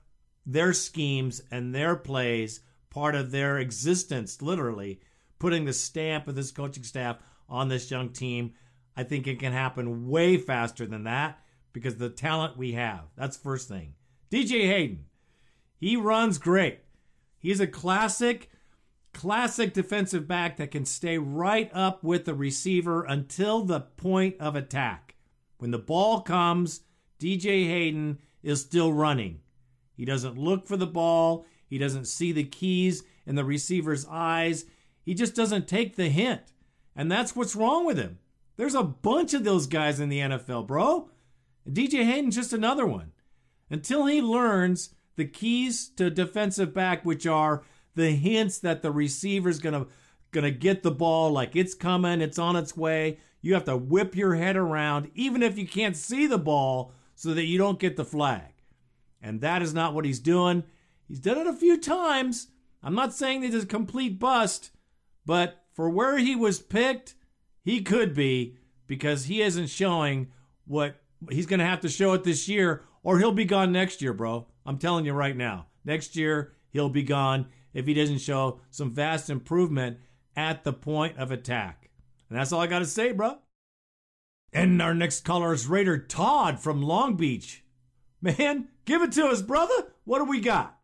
their 0.47 0.72
schemes 0.72 1.43
and 1.51 1.74
their 1.74 1.97
plays 1.97 2.61
part 2.91 3.14
of 3.14 3.30
their 3.30 3.59
existence, 3.59 4.43
literally, 4.43 5.01
putting 5.38 5.64
the 5.64 5.72
stamp 5.72 6.28
of 6.28 6.34
this 6.34 6.51
coaching 6.51 6.82
staff 6.82 7.18
on 7.49 7.68
this 7.68 7.91
young 7.91 8.11
team. 8.11 8.53
I 8.97 9.05
think 9.05 9.26
it 9.26 9.38
can 9.38 9.53
happen 9.53 10.09
way 10.09 10.36
faster 10.36 10.86
than 10.86 11.05
that 11.05 11.38
because 11.72 11.97
the 11.97 12.11
talent 12.11 12.57
we 12.57 12.72
have. 12.72 13.05
That's 13.16 13.36
first 13.36 13.68
thing. 13.68 13.95
DJ 14.30 14.66
Hayden, 14.66 15.07
he 15.76 15.97
runs 15.97 16.38
great. 16.38 16.80
He's 17.38 17.61
a 17.61 17.66
classic, 17.66 18.51
classic 19.14 19.72
defensive 19.72 20.28
back 20.28 20.57
that 20.59 20.70
can 20.70 20.84
stay 20.84 21.16
right 21.16 21.70
up 21.72 22.05
with 22.05 22.26
the 22.26 22.34
receiver 22.34 23.05
until 23.05 23.64
the 23.64 23.80
point 23.80 24.36
of 24.38 24.55
attack. 24.57 25.16
When 25.59 25.70
the 25.70 25.78
ball 25.78 26.20
comes, 26.20 26.80
DJ 27.18 27.66
Hayden 27.66 28.18
is 28.43 28.61
still 28.61 28.93
running. 28.93 29.41
He 30.01 30.07
doesn't 30.07 30.38
look 30.38 30.66
for 30.66 30.78
the 30.78 30.86
ball. 30.86 31.44
He 31.68 31.76
doesn't 31.76 32.07
see 32.07 32.32
the 32.32 32.44
keys 32.44 33.03
in 33.26 33.34
the 33.34 33.44
receiver's 33.44 34.07
eyes. 34.09 34.64
He 35.05 35.12
just 35.12 35.34
doesn't 35.34 35.68
take 35.68 35.94
the 35.94 36.09
hint. 36.09 36.55
And 36.96 37.12
that's 37.12 37.36
what's 37.36 37.55
wrong 37.55 37.84
with 37.84 37.98
him. 37.98 38.18
There's 38.57 38.74
a 38.74 38.82
bunch 38.82 39.34
of 39.34 39.44
those 39.44 39.66
guys 39.66 40.01
in 40.01 40.09
the 40.09 40.20
NFL, 40.20 40.66
bro. 40.66 41.11
DJ 41.68 42.07
Hayden's 42.07 42.36
just 42.36 42.55
another 42.55 42.86
one. 42.86 43.12
Until 43.68 44.07
he 44.07 44.22
learns 44.22 44.94
the 45.16 45.26
keys 45.26 45.90
to 45.96 46.09
defensive 46.09 46.72
back, 46.72 47.05
which 47.05 47.26
are 47.26 47.62
the 47.94 48.12
hints 48.12 48.59
that 48.61 48.80
the 48.80 48.90
receiver's 48.90 49.59
gonna 49.59 49.86
gonna 50.30 50.51
get 50.51 50.82
the 50.82 50.90
ball 50.90 51.30
like 51.30 51.55
it's 51.55 51.74
coming, 51.74 52.22
it's 52.22 52.38
on 52.38 52.57
its 52.57 52.74
way. 52.74 53.18
You 53.42 53.53
have 53.53 53.64
to 53.64 53.76
whip 53.76 54.16
your 54.16 54.36
head 54.36 54.57
around, 54.57 55.11
even 55.14 55.42
if 55.42 55.59
you 55.59 55.68
can't 55.68 55.94
see 55.94 56.26
the 56.26 56.38
ball, 56.38 56.94
so 57.14 57.34
that 57.34 57.44
you 57.44 57.59
don't 57.59 57.78
get 57.78 57.98
the 57.98 58.05
flag. 58.07 58.55
And 59.20 59.40
that 59.40 59.62
is 59.62 59.74
not 59.74 59.94
what 59.94 60.04
he's 60.04 60.18
doing. 60.18 60.64
He's 61.06 61.20
done 61.20 61.38
it 61.38 61.46
a 61.46 61.52
few 61.52 61.76
times. 61.76 62.48
I'm 62.82 62.94
not 62.94 63.14
saying 63.14 63.40
that 63.40 63.52
he's 63.52 63.64
a 63.64 63.66
complete 63.66 64.18
bust, 64.18 64.70
but 65.26 65.64
for 65.72 65.90
where 65.90 66.18
he 66.18 66.34
was 66.34 66.60
picked, 66.60 67.14
he 67.62 67.82
could 67.82 68.14
be 68.14 68.56
because 68.86 69.26
he 69.26 69.42
isn't 69.42 69.68
showing 69.68 70.28
what 70.66 70.96
he's 71.30 71.46
going 71.46 71.60
to 71.60 71.66
have 71.66 71.80
to 71.80 71.88
show 71.88 72.12
it 72.14 72.24
this 72.24 72.48
year 72.48 72.84
or 73.02 73.18
he'll 73.18 73.32
be 73.32 73.44
gone 73.44 73.72
next 73.72 74.00
year, 74.00 74.12
bro. 74.12 74.46
I'm 74.64 74.78
telling 74.78 75.04
you 75.04 75.12
right 75.12 75.36
now. 75.36 75.66
Next 75.84 76.16
year, 76.16 76.52
he'll 76.70 76.88
be 76.88 77.02
gone 77.02 77.46
if 77.72 77.86
he 77.86 77.94
doesn't 77.94 78.18
show 78.18 78.60
some 78.70 78.92
vast 78.92 79.30
improvement 79.30 79.98
at 80.36 80.64
the 80.64 80.72
point 80.72 81.18
of 81.18 81.30
attack. 81.30 81.90
And 82.28 82.38
that's 82.38 82.52
all 82.52 82.60
I 82.60 82.66
got 82.66 82.80
to 82.80 82.86
say, 82.86 83.12
bro. 83.12 83.38
And 84.52 84.80
our 84.82 84.94
next 84.94 85.24
caller 85.24 85.52
is 85.52 85.66
Raider 85.66 85.98
Todd 85.98 86.60
from 86.60 86.82
Long 86.82 87.16
Beach. 87.16 87.64
Man, 88.20 88.68
give 88.84 89.02
it 89.02 89.12
to 89.12 89.26
us, 89.26 89.42
brother. 89.42 89.92
What 90.04 90.18
do 90.18 90.24
we 90.24 90.40
got? 90.40 90.76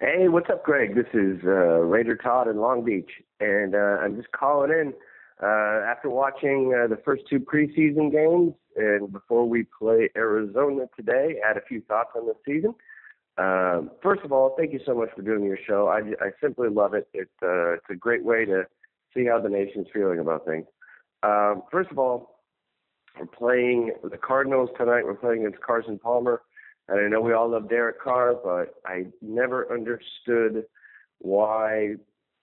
Hey, 0.00 0.28
what's 0.28 0.50
up, 0.50 0.64
Greg? 0.64 0.94
This 0.94 1.06
is 1.14 1.40
uh, 1.44 1.80
Raider 1.80 2.16
Todd 2.16 2.46
in 2.48 2.58
Long 2.58 2.84
Beach, 2.84 3.10
and 3.40 3.74
uh, 3.74 3.98
I'm 4.02 4.16
just 4.16 4.30
calling 4.32 4.70
in 4.70 4.92
uh, 5.42 5.46
after 5.86 6.10
watching 6.10 6.74
uh, 6.74 6.86
the 6.88 7.00
first 7.04 7.22
two 7.28 7.40
preseason 7.40 8.12
games, 8.12 8.54
and 8.76 9.12
before 9.12 9.48
we 9.48 9.66
play 9.78 10.10
Arizona 10.16 10.86
today. 10.96 11.40
I 11.44 11.48
had 11.48 11.56
a 11.56 11.64
few 11.66 11.80
thoughts 11.82 12.10
on 12.16 12.26
the 12.26 12.34
season. 12.44 12.74
Um, 13.36 13.90
first 14.02 14.22
of 14.24 14.32
all, 14.32 14.54
thank 14.56 14.72
you 14.72 14.80
so 14.86 14.94
much 14.94 15.08
for 15.16 15.22
doing 15.22 15.44
your 15.44 15.58
show. 15.66 15.88
I, 15.88 16.00
I 16.24 16.30
simply 16.40 16.68
love 16.68 16.94
it. 16.94 17.08
It's 17.14 17.30
uh, 17.42 17.72
it's 17.72 17.86
a 17.90 17.96
great 17.96 18.24
way 18.24 18.44
to 18.44 18.64
see 19.14 19.24
how 19.24 19.40
the 19.40 19.48
nation's 19.48 19.86
feeling 19.92 20.18
about 20.18 20.44
things. 20.44 20.66
Um, 21.22 21.62
first 21.70 21.90
of 21.90 21.98
all, 21.98 22.33
we're 23.18 23.26
playing 23.26 23.92
the 24.02 24.16
Cardinals 24.16 24.70
tonight. 24.76 25.04
We're 25.04 25.14
playing 25.14 25.46
against 25.46 25.62
Carson 25.62 25.98
Palmer. 25.98 26.42
And 26.88 27.00
I 27.00 27.08
know 27.08 27.20
we 27.20 27.32
all 27.32 27.50
love 27.50 27.68
Derek 27.68 28.00
Carr, 28.00 28.34
but 28.34 28.74
I 28.84 29.06
never 29.22 29.72
understood 29.72 30.64
why 31.18 31.94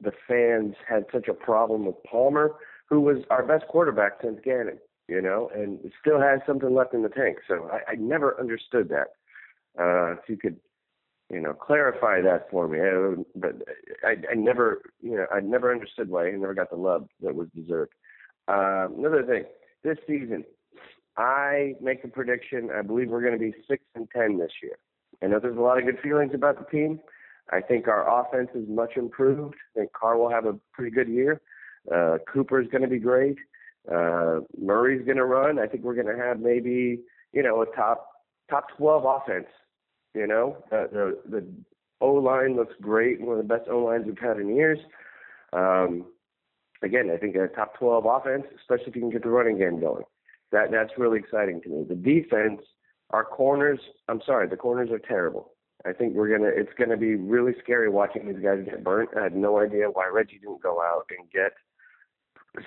the 0.02 0.12
fans 0.28 0.76
had 0.88 1.06
such 1.14 1.28
a 1.28 1.34
problem 1.34 1.86
with 1.86 1.96
Palmer, 2.10 2.56
who 2.90 3.02
was 3.02 3.18
our 3.30 3.46
best 3.46 3.68
quarterback 3.68 4.14
since 4.24 4.40
Gannon, 4.44 4.80
you 5.08 5.22
know, 5.22 5.52
and 5.54 5.80
still 6.00 6.20
has 6.20 6.40
something 6.48 6.74
left 6.74 6.94
in 6.94 7.04
the 7.04 7.10
tank. 7.10 7.38
So 7.48 7.70
I, 7.72 7.92
I 7.92 7.96
never 7.96 8.40
understood 8.40 8.90
that. 8.90 9.10
Uh, 9.80 10.14
if 10.14 10.28
you 10.28 10.38
could, 10.38 10.58
you 11.30 11.40
know, 11.40 11.54
clarify 11.54 12.22
that 12.22 12.50
for 12.50 12.68
me. 12.68 12.80
I, 12.80 13.24
but 13.36 13.62
I, 14.04 14.16
I 14.32 14.36
never, 14.36 14.82
you 15.02 15.16
know, 15.16 15.28
I 15.32 15.40
never 15.40 15.72
understood 15.72 16.10
why 16.10 16.32
he 16.32 16.38
never 16.38 16.54
got 16.54 16.72
the 16.72 16.78
love 16.78 17.08
that 17.22 17.36
was 17.36 17.48
deserved. 17.56 17.94
Uh, 18.48 18.88
another 18.98 19.24
thing, 19.24 19.44
this 19.84 19.98
season, 20.08 20.44
I 21.18 21.76
make 21.82 22.04
a 22.04 22.08
prediction. 22.08 22.70
I 22.76 22.82
believe 22.82 23.10
we're 23.10 23.22
going 23.22 23.34
to 23.34 23.40
be 23.40 23.54
six 23.68 23.84
and 23.96 24.08
ten 24.16 24.38
this 24.38 24.52
year. 24.64 24.78
I 25.22 25.28
know 25.28 25.40
there's 25.40 25.58
a 25.58 25.62
lot 25.62 25.78
of 25.78 25.86
good 25.86 26.00
feelings 26.02 26.32
about 26.34 26.58
the 26.58 26.66
team. 26.66 27.00
I 27.52 27.60
think 27.62 27.88
our 27.88 28.22
offense 28.22 28.50
is 28.56 28.68
much 28.70 28.96
improved. 28.96 29.56
I 29.76 29.80
think 29.80 29.94
Carr 29.94 30.18
will 30.18 30.30
have 30.30 30.46
a 30.46 30.56
pretty 30.74 30.92
good 30.92 31.10
year. 31.10 31.42
Uh, 31.94 32.18
Cooper 32.32 32.62
is 32.62 32.68
going 32.70 32.84
to 32.84 32.88
be 32.88 33.00
great. 33.00 33.38
Uh, 33.92 34.42
Murray's 34.60 35.04
going 35.06 35.18
to 35.18 35.26
run. 35.26 35.60
I 35.60 35.68
think 35.68 35.84
we're 35.84 35.96
going 35.96 36.16
to 36.16 36.24
have 36.24 36.40
maybe 36.40 37.00
you 37.34 37.44
know 37.44 37.62
a 37.62 37.66
top 37.76 38.08
top 38.50 38.68
12 38.78 39.04
offense. 39.06 39.48
You 40.14 40.28
know 40.28 40.58
uh, 40.72 40.88
the 40.92 41.20
the 41.30 41.46
O 42.00 42.14
line 42.14 42.56
looks 42.56 42.74
great. 42.82 43.22
One 43.22 43.38
of 43.38 43.48
the 43.48 43.54
best 43.54 43.70
O 43.70 43.80
lines 43.80 44.06
we've 44.06 44.18
had 44.18 44.38
in 44.38 44.56
years. 44.56 44.80
Um, 45.54 46.06
again, 46.82 47.10
I 47.14 47.18
think 47.18 47.36
a 47.36 47.48
top 47.48 47.78
12 47.78 48.06
offense, 48.06 48.44
especially 48.60 48.88
if 48.88 48.96
you 48.96 49.02
can 49.02 49.10
get 49.10 49.24
the 49.24 49.30
running 49.30 49.58
game 49.58 49.80
going. 49.80 50.04
That 50.52 50.72
that's 50.72 50.92
really 50.98 51.20
exciting 51.20 51.62
to 51.62 51.70
me. 51.70 51.86
The 51.88 51.96
defense, 51.96 52.62
our 53.12 53.24
corners. 53.24 53.80
I'm 54.08 54.22
sorry, 54.26 54.48
the 54.48 54.58
corners 54.58 54.90
are 54.92 55.00
terrible. 55.00 55.54
I 55.86 55.94
think 55.94 56.14
we're 56.14 56.30
gonna. 56.30 56.52
It's 56.54 56.74
gonna 56.78 56.98
be 56.98 57.16
really 57.16 57.54
scary 57.64 57.90
watching 57.90 58.28
these 58.28 58.44
guys 58.44 58.64
get 58.66 58.84
burnt. 58.84 59.10
I 59.18 59.24
had 59.24 59.36
no 59.36 59.60
idea 59.60 59.90
why 59.90 60.08
Reggie 60.08 60.40
didn't 60.40 60.62
go 60.62 60.82
out 60.82 61.06
and 61.18 61.30
get 61.32 61.54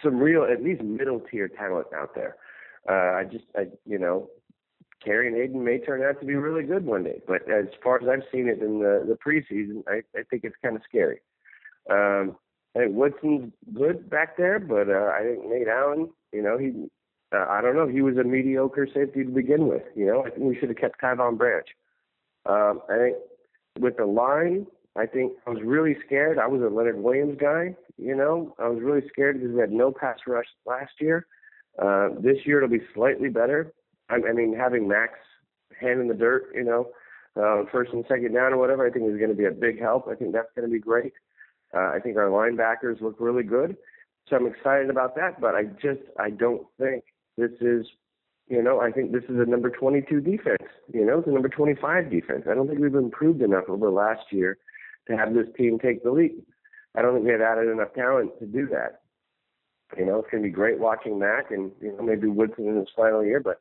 some 0.03 0.19
real, 0.19 0.45
at 0.45 0.63
least 0.63 0.83
middle 0.83 1.21
tier 1.31 1.49
talent 1.49 1.87
out 1.95 2.15
there. 2.15 2.37
Uh, 2.89 3.19
I 3.19 3.25
just, 3.25 3.45
I, 3.57 3.67
you 3.87 3.99
know, 3.99 4.31
Kerry 5.05 5.33
Hayden 5.33 5.63
may 5.63 5.79
turn 5.79 6.03
out 6.03 6.21
to 6.21 6.27
be 6.27 6.35
really 6.35 6.65
good 6.65 6.85
one 6.85 7.05
day. 7.05 7.21
But 7.27 7.49
as 7.51 7.67
far 7.83 8.03
as 8.03 8.09
I've 8.09 8.27
seen 8.33 8.49
it 8.49 8.61
in 8.63 8.79
the 8.79 9.05
the 9.07 9.19
preseason, 9.25 9.83
I, 9.87 10.03
I 10.19 10.23
think 10.31 10.45
it's 10.45 10.57
kind 10.63 10.77
of 10.77 10.83
scary. 10.89 11.21
Um, 11.91 12.37
I 12.75 12.81
think 12.81 12.97
Woodson's 12.97 13.53
good 13.73 14.11
back 14.11 14.37
there, 14.37 14.59
but 14.59 14.89
uh, 14.89 15.11
I 15.15 15.23
think 15.23 15.47
Nate 15.47 15.69
Allen, 15.69 16.11
you 16.33 16.43
know, 16.43 16.59
he 16.59 16.73
uh, 17.35 17.47
I 17.49 17.61
don't 17.61 17.75
know. 17.75 17.89
He 17.89 18.03
was 18.03 18.17
a 18.17 18.25
mediocre 18.25 18.87
safety 18.87 19.25
to 19.25 19.31
begin 19.31 19.67
with. 19.67 19.83
You 19.95 20.07
know, 20.07 20.25
I 20.25 20.31
think 20.31 20.43
we 20.43 20.57
should 20.59 20.69
have 20.69 20.79
kept 20.79 21.01
Tyvon 21.01 21.37
Branch. 21.37 21.67
Um, 22.47 22.81
I 22.89 22.97
think 22.97 23.17
with 23.81 23.97
the 23.97 24.07
line, 24.07 24.67
I 24.97 25.07
think 25.07 25.33
I 25.47 25.51
was 25.51 25.61
really 25.65 25.97
scared. 26.07 26.39
I 26.39 26.47
was 26.47 26.63
a 26.63 26.73
Leonard 26.73 27.03
Williams 27.03 27.37
guy. 27.41 27.75
You 27.97 28.15
know, 28.15 28.55
I 28.59 28.69
was 28.69 28.81
really 28.83 29.07
scared 29.09 29.41
because 29.41 29.55
we 29.55 29.61
had 29.61 29.73
no 29.73 29.91
pass 29.91 30.19
rush 30.27 30.47
last 30.67 30.93
year. 31.01 31.27
Uh, 31.79 32.11
this 32.21 32.39
year 32.45 32.59
it'll 32.59 32.69
be 32.69 32.85
slightly 32.95 33.29
better. 33.29 33.73
I, 34.09 34.17
I 34.17 34.33
mean, 34.33 34.55
having 34.57 34.87
Mack's 34.87 35.19
hand 35.81 36.01
in 36.01 36.09
the 36.09 36.15
dirt, 36.15 36.53
you 36.55 36.63
know, 36.63 36.91
uh, 37.37 37.65
first 37.73 37.93
and 37.93 38.05
second 38.09 38.35
down 38.35 38.53
or 38.53 38.59
whatever, 38.59 38.87
I 38.87 38.91
think 38.91 39.11
is 39.11 39.19
going 39.19 39.31
to 39.31 39.37
be 39.37 39.47
a 39.47 39.51
big 39.51 39.81
help. 39.81 40.07
I 40.09 40.15
think 40.15 40.33
that's 40.33 40.53
going 40.55 40.69
to 40.69 40.73
be 40.73 40.79
great. 40.79 41.13
Uh, 41.75 41.91
I 41.91 41.99
think 41.99 42.17
our 42.17 42.29
linebackers 42.29 43.01
look 43.01 43.17
really 43.19 43.43
good. 43.43 43.77
So 44.29 44.37
I'm 44.37 44.47
excited 44.47 44.89
about 44.89 45.17
that, 45.17 45.41
but 45.41 45.55
I 45.55 45.65
just 45.65 46.01
I 46.19 46.31
don't 46.31 46.67
think 46.79 47.05
this 47.37 47.51
is, 47.61 47.87
you 48.49 48.63
know, 48.63 48.81
I 48.81 48.91
think 48.91 49.13
this 49.13 49.25
is 49.25 49.39
a 49.39 49.49
number 49.49 49.71
22 49.71 50.21
defense. 50.21 50.63
You 50.93 51.05
know, 51.05 51.19
it's 51.19 51.29
a 51.29 51.33
number 51.33 51.49
25 51.49 52.11
defense. 52.11 52.45
I 52.51 52.55
don't 52.55 52.69
think 52.69 52.81
we've 52.81 52.95
improved 52.95 53.43
enough 53.43 53.65
over 53.69 53.91
last 53.91 54.25
year 54.31 54.59
to 55.09 55.17
have 55.17 55.35
this 55.35 55.47
team 55.57 55.79
take 55.79 56.03
the 56.03 56.11
lead. 56.11 56.43
I 56.95 57.03
don't 57.03 57.15
think 57.15 57.27
we 57.27 57.33
have 57.33 57.41
added 57.41 57.71
enough 57.71 57.95
talent 57.95 58.39
to 58.39 58.47
do 58.47 58.67
that. 58.69 59.01
You 59.97 60.07
know, 60.07 60.19
it's 60.19 60.31
going 60.31 60.43
to 60.43 60.49
be 60.49 60.53
great 60.53 60.79
watching 60.79 61.19
Mack 61.19 61.51
and, 61.51 61.71
you 61.81 61.93
know, 61.93 62.03
maybe 62.03 62.29
Woodson 62.29 62.69
in 62.69 62.77
his 62.77 62.89
final 62.97 63.25
year, 63.25 63.41
but 63.41 63.61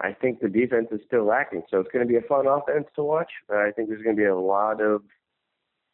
I 0.00 0.12
think 0.12 0.40
the 0.40 0.48
defense 0.48 0.88
is 0.92 1.00
still 1.06 1.24
lacking. 1.24 1.62
So 1.70 1.80
it's 1.80 1.90
going 1.90 2.06
to 2.06 2.10
be 2.10 2.18
a 2.18 2.28
fun 2.28 2.46
offense 2.46 2.86
to 2.96 3.02
watch. 3.02 3.30
Uh, 3.50 3.58
I 3.58 3.72
think 3.72 3.88
there's 3.88 4.02
going 4.02 4.16
to 4.16 4.20
be 4.20 4.26
a 4.26 4.36
lot 4.36 4.80
of 4.80 5.02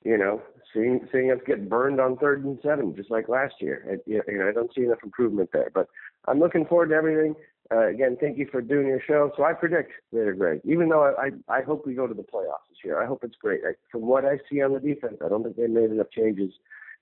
you 0.05 0.19
know, 0.19 0.43
seeing 0.73 1.07
seeing 1.13 1.31
us 1.31 1.39
get 1.47 1.69
burned 1.69 2.01
on 2.01 2.17
third 2.17 2.45
and 2.45 2.59
seven, 2.63 2.95
just 2.97 3.11
like 3.11 3.29
last 3.29 3.55
year. 3.61 3.87
I, 3.89 3.97
you 4.07 4.23
know, 4.27 4.49
I 4.49 4.53
don't 4.53 4.73
see 4.75 4.83
enough 4.83 4.99
improvement 5.05 5.51
there. 5.53 5.71
But 5.73 5.89
I'm 6.27 6.39
looking 6.39 6.67
forward 6.67 6.89
to 6.91 6.95
everything. 6.95 7.35
Uh, 7.71 7.89
again, 7.89 8.17
thank 8.21 8.37
you 8.39 8.47
for 8.51 8.61
doing 8.61 8.87
your 8.87 9.01
show. 9.07 9.33
So 9.37 9.45
I 9.45 9.53
predict 9.55 9.93
Raider 10.13 10.35
Greg, 10.35 10.61
even 10.65 10.89
though 10.89 11.05
I, 11.05 11.29
I, 11.49 11.59
I 11.59 11.63
hope 11.63 11.87
we 11.87 11.95
go 11.95 12.07
to 12.07 12.15
the 12.15 12.23
playoffs 12.23 12.69
this 12.69 12.79
year. 12.85 13.03
I 13.03 13.07
hope 13.07 13.25
it's 13.25 13.37
great. 13.37 13.61
From 13.91 14.03
what 14.03 14.25
I 14.25 14.39
see 14.51 14.61
on 14.61 14.75
the 14.75 14.81
defense, 14.81 15.19
I 15.25 15.29
don't 15.29 15.43
think 15.43 15.57
they 15.57 15.67
made 15.69 15.91
enough 15.91 16.11
changes 16.11 16.53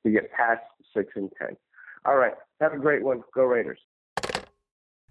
to 0.04 0.10
get 0.10 0.30
past 0.32 0.62
six 0.94 1.12
and 1.16 1.30
ten. 1.38 1.56
All 2.04 2.16
right, 2.16 2.34
have 2.60 2.72
a 2.72 2.78
great 2.78 3.02
one. 3.02 3.22
Go 3.34 3.44
Raiders. 3.44 3.78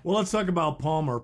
Well, 0.04 0.18
let's 0.18 0.32
talk 0.32 0.48
about 0.48 0.80
Palmer. 0.80 1.24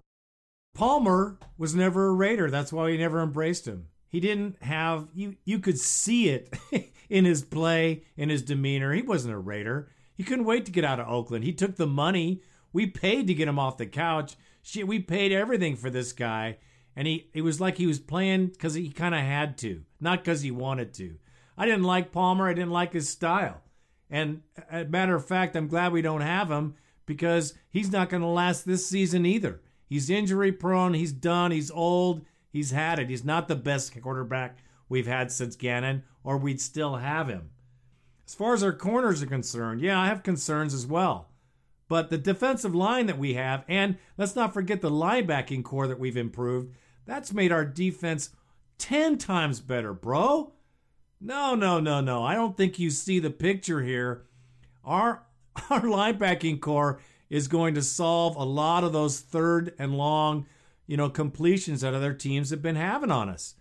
Palmer 0.73 1.39
was 1.57 1.73
never 1.73 2.07
a 2.07 2.13
Raider. 2.13 2.51
That's 2.51 2.73
why 2.73 2.85
we 2.85 2.97
never 2.97 3.21
embraced 3.21 3.65
him. 3.65 3.87
He 4.09 4.19
didn't 4.19 4.61
have 4.61 5.07
you. 5.13 5.37
You 5.45 5.59
could 5.59 5.79
see 5.79 6.29
it 6.29 6.53
in 7.09 7.23
his 7.23 7.41
play, 7.41 8.03
in 8.17 8.29
his 8.29 8.41
demeanor. 8.41 8.93
He 8.93 9.01
wasn't 9.01 9.33
a 9.33 9.39
Raider. 9.39 9.89
He 10.15 10.23
couldn't 10.23 10.45
wait 10.45 10.65
to 10.65 10.71
get 10.71 10.83
out 10.83 10.99
of 10.99 11.07
Oakland. 11.07 11.45
He 11.45 11.53
took 11.53 11.77
the 11.77 11.87
money 11.87 12.41
we 12.75 12.85
paid 12.85 13.25
to 13.25 13.33
get 13.33 13.47
him 13.47 13.57
off 13.57 13.77
the 13.77 13.85
couch. 13.85 14.35
Shit, 14.61 14.85
we 14.85 14.99
paid 14.99 15.31
everything 15.31 15.77
for 15.77 15.89
this 15.89 16.11
guy, 16.11 16.57
and 16.93 17.07
he 17.07 17.29
it 17.33 17.41
was 17.41 17.61
like 17.61 17.77
he 17.77 17.87
was 17.87 17.99
playing 17.99 18.47
because 18.47 18.73
he 18.73 18.89
kind 18.89 19.15
of 19.15 19.21
had 19.21 19.57
to, 19.59 19.83
not 20.01 20.25
because 20.25 20.41
he 20.41 20.51
wanted 20.51 20.93
to. 20.95 21.15
I 21.57 21.65
didn't 21.65 21.83
like 21.83 22.11
Palmer. 22.11 22.49
I 22.49 22.53
didn't 22.53 22.71
like 22.71 22.91
his 22.91 23.07
style, 23.07 23.61
and 24.09 24.41
a 24.69 24.83
matter 24.83 25.15
of 25.15 25.25
fact, 25.25 25.55
I'm 25.55 25.69
glad 25.69 25.93
we 25.93 26.01
don't 26.01 26.19
have 26.19 26.51
him 26.51 26.75
because 27.05 27.53
he's 27.69 27.93
not 27.93 28.09
going 28.09 28.23
to 28.23 28.27
last 28.27 28.65
this 28.65 28.85
season 28.85 29.25
either. 29.25 29.61
He's 29.87 30.09
injury 30.09 30.51
prone. 30.51 30.95
He's 30.95 31.13
done. 31.13 31.51
He's 31.51 31.71
old. 31.71 32.25
He's 32.51 32.71
had 32.71 32.99
it. 32.99 33.09
He's 33.09 33.23
not 33.23 33.47
the 33.47 33.55
best 33.55 34.01
quarterback 34.01 34.57
we've 34.89 35.07
had 35.07 35.31
since 35.31 35.55
Gannon, 35.55 36.03
or 36.25 36.35
we'd 36.35 36.59
still 36.59 36.97
have 36.97 37.29
him. 37.29 37.51
As 38.27 38.35
far 38.35 38.53
as 38.53 38.63
our 38.63 38.73
corners 38.73 39.23
are 39.23 39.27
concerned, 39.27 39.79
yeah, 39.79 39.97
I 39.97 40.07
have 40.07 40.23
concerns 40.23 40.73
as 40.73 40.85
well. 40.85 41.29
But 41.87 42.09
the 42.09 42.17
defensive 42.17 42.73
line 42.73 43.05
that 43.05 43.19
we 43.19 43.35
have, 43.35 43.63
and 43.67 43.97
let's 44.17 44.35
not 44.35 44.53
forget 44.53 44.81
the 44.81 44.89
linebacking 44.89 45.63
corps 45.63 45.87
that 45.87 45.99
we've 45.99 46.17
improved, 46.17 46.73
that's 47.05 47.33
made 47.33 47.51
our 47.51 47.65
defense 47.65 48.31
10 48.79 49.17
times 49.17 49.59
better, 49.59 49.93
bro. 49.93 50.53
No, 51.21 51.55
no, 51.55 51.79
no, 51.79 52.01
no. 52.01 52.23
I 52.23 52.33
don't 52.33 52.57
think 52.57 52.79
you 52.79 52.89
see 52.89 53.19
the 53.19 53.29
picture 53.29 53.81
here. 53.81 54.25
Our 54.83 55.23
our 55.69 55.81
linebacking 55.81 56.59
corps 56.59 56.99
is 57.29 57.47
going 57.47 57.75
to 57.75 57.81
solve 57.81 58.35
a 58.35 58.43
lot 58.43 58.83
of 58.83 58.93
those 58.93 59.19
third 59.19 59.73
and 59.79 59.97
long, 59.97 60.45
you 60.85 60.97
know, 60.97 61.09
completions 61.09 61.81
that 61.81 61.93
other 61.93 62.13
teams 62.13 62.49
have 62.49 62.61
been 62.61 62.75
having 62.75 63.11
on 63.11 63.29
us. 63.29 63.55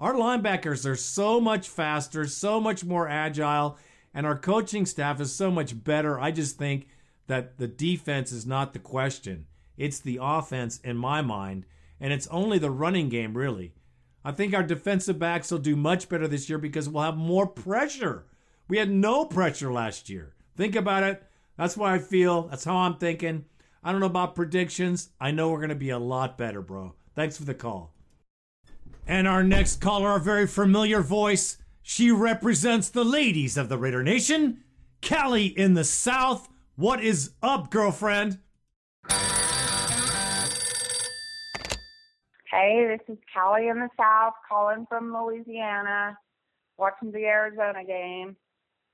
Our 0.00 0.14
linebackers 0.14 0.86
are 0.86 0.96
so 0.96 1.40
much 1.40 1.68
faster, 1.68 2.26
so 2.26 2.60
much 2.60 2.84
more 2.84 3.08
agile, 3.08 3.78
and 4.14 4.26
our 4.26 4.38
coaching 4.38 4.86
staff 4.86 5.20
is 5.20 5.34
so 5.34 5.50
much 5.50 5.82
better. 5.82 6.20
I 6.20 6.30
just 6.30 6.56
think 6.56 6.88
that 7.28 7.58
the 7.58 7.68
defense 7.68 8.32
is 8.32 8.44
not 8.44 8.72
the 8.72 8.78
question. 8.78 9.46
It's 9.76 10.00
the 10.00 10.18
offense 10.20 10.80
in 10.80 10.96
my 10.96 11.22
mind, 11.22 11.64
and 12.00 12.12
it's 12.12 12.26
only 12.28 12.58
the 12.58 12.70
running 12.70 13.08
game, 13.08 13.36
really. 13.36 13.74
I 14.24 14.32
think 14.32 14.52
our 14.52 14.64
defensive 14.64 15.18
backs 15.18 15.50
will 15.50 15.58
do 15.58 15.76
much 15.76 16.08
better 16.08 16.26
this 16.26 16.48
year 16.48 16.58
because 16.58 16.88
we'll 16.88 17.04
have 17.04 17.16
more 17.16 17.46
pressure. 17.46 18.26
We 18.66 18.78
had 18.78 18.90
no 18.90 19.24
pressure 19.24 19.72
last 19.72 20.10
year. 20.10 20.34
Think 20.56 20.74
about 20.74 21.04
it. 21.04 21.22
That's 21.56 21.76
why 21.76 21.94
I 21.94 21.98
feel. 21.98 22.48
That's 22.48 22.64
how 22.64 22.76
I'm 22.76 22.96
thinking. 22.96 23.44
I 23.82 23.92
don't 23.92 24.00
know 24.00 24.06
about 24.06 24.34
predictions. 24.34 25.10
I 25.20 25.30
know 25.30 25.50
we're 25.50 25.58
going 25.58 25.68
to 25.70 25.76
be 25.76 25.90
a 25.90 25.98
lot 25.98 26.36
better, 26.36 26.60
bro. 26.60 26.94
Thanks 27.14 27.36
for 27.36 27.44
the 27.44 27.54
call. 27.54 27.94
And 29.06 29.26
our 29.26 29.42
next 29.42 29.80
caller, 29.80 30.16
a 30.16 30.20
very 30.20 30.46
familiar 30.46 31.00
voice. 31.00 31.58
She 31.82 32.10
represents 32.10 32.90
the 32.90 33.04
ladies 33.04 33.56
of 33.56 33.68
the 33.68 33.78
Raider 33.78 34.02
Nation. 34.02 34.62
Cali 35.00 35.46
in 35.46 35.74
the 35.74 35.84
South. 35.84 36.48
What 36.78 37.02
is 37.02 37.32
up, 37.42 37.72
girlfriend? 37.72 38.38
Hey, 42.48 42.86
this 42.86 43.00
is 43.08 43.18
Cali 43.34 43.66
in 43.66 43.80
the 43.80 43.88
South, 43.98 44.34
calling 44.48 44.86
from 44.88 45.12
Louisiana, 45.12 46.16
watching 46.76 47.10
the 47.10 47.24
Arizona 47.24 47.84
game. 47.84 48.36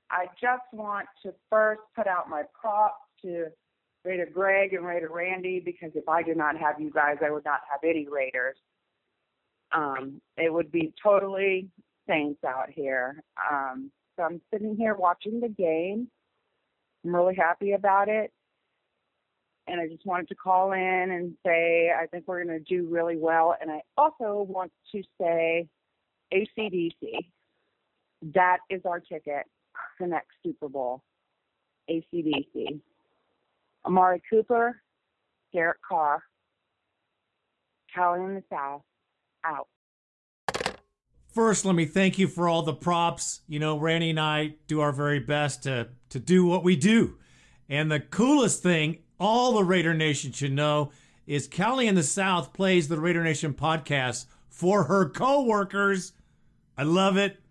I 0.09 0.25
just 0.41 0.63
want 0.73 1.05
to 1.21 1.35
first 1.51 1.81
put 1.95 2.07
out 2.07 2.27
my 2.27 2.41
props 2.59 2.95
to 3.21 3.49
Raider 4.03 4.29
Greg 4.33 4.73
and 4.73 4.83
Raider 4.83 5.11
Randy 5.11 5.61
because 5.63 5.91
if 5.93 6.09
I 6.09 6.23
did 6.23 6.37
not 6.37 6.57
have 6.57 6.81
you 6.81 6.89
guys, 6.89 7.17
I 7.23 7.29
would 7.29 7.45
not 7.45 7.59
have 7.69 7.81
any 7.83 8.07
Raiders. 8.07 8.57
Um, 9.71 10.19
it 10.37 10.51
would 10.51 10.71
be 10.71 10.91
totally 11.03 11.69
Saints 12.09 12.43
out 12.43 12.71
here. 12.71 13.21
Um, 13.47 13.91
so 14.17 14.23
I'm 14.23 14.41
sitting 14.51 14.75
here 14.75 14.95
watching 14.95 15.39
the 15.39 15.49
game 15.49 16.07
I'm 17.05 17.15
really 17.15 17.35
happy 17.35 17.73
about 17.73 18.09
it. 18.09 18.31
And 19.67 19.79
I 19.79 19.87
just 19.87 20.05
wanted 20.05 20.27
to 20.29 20.35
call 20.35 20.73
in 20.73 20.79
and 21.11 21.35
say 21.45 21.91
I 21.91 22.05
think 22.07 22.25
we're 22.27 22.43
going 22.43 22.59
to 22.59 22.63
do 22.63 22.87
really 22.87 23.17
well. 23.17 23.55
And 23.59 23.71
I 23.71 23.81
also 23.97 24.45
want 24.47 24.71
to 24.91 25.01
say 25.19 25.67
ACDC. 26.33 26.93
That 28.33 28.57
is 28.69 28.81
our 28.85 28.99
ticket 28.99 29.43
for 29.97 30.07
next 30.07 30.31
Super 30.43 30.69
Bowl. 30.69 31.03
ACDC. 31.89 32.79
Amari 33.85 34.21
Cooper, 34.29 34.81
Derek 35.53 35.77
Carr, 35.87 36.23
Cali 37.93 38.23
in 38.23 38.33
the 38.33 38.43
South, 38.49 38.81
out. 39.45 39.67
First, 41.35 41.65
let 41.65 41.75
me 41.75 41.83
thank 41.83 42.17
you 42.17 42.29
for 42.29 42.47
all 42.47 42.61
the 42.61 42.73
props. 42.73 43.41
You 43.45 43.59
know, 43.59 43.77
Randy 43.77 44.11
and 44.11 44.19
I 44.21 44.55
do 44.67 44.79
our 44.79 44.93
very 44.93 45.19
best 45.19 45.63
to 45.63 45.89
to 46.07 46.17
do 46.17 46.45
what 46.45 46.63
we 46.63 46.77
do. 46.77 47.17
And 47.67 47.91
the 47.91 47.99
coolest 47.99 48.63
thing 48.63 48.99
all 49.19 49.51
the 49.51 49.63
Raider 49.65 49.93
Nation 49.93 50.31
should 50.31 50.53
know 50.53 50.93
is 51.27 51.49
Cali 51.49 51.87
in 51.87 51.95
the 51.95 52.03
South 52.03 52.53
plays 52.53 52.87
the 52.87 53.01
Raider 53.01 53.21
Nation 53.21 53.53
podcast 53.53 54.27
for 54.47 54.85
her 54.85 55.09
co-workers. 55.09 56.13
I 56.77 56.83
love 56.83 57.17
it. 57.17 57.41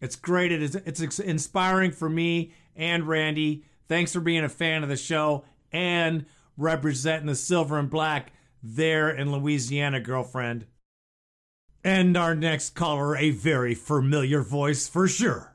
It's 0.00 0.16
great. 0.16 0.50
It 0.50 0.62
is 0.62 0.74
it's 0.76 1.18
inspiring 1.18 1.90
for 1.90 2.08
me 2.08 2.54
and 2.74 3.06
Randy. 3.06 3.66
Thanks 3.88 4.14
for 4.14 4.20
being 4.20 4.44
a 4.44 4.48
fan 4.48 4.82
of 4.82 4.88
the 4.88 4.96
show 4.96 5.44
and 5.70 6.24
representing 6.56 7.26
the 7.26 7.34
silver 7.34 7.78
and 7.78 7.90
black 7.90 8.32
there 8.62 9.10
in 9.10 9.30
Louisiana, 9.30 10.00
girlfriend. 10.00 10.64
And 11.86 12.16
our 12.16 12.34
next 12.34 12.70
caller, 12.70 13.14
a 13.14 13.28
very 13.28 13.74
familiar 13.74 14.40
voice 14.40 14.88
for 14.88 15.06
sure. 15.06 15.54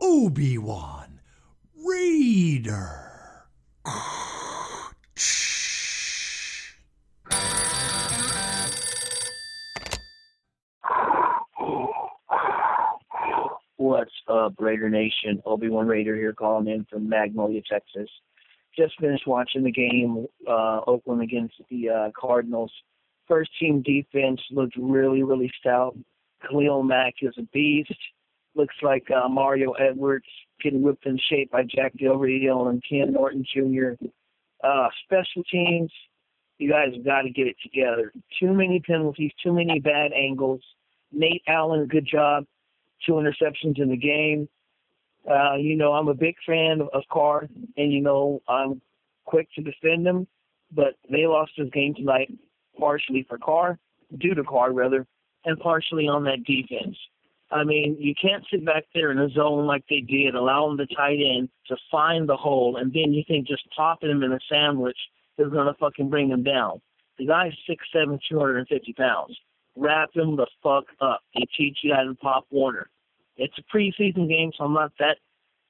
Obi-Wan 0.00 1.20
Raider. 1.86 3.44
What's 13.76 14.10
up, 14.26 14.54
Raider 14.58 14.88
Nation? 14.88 15.42
Obi-Wan 15.44 15.86
Raider 15.86 16.16
here 16.16 16.32
calling 16.32 16.66
in 16.66 16.86
from 16.90 17.10
Magnolia, 17.10 17.60
Texas. 17.70 18.08
Just 18.74 18.98
finished 18.98 19.26
watching 19.26 19.64
the 19.64 19.70
game, 19.70 20.26
uh, 20.48 20.80
Oakland 20.86 21.20
against 21.20 21.56
the 21.70 21.90
uh, 21.90 22.10
Cardinals 22.18 22.72
first 23.28 23.50
team 23.58 23.82
defense 23.82 24.40
looked 24.50 24.76
really, 24.76 25.22
really 25.22 25.50
stout. 25.60 25.96
Khalil 26.48 26.82
Mack 26.82 27.14
is 27.22 27.34
a 27.38 27.42
beast. 27.52 27.94
Looks 28.54 28.74
like 28.82 29.10
uh, 29.10 29.28
Mario 29.28 29.72
Edwards 29.72 30.26
getting 30.62 30.82
whipped 30.82 31.06
in 31.06 31.18
shape 31.28 31.50
by 31.50 31.62
Jack 31.62 31.92
Del 31.98 32.68
and 32.68 32.82
Ken 32.88 33.12
Norton 33.12 33.44
Jr. 33.52 34.02
Uh, 34.64 34.88
special 35.04 35.42
teams, 35.50 35.92
you 36.58 36.70
guys 36.70 36.94
have 36.94 37.04
got 37.04 37.22
to 37.22 37.30
get 37.30 37.46
it 37.46 37.56
together. 37.62 38.12
Too 38.40 38.52
many 38.54 38.80
penalties, 38.80 39.32
too 39.42 39.52
many 39.52 39.78
bad 39.78 40.12
angles. 40.12 40.62
Nate 41.12 41.42
Allen, 41.46 41.86
good 41.86 42.08
job. 42.10 42.44
Two 43.04 43.14
interceptions 43.14 43.78
in 43.78 43.90
the 43.90 43.96
game. 43.96 44.48
Uh, 45.30 45.56
you 45.56 45.76
know, 45.76 45.92
I'm 45.92 46.08
a 46.08 46.14
big 46.14 46.36
fan 46.46 46.80
of 46.92 47.02
Carr, 47.12 47.48
and 47.76 47.92
you 47.92 48.00
know, 48.00 48.40
I'm 48.48 48.80
quick 49.24 49.48
to 49.56 49.62
defend 49.62 50.06
them, 50.06 50.26
but 50.72 50.94
they 51.10 51.26
lost 51.26 51.52
this 51.58 51.68
game 51.72 51.94
tonight 51.94 52.30
partially 52.76 53.24
for 53.28 53.38
Carr, 53.38 53.78
due 54.18 54.34
to 54.34 54.44
Carr 54.44 54.72
rather, 54.72 55.06
and 55.44 55.58
partially 55.58 56.08
on 56.08 56.24
that 56.24 56.44
defense. 56.44 56.96
I 57.50 57.62
mean, 57.62 57.96
you 57.98 58.14
can't 58.20 58.44
sit 58.50 58.64
back 58.64 58.84
there 58.92 59.12
in 59.12 59.18
a 59.18 59.28
zone 59.30 59.66
like 59.66 59.84
they 59.88 60.00
did, 60.00 60.34
allowing 60.34 60.76
the 60.76 60.86
tight 60.86 61.18
end 61.20 61.48
to 61.68 61.76
find 61.90 62.28
the 62.28 62.36
hole, 62.36 62.76
and 62.76 62.92
then 62.92 63.12
you 63.12 63.22
think 63.26 63.46
just 63.46 63.62
popping 63.76 64.10
him 64.10 64.24
in 64.24 64.32
a 64.32 64.40
sandwich 64.50 64.98
is 65.38 65.52
gonna 65.52 65.74
fucking 65.78 66.10
bring 66.10 66.30
him 66.30 66.42
down. 66.42 66.80
The 67.18 67.26
guy's 67.26 67.52
six 67.68 67.84
seven, 67.92 68.18
two 68.28 68.38
hundred 68.38 68.58
and 68.58 68.68
fifty 68.68 68.92
pounds. 68.92 69.38
Wrap 69.76 70.10
him 70.14 70.36
the 70.36 70.46
fuck 70.62 70.84
up. 71.00 71.20
They 71.34 71.46
teach 71.56 71.78
you 71.82 71.94
how 71.94 72.02
to 72.02 72.14
pop 72.14 72.46
Warner. 72.50 72.88
It's 73.36 73.54
a 73.58 73.76
preseason 73.76 74.28
game, 74.28 74.50
so 74.56 74.64
I'm 74.64 74.72
not 74.72 74.92
that 74.98 75.18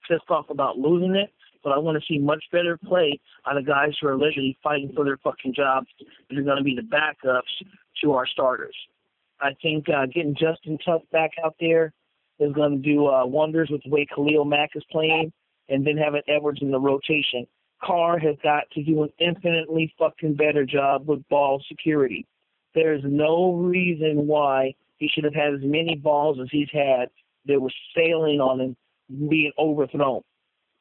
pissed 0.09 0.31
off 0.31 0.51
about 0.51 0.79
losing 0.79 1.17
it 1.17 1.31
but 1.63 1.73
I 1.73 1.79
want 1.79 2.01
to 2.01 2.07
see 2.07 2.19
much 2.19 2.45
better 2.53 2.79
play 2.79 3.19
out 3.49 3.57
of 3.57 3.67
guys 3.67 3.93
who 4.01 4.09
are 4.09 4.17
literally 4.17 4.59
fighting 4.63 4.93
for 4.95 5.05
their 5.05 5.19
fucking 5.19 5.55
jobs 5.55 5.89
and 6.29 6.39
are 6.39 6.43
going 6.43 6.59
to 6.59 6.65
be 6.65 6.77
the 6.77 6.83
backups 6.83 7.67
to 8.03 8.13
our 8.13 8.27
starters. 8.27 8.77
I 9.41 9.51
think 9.63 9.89
uh, 9.89 10.07
getting 10.07 10.35
Justin 10.35 10.79
Tuck 10.85 11.03
back 11.13 11.33
out 11.45 11.55
there 11.61 11.93
is 12.39 12.53
going 12.53 12.83
to 12.83 12.89
do 12.89 13.07
uh, 13.07 13.27
wonders 13.27 13.69
with 13.71 13.83
the 13.85 13.91
way 13.91 14.07
Khalil 14.15 14.45
Mack 14.45 14.71
is 14.75 14.85
playing, 14.91 15.33
and 15.69 15.87
then 15.87 15.97
having 15.97 16.23
Edwards 16.29 16.61
in 16.63 16.71
the 16.71 16.81
rotation. 16.81 17.47
Carr 17.83 18.19
has 18.19 18.37
got 18.43 18.65
to 18.73 18.83
do 18.83 19.03
an 19.03 19.11
infinitely 19.19 19.93
fucking 19.99 20.35
better 20.35 20.65
job 20.65 21.07
with 21.07 21.27
ball 21.29 21.63
security. 21.69 22.27
There's 22.75 23.03
no 23.05 23.55
reason 23.55 24.27
why 24.27 24.75
he 24.99 25.09
should 25.09 25.25
have 25.25 25.35
had 25.35 25.55
as 25.55 25.61
many 25.63 25.97
balls 25.97 26.39
as 26.41 26.49
he's 26.51 26.69
had 26.73 27.09
that 27.47 27.61
were 27.61 27.73
sailing 27.95 28.41
on 28.41 28.61
him 28.61 28.77
being 29.29 29.53
overthrown. 29.59 30.23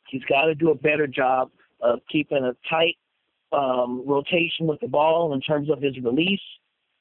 He's 0.09 0.23
got 0.23 0.45
to 0.45 0.55
do 0.55 0.71
a 0.71 0.75
better 0.75 1.07
job 1.07 1.51
of 1.81 1.99
keeping 2.11 2.43
a 2.43 2.55
tight 2.69 2.97
um, 3.51 4.03
rotation 4.05 4.67
with 4.67 4.79
the 4.79 4.87
ball 4.87 5.33
in 5.33 5.41
terms 5.41 5.69
of 5.69 5.81
his 5.81 5.97
release 6.03 6.41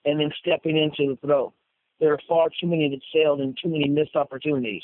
and 0.05 0.21
then 0.21 0.31
stepping 0.41 0.77
into 0.77 1.13
the 1.13 1.27
throw. 1.27 1.53
There 2.01 2.13
are 2.13 2.21
far 2.29 2.49
too 2.49 2.67
many 2.67 2.89
that 2.91 3.01
sailed 3.13 3.41
and 3.41 3.57
too 3.63 3.69
many 3.69 3.89
missed 3.89 4.17
opportunities. 4.17 4.83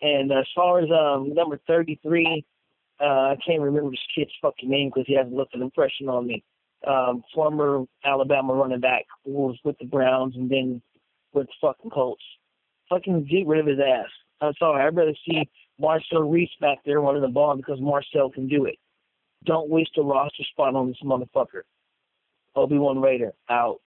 And 0.00 0.30
as 0.32 0.46
far 0.54 0.80
as 0.80 0.88
um, 0.90 1.34
number 1.34 1.60
33, 1.66 2.44
uh, 3.00 3.04
I 3.04 3.36
can't 3.44 3.60
remember 3.60 3.90
this 3.90 4.00
kid's 4.14 4.30
fucking 4.40 4.68
name 4.68 4.90
because 4.90 5.06
he 5.06 5.14
hasn't 5.16 5.36
left 5.36 5.54
an 5.54 5.62
impression 5.62 6.08
on 6.08 6.26
me. 6.26 6.42
Um, 6.86 7.24
former 7.34 7.84
Alabama 8.04 8.54
running 8.54 8.80
back 8.80 9.04
who 9.24 9.32
was 9.32 9.58
with 9.64 9.76
the 9.78 9.84
Browns 9.84 10.36
and 10.36 10.48
then 10.48 10.80
with 11.32 11.48
the 11.48 11.52
fucking 11.60 11.90
Colts. 11.90 12.22
Fucking 12.88 13.26
get 13.26 13.46
rid 13.46 13.60
of 13.60 13.66
his 13.66 13.78
ass. 13.80 14.08
I'm 14.40 14.52
sorry. 14.58 14.84
I'd 14.84 14.96
rather 14.96 15.14
see 15.28 15.48
Marcel 15.78 16.22
Reese 16.22 16.50
back 16.60 16.78
there 16.84 17.00
running 17.00 17.22
the 17.22 17.28
ball 17.28 17.56
because 17.56 17.80
Marcel 17.80 18.30
can 18.30 18.48
do 18.48 18.64
it. 18.64 18.76
Don't 19.44 19.70
waste 19.70 19.92
a 19.96 20.02
roster 20.02 20.42
spot 20.50 20.74
on 20.74 20.88
this 20.88 20.96
motherfucker. 21.04 21.62
Obi 22.56 22.78
Wan 22.78 23.00
Raider 23.00 23.32
out. 23.48 23.80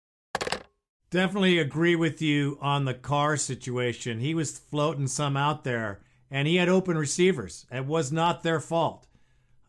Definitely 1.09 1.59
agree 1.59 1.95
with 1.95 2.21
you 2.21 2.57
on 2.61 2.85
the 2.85 2.93
Carr 2.93 3.35
situation. 3.35 4.21
He 4.21 4.33
was 4.33 4.57
floating 4.57 5.07
some 5.07 5.35
out 5.35 5.65
there, 5.65 5.99
and 6.29 6.47
he 6.47 6.55
had 6.55 6.69
open 6.69 6.97
receivers. 6.97 7.65
It 7.69 7.85
was 7.85 8.13
not 8.13 8.43
their 8.43 8.61
fault. 8.61 9.07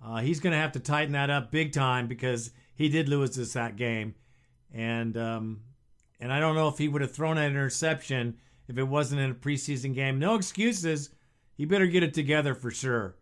Uh, 0.04 0.18
he's 0.18 0.38
going 0.38 0.52
to 0.52 0.58
have 0.58 0.72
to 0.72 0.80
tighten 0.80 1.12
that 1.12 1.30
up 1.30 1.50
big 1.50 1.72
time 1.72 2.06
because 2.06 2.52
he 2.76 2.88
did 2.88 3.08
lose 3.08 3.36
us 3.38 3.54
that 3.54 3.74
game, 3.76 4.14
and 4.72 5.16
um, 5.16 5.62
and 6.20 6.32
I 6.32 6.38
don't 6.38 6.54
know 6.54 6.68
if 6.68 6.78
he 6.78 6.88
would 6.88 7.02
have 7.02 7.12
thrown 7.12 7.38
an 7.38 7.50
interception 7.50 8.36
if 8.68 8.78
it 8.78 8.84
wasn't 8.84 9.20
in 9.20 9.32
a 9.32 9.34
preseason 9.34 9.94
game. 9.94 10.20
No 10.20 10.36
excuses. 10.36 11.10
He 11.62 11.66
better 11.66 11.86
get 11.86 12.02
it 12.02 12.12
together 12.12 12.56
for 12.56 12.72
sure. 12.72 13.14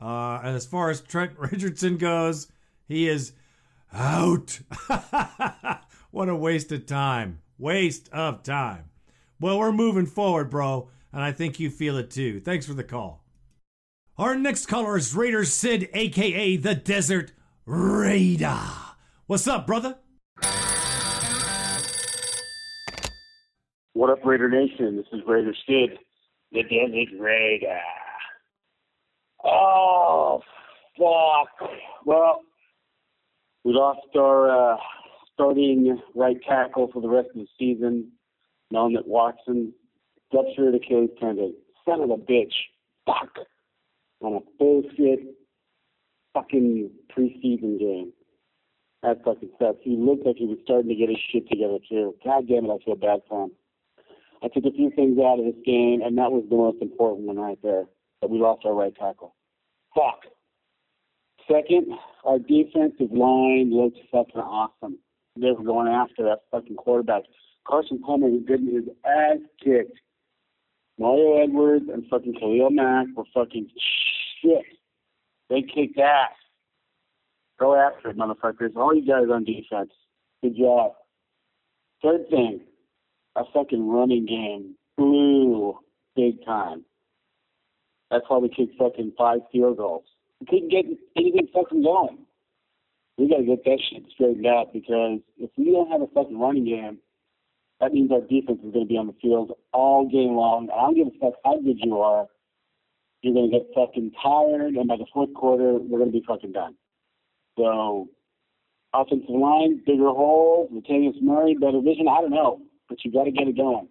Uh, 0.00 0.38
as 0.40 0.64
far 0.66 0.88
as 0.88 1.00
Trent 1.00 1.32
Richardson 1.36 1.96
goes, 1.96 2.46
he 2.86 3.08
is 3.08 3.32
out. 3.92 4.60
what 6.12 6.28
a 6.28 6.36
waste 6.36 6.70
of 6.70 6.86
time. 6.86 7.40
Waste 7.58 8.08
of 8.12 8.44
time. 8.44 8.84
Well, 9.40 9.58
we're 9.58 9.72
moving 9.72 10.06
forward, 10.06 10.48
bro, 10.48 10.90
and 11.12 11.24
I 11.24 11.32
think 11.32 11.58
you 11.58 11.70
feel 11.70 11.96
it 11.96 12.12
too. 12.12 12.38
Thanks 12.38 12.66
for 12.66 12.74
the 12.74 12.84
call. 12.84 13.24
Our 14.16 14.36
next 14.36 14.66
caller 14.66 14.96
is 14.96 15.12
Raider 15.12 15.44
Sid, 15.44 15.90
aka 15.92 16.56
the 16.56 16.76
Desert 16.76 17.32
Raider. 17.66 18.60
What's 19.26 19.48
up, 19.48 19.66
brother? 19.66 19.98
What 23.94 24.10
up, 24.10 24.24
Raider 24.24 24.48
Nation? 24.48 24.94
This 24.94 25.06
is 25.12 25.22
Raider 25.26 25.52
Sid, 25.66 25.98
the 26.52 26.62
Desert 26.62 27.18
Raider. 27.18 27.80
Oh, 29.44 30.42
fuck. 30.98 31.70
Well, 32.04 32.40
we 33.64 33.72
lost 33.72 34.00
our 34.16 34.74
uh, 34.74 34.76
starting 35.34 35.98
right 36.14 36.36
tackle 36.46 36.90
for 36.92 37.00
the 37.00 37.08
rest 37.08 37.28
of 37.34 37.42
the 37.42 37.46
season, 37.58 38.12
knowing 38.70 38.94
that 38.94 39.06
Watson 39.06 39.72
ruptured 40.32 40.74
Achilles 40.74 41.10
tendon. 41.20 41.54
Son 41.88 42.00
of 42.00 42.10
a 42.10 42.16
bitch. 42.16 42.52
Fuck. 43.06 43.46
On 44.20 44.34
a 44.34 44.40
bullshit 44.58 45.20
fucking 46.34 46.90
preseason 47.16 47.78
game. 47.78 48.12
That 49.02 49.24
fucking 49.24 49.50
sucks. 49.58 49.78
He 49.82 49.96
looked 49.96 50.26
like 50.26 50.36
he 50.36 50.44
was 50.44 50.58
starting 50.62 50.90
to 50.90 50.94
get 50.94 51.08
his 51.08 51.18
shit 51.32 51.48
together 51.48 51.78
too. 51.88 52.14
God 52.22 52.46
damn 52.46 52.66
it, 52.66 52.70
I 52.70 52.84
feel 52.84 52.96
bad 52.96 53.20
for 53.28 53.44
him. 53.44 53.52
I 54.42 54.48
took 54.48 54.64
a 54.64 54.72
few 54.72 54.90
things 54.90 55.18
out 55.18 55.38
of 55.38 55.44
this 55.44 55.62
game, 55.64 56.00
and 56.02 56.16
that 56.18 56.32
was 56.32 56.44
the 56.48 56.56
most 56.56 56.80
important 56.80 57.26
one 57.26 57.36
right 57.36 57.58
there. 57.62 57.84
That 58.20 58.30
we 58.30 58.38
lost 58.38 58.66
our 58.66 58.74
right 58.74 58.94
tackle. 58.94 59.34
Fuck. 59.94 60.24
Second, 61.50 61.86
our 62.24 62.38
defensive 62.38 63.10
line 63.10 63.72
looked 63.74 63.98
fucking 64.12 64.40
awesome. 64.40 64.98
They 65.36 65.50
were 65.52 65.64
going 65.64 65.88
after 65.88 66.22
that 66.24 66.40
fucking 66.50 66.76
quarterback. 66.76 67.22
Carson 67.66 68.00
Palmer 68.00 68.28
was 68.28 68.42
getting 68.46 68.74
his 68.74 68.84
ass 69.04 69.38
kicked. 69.62 69.98
Mario 70.98 71.42
Edwards 71.42 71.86
and 71.90 72.04
fucking 72.10 72.34
Khalil 72.34 72.70
Mack 72.70 73.06
were 73.16 73.24
fucking 73.32 73.68
shit. 74.42 74.64
They 75.48 75.62
kicked 75.62 75.98
ass. 75.98 76.30
Go 77.58 77.74
after 77.74 78.10
it, 78.10 78.18
motherfuckers. 78.18 78.76
All 78.76 78.94
you 78.94 79.06
guys 79.06 79.28
on 79.32 79.44
defense. 79.44 79.92
Good 80.42 80.56
job. 80.56 80.92
Third 82.02 82.28
thing, 82.30 82.60
a 83.36 83.42
fucking 83.52 83.88
running 83.88 84.26
game 84.26 84.74
blew 84.96 85.78
big 86.16 86.44
time. 86.44 86.84
That's 88.10 88.24
why 88.28 88.38
we 88.38 88.48
kicked 88.48 88.76
fucking 88.78 89.12
five 89.16 89.40
field 89.52 89.76
goals. 89.76 90.04
We 90.40 90.46
couldn't 90.46 90.70
get 90.70 90.84
anything 91.16 91.48
fucking 91.54 91.82
going. 91.82 92.18
We 93.18 93.28
got 93.28 93.38
to 93.38 93.44
get 93.44 93.64
that 93.64 93.78
shit 93.90 94.04
straightened 94.14 94.46
out 94.46 94.72
because 94.72 95.20
if 95.36 95.50
we 95.56 95.70
don't 95.72 95.90
have 95.90 96.00
a 96.00 96.06
fucking 96.08 96.38
running 96.38 96.64
game, 96.64 96.98
that 97.80 97.92
means 97.92 98.10
our 98.10 98.20
defense 98.20 98.60
is 98.64 98.72
to 98.72 98.84
be 98.84 98.96
on 98.96 99.06
the 99.06 99.14
field 99.22 99.52
all 99.72 100.08
game 100.08 100.34
long. 100.34 100.68
I 100.70 100.82
don't 100.82 100.94
give 100.94 101.06
a 101.08 101.18
fuck 101.20 101.38
how 101.44 101.60
good 101.60 101.78
you 101.82 101.98
are. 102.00 102.26
You're 103.22 103.34
to 103.34 103.50
get 103.50 103.66
fucking 103.74 104.12
tired, 104.22 104.74
and 104.74 104.88
by 104.88 104.96
the 104.96 105.04
fourth 105.12 105.34
quarter, 105.34 105.74
we're 105.74 106.04
to 106.04 106.10
be 106.10 106.24
fucking 106.26 106.52
done. 106.52 106.74
So, 107.58 108.08
offensive 108.94 109.28
line, 109.28 109.82
bigger 109.84 110.08
hole, 110.08 110.68
Latavius 110.72 111.20
Murray, 111.20 111.54
better 111.54 111.80
vision. 111.80 112.06
I 112.08 112.22
don't 112.22 112.30
know, 112.30 112.62
but 112.90 113.02
you 113.04 113.12
got 113.12 113.24
to 113.24 113.30
get 113.30 113.48
it 113.48 113.56
going. 113.56 113.88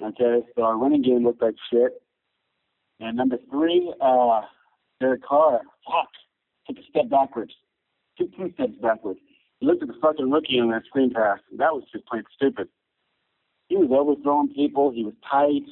Okay, 0.00 0.46
so 0.54 0.62
our 0.62 0.76
running 0.76 1.02
game 1.02 1.24
looked 1.24 1.42
like 1.42 1.54
shit. 1.72 2.00
And 3.00 3.16
number 3.16 3.38
three, 3.50 3.92
uh, 4.00 4.42
Derek 5.00 5.24
Carr, 5.24 5.60
fuck, 5.86 6.08
took 6.68 6.76
a 6.76 6.86
step 6.88 7.10
backwards. 7.10 7.52
Took 8.18 8.36
two 8.36 8.52
steps 8.54 8.74
backwards. 8.80 9.18
He 9.58 9.66
looked 9.66 9.82
at 9.82 9.88
the 9.88 9.94
fucking 10.00 10.30
rookie 10.30 10.60
on 10.60 10.70
that 10.70 10.84
screen 10.86 11.12
pass. 11.12 11.38
That 11.56 11.72
was 11.72 11.84
just 11.92 12.06
plain 12.06 12.22
stupid. 12.34 12.68
He 13.68 13.76
was 13.76 13.88
overthrowing 13.90 14.52
people. 14.54 14.92
He 14.92 15.04
was 15.04 15.14
tight. 15.28 15.66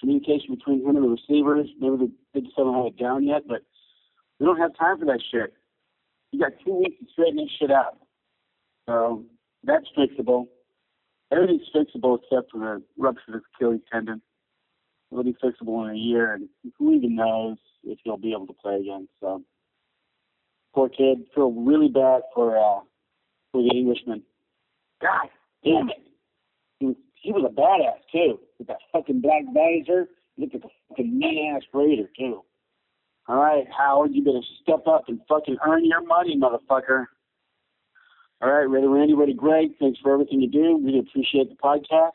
Communication 0.00 0.54
between 0.54 0.80
him 0.80 0.96
and 0.96 1.04
the 1.04 1.08
receivers. 1.08 1.68
Maybe 1.78 2.12
they 2.32 2.40
just 2.40 2.54
haven't 2.56 2.74
had 2.74 2.86
it 2.86 2.98
down 2.98 3.24
yet, 3.24 3.42
but 3.46 3.62
we 4.40 4.46
don't 4.46 4.58
have 4.58 4.76
time 4.78 4.98
for 4.98 5.04
that 5.06 5.20
shit. 5.30 5.52
You 6.32 6.40
got 6.40 6.52
two 6.64 6.74
weeks 6.74 6.96
to 7.00 7.06
straighten 7.12 7.36
this 7.36 7.50
shit 7.58 7.70
out. 7.70 7.98
So 8.88 9.24
that's 9.64 9.86
fixable. 9.98 10.46
Everything's 11.32 11.68
fixable 11.74 12.18
except 12.22 12.52
for 12.52 12.58
the 12.58 12.82
ruptured 12.96 13.42
Achilles 13.54 13.80
tendon. 13.92 14.22
It'll 15.10 15.24
be 15.24 15.36
fixable 15.42 15.88
in 15.88 15.94
a 15.94 15.98
year, 15.98 16.34
and 16.34 16.48
who 16.78 16.92
even 16.92 17.14
knows 17.14 17.58
if 17.84 17.98
he'll 18.04 18.16
be 18.16 18.32
able 18.32 18.46
to 18.46 18.52
play 18.52 18.76
again. 18.76 19.08
So 19.20 19.42
poor 20.74 20.88
kid. 20.88 21.26
Feel 21.34 21.52
really 21.52 21.88
bad 21.88 22.22
for 22.34 22.56
uh, 22.56 22.80
for 23.52 23.62
the 23.62 23.70
Englishman. 23.70 24.22
God 25.00 25.28
damn 25.64 25.90
it. 25.90 26.02
He 26.78 26.86
was, 26.86 26.96
he 27.14 27.32
was 27.32 27.44
a 27.44 27.54
badass 27.54 28.00
too, 28.12 28.40
with 28.58 28.68
that 28.68 28.78
fucking 28.92 29.20
black 29.20 29.42
visor. 29.52 30.08
Look 30.38 30.54
at 30.54 30.62
the 30.62 30.68
fucking 30.88 31.18
mean 31.18 31.54
ass 31.56 31.62
Raider 31.72 32.08
too. 32.18 32.42
All 33.28 33.36
right, 33.36 33.64
Howard, 33.76 34.14
you 34.14 34.22
better 34.22 34.42
step 34.62 34.86
up 34.86 35.04
and 35.08 35.20
fucking 35.28 35.56
earn 35.66 35.84
your 35.84 36.04
money, 36.04 36.38
motherfucker. 36.38 37.06
All 38.42 38.52
right, 38.52 38.68
Raider 38.68 38.90
Randy, 38.90 39.14
Raider 39.14 39.32
Greg, 39.34 39.70
thanks 39.80 39.98
for 40.00 40.12
everything 40.12 40.42
you 40.42 40.50
do. 40.50 40.78
Really 40.84 40.98
appreciate 40.98 41.48
the 41.48 41.56
podcast. 41.56 42.10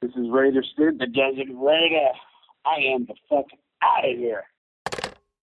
This 0.00 0.12
is 0.12 0.30
Raider 0.30 0.62
Sid, 0.76 0.98
the 0.98 1.06
Desert 1.06 1.52
Raider. 1.54 2.08
I 2.64 2.94
am 2.94 3.06
the 3.06 3.14
fuck 3.28 3.44
out 3.82 4.08
of 4.08 4.16
here. 4.16 4.44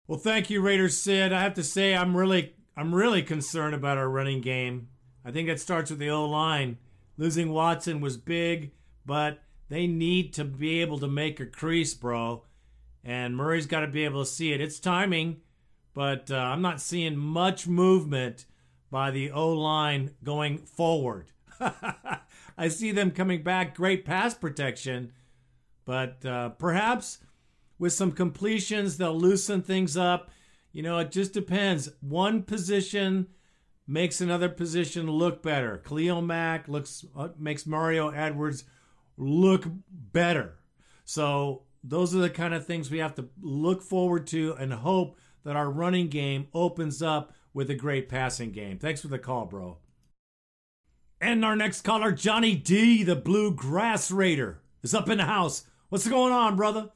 Well, 0.08 0.20
thank 0.20 0.49
you, 0.49 0.62
Raider 0.62 0.89
Sid. 0.89 1.32
I 1.32 1.41
have 1.41 1.53
to 1.53 1.64
say, 1.64 1.95
I'm 1.95 2.18
really, 2.18 2.53
I'm 2.76 2.93
really 2.93 3.24
concerned 3.24 3.76
about 3.76 3.97
our 3.97 4.10
running 4.10 4.41
game. 4.41 4.89
I 5.24 5.32
think 5.32 5.47
it 5.47 5.62
starts 5.62 5.89
with 5.89 5.99
the 5.99 6.10
O 6.10 6.26
line. 6.26 6.78
Losing 7.18 7.53
Watson 7.53 8.01
was 8.01 8.18
big, 8.18 8.72
but 9.06 9.39
they 9.70 9.88
need 9.88 10.34
to 10.34 10.43
be 10.43 10.82
able 10.82 10.99
to 10.99 11.08
make 11.08 11.39
a 11.39 11.45
crease, 11.45 11.93
bro. 11.93 12.43
And 13.06 13.38
Murray's 13.38 13.68
got 13.68 13.80
to 13.80 13.88
be 13.88 14.03
able 14.03 14.26
to 14.26 14.30
see 14.30 14.51
it. 14.51 14.60
It's 14.60 14.80
timing, 14.80 15.38
but 15.93 16.30
uh, 16.30 16.36
I'm 16.36 16.62
not 16.62 16.82
seeing 16.82 17.16
much 17.16 17.68
movement 17.68 18.45
by 18.89 19.11
the 19.11 19.31
O 19.31 19.49
line 19.49 20.11
going 20.23 20.57
forward. 20.57 21.31
I 22.57 22.67
see 22.67 22.91
them 22.91 23.11
coming 23.11 23.43
back, 23.43 23.75
great 23.75 24.05
pass 24.05 24.33
protection, 24.33 25.11
but 25.86 26.25
uh, 26.25 26.49
perhaps 26.49 27.19
with 27.77 27.93
some 27.93 28.11
completions, 28.11 28.97
they'll 28.97 29.17
loosen 29.17 29.61
things 29.61 29.97
up. 29.97 30.29
You 30.71 30.83
know, 30.83 30.97
it 30.99 31.11
just 31.11 31.33
depends. 31.33 31.89
One 32.01 32.43
position 32.43 33.27
makes 33.88 34.21
another 34.21 34.49
position 34.49 35.09
look 35.09 35.43
better. 35.43 35.77
Khalil 35.77 36.21
Mack 36.21 36.67
looks 36.67 37.05
uh, 37.15 37.29
makes 37.38 37.65
Mario 37.65 38.09
Edwards 38.09 38.63
look 39.17 39.65
better. 39.89 40.55
So 41.03 41.63
those 41.83 42.15
are 42.15 42.19
the 42.19 42.29
kind 42.29 42.53
of 42.53 42.65
things 42.65 42.89
we 42.89 42.97
have 42.99 43.15
to 43.15 43.29
look 43.41 43.81
forward 43.81 44.27
to 44.27 44.55
and 44.59 44.73
hope 44.73 45.17
that 45.43 45.55
our 45.55 45.69
running 45.69 46.07
game 46.07 46.47
opens 46.53 47.01
up 47.01 47.33
with 47.56 47.70
a 47.72 47.76
great 47.76 48.10
passing 48.10 48.51
game. 48.51 48.78
Thanks 48.78 49.01
for 49.01 49.08
the 49.08 49.18
call, 49.18 49.45
bro. 49.45 49.78
And 51.22 51.45
our 51.45 51.56
next 51.56 51.82
caller, 51.82 52.12
Johnny 52.12 52.53
D, 52.53 53.01
the 53.01 53.16
Bluegrass 53.16 54.12
Raider, 54.12 54.60
is 54.84 54.93
up 54.93 55.10
in 55.10 55.18
the 55.18 55.24
house. 55.24 55.64
What's 55.88 56.06
going 56.06 56.34
on, 56.34 56.58
brother? 56.58 56.89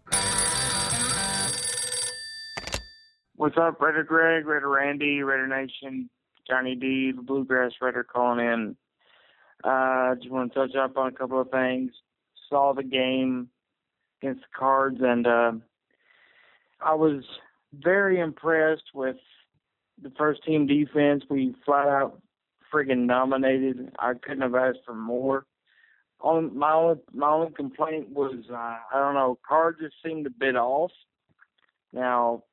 What's 3.38 3.56
up, 3.58 3.80
Raider 3.80 4.04
Greg, 4.04 4.46
Raider 4.46 4.68
Randy, 4.68 5.24
Raider 5.24 5.48
Nation, 5.48 6.10
Johnny 6.46 6.76
D, 6.76 7.14
the 7.14 7.22
Bluegrass 7.22 7.72
Raider 7.82 8.04
calling 8.04 8.46
in. 8.46 8.76
Uh, 9.64 10.16
just 10.16 10.30
want 10.30 10.54
to 10.54 10.60
touch 10.60 10.76
up 10.76 10.98
on 10.98 11.08
a 11.08 11.12
couple 11.14 11.40
of 11.40 11.50
things. 11.50 11.92
Saw 12.50 12.74
the 12.74 12.84
game 12.84 13.48
against 14.22 14.42
the 14.42 14.48
Cards, 14.58 14.98
and 15.00 15.26
uh, 15.26 15.54
I 16.82 16.96
was 16.96 17.24
very 17.74 18.20
impressed 18.20 18.92
with 18.94 19.16
the 20.02 20.12
first 20.18 20.44
team 20.44 20.68
defense. 20.68 21.24
We 21.30 21.56
flat 21.66 21.88
out 21.88 22.22
friggin' 22.74 23.08
dominated. 23.08 23.92
I 24.00 24.14
couldn't 24.14 24.42
have 24.42 24.56
asked 24.56 24.80
for 24.86 24.94
more. 24.94 25.46
On 26.22 26.58
my 26.58 26.74
only 26.74 27.00
my 27.14 27.30
only 27.30 27.54
complaint 27.54 28.10
was 28.10 28.36
uh, 28.52 28.56
I 28.56 28.82
don't 28.94 29.14
know, 29.14 29.40
Cards 29.48 29.80
just 29.80 29.96
seemed 30.04 30.28
a 30.28 30.32
bit 30.32 30.56
off. 30.56 30.92
Now 31.94 32.44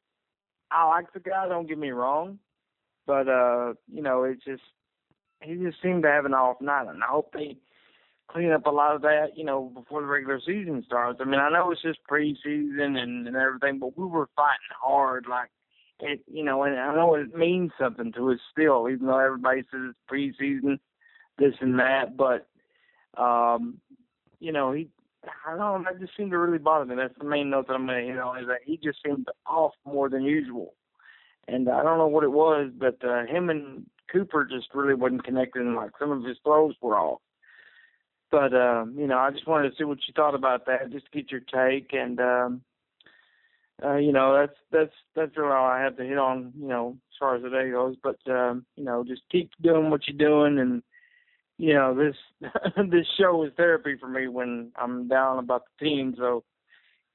I 0.71 0.89
like 0.89 1.13
the 1.13 1.21
guy, 1.21 1.49
don't 1.49 1.69
get 1.69 1.79
me 1.79 1.91
wrong. 1.91 2.39
But 3.07 3.29
uh, 3.29 3.75
you 3.93 4.03
know, 4.03 4.25
it 4.25 4.39
just 4.47 4.63
he 5.43 5.55
just 5.57 5.83
seemed 5.83 6.05
to 6.05 6.09
have 6.09 6.25
an 6.25 6.35
off 6.35 6.61
night 6.61 6.89
and 6.89 7.03
I 7.03 7.09
hope 7.09 7.33
they 7.33 7.57
clean 8.29 8.53
up 8.53 8.67
a 8.67 8.71
lot 8.71 8.95
of 8.95 9.03
that, 9.03 9.37
you 9.37 9.45
know, 9.45 9.71
before 9.75 10.01
the 10.01 10.07
regular 10.07 10.41
season 10.41 10.83
starts. 10.87 11.21
I 11.21 11.25
mean, 11.25 11.41
I 11.41 11.51
know 11.51 11.71
it's 11.71 11.83
just 11.83 12.01
preseason 12.11 12.97
and, 12.99 13.27
and 13.27 13.37
everything, 13.37 13.79
but 13.79 13.97
we 13.97 14.07
were 14.07 14.29
fighting 14.37 14.59
hard 14.81 15.27
like 15.29 15.51
it 16.01 16.21
you 16.31 16.45
know, 16.45 16.63
and 16.63 16.79
I 16.79 16.95
know 16.95 17.15
it 17.15 17.35
means 17.35 17.73
something 17.79 18.13
to 18.13 18.33
us 18.33 18.39
still, 18.53 18.89
even 18.89 19.07
though 19.07 19.19
everybody 19.19 19.63
says 19.71 19.91
it's 19.91 19.99
preseason, 20.11 20.79
this 21.39 21.55
and 21.61 21.79
that, 21.79 22.17
but 22.17 22.47
um, 23.21 23.81
you 24.41 24.53
know, 24.53 24.73
he 24.73 24.89
I 25.45 25.57
don't 25.57 25.59
know, 25.59 25.85
that 25.91 26.01
just 26.01 26.17
seemed 26.17 26.31
to 26.31 26.39
really 26.39 26.59
bother 26.59 26.85
me. 26.85 26.95
That's 26.97 27.19
the 27.19 27.25
main 27.25 27.51
note 27.51 27.67
that 27.69 27.75
I'm 27.75 27.87
gonna 27.87 28.03
hit 28.03 28.19
on 28.19 28.39
is 28.39 28.47
that 28.47 28.61
he 28.65 28.77
just 28.77 28.99
seemed 29.05 29.27
off 29.47 29.73
more 29.85 30.09
than 30.09 30.23
usual. 30.23 30.75
And 31.49 31.69
I 31.69 31.83
don't 31.83 31.99
know 31.99 32.09
what 32.09 32.25
it 32.25 32.33
was, 32.33 32.71
but 32.77 33.03
uh, 33.05 33.25
him 33.27 33.51
and 33.51 33.87
Cooper 34.13 34.45
just 34.45 34.75
really 34.75 34.95
wasn't 34.95 35.25
connecting. 35.25 35.75
Like 35.75 35.91
some 35.99 36.11
of 36.11 36.25
his 36.25 36.37
throws 36.45 36.75
were 36.81 36.99
off. 36.99 37.21
But 38.31 38.55
um, 38.55 38.95
you 38.99 39.07
know, 39.07 39.19
I 39.19 39.31
just 39.31 39.47
wanted 39.47 39.71
to 39.71 39.77
see 39.77 39.85
what 39.85 39.99
you 40.07 40.15
thought 40.15 40.35
about 40.35 40.67
that, 40.67 40.91
just 40.91 41.07
to 41.07 41.11
get 41.13 41.31
your 41.31 41.41
take. 41.41 41.93
And 41.93 42.21
um, 42.21 42.63
uh, 43.85 43.97
you 43.97 44.13
know, 44.13 44.35
that's 44.39 44.59
that's 44.73 44.95
that's 45.15 45.37
really 45.37 45.53
all 45.53 45.67
I 45.67 45.83
have 45.83 45.97
to 45.99 46.05
hit 46.05 46.19
on. 46.19 46.53
You 46.59 46.69
know, 46.69 46.97
as 47.13 47.17
far 47.19 47.37
as 47.37 47.43
the 47.43 47.51
day 47.51 47.71
goes. 47.71 47.97
But 48.03 48.19
um, 48.31 48.65
you 48.77 48.85
know, 48.85 49.05
just 49.05 49.23
keep 49.31 49.51
doing 49.63 49.91
what 49.91 50.03
you're 50.07 50.17
doing 50.17 50.59
and 50.59 50.83
you 51.59 51.75
know 51.75 51.95
this 51.95 52.17
this 52.91 53.07
show 53.19 53.43
is 53.45 53.53
therapy 53.57 53.97
for 53.99 54.09
me 54.09 54.29
when 54.29 54.73
I'm 54.77 55.09
down 55.09 55.39
about 55.39 55.65
the 55.79 55.85
team. 55.85 56.15
So 56.17 56.45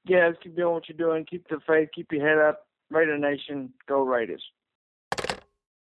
yeah, 0.04 0.30
just 0.30 0.42
keep 0.42 0.56
doing 0.56 0.74
what 0.74 0.88
you're 0.88 0.98
doing. 0.98 1.24
Keep 1.28 1.48
the 1.48 1.58
faith. 1.66 1.88
Keep 1.94 2.12
your 2.12 2.26
head 2.26 2.38
up. 2.38 2.66
Raider 2.90 3.18
Nation, 3.18 3.72
go 3.88 4.02
Raiders. 4.02 4.42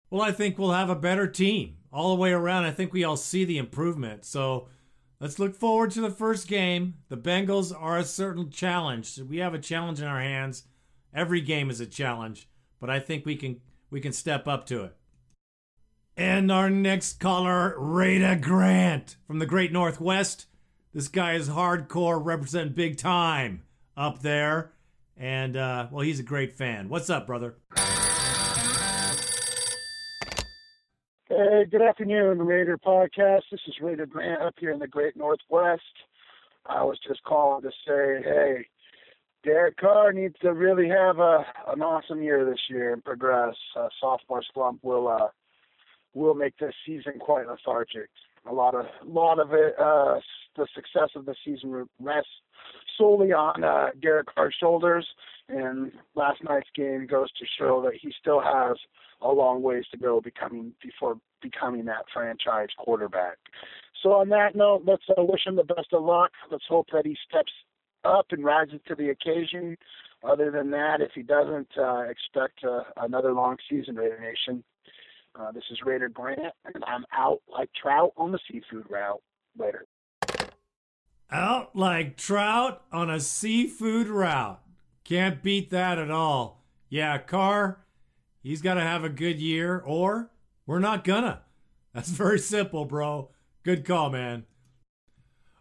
Well, 0.09 0.23
I 0.23 0.33
think 0.33 0.59
we'll 0.59 0.73
have 0.73 0.89
a 0.89 0.95
better 0.95 1.27
team 1.27 1.77
all 1.93 2.15
the 2.15 2.21
way 2.21 2.33
around. 2.33 2.65
I 2.65 2.71
think 2.71 2.93
we 2.93 3.05
all 3.05 3.17
see 3.17 3.45
the 3.45 3.59
improvement. 3.59 4.25
So 4.25 4.69
let's 5.21 5.39
look 5.39 5.55
forward 5.55 5.91
to 5.93 6.01
the 6.01 6.11
first 6.11 6.49
game. 6.49 6.95
The 7.09 7.17
Bengals 7.17 7.75
are 7.77 7.99
a 7.99 8.05
certain 8.05 8.51
challenge. 8.51 9.19
We 9.19 9.39
have 9.39 9.55
a 9.55 9.59
challenge 9.59 10.01
in 10.01 10.07
our 10.07 10.21
hands. 10.21 10.65
Every 11.15 11.41
game 11.41 11.71
is 11.71 11.81
a 11.81 11.87
challenge, 11.87 12.49
but 12.81 12.91
I 12.91 13.01
think 13.01 13.25
we 13.25 13.37
can 13.37 13.61
we 13.91 14.01
can 14.01 14.13
step 14.13 14.47
up 14.47 14.67
to 14.67 14.85
it. 14.85 14.97
And 16.17 16.51
our 16.51 16.71
next 16.71 17.21
caller, 17.21 17.75
Raider 17.79 18.37
Grant 18.37 19.17
from 19.27 19.39
the 19.39 19.47
Great 19.47 19.73
Northwest. 19.73 20.47
This 20.95 21.09
guy 21.09 21.35
is 21.35 21.51
hardcore, 21.51 22.25
represent 22.25 22.75
big 22.75 22.97
time 22.97 23.63
up 23.97 24.23
there. 24.23 24.73
And, 25.17 25.57
uh, 25.57 25.89
well, 25.91 26.03
he's 26.03 26.21
a 26.21 26.23
great 26.23 26.55
fan. 26.55 26.89
What's 26.89 27.11
up, 27.11 27.27
brother? 27.27 27.57
Hey, 31.37 31.67
good 31.71 31.83
afternoon, 31.83 32.39
Raider 32.39 32.79
Podcast. 32.79 33.43
This 33.51 33.61
is 33.67 33.75
Raider 33.83 34.07
Grant 34.07 34.41
up 34.41 34.55
here 34.59 34.71
in 34.71 34.79
the 34.79 34.87
Great 34.87 35.19
Northwest. 35.19 35.83
I 36.65 36.83
was 36.83 36.99
just 37.07 37.23
calling 37.25 37.61
to 37.61 37.69
say, 37.87 38.23
hey, 38.25 38.67
Derek 39.45 39.77
Carr 39.77 40.15
needs 40.15 40.37
to 40.41 40.55
really 40.55 40.89
have 40.89 41.19
a 41.19 41.45
an 41.69 41.83
awesome 41.83 42.23
year 42.23 42.47
this 42.47 42.61
year 42.71 42.95
and 42.95 43.05
progress. 43.05 43.55
Uh, 43.79 43.89
sophomore 44.01 44.43
slump 44.55 44.83
will 44.83 45.09
uh, 45.09 45.29
will 46.15 46.33
make 46.33 46.57
this 46.57 46.73
season 46.87 47.19
quite 47.21 47.47
lethargic. 47.47 48.09
A 48.49 48.55
lot 48.55 48.75
of 48.75 48.87
a 48.87 49.07
lot 49.07 49.39
of 49.39 49.53
it, 49.53 49.75
uh, 49.79 50.19
the 50.57 50.67
success 50.75 51.11
of 51.17 51.27
the 51.27 51.35
season 51.45 51.87
rests 52.01 52.31
solely 52.97 53.35
on 53.35 53.63
uh, 53.63 53.89
Derek 54.01 54.35
Carr's 54.35 54.57
shoulders, 54.59 55.07
and 55.49 55.93
last 56.15 56.43
night's 56.43 56.69
game 56.75 57.07
goes 57.07 57.31
to 57.33 57.47
show 57.59 57.83
that 57.83 57.95
he 58.01 58.13
still 58.21 58.41
has 58.41 58.77
a 59.21 59.29
long 59.29 59.63
ways 59.63 59.85
to 59.91 59.97
go 59.97 60.21
becoming 60.21 60.73
before 60.83 61.17
becoming 61.43 61.85
that 61.87 62.05
franchise 62.13 62.69
quarterback. 62.79 63.39
So 64.03 64.13
on 64.13 64.29
that 64.31 64.55
note, 64.55 64.83
let's 64.87 65.05
uh, 65.11 65.23
wish 65.23 65.47
him 65.47 65.57
the 65.57 65.65
best 65.65 65.93
of 65.93 66.03
luck. 66.03 66.33
Let's 66.51 66.65
hope 66.69 66.89
that 66.93 67.07
he 67.07 67.17
steps 67.29 67.53
up 68.05 68.27
and 68.31 68.45
rises 68.45 68.81
to 68.89 68.95
the 68.95 69.11
occasion. 69.11 69.77
Other 70.23 70.51
than 70.51 70.71
that, 70.71 71.01
if 71.01 71.13
he 71.15 71.23
doesn't, 71.23 71.69
uh, 71.79 72.05
expect 72.09 72.65
uh, 72.65 72.83
another 72.97 73.33
long 73.33 73.57
season, 73.71 73.97
Raider 73.97 74.21
Nation. 74.21 74.65
Uh, 75.39 75.53
this 75.53 75.65
is 75.71 75.79
Raider 75.85 76.09
Grant, 76.09 76.55
and 76.75 76.83
I'm 76.87 77.05
out 77.13 77.43
like 77.49 77.71
trout 77.81 78.13
on 78.17 78.33
the 78.33 78.39
seafood 78.51 78.87
route. 78.91 79.23
Later. 79.59 79.87
Out 81.31 81.75
like 81.75 82.17
trout 82.17 82.83
on 82.93 83.09
a 83.09 83.21
seafood 83.21 84.09
route. 84.09 84.61
Can't 85.07 85.41
beat 85.41 85.71
that 85.71 85.99
at 85.99 86.11
all. 86.11 86.65
Yeah, 86.89 87.17
Carr, 87.19 87.79
he's 88.43 88.61
got 88.61 88.75
to 88.75 88.81
have 88.81 89.05
a 89.05 89.09
good 89.09 89.39
year, 89.39 89.79
or 89.79 90.33
we're 90.67 90.81
not 90.81 91.05
gonna. 91.05 91.43
That's 91.95 92.09
very 92.09 92.41
simple, 92.41 92.85
bro. 92.85 93.31
Good 93.63 93.85
call, 93.85 94.11
man. 94.11 94.47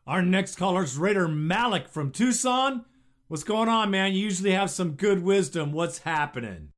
Our 0.07 0.23
next 0.23 0.55
caller's 0.55 0.97
Raider 0.97 1.27
Malik 1.27 1.87
from 1.87 2.09
Tucson. 2.11 2.85
What's 3.27 3.43
going 3.43 3.69
on, 3.69 3.91
man? 3.91 4.13
You 4.13 4.23
usually 4.23 4.51
have 4.51 4.71
some 4.71 4.93
good 4.93 5.21
wisdom. 5.23 5.71
What's 5.71 5.99
happening? 5.99 6.71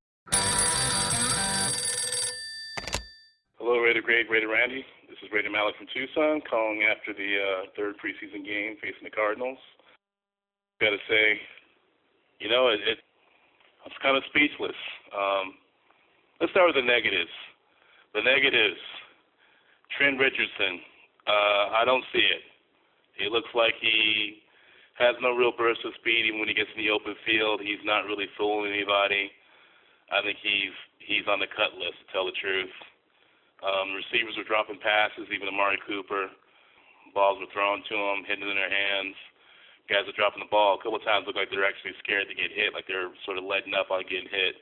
Hello, 3.55 3.79
Raider 3.79 4.01
Greg, 4.01 4.29
Raider 4.29 4.49
Randy. 4.49 4.85
This 5.07 5.17
is 5.23 5.31
Raider 5.31 5.49
Malik 5.49 5.75
from 5.77 5.87
Tucson, 5.93 6.41
calling 6.49 6.83
after 6.83 7.13
the 7.13 7.37
uh, 7.37 7.67
third 7.77 7.95
preseason 7.95 8.45
game 8.45 8.75
facing 8.81 9.03
the 9.05 9.09
Cardinals. 9.09 9.57
Got 10.81 10.89
to 10.91 10.97
say, 11.09 11.39
you 12.39 12.49
know, 12.49 12.69
it, 12.69 12.79
it 12.85 12.99
I 13.83 13.89
was 13.89 14.03
kind 14.03 14.17
of 14.17 14.23
speechless. 14.29 14.77
Um, 15.15 15.55
let's 16.41 16.51
start 16.51 16.67
with 16.67 16.79
the 16.79 16.85
negatives. 16.85 17.31
The 18.13 18.21
negatives. 18.21 18.79
Trent 19.95 20.19
Richardson. 20.19 20.83
Uh, 21.25 21.79
I 21.79 21.83
don't 21.85 22.03
see 22.11 22.23
it. 22.23 22.43
He 23.15 23.31
looks 23.31 23.49
like 23.55 23.73
he 23.81 24.43
has 24.99 25.15
no 25.21 25.33
real 25.33 25.53
burst 25.55 25.81
of 25.85 25.93
speed 26.01 26.25
even 26.25 26.39
when 26.39 26.49
he 26.49 26.57
gets 26.57 26.69
in 26.75 26.83
the 26.83 26.93
open 26.93 27.15
field. 27.25 27.61
He's 27.61 27.81
not 27.85 28.05
really 28.05 28.29
fooling 28.37 28.73
anybody. 28.73 29.31
I 30.11 30.21
think 30.21 30.37
he's 30.41 30.75
he's 30.99 31.27
on 31.27 31.39
the 31.39 31.49
cut 31.51 31.75
list 31.79 31.97
to 32.01 32.05
tell 32.11 32.25
the 32.25 32.35
truth. 32.37 32.73
Um, 33.63 33.97
receivers 33.97 34.37
were 34.37 34.45
dropping 34.47 34.77
passes, 34.83 35.31
even 35.33 35.49
Amari 35.49 35.79
Cooper. 35.87 36.29
Balls 37.15 37.41
were 37.41 37.49
thrown 37.49 37.81
to 37.89 37.95
him, 37.95 38.27
hitting 38.27 38.45
in 38.45 38.59
their 38.59 38.69
hands. 38.69 39.15
Guys 39.87 40.03
are 40.03 40.19
dropping 40.19 40.43
the 40.43 40.51
ball. 40.51 40.75
A 40.75 40.81
couple 40.83 40.99
of 40.99 41.07
times 41.07 41.23
look 41.23 41.39
like 41.39 41.47
they're 41.47 41.67
actually 41.67 41.95
scared 42.03 42.27
to 42.27 42.35
get 42.35 42.51
hit, 42.51 42.75
like 42.75 42.87
they're 42.91 43.07
sort 43.23 43.39
of 43.39 43.47
letting 43.47 43.71
up 43.71 43.87
on 43.87 44.03
getting 44.03 44.27
hit. 44.27 44.59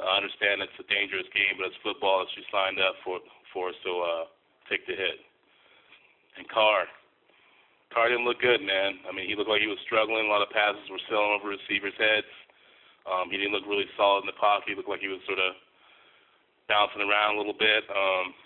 I 0.00 0.16
understand 0.20 0.60
it's 0.60 0.76
a 0.80 0.88
dangerous 0.88 1.28
game, 1.32 1.56
but 1.56 1.72
it's 1.72 1.80
football 1.84 2.24
that 2.24 2.32
you 2.36 2.44
signed 2.52 2.80
up 2.80 2.96
for, 3.00 3.20
for 3.52 3.72
so 3.80 3.92
uh, 4.00 4.24
take 4.68 4.84
the 4.84 4.96
hit. 4.96 5.20
And 6.36 6.44
Carr. 6.48 6.84
Carr 7.92 8.12
didn't 8.12 8.28
look 8.28 8.40
good, 8.44 8.60
man. 8.60 9.00
I 9.08 9.12
mean, 9.12 9.24
he 9.24 9.36
looked 9.36 9.48
like 9.48 9.64
he 9.64 9.72
was 9.72 9.80
struggling. 9.88 10.28
A 10.28 10.32
lot 10.32 10.44
of 10.44 10.52
passes 10.52 10.84
were 10.92 11.00
sailing 11.08 11.32
over 11.32 11.48
receivers' 11.48 11.96
heads. 11.96 12.28
Um, 13.08 13.32
he 13.32 13.40
didn't 13.40 13.56
look 13.56 13.64
really 13.64 13.88
solid 13.96 14.26
in 14.26 14.28
the 14.28 14.36
pocket. 14.36 14.68
He 14.68 14.76
looked 14.76 14.90
like 14.90 15.00
he 15.00 15.08
was 15.08 15.22
sort 15.24 15.40
of 15.40 15.56
bouncing 16.68 17.00
around 17.00 17.36
a 17.36 17.38
little 17.40 17.56
bit. 17.56 17.86
Um, 17.88 18.36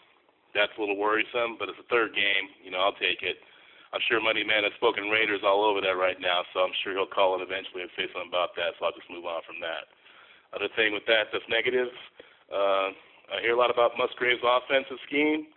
that's 0.54 0.70
a 0.76 0.80
little 0.80 0.98
worrisome, 0.98 1.56
but 1.58 1.66
it's 1.72 1.80
a 1.80 1.88
third 1.88 2.14
game. 2.14 2.52
You 2.62 2.70
know, 2.70 2.78
I'll 2.78 2.98
take 3.00 3.22
it. 3.26 3.42
I'm 3.90 4.02
sure 4.06 4.22
Money 4.22 4.46
Man 4.46 4.62
has 4.62 4.74
spoken 4.78 5.10
Raiders 5.10 5.42
all 5.42 5.66
over 5.66 5.82
that 5.82 5.98
right 5.98 6.18
now, 6.22 6.46
so 6.54 6.62
I'm 6.62 6.74
sure 6.82 6.94
he'll 6.94 7.10
call 7.10 7.34
it 7.34 7.42
eventually 7.42 7.82
and 7.82 7.90
say 7.98 8.06
something 8.14 8.30
about 8.30 8.54
that. 8.54 8.78
So 8.78 8.86
I'll 8.86 8.94
just 8.94 9.10
move 9.10 9.26
on 9.26 9.42
from 9.42 9.58
that. 9.66 9.90
Other 10.54 10.70
thing 10.78 10.94
with 10.94 11.06
that 11.10 11.30
that's 11.34 11.46
negative, 11.50 11.90
uh, 12.50 12.94
I 13.34 13.42
hear 13.42 13.54
a 13.54 13.58
lot 13.58 13.70
about 13.70 13.98
Musgrave's 13.98 14.42
offensive 14.42 14.98
scheme. 15.06 15.50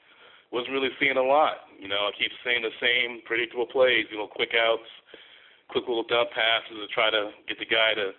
Wasn't 0.53 0.73
really 0.73 0.93
seeing 1.01 1.17
a 1.17 1.25
lot. 1.25 1.65
You 1.77 1.89
know, 1.89 2.09
I 2.09 2.11
keep 2.13 2.29
saying 2.45 2.61
the 2.61 2.73
same 2.77 3.25
predictable 3.25 3.65
plays. 3.65 4.05
You 4.13 4.21
know, 4.21 4.29
quick 4.29 4.53
outs, 4.53 4.86
quick 5.69 5.86
little 5.89 6.05
dump 6.05 6.29
passes 6.34 6.77
to 6.77 6.89
try 6.93 7.09
to 7.09 7.34
get 7.49 7.57
the 7.57 7.69
guy 7.69 7.97
to, 7.97 8.13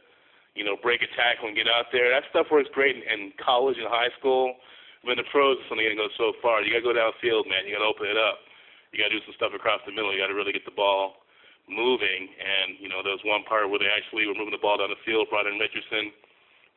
you 0.59 0.67
know, 0.67 0.75
break 0.79 1.03
a 1.03 1.11
tackle 1.15 1.47
and 1.47 1.55
get 1.55 1.71
out 1.71 1.95
there. 1.95 2.11
That 2.11 2.27
stuff 2.31 2.51
works 2.51 2.71
great 2.75 2.99
in, 2.99 3.03
in 3.07 3.21
college 3.39 3.79
and 3.79 3.87
high 3.87 4.11
school. 4.19 4.59
But 5.07 5.15
in 5.15 5.23
the 5.23 5.31
pros, 5.31 5.63
it's 5.63 5.71
only 5.71 5.87
going 5.87 5.95
to 5.95 6.07
go 6.07 6.11
so 6.19 6.35
far. 6.43 6.63
You 6.63 6.75
got 6.75 6.83
to 6.83 6.91
go 6.91 6.97
downfield, 6.99 7.47
man. 7.47 7.71
You 7.71 7.79
got 7.79 7.87
to 7.87 7.93
open 7.95 8.11
it 8.11 8.19
up. 8.19 8.43
You 8.95 9.03
got 9.03 9.11
to 9.11 9.19
do 9.19 9.27
some 9.27 9.35
stuff 9.35 9.51
across 9.51 9.83
the 9.83 9.91
middle. 9.91 10.15
You 10.15 10.23
got 10.23 10.31
to 10.31 10.39
really 10.39 10.55
get 10.55 10.63
the 10.63 10.79
ball 10.79 11.27
moving. 11.67 12.31
And 12.31 12.79
you 12.79 12.87
know, 12.87 13.03
there 13.03 13.11
was 13.11 13.27
one 13.27 13.43
part 13.45 13.67
where 13.67 13.83
they 13.83 13.91
actually 13.91 14.31
were 14.31 14.39
moving 14.39 14.55
the 14.55 14.63
ball 14.63 14.79
down 14.79 14.95
the 14.95 15.03
field. 15.03 15.27
Brought 15.35 15.51
in 15.51 15.59
Richardson, 15.59 16.15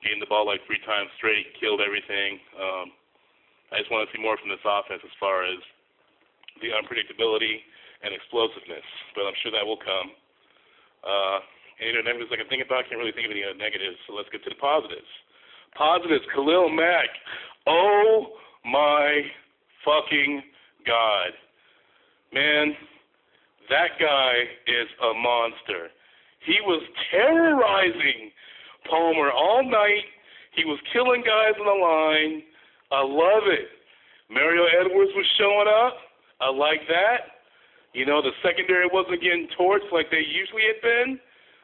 gained 0.01 0.17
the 0.17 0.29
ball 0.29 0.49
like 0.49 0.65
three 0.65 0.81
times 0.81 1.13
straight, 1.21 1.45
killed 1.61 1.77
everything. 1.77 2.41
Um, 2.57 2.89
I 3.69 3.77
just 3.77 3.93
want 3.93 4.09
to 4.09 4.11
see 4.15 4.17
more 4.17 4.33
from 4.41 4.49
this 4.49 4.63
offense 4.65 5.05
as 5.05 5.13
far 5.21 5.45
as 5.45 5.61
the 6.65 6.73
unpredictability 6.73 7.61
and 8.01 8.17
explosiveness. 8.17 8.85
But 9.13 9.29
I'm 9.29 9.37
sure 9.45 9.53
that 9.53 9.61
will 9.61 9.77
come. 9.77 10.09
Uh, 11.05 11.39
any 11.77 11.93
other 11.93 12.01
negatives 12.01 12.33
I 12.33 12.41
can 12.41 12.49
think 12.49 12.65
about? 12.65 12.81
I 12.81 12.89
can't 12.89 12.97
really 12.97 13.13
think 13.13 13.29
of 13.29 13.33
any 13.35 13.45
other 13.45 13.59
negatives. 13.59 14.01
So 14.09 14.17
let's 14.17 14.31
get 14.33 14.41
to 14.47 14.49
the 14.49 14.57
positives. 14.57 15.05
Positives. 15.77 16.25
Khalil 16.33 16.73
Mack. 16.73 17.11
Oh 17.69 18.41
my 18.65 19.21
fucking 19.85 20.41
god, 20.87 21.31
man, 22.33 22.75
that 23.69 23.99
guy 23.99 24.33
is 24.67 24.87
a 25.03 25.13
monster. 25.13 25.91
He 26.45 26.55
was 26.63 26.81
terrorizing 27.11 28.31
Palmer 28.89 29.31
all 29.31 29.63
night. 29.63 30.07
He 30.55 30.63
was 30.65 30.79
killing 30.93 31.21
guys 31.21 31.59
on 31.59 31.67
the 31.67 31.79
line. 31.79 32.43
I 32.91 33.03
love 33.03 33.45
it. 33.51 33.67
Mario 34.29 34.63
Edwards 34.79 35.11
was 35.15 35.25
showing 35.37 35.67
up. 35.67 35.95
I 36.39 36.49
like 36.49 36.87
that. 36.87 37.43
You 37.93 38.05
know, 38.05 38.21
the 38.21 38.31
secondary 38.43 38.87
wasn't 38.91 39.21
getting 39.21 39.47
torched 39.59 39.91
like 39.91 40.11
they 40.11 40.23
usually 40.23 40.63
had 40.67 40.79
been. 40.81 41.19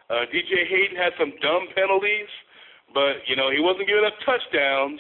Uh, 0.10 0.26
DJ 0.34 0.68
Hayden 0.68 0.98
had 0.98 1.14
some 1.20 1.32
dumb 1.42 1.68
penalties, 1.76 2.28
but, 2.94 3.24
you 3.28 3.36
know, 3.36 3.52
he 3.52 3.60
wasn't 3.60 3.88
giving 3.88 4.04
up 4.04 4.14
touchdowns. 4.26 5.00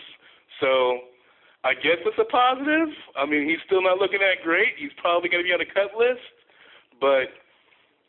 So 0.59 1.12
I 1.63 1.73
guess 1.73 1.99
it's 2.03 2.19
a 2.19 2.27
positive. 2.27 2.91
I 3.15 3.25
mean, 3.25 3.47
he's 3.47 3.63
still 3.65 3.81
not 3.81 3.97
looking 3.97 4.19
that 4.19 4.43
great. 4.43 4.75
He's 4.75 4.91
probably 4.99 5.31
going 5.31 5.43
to 5.43 5.47
be 5.47 5.55
on 5.55 5.63
the 5.63 5.71
cut 5.71 5.95
list, 5.95 6.23
but 6.99 7.31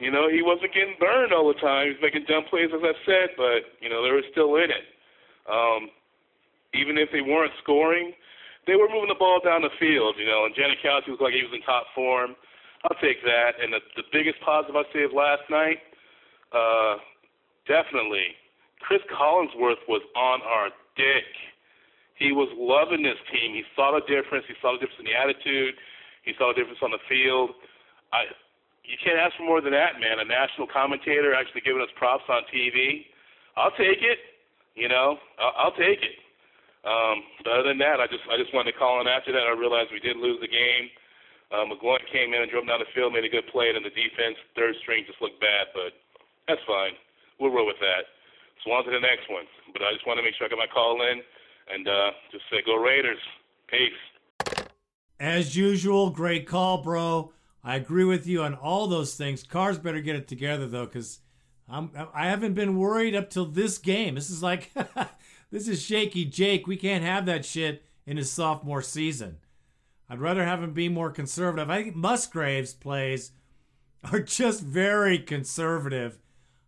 you 0.02 0.10
know, 0.10 0.26
he 0.26 0.42
wasn't 0.42 0.74
getting 0.74 0.98
burned 0.98 1.30
all 1.32 1.46
the 1.46 1.60
time. 1.62 1.86
He 1.86 1.94
was 1.94 2.02
making 2.02 2.26
dumb 2.26 2.50
plays, 2.50 2.74
as 2.74 2.82
I've 2.82 2.98
said, 3.06 3.38
but 3.38 3.78
you 3.78 3.86
know, 3.86 4.02
they 4.02 4.10
were 4.10 4.26
still 4.34 4.58
in 4.58 4.74
it. 4.74 4.86
Um, 5.46 5.86
even 6.74 6.98
if 6.98 7.14
they 7.14 7.22
weren't 7.22 7.54
scoring, 7.62 8.10
they 8.66 8.74
were 8.74 8.90
moving 8.90 9.12
the 9.12 9.20
ball 9.22 9.38
down 9.38 9.62
the 9.62 9.70
field. 9.78 10.18
You 10.18 10.26
know, 10.26 10.50
and 10.50 10.54
Janikowski 10.58 11.14
was 11.14 11.22
like 11.22 11.32
he 11.32 11.46
was 11.46 11.54
in 11.54 11.62
top 11.62 11.86
form. 11.94 12.34
I'll 12.84 12.98
take 12.98 13.22
that. 13.22 13.62
And 13.62 13.72
the, 13.72 13.80
the 13.96 14.06
biggest 14.10 14.42
positive 14.42 14.74
I 14.74 14.82
say 14.92 15.06
of 15.06 15.14
last 15.14 15.46
night, 15.48 15.78
uh, 16.50 16.98
definitely, 17.70 18.34
Cris 18.82 19.00
Collinsworth 19.08 19.80
was 19.86 20.02
on 20.18 20.42
our 20.42 20.68
dick. 20.98 21.24
He 22.14 22.30
was 22.30 22.46
loving 22.54 23.02
this 23.02 23.18
team. 23.30 23.54
He 23.54 23.66
saw 23.74 23.90
the 23.90 24.04
difference. 24.06 24.46
He 24.46 24.54
saw 24.62 24.78
the 24.78 24.80
difference 24.82 25.02
in 25.02 25.10
the 25.10 25.18
attitude. 25.18 25.74
He 26.22 26.32
saw 26.38 26.54
the 26.54 26.58
difference 26.58 26.78
on 26.80 26.94
the 26.94 27.02
field. 27.10 27.58
I, 28.14 28.30
you 28.86 28.94
can't 29.02 29.18
ask 29.18 29.34
for 29.34 29.42
more 29.42 29.58
than 29.58 29.74
that, 29.74 29.98
man. 29.98 30.22
A 30.22 30.26
national 30.28 30.70
commentator 30.70 31.34
actually 31.34 31.66
giving 31.66 31.82
us 31.82 31.90
props 31.98 32.24
on 32.30 32.46
TV. 32.54 33.10
I'll 33.58 33.74
take 33.74 33.98
it. 33.98 34.18
You 34.78 34.86
know, 34.86 35.18
I'll, 35.38 35.54
I'll 35.68 35.76
take 35.78 36.02
it. 36.02 36.16
Um, 36.84 37.24
but 37.42 37.58
other 37.58 37.72
than 37.72 37.80
that, 37.80 37.98
I 37.98 38.06
just 38.06 38.22
I 38.28 38.36
just 38.36 38.52
wanted 38.52 38.76
to 38.76 38.78
call 38.78 39.00
in 39.00 39.08
after 39.08 39.32
that. 39.32 39.48
I 39.48 39.56
realized 39.56 39.88
we 39.88 40.04
did 40.04 40.20
lose 40.20 40.36
the 40.44 40.50
game. 40.50 40.92
Uh, 41.48 41.64
McGloin 41.64 42.02
came 42.12 42.36
in 42.36 42.44
and 42.44 42.50
drove 42.50 42.68
down 42.68 42.82
the 42.82 42.90
field, 42.92 43.14
made 43.16 43.24
a 43.24 43.32
good 43.32 43.46
play, 43.48 43.72
and 43.72 43.80
the 43.80 43.94
defense, 43.94 44.36
third 44.52 44.74
string, 44.84 45.06
just 45.06 45.20
looked 45.22 45.40
bad. 45.40 45.72
But 45.72 45.96
that's 46.44 46.60
fine. 46.68 46.92
We'll 47.40 47.54
roll 47.54 47.64
with 47.64 47.80
that. 47.80 48.04
So 48.62 48.72
on 48.72 48.84
to 48.84 48.92
the 48.92 49.00
next 49.00 49.32
one. 49.32 49.48
But 49.72 49.80
I 49.80 49.96
just 49.96 50.04
want 50.04 50.20
to 50.20 50.24
make 50.24 50.36
sure 50.36 50.44
I 50.44 50.52
got 50.52 50.60
my 50.60 50.68
call 50.68 51.00
in 51.08 51.24
and 51.72 51.88
uh, 51.88 52.10
just 52.30 52.44
say 52.50 52.58
go 52.64 52.76
Raiders. 52.76 53.18
Peace. 53.68 54.64
As 55.18 55.56
usual, 55.56 56.10
great 56.10 56.46
call, 56.46 56.82
bro. 56.82 57.32
I 57.62 57.76
agree 57.76 58.04
with 58.04 58.26
you 58.26 58.42
on 58.42 58.54
all 58.54 58.86
those 58.86 59.14
things. 59.14 59.42
Carr's 59.42 59.78
better 59.78 60.00
get 60.00 60.16
it 60.16 60.28
together 60.28 60.66
though, 60.66 60.84
because 60.84 61.20
I'm 61.68 61.90
I 62.12 62.26
haven't 62.26 62.54
been 62.54 62.78
worried 62.78 63.14
up 63.14 63.30
till 63.30 63.46
this 63.46 63.78
game. 63.78 64.14
This 64.14 64.30
is 64.30 64.42
like 64.42 64.70
this 65.50 65.68
is 65.68 65.82
shaky 65.82 66.24
Jake. 66.24 66.66
We 66.66 66.76
can't 66.76 67.04
have 67.04 67.26
that 67.26 67.44
shit 67.44 67.84
in 68.06 68.16
his 68.16 68.30
sophomore 68.30 68.82
season. 68.82 69.38
I'd 70.08 70.20
rather 70.20 70.44
have 70.44 70.62
him 70.62 70.72
be 70.72 70.88
more 70.88 71.10
conservative. 71.10 71.70
I 71.70 71.82
think 71.82 71.96
Musgrave's 71.96 72.74
plays 72.74 73.32
are 74.12 74.20
just 74.20 74.60
very 74.60 75.18
conservative. 75.18 76.18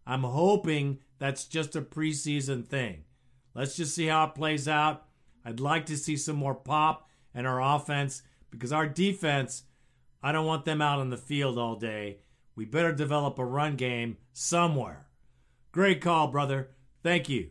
I'm 0.06 0.22
hoping 0.22 1.00
that's 1.18 1.44
just 1.44 1.76
a 1.76 1.82
preseason 1.82 2.66
thing. 2.66 3.04
Let's 3.56 3.74
just 3.74 3.94
see 3.94 4.08
how 4.08 4.26
it 4.26 4.34
plays 4.34 4.68
out. 4.68 5.06
I'd 5.42 5.60
like 5.60 5.86
to 5.86 5.96
see 5.96 6.18
some 6.18 6.36
more 6.36 6.54
pop 6.54 7.08
in 7.34 7.46
our 7.46 7.62
offense 7.62 8.22
because 8.50 8.70
our 8.70 8.86
defense, 8.86 9.62
I 10.22 10.30
don't 10.30 10.44
want 10.44 10.66
them 10.66 10.82
out 10.82 10.98
on 10.98 11.08
the 11.08 11.16
field 11.16 11.56
all 11.56 11.74
day. 11.74 12.18
We 12.54 12.66
better 12.66 12.92
develop 12.92 13.38
a 13.38 13.46
run 13.46 13.76
game 13.76 14.18
somewhere. 14.34 15.06
Great 15.72 16.02
call, 16.02 16.28
brother. 16.28 16.68
Thank 17.02 17.30
you. 17.30 17.48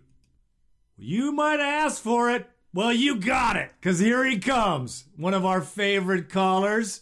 You 0.95 1.32
might 1.32 1.60
asked 1.60 2.03
for 2.03 2.30
it. 2.30 2.47
Well, 2.72 2.93
you 2.93 3.16
got 3.16 3.56
it, 3.56 3.72
because 3.80 3.97
here 3.97 4.24
he 4.26 4.38
comes. 4.38 5.06
One 5.16 5.34
of 5.34 5.43
our 5.43 5.62
favorite 5.62 6.30
callers. 6.30 7.01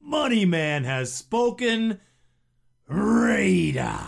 Money 0.00 0.46
Man 0.46 0.84
has 0.84 1.12
spoken. 1.12 2.00
Raider. 2.88 3.98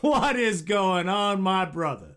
What 0.00 0.36
is 0.36 0.62
going 0.62 1.10
on, 1.10 1.42
my 1.42 1.66
brother? 1.66 2.15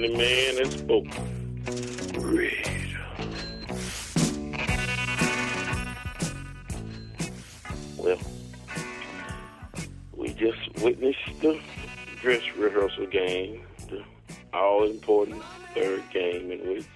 Money 0.00 0.16
Man 0.16 0.70
Spoken. 0.70 1.64
Red. 2.20 2.70
Well, 7.96 8.18
we 10.16 10.28
just 10.34 10.56
witnessed 10.84 11.18
the 11.40 11.60
dress 12.20 12.42
rehearsal 12.56 13.06
game, 13.06 13.66
the 13.88 14.04
all-important 14.52 15.42
third 15.74 16.04
game 16.12 16.52
in 16.52 16.60
which 16.68 16.86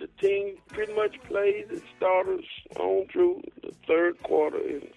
the 0.00 0.08
team 0.20 0.56
pretty 0.66 0.94
much 0.94 1.22
played 1.28 1.66
its 1.70 1.84
starters 1.96 2.44
on 2.74 3.06
through 3.12 3.42
the 3.62 3.70
third 3.86 4.20
quarter, 4.24 4.58
and 4.58 4.88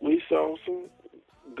we 0.00 0.20
saw 0.28 0.56
some 0.66 0.88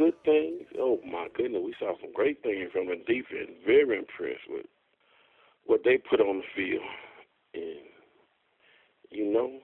good 0.00 0.14
things. 0.24 0.62
Oh 0.78 0.98
my 1.04 1.26
goodness, 1.36 1.60
we 1.62 1.74
saw 1.78 1.92
some 2.00 2.12
great 2.14 2.42
things 2.42 2.70
from 2.72 2.86
the 2.86 2.96
defense. 2.96 3.50
Very 3.66 3.98
impressed 3.98 4.48
with 4.48 4.64
what 5.66 5.82
they 5.84 5.98
put 5.98 6.20
on 6.20 6.38
the 6.38 6.44
field. 6.56 6.82
And 7.52 7.84
you 9.10 9.30
know, 9.30 9.58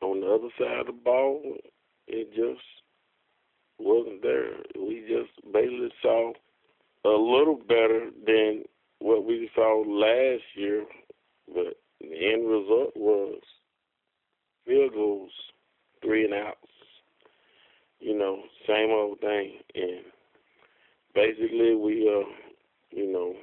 on 0.00 0.20
the 0.20 0.26
other 0.26 0.48
side 0.58 0.80
of 0.80 0.86
the 0.86 0.92
ball, 0.92 1.42
it 2.06 2.28
just 2.30 2.64
wasn't 3.78 4.22
there. 4.22 4.54
We 4.74 5.04
just 5.06 5.52
basically 5.52 5.92
saw 6.00 6.32
a 7.04 7.08
little 7.08 7.60
better 7.68 8.08
than 8.24 8.62
what 9.00 9.26
we 9.26 9.50
saw 9.54 9.82
last 9.86 10.44
year, 10.54 10.84
but 11.46 11.76
the 12.00 12.06
end 12.06 12.48
result 12.48 12.96
was 12.96 13.40
field 14.64 14.94
goals, 14.94 15.32
three 16.02 16.24
and 16.24 16.32
outs 16.32 16.56
you 18.02 18.18
know, 18.18 18.42
same 18.66 18.90
old 18.90 19.20
thing. 19.20 19.58
And 19.74 20.04
basically, 21.14 21.74
we 21.74 22.08
uh, 22.08 22.28
you 22.90 23.10
know, 23.12 23.34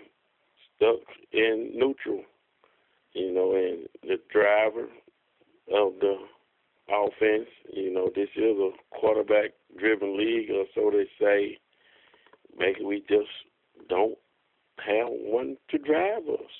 stuck 0.75 0.99
in 1.31 1.71
neutral. 1.73 2.23
You 3.13 3.33
know, 3.33 3.55
and 3.55 3.87
the 4.03 4.19
driver 4.31 4.87
of 5.73 5.93
the 5.99 6.15
offense, 6.87 7.47
you 7.73 7.91
know, 7.91 8.09
this 8.15 8.29
is 8.35 8.57
a 8.57 8.69
quarterback-driven 8.91 10.17
league, 10.17 10.51
or 10.51 10.65
so 10.75 10.91
they 10.91 11.07
say. 11.19 11.57
Maybe 12.57 12.83
we 12.83 13.03
just 13.09 13.29
don't 13.89 14.17
have 14.85 15.07
one 15.07 15.57
to 15.69 15.77
drive 15.77 16.27
us. 16.27 16.51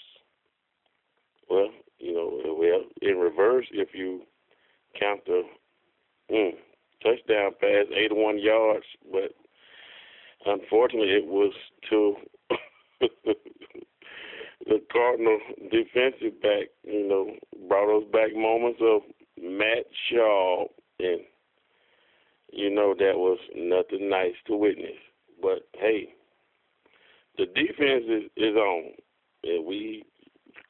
Well, 1.50 1.70
you 2.00 2.14
know, 2.14 2.56
well, 2.58 2.84
in 3.02 3.18
reverse, 3.18 3.66
if 3.72 3.89
you 3.93 4.22
count 5.00 5.22
the 5.26 5.43
mm, 6.32 6.52
touchdown 7.04 7.52
pass, 7.60 7.86
81 7.95 8.39
yards, 8.39 8.86
but 9.12 9.34
unfortunately 10.45 11.12
it 11.12 11.26
was 11.26 11.54
to 11.89 12.16
the 14.66 14.82
Cardinal 14.91 15.39
defensive 15.72 16.41
back, 16.41 16.68
you 16.84 17.08
know, 17.08 17.32
brought 17.68 17.97
us 17.97 18.04
back 18.12 18.36
moments 18.36 18.80
of 18.82 19.02
Matt 19.41 19.86
Schaub, 20.12 20.68
and 21.00 21.22
you 22.52 22.70
know 22.70 22.93
that 22.97 23.16
was 23.16 23.39
nothing 23.56 24.10
nice 24.10 24.36
to 24.47 24.56
witness. 24.56 24.97
But 25.41 25.68
hey, 25.74 26.10
the 27.38 27.45
defense 27.45 28.04
is, 28.08 28.24
is 28.36 28.56
on, 28.56 28.91
and 29.43 29.66
we 29.66 30.04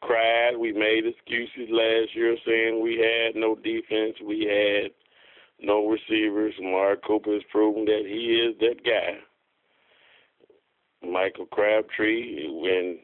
cried. 0.02 0.58
We 0.58 0.72
made 0.72 1.06
excuses 1.06 1.70
last 1.72 2.16
year 2.16 2.38
saying 2.46 2.82
we 2.82 2.98
had 2.98 3.36
no 3.36 3.56
defense, 3.56 4.16
we 4.26 4.42
had 4.46 4.92
no 5.62 5.88
receivers. 5.88 6.54
Amari 6.60 6.98
Cooper 7.06 7.34
has 7.34 7.44
proven 7.52 7.86
that 7.86 8.04
he 8.06 8.50
is 8.50 8.58
that 8.60 8.84
guy. 8.84 9.18
Michael 11.08 11.46
Crabtree 11.46 12.46
and 12.46 13.00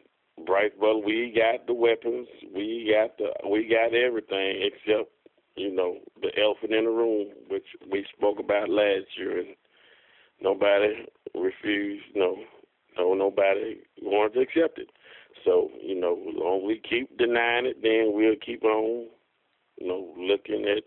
Brice 0.45 0.71
Butler, 0.79 0.99
we 1.05 1.33
got 1.35 1.65
the 1.65 1.73
weapons, 1.73 2.27
we 2.53 2.91
got 2.93 3.17
the 3.17 3.31
we 3.49 3.67
got 3.69 3.95
everything 3.95 4.69
except 4.69 5.09
you 5.55 5.73
know 5.73 5.99
the 6.21 6.29
elephant 6.41 6.73
in 6.73 6.83
the 6.83 6.89
room, 6.89 7.27
which 7.49 7.65
we 7.89 8.05
spoke 8.17 8.39
about 8.39 8.69
last 8.69 9.05
year, 9.17 9.39
and 9.39 9.55
nobody 10.41 11.05
refused. 11.33 12.03
No, 12.15 12.37
no, 12.97 13.13
nobody 13.13 13.77
wanted 14.01 14.33
to 14.33 14.39
accept 14.41 14.77
it. 14.77 14.89
So 15.45 15.69
you 15.81 15.95
know, 15.95 16.17
as 16.27 16.35
long 16.35 16.61
as 16.63 16.67
we 16.67 16.81
keep 16.87 17.17
denying 17.17 17.65
it, 17.65 17.81
then 17.81 18.11
we'll 18.13 18.35
keep 18.45 18.63
on, 18.65 19.07
you 19.77 19.87
know, 19.87 20.13
looking 20.17 20.65
at 20.65 20.83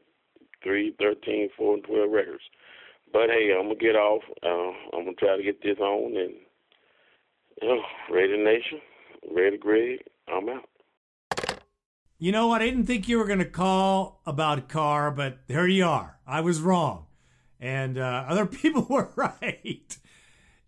three, 0.63 0.95
thirteen, 0.99 1.49
four, 1.57 1.75
and 1.75 1.85
twelve 1.85 2.11
records. 2.11 2.43
But 3.13 3.31
hey, 3.31 3.55
I'm 3.59 3.67
gonna 3.67 3.77
get 3.77 3.97
off. 3.97 4.23
Uh, 4.43 4.97
I'm 4.97 5.05
gonna 5.05 5.13
try 5.15 5.37
to 5.37 5.43
get 5.43 5.63
this 5.63 5.79
on, 5.79 6.17
and 6.17 6.35
you 7.63 7.69
know, 7.69 7.83
Raider 8.11 8.37
Nation, 8.37 8.81
Raider 9.35 9.57
Greg, 9.57 10.01
I'm 10.29 10.49
out. 10.49 10.69
You 12.21 12.33
know 12.33 12.49
what? 12.49 12.63
I 12.63 12.67
didn't 12.67 12.87
think 12.87 13.09
you 13.09 13.19
were 13.19 13.29
to 13.29 13.45
call 13.45 14.21
about 14.27 14.69
Carr, 14.69 15.13
but 15.13 15.39
there 15.47 15.69
you 15.69 15.87
are. 15.87 16.19
I 16.27 16.41
was 16.41 16.61
wrong. 16.61 17.07
And 17.61 17.97
uh, 17.97 18.25
other 18.29 18.47
people 18.47 18.87
were 18.89 19.13
right. 19.17 19.97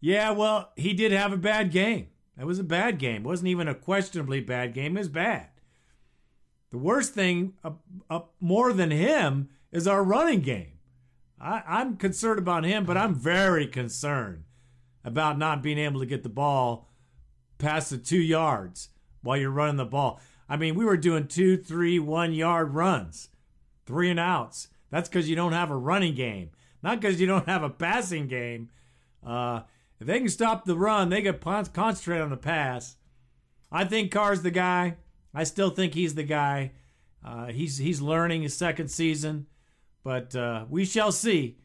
yeah, 0.00 0.30
well, 0.30 0.72
he 0.76 0.94
did 0.94 1.12
have 1.12 1.32
a 1.32 1.36
bad 1.36 1.72
game. 1.72 2.08
It 2.38 2.46
was 2.46 2.58
a 2.58 2.64
bad 2.64 2.98
game. 2.98 3.22
It 3.22 3.28
wasn't 3.28 3.48
even 3.48 3.68
a 3.68 3.74
questionably 3.74 4.40
bad 4.40 4.72
game. 4.72 4.96
It 4.96 5.00
was 5.00 5.08
bad. 5.08 5.48
The 6.70 6.78
worst 6.78 7.14
thing, 7.14 7.54
uh, 7.64 7.72
uh, 8.08 8.20
more 8.40 8.72
than 8.72 8.92
him, 8.92 9.50
is 9.72 9.86
our 9.86 10.02
running 10.02 10.40
game. 10.40 10.78
I, 11.40 11.62
I'm 11.66 11.96
concerned 11.96 12.38
about 12.38 12.64
him, 12.64 12.84
but 12.84 12.96
I'm 12.96 13.14
very 13.14 13.66
concerned 13.66 14.44
about 15.04 15.38
not 15.38 15.62
being 15.62 15.78
able 15.78 16.00
to 16.00 16.06
get 16.06 16.22
the 16.22 16.28
ball 16.28 16.88
past 17.58 17.90
the 17.90 17.98
two 17.98 18.20
yards 18.20 18.88
while 19.22 19.36
you're 19.36 19.50
running 19.50 19.76
the 19.76 19.84
ball. 19.84 20.20
I 20.48 20.56
mean, 20.56 20.74
we 20.74 20.84
were 20.84 20.96
doing 20.96 21.28
two, 21.28 21.56
three, 21.56 21.98
one 21.98 22.32
yard 22.32 22.74
runs, 22.74 23.28
three 23.86 24.10
and 24.10 24.20
outs. 24.20 24.68
That's 24.90 25.08
because 25.08 25.30
you 25.30 25.36
don't 25.36 25.52
have 25.52 25.70
a 25.70 25.76
running 25.76 26.14
game, 26.14 26.50
not 26.82 27.00
because 27.00 27.20
you 27.20 27.26
don't 27.26 27.46
have 27.46 27.62
a 27.62 27.70
passing 27.70 28.26
game. 28.26 28.70
Uh, 29.24 29.60
if 30.00 30.06
they 30.06 30.18
can 30.18 30.28
stop 30.28 30.64
the 30.64 30.76
run, 30.76 31.08
they 31.08 31.22
can 31.22 31.38
concentrate 31.72 32.20
on 32.20 32.30
the 32.30 32.36
pass. 32.36 32.96
I 33.70 33.84
think 33.84 34.10
Carr's 34.10 34.42
the 34.42 34.50
guy. 34.50 34.96
I 35.32 35.44
still 35.44 35.70
think 35.70 35.94
he's 35.94 36.14
the 36.14 36.24
guy. 36.24 36.72
Uh, 37.24 37.46
he's 37.46 37.78
he's 37.78 38.00
learning 38.00 38.42
his 38.42 38.56
second 38.56 38.88
season, 38.88 39.46
but 40.02 40.34
uh, 40.34 40.64
we 40.68 40.84
shall 40.84 41.12
see. 41.12 41.58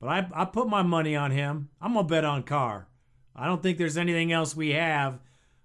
But 0.00 0.08
I 0.08 0.28
I 0.32 0.44
put 0.44 0.68
my 0.68 0.82
money 0.82 1.16
on 1.16 1.30
him. 1.30 1.70
I'm 1.80 1.94
gonna 1.94 2.06
bet 2.06 2.24
on 2.24 2.42
Carr. 2.42 2.88
I 3.34 3.46
don't 3.46 3.62
think 3.62 3.78
there's 3.78 3.96
anything 3.96 4.32
else 4.32 4.56
we 4.56 4.70
have 4.70 5.20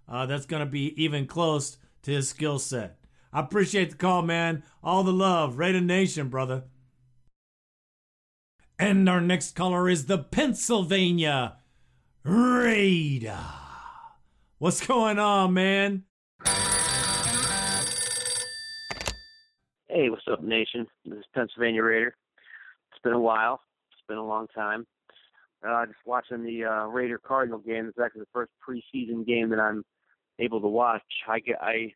uh, 0.08 0.26
that's 0.26 0.46
gonna 0.46 0.66
be 0.66 1.02
even 1.02 1.26
close 1.28 1.78
to 2.04 2.12
his 2.12 2.30
skill 2.30 2.60
set. 2.60 2.98
I 3.34 3.40
appreciate 3.40 3.92
the 3.92 3.98
call, 3.98 4.22
man. 4.22 4.64
All 4.84 5.04
the 5.04 5.14
love, 5.14 5.58
Raider 5.58 5.82
Nation, 5.82 6.28
brother. 6.28 6.64
And 8.78 9.08
our 9.08 9.22
next 9.22 9.56
caller 9.56 9.88
is 9.88 10.08
the 10.08 10.18
Pennsylvania 10.18 11.58
Raider. 12.24 13.38
What's 14.58 14.86
going 14.86 15.18
on, 15.20 15.54
man? 15.54 16.04
Hey, 19.94 20.10
what's 20.10 20.24
up, 20.32 20.42
nation? 20.42 20.88
This 21.04 21.20
is 21.20 21.26
Pennsylvania 21.36 21.84
Raider. 21.84 22.16
It's 22.92 23.02
been 23.04 23.12
a 23.12 23.20
while. 23.20 23.60
It's 23.92 24.08
been 24.08 24.20
a 24.20 24.26
long 24.26 24.48
time. 24.56 24.88
Uh, 25.68 25.86
just 25.86 25.98
watching 26.06 26.46
the 26.46 26.64
uh, 26.64 26.86
Raider 26.86 27.18
Cardinal 27.18 27.60
game. 27.60 27.88
It's 27.88 28.00
actually 28.00 28.22
the 28.22 28.28
first 28.32 28.52
preseason 28.66 29.28
game 29.28 29.50
that 29.50 29.60
I'm 29.60 29.84
able 30.40 30.62
to 30.62 30.68
watch. 30.70 31.02
I 31.28 31.42
get 31.42 31.62
I 31.62 31.94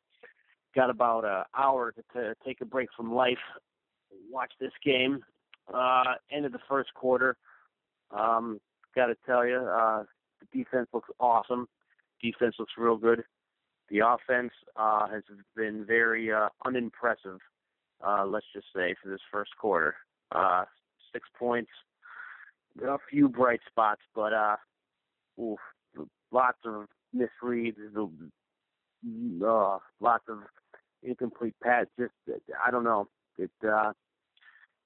got 0.76 0.90
about 0.90 1.24
an 1.24 1.46
hour 1.58 1.94
to, 1.94 2.04
to 2.20 2.36
take 2.46 2.60
a 2.60 2.66
break 2.66 2.90
from 2.98 3.16
life, 3.16 3.38
watch 4.30 4.52
this 4.60 4.74
game. 4.84 5.24
Uh, 5.74 6.16
end 6.30 6.46
of 6.46 6.52
the 6.52 6.60
first 6.68 6.94
quarter. 6.96 7.38
Um, 8.12 8.60
got 8.94 9.06
to 9.06 9.16
tell 9.26 9.48
you, 9.48 9.56
uh, 9.56 10.04
the 10.42 10.64
defense 10.64 10.90
looks 10.94 11.10
awesome. 11.22 11.66
Defense 12.22 12.56
looks 12.60 12.74
real 12.78 12.98
good. 12.98 13.24
The 13.90 14.00
offense 14.00 14.52
uh, 14.76 15.08
has 15.08 15.24
been 15.56 15.86
very 15.86 16.34
uh, 16.34 16.50
unimpressive. 16.66 17.40
Uh, 18.06 18.26
let's 18.26 18.46
just 18.54 18.68
say 18.76 18.96
for 19.02 19.10
this 19.10 19.22
first 19.32 19.52
quarter, 19.60 19.96
uh, 20.32 20.66
six 21.12 21.28
points, 21.38 21.72
a 22.86 22.98
few 23.10 23.28
bright 23.30 23.62
spots, 23.70 24.02
but 24.14 24.34
uh, 24.34 24.56
oof, 25.42 25.60
lots 26.32 26.60
of 26.66 26.86
misreads, 27.16 27.76
uh, 29.44 29.78
lots 30.00 30.24
of 30.30 30.40
incomplete 31.04 31.56
pass. 31.64 31.86
Just 31.98 32.14
I 32.66 32.72
don't 32.72 32.84
know. 32.84 33.08
It 33.38 33.52
uh, 33.68 33.94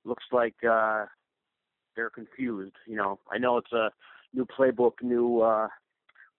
looks 0.06 0.26
like 0.32 0.56
uh, 0.70 1.06
they're 1.96 2.10
confused. 2.10 2.76
You 2.88 2.96
know, 2.96 3.20
I 3.32 3.38
know 3.38 3.58
it's 3.58 3.74
a 3.74 3.90
new 4.34 4.46
playbook, 4.46 4.94
new 5.02 5.42
uh, 5.42 5.68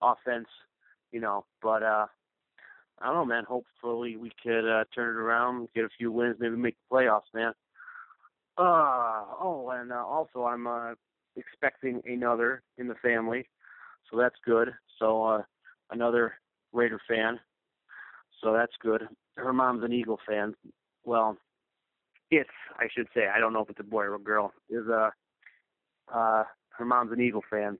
offense. 0.01 0.47
You 1.11 1.19
know, 1.19 1.45
but 1.61 1.83
uh, 1.83 2.05
I 3.01 3.07
don't 3.07 3.15
know, 3.15 3.25
man. 3.25 3.43
Hopefully 3.45 4.17
we 4.17 4.31
could 4.43 4.69
uh, 4.69 4.83
turn 4.93 5.15
it 5.15 5.19
around, 5.19 5.69
get 5.75 5.85
a 5.85 5.89
few 5.97 6.11
wins, 6.11 6.37
maybe 6.39 6.55
make 6.55 6.75
the 6.89 6.95
playoffs, 6.95 7.33
man. 7.33 7.53
Uh, 8.57 9.23
oh, 9.41 9.71
and 9.73 9.91
uh, 9.91 10.05
also 10.05 10.43
I'm 10.43 10.67
uh, 10.67 10.93
expecting 11.35 12.01
another 12.05 12.61
in 12.77 12.87
the 12.87 12.95
family, 12.95 13.47
so 14.09 14.17
that's 14.17 14.35
good. 14.45 14.69
So 14.99 15.23
uh, 15.23 15.41
another 15.89 16.33
Raider 16.73 16.99
fan, 17.07 17.39
so 18.43 18.53
that's 18.53 18.73
good. 18.81 19.07
Her 19.37 19.53
mom's 19.53 19.83
an 19.83 19.93
Eagle 19.93 20.19
fan. 20.27 20.53
Well, 21.03 21.37
it's 22.29 22.49
I 22.77 22.87
should 22.93 23.07
say 23.15 23.27
I 23.33 23.39
don't 23.39 23.53
know 23.53 23.61
if 23.61 23.69
it's 23.69 23.79
a 23.79 23.83
boy 23.83 24.03
or 24.03 24.15
a 24.15 24.19
girl. 24.19 24.53
Is 24.69 24.87
uh, 24.89 25.09
uh, 26.13 26.43
her 26.77 26.85
mom's 26.85 27.11
an 27.11 27.21
Eagle 27.21 27.43
fan, 27.49 27.77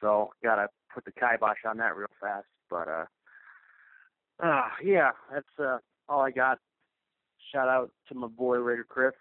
so 0.00 0.30
gotta 0.42 0.68
put 0.94 1.04
the 1.04 1.12
kibosh 1.12 1.58
on 1.68 1.76
that 1.78 1.96
real 1.96 2.08
fast. 2.20 2.46
But 2.70 2.88
uh, 2.88 3.04
uh 4.42 4.68
yeah, 4.84 5.10
that's 5.32 5.46
uh 5.58 5.78
all 6.08 6.20
I 6.20 6.30
got. 6.30 6.58
Shout 7.52 7.68
out 7.68 7.90
to 8.08 8.14
my 8.14 8.28
boy 8.28 8.58
Raider 8.58 8.86
Chris. 8.88 9.12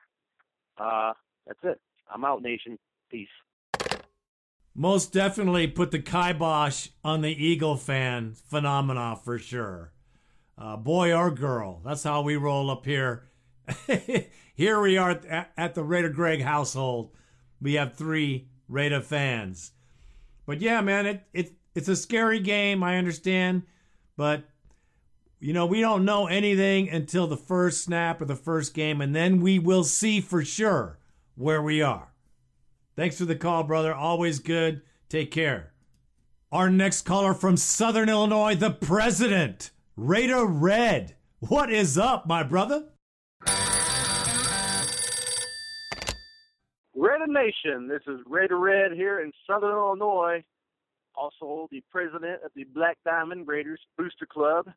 Uh, 0.77 1.13
that's 1.45 1.59
it. 1.63 1.79
I'm 2.13 2.25
out, 2.25 2.41
nation. 2.41 2.77
Peace. 3.09 3.27
Most 4.73 5.11
definitely 5.11 5.67
put 5.67 5.91
the 5.91 5.99
kibosh 5.99 6.89
on 7.03 7.21
the 7.21 7.29
Eagle 7.29 7.75
fan 7.75 8.33
phenomena 8.33 9.17
for 9.21 9.37
sure. 9.37 9.91
Uh, 10.57 10.77
boy 10.77 11.13
or 11.13 11.29
girl, 11.29 11.81
that's 11.83 12.03
how 12.03 12.21
we 12.21 12.35
roll 12.37 12.71
up 12.71 12.85
here. 12.85 13.29
here 14.55 14.79
we 14.79 14.97
are 14.97 15.11
at, 15.11 15.51
at 15.57 15.75
the 15.75 15.83
Raider 15.83 16.09
Greg 16.09 16.41
household. 16.41 17.11
We 17.61 17.73
have 17.73 17.95
three 17.95 18.47
Raider 18.69 19.01
fans. 19.01 19.71
But 20.45 20.61
yeah, 20.61 20.81
man, 20.81 21.05
it, 21.05 21.23
it 21.33 21.51
it's 21.75 21.87
a 21.87 21.95
scary 21.95 22.39
game. 22.39 22.83
I 22.83 22.97
understand, 22.97 23.63
but 24.17 24.43
you 25.41 25.53
know 25.53 25.65
we 25.65 25.81
don't 25.81 26.05
know 26.05 26.27
anything 26.27 26.87
until 26.87 27.25
the 27.25 27.35
first 27.35 27.83
snap 27.83 28.21
or 28.21 28.25
the 28.25 28.35
first 28.35 28.75
game, 28.75 29.01
and 29.01 29.15
then 29.15 29.41
we 29.41 29.57
will 29.57 29.83
see 29.83 30.21
for 30.21 30.45
sure 30.45 30.99
where 31.35 31.61
we 31.61 31.81
are. 31.81 32.13
Thanks 32.95 33.17
for 33.17 33.25
the 33.25 33.35
call, 33.35 33.63
brother. 33.63 33.93
Always 33.93 34.37
good. 34.37 34.83
Take 35.09 35.31
care. 35.31 35.73
Our 36.51 36.69
next 36.69 37.01
caller 37.03 37.33
from 37.33 37.57
Southern 37.57 38.07
Illinois, 38.07 38.55
the 38.55 38.69
president, 38.69 39.71
Raider 39.95 40.45
Red. 40.45 41.15
What 41.39 41.71
is 41.71 41.97
up, 41.97 42.27
my 42.27 42.43
brother? 42.43 42.89
Raider 46.93 47.25
Nation, 47.27 47.87
this 47.87 48.03
is 48.05 48.19
Raider 48.27 48.59
Red 48.59 48.91
here 48.91 49.21
in 49.21 49.31
Southern 49.49 49.71
Illinois, 49.71 50.43
also 51.15 51.67
the 51.71 51.81
president 51.89 52.43
of 52.45 52.51
the 52.55 52.65
Black 52.65 52.99
Diamond 53.03 53.47
Raiders 53.47 53.79
Booster 53.97 54.27
Club. 54.27 54.67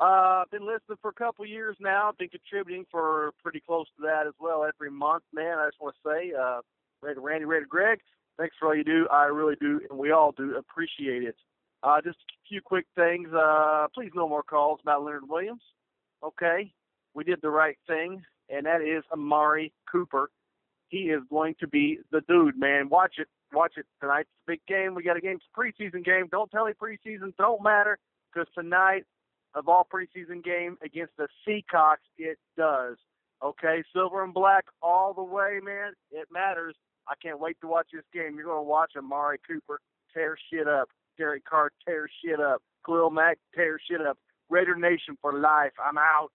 Uh, 0.00 0.42
I've 0.42 0.50
been 0.50 0.66
listening 0.66 0.98
for 1.00 1.10
a 1.10 1.14
couple 1.14 1.46
years 1.46 1.76
now. 1.80 2.08
I've 2.08 2.18
been 2.18 2.28
contributing 2.28 2.84
for 2.90 3.32
pretty 3.42 3.60
close 3.60 3.86
to 3.96 4.02
that 4.02 4.26
as 4.26 4.34
well 4.40 4.64
every 4.64 4.90
month, 4.90 5.22
man. 5.32 5.58
I 5.58 5.68
just 5.68 5.80
want 5.80 5.94
to 6.02 6.08
say, 6.08 6.32
uh, 6.38 6.60
Raider 7.00 7.20
Randy, 7.20 7.44
Raider 7.44 7.66
Greg, 7.68 8.00
thanks 8.36 8.56
for 8.58 8.68
all 8.68 8.74
you 8.74 8.82
do. 8.82 9.06
I 9.12 9.24
really 9.26 9.54
do, 9.60 9.80
and 9.88 9.98
we 9.98 10.10
all 10.10 10.32
do 10.32 10.56
appreciate 10.56 11.22
it. 11.22 11.36
Uh, 11.84 12.00
just 12.02 12.16
a 12.16 12.48
few 12.48 12.60
quick 12.60 12.86
things. 12.96 13.28
Uh, 13.32 13.86
please 13.94 14.10
no 14.14 14.28
more 14.28 14.42
calls 14.42 14.80
about 14.82 15.04
Leonard 15.04 15.28
Williams. 15.28 15.62
Okay, 16.24 16.72
we 17.14 17.22
did 17.22 17.38
the 17.42 17.50
right 17.50 17.76
thing, 17.86 18.22
and 18.48 18.66
that 18.66 18.80
is 18.82 19.04
Amari 19.12 19.72
Cooper. 19.90 20.30
He 20.88 21.10
is 21.10 21.20
going 21.30 21.54
to 21.60 21.68
be 21.68 21.98
the 22.10 22.22
dude, 22.22 22.58
man. 22.58 22.88
Watch 22.88 23.14
it, 23.18 23.28
watch 23.52 23.74
it 23.76 23.86
tonight's 24.00 24.28
a 24.48 24.52
big 24.52 24.60
game. 24.66 24.94
We 24.94 25.04
got 25.04 25.16
a 25.16 25.20
game, 25.20 25.36
it's 25.36 25.44
a 25.54 25.60
preseason 25.60 26.04
game. 26.04 26.28
Don't 26.30 26.50
tell 26.50 26.66
me 26.66 26.72
preseason 26.72 27.36
don't 27.36 27.62
matter, 27.62 27.98
because 28.32 28.48
tonight 28.54 29.04
of 29.54 29.68
all 29.68 29.86
preseason 29.92 30.42
game 30.42 30.76
against 30.82 31.16
the 31.16 31.28
Seacocks, 31.46 32.06
it 32.18 32.38
does. 32.56 32.96
Okay, 33.42 33.82
silver 33.92 34.24
and 34.24 34.32
black 34.32 34.64
all 34.82 35.12
the 35.12 35.22
way, 35.22 35.60
man. 35.62 35.92
It 36.10 36.28
matters. 36.32 36.74
I 37.06 37.14
can't 37.22 37.38
wait 37.38 37.60
to 37.60 37.66
watch 37.66 37.88
this 37.92 38.04
game. 38.12 38.36
You're 38.36 38.46
going 38.46 38.64
to 38.64 38.68
watch 38.68 38.92
Amari 38.96 39.38
Cooper 39.46 39.80
tear 40.12 40.36
shit 40.50 40.66
up. 40.66 40.88
Derek 41.18 41.44
Carr 41.44 41.70
tear 41.86 42.08
shit 42.24 42.40
up. 42.40 42.62
Khalil 42.86 43.10
Mack 43.10 43.38
tear 43.54 43.78
shit 43.88 44.00
up. 44.00 44.18
Raider 44.48 44.76
Nation 44.76 45.16
for 45.20 45.38
life. 45.38 45.72
I'm 45.82 45.98
out. 45.98 46.30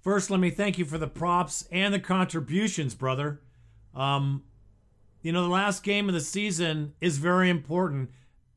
First, 0.00 0.30
let 0.30 0.40
me 0.40 0.50
thank 0.50 0.78
you 0.78 0.84
for 0.84 0.96
the 0.96 1.06
props 1.06 1.66
and 1.70 1.92
the 1.92 2.00
contributions, 2.00 2.94
brother. 2.94 3.40
Um, 3.94 4.44
you 5.22 5.32
know, 5.32 5.42
the 5.42 5.48
last 5.48 5.82
game 5.82 6.08
of 6.08 6.14
the 6.14 6.20
season 6.20 6.94
is 7.00 7.18
very 7.18 7.50
important, 7.50 8.10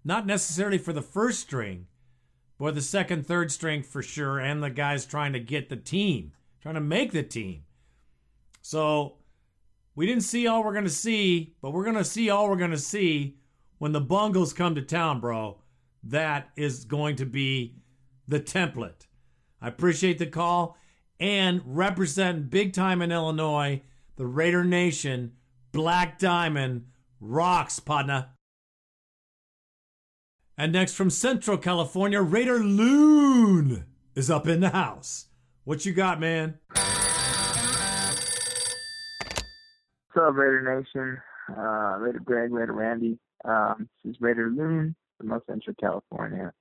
not 0.06 0.26
necessarily 0.26 0.78
for 0.78 0.94
the 0.94 1.02
first 1.02 1.41
string, 1.41 1.88
but 2.64 2.76
the 2.76 2.81
second, 2.81 3.27
third 3.27 3.52
string 3.52 3.84
for 3.84 4.02
sure, 4.02 4.40
and 4.40 4.64
the 4.64 4.69
guys 4.69 5.06
trying 5.06 5.34
to 5.34 5.40
get 5.41 5.68
the 5.68 5.76
team, 5.76 6.31
trying 6.61 6.76
to 6.76 6.80
make 6.80 7.11
the 7.11 7.22
team. 7.22 7.64
So 8.61 9.18
we 9.95 10.06
didn't 10.06 10.23
see 10.23 10.48
all 10.48 10.64
we're 10.64 10.72
going 10.72 10.85
to 10.85 10.90
see, 10.90 11.56
but 11.61 11.72
we're 11.72 11.84
going 11.84 11.98
to 11.98 12.06
see 12.06 12.30
all 12.30 12.49
we're 12.49 12.56
going 12.56 12.72
to 12.72 12.77
see 12.77 13.35
when 13.80 13.91
the 13.91 13.99
Bungles 13.99 14.53
come 14.53 14.76
to 14.76 14.81
town, 14.81 15.19
bro. 15.19 15.60
That 16.03 16.52
is 16.56 16.85
going 16.85 17.18
to 17.18 17.26
be 17.26 17.76
the 18.30 18.40
template. 18.40 19.07
I 19.61 19.68
appreciate 19.68 20.18
the 20.18 20.26
call 20.26 20.77
and 21.19 21.61
representing 21.65 22.44
big 22.44 22.72
time 22.72 23.02
in 23.02 23.11
Illinois, 23.11 23.81
the 24.15 24.26
Raider 24.26 24.64
Nation, 24.64 25.34
Black 25.73 26.18
Diamond, 26.18 26.85
rocks, 27.19 27.81
partner. 27.81 28.30
And 30.55 30.71
next 30.71 30.93
from 30.93 31.09
Central 31.09 31.57
California, 31.57 32.21
Raider 32.21 32.59
Loon 32.59 33.85
is 34.13 34.30
up 34.30 34.47
in 34.47 34.59
the 34.59 34.69
house. 34.69 35.25
What 35.63 35.84
you 35.84 35.93
got, 35.93 36.19
man? 36.19 36.59
What's 36.69 36.84
up, 40.15 40.35
Raider 40.35 40.61
Nation? 40.61 41.17
Uh, 41.49 41.97
Raider 41.97 42.19
Greg, 42.19 42.51
Raider 42.51 42.73
Randy. 42.73 43.17
Um, 43.43 43.89
this 44.03 44.11
is 44.11 44.21
Raider 44.21 44.51
Loon 44.51 44.95
from 45.17 45.41
Central 45.49 45.75
California. 45.80 46.53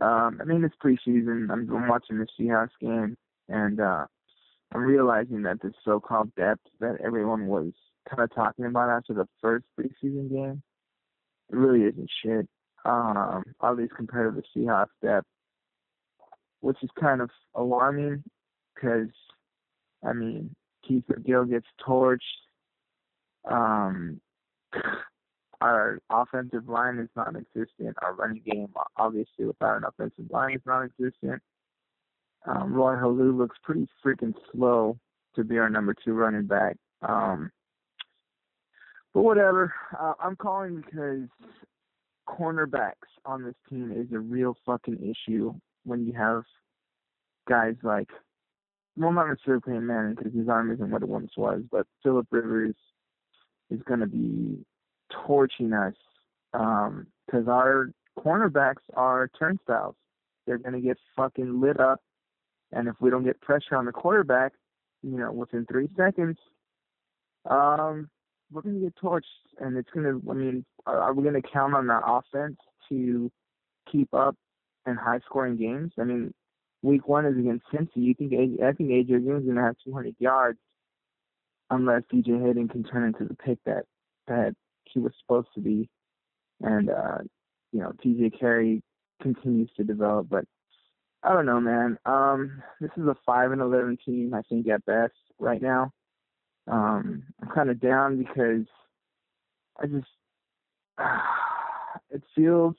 Um, 0.00 0.40
I 0.40 0.44
mean, 0.44 0.64
it's 0.64 0.74
preseason. 0.84 1.48
I'm, 1.50 1.70
I'm 1.72 1.86
watching 1.86 2.18
the 2.18 2.26
Seahawks 2.38 2.70
game, 2.80 3.16
and 3.48 3.80
uh, 3.80 4.06
I'm 4.74 4.80
realizing 4.80 5.42
that 5.42 5.62
this 5.62 5.74
so-called 5.84 6.34
depth 6.34 6.66
that 6.80 6.96
everyone 7.04 7.46
was 7.46 7.72
kind 8.10 8.20
of 8.22 8.34
talking 8.34 8.64
about 8.64 8.90
after 8.90 9.14
the 9.14 9.28
first 9.40 9.64
preseason 9.78 10.28
game, 10.28 10.62
it 11.50 11.56
really 11.56 11.84
isn't 11.84 12.10
shit. 12.22 12.48
Um, 12.86 13.42
at 13.64 13.76
least 13.76 13.94
compared 13.96 14.32
to 14.34 14.40
the 14.40 14.60
Seahawks 14.60 14.86
depth, 15.02 15.26
which 16.60 16.76
is 16.82 16.90
kind 17.00 17.20
of 17.20 17.30
alarming 17.56 18.22
because, 18.74 19.08
I 20.04 20.12
mean, 20.12 20.54
Keith 20.86 21.02
Gill 21.24 21.46
gets 21.46 21.66
torched. 21.84 22.20
Um, 23.50 24.20
our 25.60 25.98
offensive 26.10 26.68
line 26.68 26.98
is 26.98 27.08
non-existent. 27.16 27.96
Our 28.02 28.14
running 28.14 28.42
game, 28.46 28.68
obviously, 28.96 29.46
without 29.46 29.78
an 29.78 29.84
offensive 29.84 30.30
line, 30.30 30.54
is 30.54 30.62
non-existent. 30.64 31.42
Um, 32.46 32.72
Roy 32.72 32.94
Helu 32.94 33.36
looks 33.36 33.56
pretty 33.64 33.88
freaking 34.04 34.34
slow 34.52 34.96
to 35.34 35.42
be 35.42 35.58
our 35.58 35.68
number 35.68 35.94
two 36.04 36.12
running 36.12 36.46
back. 36.46 36.76
Um, 37.02 37.50
but 39.12 39.22
whatever. 39.22 39.74
Uh, 39.98 40.12
I'm 40.22 40.36
calling 40.36 40.82
because 40.82 41.28
cornerbacks 42.28 42.92
on 43.24 43.44
this 43.44 43.54
team 43.68 43.92
is 43.92 44.12
a 44.12 44.18
real 44.18 44.56
fucking 44.66 44.98
issue 44.98 45.54
when 45.84 46.06
you 46.06 46.12
have 46.12 46.42
guys 47.48 47.74
like, 47.82 48.10
well, 48.96 49.12
not 49.12 49.28
necessarily 49.28 49.62
Peyton 49.64 49.86
Manning 49.86 50.14
because 50.14 50.34
his 50.34 50.48
arm 50.48 50.72
isn't 50.72 50.90
what 50.90 51.02
it 51.02 51.08
once 51.08 51.32
was, 51.36 51.62
but 51.70 51.86
Philip 52.02 52.26
Rivers 52.30 52.74
is 53.70 53.80
going 53.86 54.00
to 54.00 54.06
be 54.06 54.64
torching 55.26 55.72
us 55.72 55.94
because 56.52 57.48
our 57.48 57.90
cornerbacks 58.18 58.82
are 58.94 59.30
turnstiles. 59.38 59.94
They're 60.46 60.58
going 60.58 60.74
to 60.74 60.80
get 60.80 60.96
fucking 61.16 61.60
lit 61.60 61.80
up, 61.80 62.00
and 62.72 62.88
if 62.88 62.94
we 63.00 63.10
don't 63.10 63.24
get 63.24 63.40
pressure 63.40 63.76
on 63.76 63.84
the 63.84 63.92
quarterback, 63.92 64.52
you 65.02 65.18
know, 65.18 65.32
within 65.32 65.66
three 65.66 65.88
seconds, 65.96 66.38
um, 67.50 68.08
we're 68.50 68.62
going 68.62 68.76
to 68.76 68.80
get 68.80 68.96
torched, 68.96 69.22
and 69.58 69.76
it's 69.76 69.90
going 69.90 70.04
to. 70.04 70.30
I 70.30 70.34
mean, 70.34 70.64
are, 70.86 71.14
we 71.14 71.22
going 71.22 71.40
to 71.40 71.48
count 71.48 71.74
on 71.74 71.86
that 71.88 72.02
offense 72.06 72.56
to 72.88 73.30
keep 73.90 74.12
up 74.14 74.36
in 74.86 74.94
high-scoring 74.96 75.56
games? 75.56 75.92
I 75.98 76.04
mean, 76.04 76.32
week 76.82 77.08
one 77.08 77.26
is 77.26 77.36
against 77.36 77.66
Cincy. 77.72 77.96
You 77.96 78.14
think 78.14 78.32
I 78.32 78.72
think 78.72 78.90
AJ 78.90 79.24
Green's 79.24 79.44
going 79.44 79.56
to 79.56 79.62
have 79.62 79.76
200 79.84 80.14
yards 80.18 80.58
unless 81.70 82.02
DJ 82.12 82.44
Hayden 82.44 82.68
can 82.68 82.84
turn 82.84 83.04
into 83.04 83.24
the 83.24 83.34
pick 83.34 83.58
that 83.66 83.84
that 84.28 84.54
he 84.84 85.00
was 85.00 85.12
supposed 85.20 85.48
to 85.54 85.60
be, 85.60 85.88
and 86.60 86.90
uh, 86.90 87.18
you 87.72 87.80
know 87.80 87.92
TJ 88.04 88.38
Carrie 88.38 88.82
continues 89.22 89.70
to 89.76 89.84
develop. 89.84 90.28
But 90.30 90.44
I 91.22 91.32
don't 91.32 91.46
know, 91.46 91.60
man. 91.60 91.98
Um, 92.06 92.62
this 92.80 92.90
is 92.96 93.06
a 93.06 93.16
five 93.24 93.52
and 93.52 93.60
eleven 93.60 93.98
team, 94.04 94.32
I 94.34 94.42
think 94.48 94.68
at 94.68 94.84
best 94.84 95.14
right 95.38 95.60
now. 95.60 95.90
Um, 96.68 97.24
I'm 97.42 97.48
kind 97.54 97.70
of 97.70 97.80
down 97.80 98.18
because 98.18 98.66
I 99.80 99.86
just 99.86 100.06
it 102.10 102.22
feels 102.34 102.74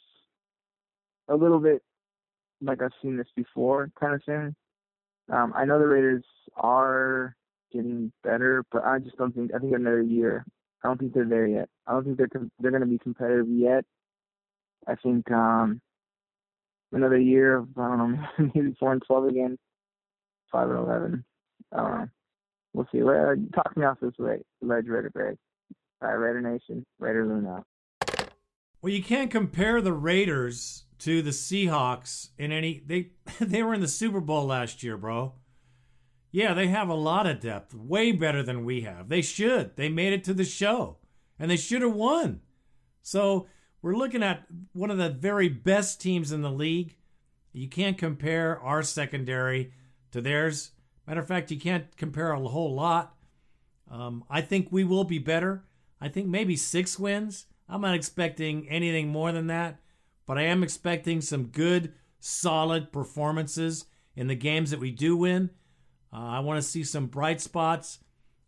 a 1.29 1.35
little 1.35 1.59
bit 1.59 1.81
like 2.61 2.81
I've 2.81 2.91
seen 3.01 3.17
this 3.17 3.27
before, 3.35 3.91
kind 3.99 4.13
of 4.13 4.23
thing. 4.23 4.55
Um, 5.31 5.53
I 5.55 5.65
know 5.65 5.77
the 5.79 5.87
Raiders 5.87 6.23
are 6.55 7.35
getting 7.71 8.11
better, 8.23 8.63
but 8.71 8.83
I 8.83 8.99
just 8.99 9.17
don't 9.17 9.33
think 9.33 9.51
I 9.53 9.59
think 9.59 9.73
another 9.75 10.01
year. 10.01 10.45
I 10.83 10.87
don't 10.87 10.99
think 10.99 11.13
they're 11.13 11.25
there 11.25 11.47
yet. 11.47 11.69
I 11.85 11.91
don't 11.93 12.03
think 12.05 12.17
they're 12.17 12.27
com- 12.27 12.51
they're 12.59 12.71
going 12.71 12.81
to 12.81 12.87
be 12.87 12.99
competitive 12.99 13.47
yet. 13.49 13.83
I 14.87 14.95
think 14.95 15.29
um, 15.31 15.81
another 16.91 17.19
year 17.19 17.57
of 17.57 17.67
I 17.77 17.87
don't 17.89 18.11
know 18.15 18.51
maybe 18.55 18.75
four 18.79 18.93
and 18.93 19.03
twelve 19.05 19.25
again, 19.25 19.57
five 20.51 20.69
and 20.69 20.79
eleven. 20.79 21.25
We'll 22.73 22.87
see. 22.91 22.99
Talk 23.55 23.75
me 23.75 23.85
off 23.85 23.97
this 24.01 24.17
way, 24.19 24.39
ledge 24.61 24.87
Raider 24.87 25.09
Greg. 25.09 25.37
All 26.01 26.09
right, 26.09 26.13
Raider 26.13 26.41
Nation, 26.41 26.85
Raider 26.99 27.25
Luna. 27.25 27.63
Well, 28.81 28.93
you 28.93 29.03
can't 29.03 29.31
compare 29.31 29.81
the 29.81 29.93
Raiders 29.93 30.83
to 30.99 31.21
the 31.21 31.31
Seahawks 31.31 32.29
in 32.37 32.51
any. 32.51 32.81
They 32.85 33.11
they 33.39 33.63
were 33.63 33.73
in 33.73 33.81
the 33.81 33.87
Super 33.87 34.19
Bowl 34.19 34.45
last 34.45 34.83
year, 34.83 34.97
bro. 34.97 35.33
Yeah, 36.31 36.53
they 36.53 36.67
have 36.67 36.89
a 36.89 36.93
lot 36.93 37.25
of 37.25 37.39
depth, 37.39 37.73
way 37.73 38.11
better 38.11 38.43
than 38.43 38.65
we 38.65 38.81
have. 38.81 39.09
They 39.09 39.21
should. 39.21 39.75
They 39.75 39.89
made 39.89 40.13
it 40.13 40.23
to 40.25 40.33
the 40.33 40.43
show, 40.43 40.97
and 41.39 41.49
they 41.49 41.57
should 41.57 41.81
have 41.81 41.93
won. 41.93 42.41
So 43.01 43.47
we're 43.81 43.95
looking 43.95 44.21
at 44.21 44.45
one 44.73 44.91
of 44.91 44.97
the 44.97 45.09
very 45.09 45.49
best 45.49 46.01
teams 46.01 46.31
in 46.31 46.41
the 46.41 46.51
league. 46.51 46.95
You 47.53 47.67
can't 47.67 47.97
compare 47.97 48.59
our 48.61 48.83
secondary 48.83 49.71
to 50.11 50.21
theirs. 50.21 50.71
Matter 51.07 51.21
of 51.21 51.27
fact, 51.27 51.49
you 51.49 51.59
can't 51.59 51.95
compare 51.95 52.31
a 52.31 52.39
whole 52.39 52.75
lot. 52.75 53.15
Um, 53.89 54.23
I 54.29 54.41
think 54.41 54.67
we 54.69 54.83
will 54.83 55.05
be 55.05 55.19
better. 55.19 55.63
I 56.01 56.09
think 56.09 56.27
maybe 56.27 56.55
six 56.55 56.99
wins. 56.99 57.45
I'm 57.69 57.81
not 57.81 57.95
expecting 57.95 58.67
anything 58.69 59.09
more 59.09 59.31
than 59.31 59.47
that, 59.47 59.79
but 60.25 60.37
I 60.37 60.43
am 60.43 60.63
expecting 60.63 61.21
some 61.21 61.47
good, 61.47 61.93
solid 62.19 62.91
performances 62.91 63.85
in 64.15 64.27
the 64.27 64.35
games 64.35 64.71
that 64.71 64.79
we 64.79 64.91
do 64.91 65.17
win. 65.17 65.49
Uh, 66.13 66.17
I 66.17 66.39
want 66.39 66.61
to 66.61 66.67
see 66.67 66.83
some 66.83 67.07
bright 67.07 67.41
spots. 67.41 67.99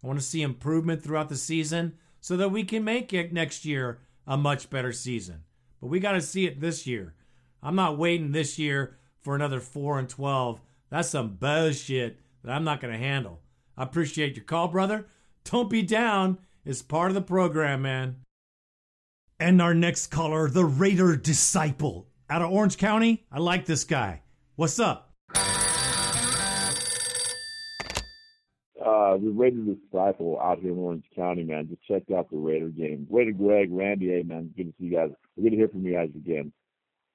I 0.03 0.07
want 0.07 0.19
to 0.19 0.25
see 0.25 0.41
improvement 0.41 1.03
throughout 1.03 1.29
the 1.29 1.35
season 1.35 1.97
so 2.21 2.37
that 2.37 2.51
we 2.51 2.63
can 2.63 2.83
make 2.83 3.13
it 3.13 3.33
next 3.33 3.65
year 3.65 3.99
a 4.25 4.37
much 4.37 4.69
better 4.69 4.91
season. 4.91 5.43
But 5.81 5.87
we 5.87 5.99
got 5.99 6.13
to 6.13 6.21
see 6.21 6.45
it 6.45 6.61
this 6.61 6.87
year. 6.87 7.13
I'm 7.61 7.75
not 7.75 7.97
waiting 7.97 8.31
this 8.31 8.57
year 8.57 8.97
for 9.19 9.35
another 9.35 9.59
4 9.59 9.99
and 9.99 10.09
12. 10.09 10.61
That's 10.89 11.09
some 11.09 11.35
bullshit 11.35 12.19
that 12.43 12.51
I'm 12.51 12.63
not 12.63 12.81
going 12.81 12.93
to 12.93 12.99
handle. 12.99 13.41
I 13.77 13.83
appreciate 13.83 14.35
your 14.35 14.45
call, 14.45 14.69
brother. 14.69 15.07
Don't 15.43 15.69
be 15.69 15.81
down. 15.81 16.37
It's 16.65 16.81
part 16.81 17.11
of 17.11 17.15
the 17.15 17.21
program, 17.21 17.81
man. 17.81 18.17
And 19.39 19.61
our 19.61 19.73
next 19.73 20.07
caller, 20.07 20.49
the 20.49 20.65
Raider 20.65 21.15
Disciple 21.15 22.07
out 22.29 22.41
of 22.41 22.51
Orange 22.51 22.77
County. 22.77 23.25
I 23.31 23.39
like 23.39 23.65
this 23.65 23.83
guy. 23.85 24.21
What's 24.55 24.79
up? 24.79 25.09
uh, 29.09 29.17
the 29.17 29.31
Raider 29.31 29.57
disciple 29.73 30.39
out 30.39 30.59
here 30.59 30.71
in 30.71 30.77
Orange 30.77 31.05
County, 31.15 31.43
man. 31.43 31.67
Just 31.69 31.83
checked 31.83 32.11
out 32.11 32.29
the 32.29 32.37
Raider 32.37 32.69
game. 32.69 33.07
Raider 33.09 33.31
Greg, 33.31 33.69
Randy, 33.71 34.07
hey 34.07 34.23
man, 34.23 34.51
good 34.55 34.67
to 34.67 34.73
see 34.77 34.85
you 34.85 34.91
guys. 34.95 35.09
Good 35.41 35.51
to 35.51 35.55
hear 35.55 35.67
from 35.67 35.85
you 35.85 35.93
guys 35.93 36.09
again. 36.15 36.51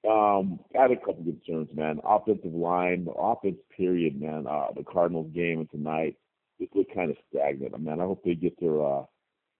Um, 0.07 0.59
I 0.77 0.83
had 0.83 0.91
a 0.91 0.97
couple 0.97 1.23
concerns, 1.23 1.69
man. 1.73 1.99
Offensive 2.03 2.53
line, 2.53 3.05
the 3.05 3.11
offense 3.11 3.57
period, 3.75 4.21
man. 4.21 4.45
Uh, 4.47 4.67
the 4.75 4.83
Cardinals 4.83 5.31
game 5.33 5.59
and 5.59 5.71
tonight 5.71 6.15
just 6.59 6.75
looked 6.75 6.93
kind 6.93 7.09
of 7.09 7.17
stagnant. 7.29 7.79
Man, 7.79 7.99
I 7.99 8.03
hope 8.03 8.23
they 8.23 8.35
get 8.35 8.59
their 8.59 8.85
uh, 8.85 9.03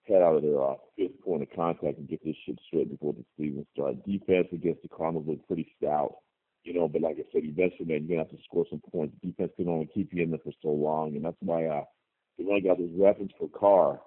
head 0.08 0.22
out 0.22 0.36
of 0.36 0.42
their 0.42 0.62
uh, 0.62 0.74
fifth 0.96 1.20
point 1.24 1.42
of 1.42 1.48
contact 1.54 1.98
and 1.98 2.08
get 2.08 2.24
this 2.24 2.36
shit 2.44 2.58
straight 2.66 2.90
before 2.90 3.14
the 3.14 3.24
season 3.36 3.66
starts. 3.74 3.98
Defense 4.06 4.48
against 4.52 4.82
the 4.82 4.88
Cardinals 4.88 5.26
looked 5.26 5.46
pretty 5.46 5.70
stout. 5.78 6.16
You 6.64 6.74
know, 6.74 6.88
but 6.88 7.02
like 7.02 7.16
I 7.16 7.24
said, 7.32 7.42
eventually, 7.44 7.86
man, 7.86 8.06
you're 8.06 8.18
gonna 8.18 8.28
have 8.28 8.36
to 8.36 8.44
score 8.44 8.66
some 8.68 8.82
points. 8.90 9.14
Defense 9.22 9.52
can 9.56 9.68
only 9.68 9.88
keep 9.92 10.12
you 10.12 10.22
in 10.22 10.30
there 10.30 10.40
for 10.42 10.52
so 10.62 10.68
long, 10.68 11.14
and 11.14 11.24
that's 11.24 11.36
why 11.40 11.66
uh, 11.66 11.84
only 12.40 12.60
got 12.60 12.78
this 12.78 12.90
reference 12.96 13.32
for 13.38 13.48
Carr. 13.48 14.00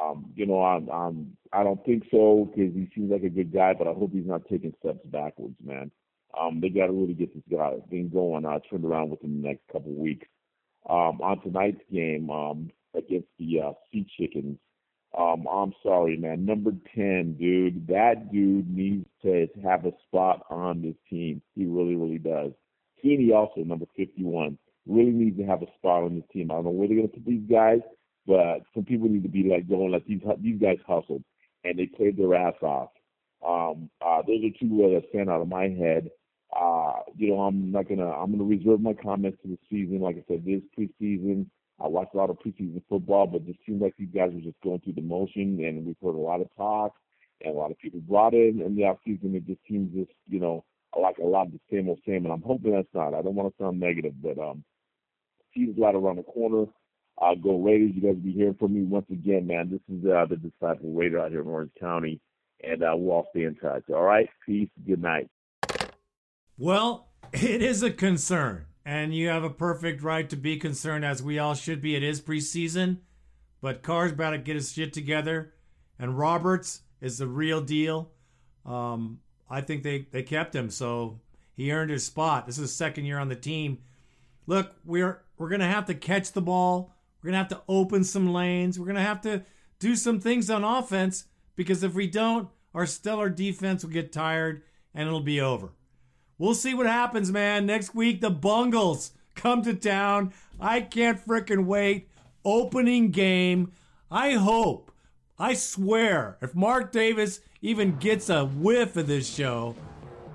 Um, 0.00 0.32
you 0.34 0.46
know, 0.46 0.62
I'm, 0.62 0.88
I'm, 0.90 1.36
I 1.52 1.62
don't 1.62 1.84
think 1.84 2.04
so 2.10 2.50
because 2.50 2.74
he 2.74 2.88
seems 2.94 3.12
like 3.12 3.22
a 3.22 3.28
good 3.28 3.52
guy, 3.52 3.74
but 3.74 3.86
I 3.86 3.92
hope 3.92 4.10
he's 4.12 4.26
not 4.26 4.42
taking 4.50 4.74
steps 4.80 5.00
backwards, 5.04 5.54
man. 5.64 5.90
Um, 6.38 6.60
they 6.60 6.68
got 6.68 6.86
to 6.86 6.92
really 6.92 7.14
get 7.14 7.32
this 7.32 7.44
guy 7.50 7.74
thing 7.90 8.10
going, 8.12 8.44
uh, 8.44 8.58
turned 8.68 8.84
around 8.84 9.10
within 9.10 9.40
the 9.40 9.48
next 9.48 9.62
couple 9.70 9.92
weeks. 9.92 10.26
Um, 10.88 11.20
on 11.22 11.40
tonight's 11.42 11.80
game 11.92 12.28
um, 12.28 12.70
against 12.94 13.28
the 13.38 13.60
uh, 13.60 13.72
Sea 13.90 14.06
Chickens, 14.18 14.58
um, 15.16 15.46
I'm 15.50 15.72
sorry, 15.82 16.16
man. 16.16 16.44
Number 16.44 16.72
10, 16.94 17.36
dude, 17.38 17.86
that 17.88 18.32
dude 18.32 18.68
needs 18.68 19.06
to 19.22 19.48
have 19.62 19.84
a 19.84 19.92
spot 20.06 20.44
on 20.50 20.82
this 20.82 20.96
team. 21.08 21.40
He 21.54 21.66
really, 21.66 21.94
really 21.94 22.18
does. 22.18 22.52
Heeney 22.96 23.32
also, 23.32 23.62
number 23.62 23.86
51, 23.96 24.58
really 24.86 25.12
needs 25.12 25.38
to 25.38 25.44
have 25.44 25.62
a 25.62 25.66
spot 25.78 26.04
on 26.04 26.16
this 26.16 26.24
team. 26.32 26.50
I 26.50 26.54
don't 26.54 26.64
know 26.64 26.70
where 26.70 26.88
they're 26.88 26.96
going 26.96 27.08
to 27.08 27.14
put 27.14 27.26
these 27.26 27.48
guys, 27.48 27.80
but 28.26 28.60
some 28.74 28.84
people 28.84 29.08
need 29.08 29.22
to 29.22 29.28
be 29.28 29.44
like 29.44 29.68
going 29.68 29.92
like 29.92 30.06
these 30.06 30.22
these 30.40 30.60
guys 30.60 30.78
hustled 30.86 31.22
and 31.64 31.78
they 31.78 31.86
played 31.86 32.16
their 32.16 32.34
ass 32.34 32.54
off. 32.62 32.90
Um, 33.46 33.90
uh, 34.04 34.22
those 34.26 34.40
are 34.44 34.58
two 34.58 34.68
that 34.68 35.02
stand 35.10 35.30
out 35.30 35.42
of 35.42 35.48
my 35.48 35.68
head. 35.68 36.10
Uh, 36.58 37.00
you 37.16 37.28
know, 37.28 37.40
I'm 37.40 37.72
not 37.72 37.88
gonna 37.88 38.08
I'm 38.08 38.32
gonna 38.32 38.44
reserve 38.44 38.80
my 38.80 38.94
comments 38.94 39.38
to 39.42 39.48
the 39.48 39.58
season. 39.70 40.00
Like 40.00 40.16
I 40.16 40.24
said, 40.28 40.44
this 40.44 40.62
preseason. 40.78 41.46
I 41.80 41.88
watched 41.88 42.14
a 42.14 42.16
lot 42.16 42.30
of 42.30 42.38
preseason 42.38 42.82
football, 42.88 43.26
but 43.26 43.42
it 43.42 43.46
just 43.46 43.58
seems 43.66 43.82
like 43.82 43.94
these 43.98 44.14
guys 44.14 44.30
are 44.32 44.40
just 44.40 44.60
going 44.62 44.80
through 44.80 44.94
the 44.94 45.02
motion, 45.02 45.58
and 45.64 45.84
we've 45.84 45.96
heard 46.02 46.14
a 46.14 46.18
lot 46.18 46.40
of 46.40 46.48
talk, 46.56 46.94
and 47.42 47.54
a 47.54 47.58
lot 47.58 47.70
of 47.70 47.78
people 47.78 48.00
brought 48.00 48.34
in 48.34 48.62
in 48.64 48.76
the 48.76 48.82
offseason. 48.82 49.34
It 49.34 49.46
just 49.46 49.60
seems 49.68 49.92
just 49.94 50.12
you 50.28 50.40
know 50.40 50.64
like 51.00 51.18
a 51.18 51.26
lot 51.26 51.46
of 51.46 51.52
the 51.52 51.60
same 51.70 51.88
old 51.88 52.00
same, 52.06 52.24
and 52.24 52.32
I'm 52.32 52.42
hoping 52.42 52.72
that's 52.72 52.88
not. 52.94 53.14
I 53.14 53.22
don't 53.22 53.34
want 53.34 53.52
to 53.52 53.62
sound 53.62 53.80
negative, 53.80 54.14
but 54.22 54.38
um, 54.38 54.64
season's 55.54 55.78
right 55.78 55.94
around 55.94 56.16
the 56.16 56.22
corner. 56.22 56.66
Uh, 57.20 57.34
go 57.34 57.60
Raiders! 57.60 57.92
You 57.94 58.02
guys 58.02 58.14
will 58.14 58.22
be 58.22 58.32
hearing 58.32 58.54
from 58.54 58.74
me 58.74 58.82
once 58.82 59.06
again, 59.10 59.46
man. 59.46 59.70
This 59.70 59.96
is 59.96 60.04
uh, 60.04 60.26
the 60.26 60.36
Disciple 60.36 60.92
Raider 60.92 61.20
out 61.20 61.30
here 61.30 61.42
in 61.42 61.46
Orange 61.46 61.72
County, 61.78 62.20
and 62.62 62.82
uh, 62.82 62.92
we'll 62.96 63.12
all 63.12 63.26
stay 63.30 63.44
in 63.44 63.54
touch. 63.56 63.84
All 63.88 64.02
right, 64.02 64.28
peace. 64.44 64.68
Good 64.86 65.02
night. 65.02 65.28
Well, 66.58 67.08
it 67.32 67.62
is 67.62 67.82
a 67.82 67.90
concern, 67.90 68.66
and 68.84 69.14
you 69.14 69.28
have 69.28 69.44
a 69.44 69.50
perfect 69.50 70.02
right 70.02 70.28
to 70.28 70.36
be 70.36 70.56
concerned, 70.56 71.04
as 71.04 71.22
we 71.22 71.38
all 71.38 71.54
should 71.54 71.80
be. 71.80 71.96
It 71.96 72.02
is 72.02 72.20
preseason, 72.20 72.98
but 73.60 73.82
Carr's 73.82 74.12
about 74.12 74.30
to 74.30 74.38
get 74.38 74.56
his 74.56 74.72
shit 74.72 74.92
together, 74.92 75.54
and 75.98 76.18
Roberts 76.18 76.82
is 77.00 77.18
the 77.18 77.26
real 77.26 77.60
deal. 77.60 78.10
Um, 78.66 79.20
I 79.48 79.60
think 79.60 79.82
they, 79.82 80.06
they 80.10 80.22
kept 80.22 80.54
him, 80.54 80.70
so 80.70 81.20
he 81.54 81.72
earned 81.72 81.90
his 81.90 82.04
spot. 82.04 82.46
This 82.46 82.56
is 82.56 82.62
his 82.62 82.74
second 82.74 83.04
year 83.04 83.18
on 83.18 83.28
the 83.28 83.36
team. 83.36 83.78
Look, 84.46 84.74
we're 84.84 85.22
we're 85.38 85.48
gonna 85.48 85.70
have 85.70 85.86
to 85.86 85.94
catch 85.94 86.32
the 86.32 86.42
ball. 86.42 86.94
We're 87.22 87.28
gonna 87.28 87.38
have 87.38 87.48
to 87.48 87.62
open 87.68 88.04
some 88.04 88.32
lanes. 88.32 88.78
We're 88.78 88.86
gonna 88.86 89.02
have 89.02 89.22
to 89.22 89.44
do 89.78 89.96
some 89.96 90.20
things 90.20 90.50
on 90.50 90.64
offense 90.64 91.24
because 91.56 91.82
if 91.82 91.94
we 91.94 92.06
don't, 92.06 92.48
our 92.74 92.86
stellar 92.86 93.28
defense 93.28 93.82
will 93.82 93.90
get 93.90 94.12
tired 94.12 94.62
and 94.94 95.06
it'll 95.06 95.20
be 95.20 95.40
over. 95.40 95.70
We'll 96.38 96.54
see 96.54 96.74
what 96.74 96.86
happens, 96.86 97.30
man. 97.30 97.66
Next 97.66 97.94
week, 97.94 98.20
the 98.20 98.30
Bungles 98.30 99.12
come 99.34 99.62
to 99.62 99.74
town. 99.74 100.32
I 100.60 100.80
can't 100.80 101.24
fricking 101.24 101.64
wait. 101.64 102.08
Opening 102.44 103.10
game. 103.10 103.72
I 104.10 104.32
hope, 104.32 104.92
I 105.38 105.54
swear, 105.54 106.36
if 106.40 106.54
Mark 106.54 106.92
Davis 106.92 107.40
even 107.62 107.96
gets 107.96 108.28
a 108.28 108.44
whiff 108.44 108.96
of 108.96 109.06
this 109.06 109.32
show, 109.32 109.74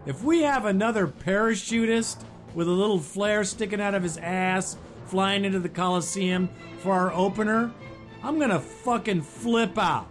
if 0.05 0.23
we 0.23 0.41
have 0.41 0.65
another 0.65 1.07
parachutist 1.07 2.23
with 2.55 2.67
a 2.67 2.71
little 2.71 2.99
flare 2.99 3.43
sticking 3.43 3.79
out 3.79 3.93
of 3.93 4.03
his 4.03 4.17
ass 4.17 4.75
flying 5.05 5.45
into 5.45 5.59
the 5.59 5.69
Coliseum 5.69 6.49
for 6.79 6.93
our 6.93 7.13
opener, 7.13 7.71
I'm 8.23 8.39
gonna 8.39 8.59
fucking 8.59 9.21
flip 9.21 9.77
out. 9.77 10.07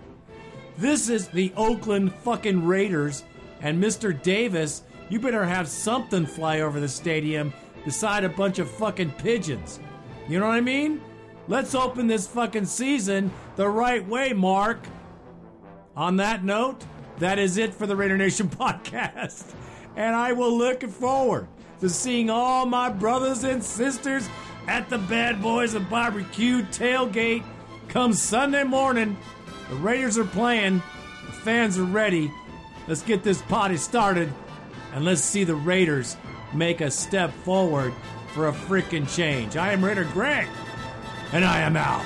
This 0.78 1.08
is 1.08 1.28
the 1.28 1.52
Oakland 1.56 2.14
fucking 2.14 2.64
Raiders, 2.64 3.24
and 3.60 3.82
Mr. 3.82 4.20
Davis, 4.22 4.82
you 5.08 5.18
better 5.18 5.44
have 5.44 5.68
something 5.68 6.26
fly 6.26 6.60
over 6.60 6.80
the 6.80 6.88
stadium 6.88 7.52
beside 7.84 8.24
a 8.24 8.28
bunch 8.28 8.58
of 8.58 8.70
fucking 8.70 9.12
pigeons. 9.12 9.80
You 10.28 10.38
know 10.38 10.46
what 10.46 10.56
I 10.56 10.60
mean? 10.60 11.00
Let's 11.46 11.74
open 11.74 12.06
this 12.06 12.26
fucking 12.26 12.66
season 12.66 13.32
the 13.56 13.68
right 13.68 14.06
way, 14.06 14.32
Mark. 14.34 14.86
On 15.96 16.16
that 16.16 16.44
note, 16.44 16.84
that 17.18 17.38
is 17.38 17.56
it 17.56 17.74
for 17.74 17.86
the 17.86 17.96
Raider 17.96 18.16
Nation 18.16 18.48
podcast. 18.48 19.54
And 19.96 20.14
I 20.14 20.32
will 20.32 20.56
look 20.56 20.82
forward 20.82 21.48
to 21.80 21.88
seeing 21.88 22.28
all 22.28 22.66
my 22.66 22.90
brothers 22.90 23.44
and 23.44 23.64
sisters 23.64 24.28
at 24.66 24.90
the 24.90 24.98
Bad 24.98 25.40
Boys 25.40 25.74
of 25.74 25.88
Barbecue 25.88 26.62
tailgate 26.66 27.44
come 27.88 28.12
Sunday 28.12 28.64
morning. 28.64 29.16
The 29.70 29.76
Raiders 29.76 30.18
are 30.18 30.24
playing, 30.24 30.82
the 31.26 31.32
fans 31.32 31.78
are 31.78 31.84
ready. 31.84 32.30
Let's 32.86 33.02
get 33.02 33.22
this 33.22 33.40
party 33.42 33.76
started 33.76 34.32
and 34.94 35.04
let's 35.04 35.22
see 35.22 35.44
the 35.44 35.54
Raiders 35.54 36.16
make 36.52 36.80
a 36.80 36.90
step 36.90 37.32
forward 37.32 37.92
for 38.34 38.48
a 38.48 38.52
freaking 38.52 39.08
change. 39.14 39.56
I 39.56 39.72
am 39.72 39.84
Raider 39.84 40.04
Greg, 40.04 40.48
and 41.32 41.44
I 41.44 41.60
am 41.60 41.76
out. 41.76 42.04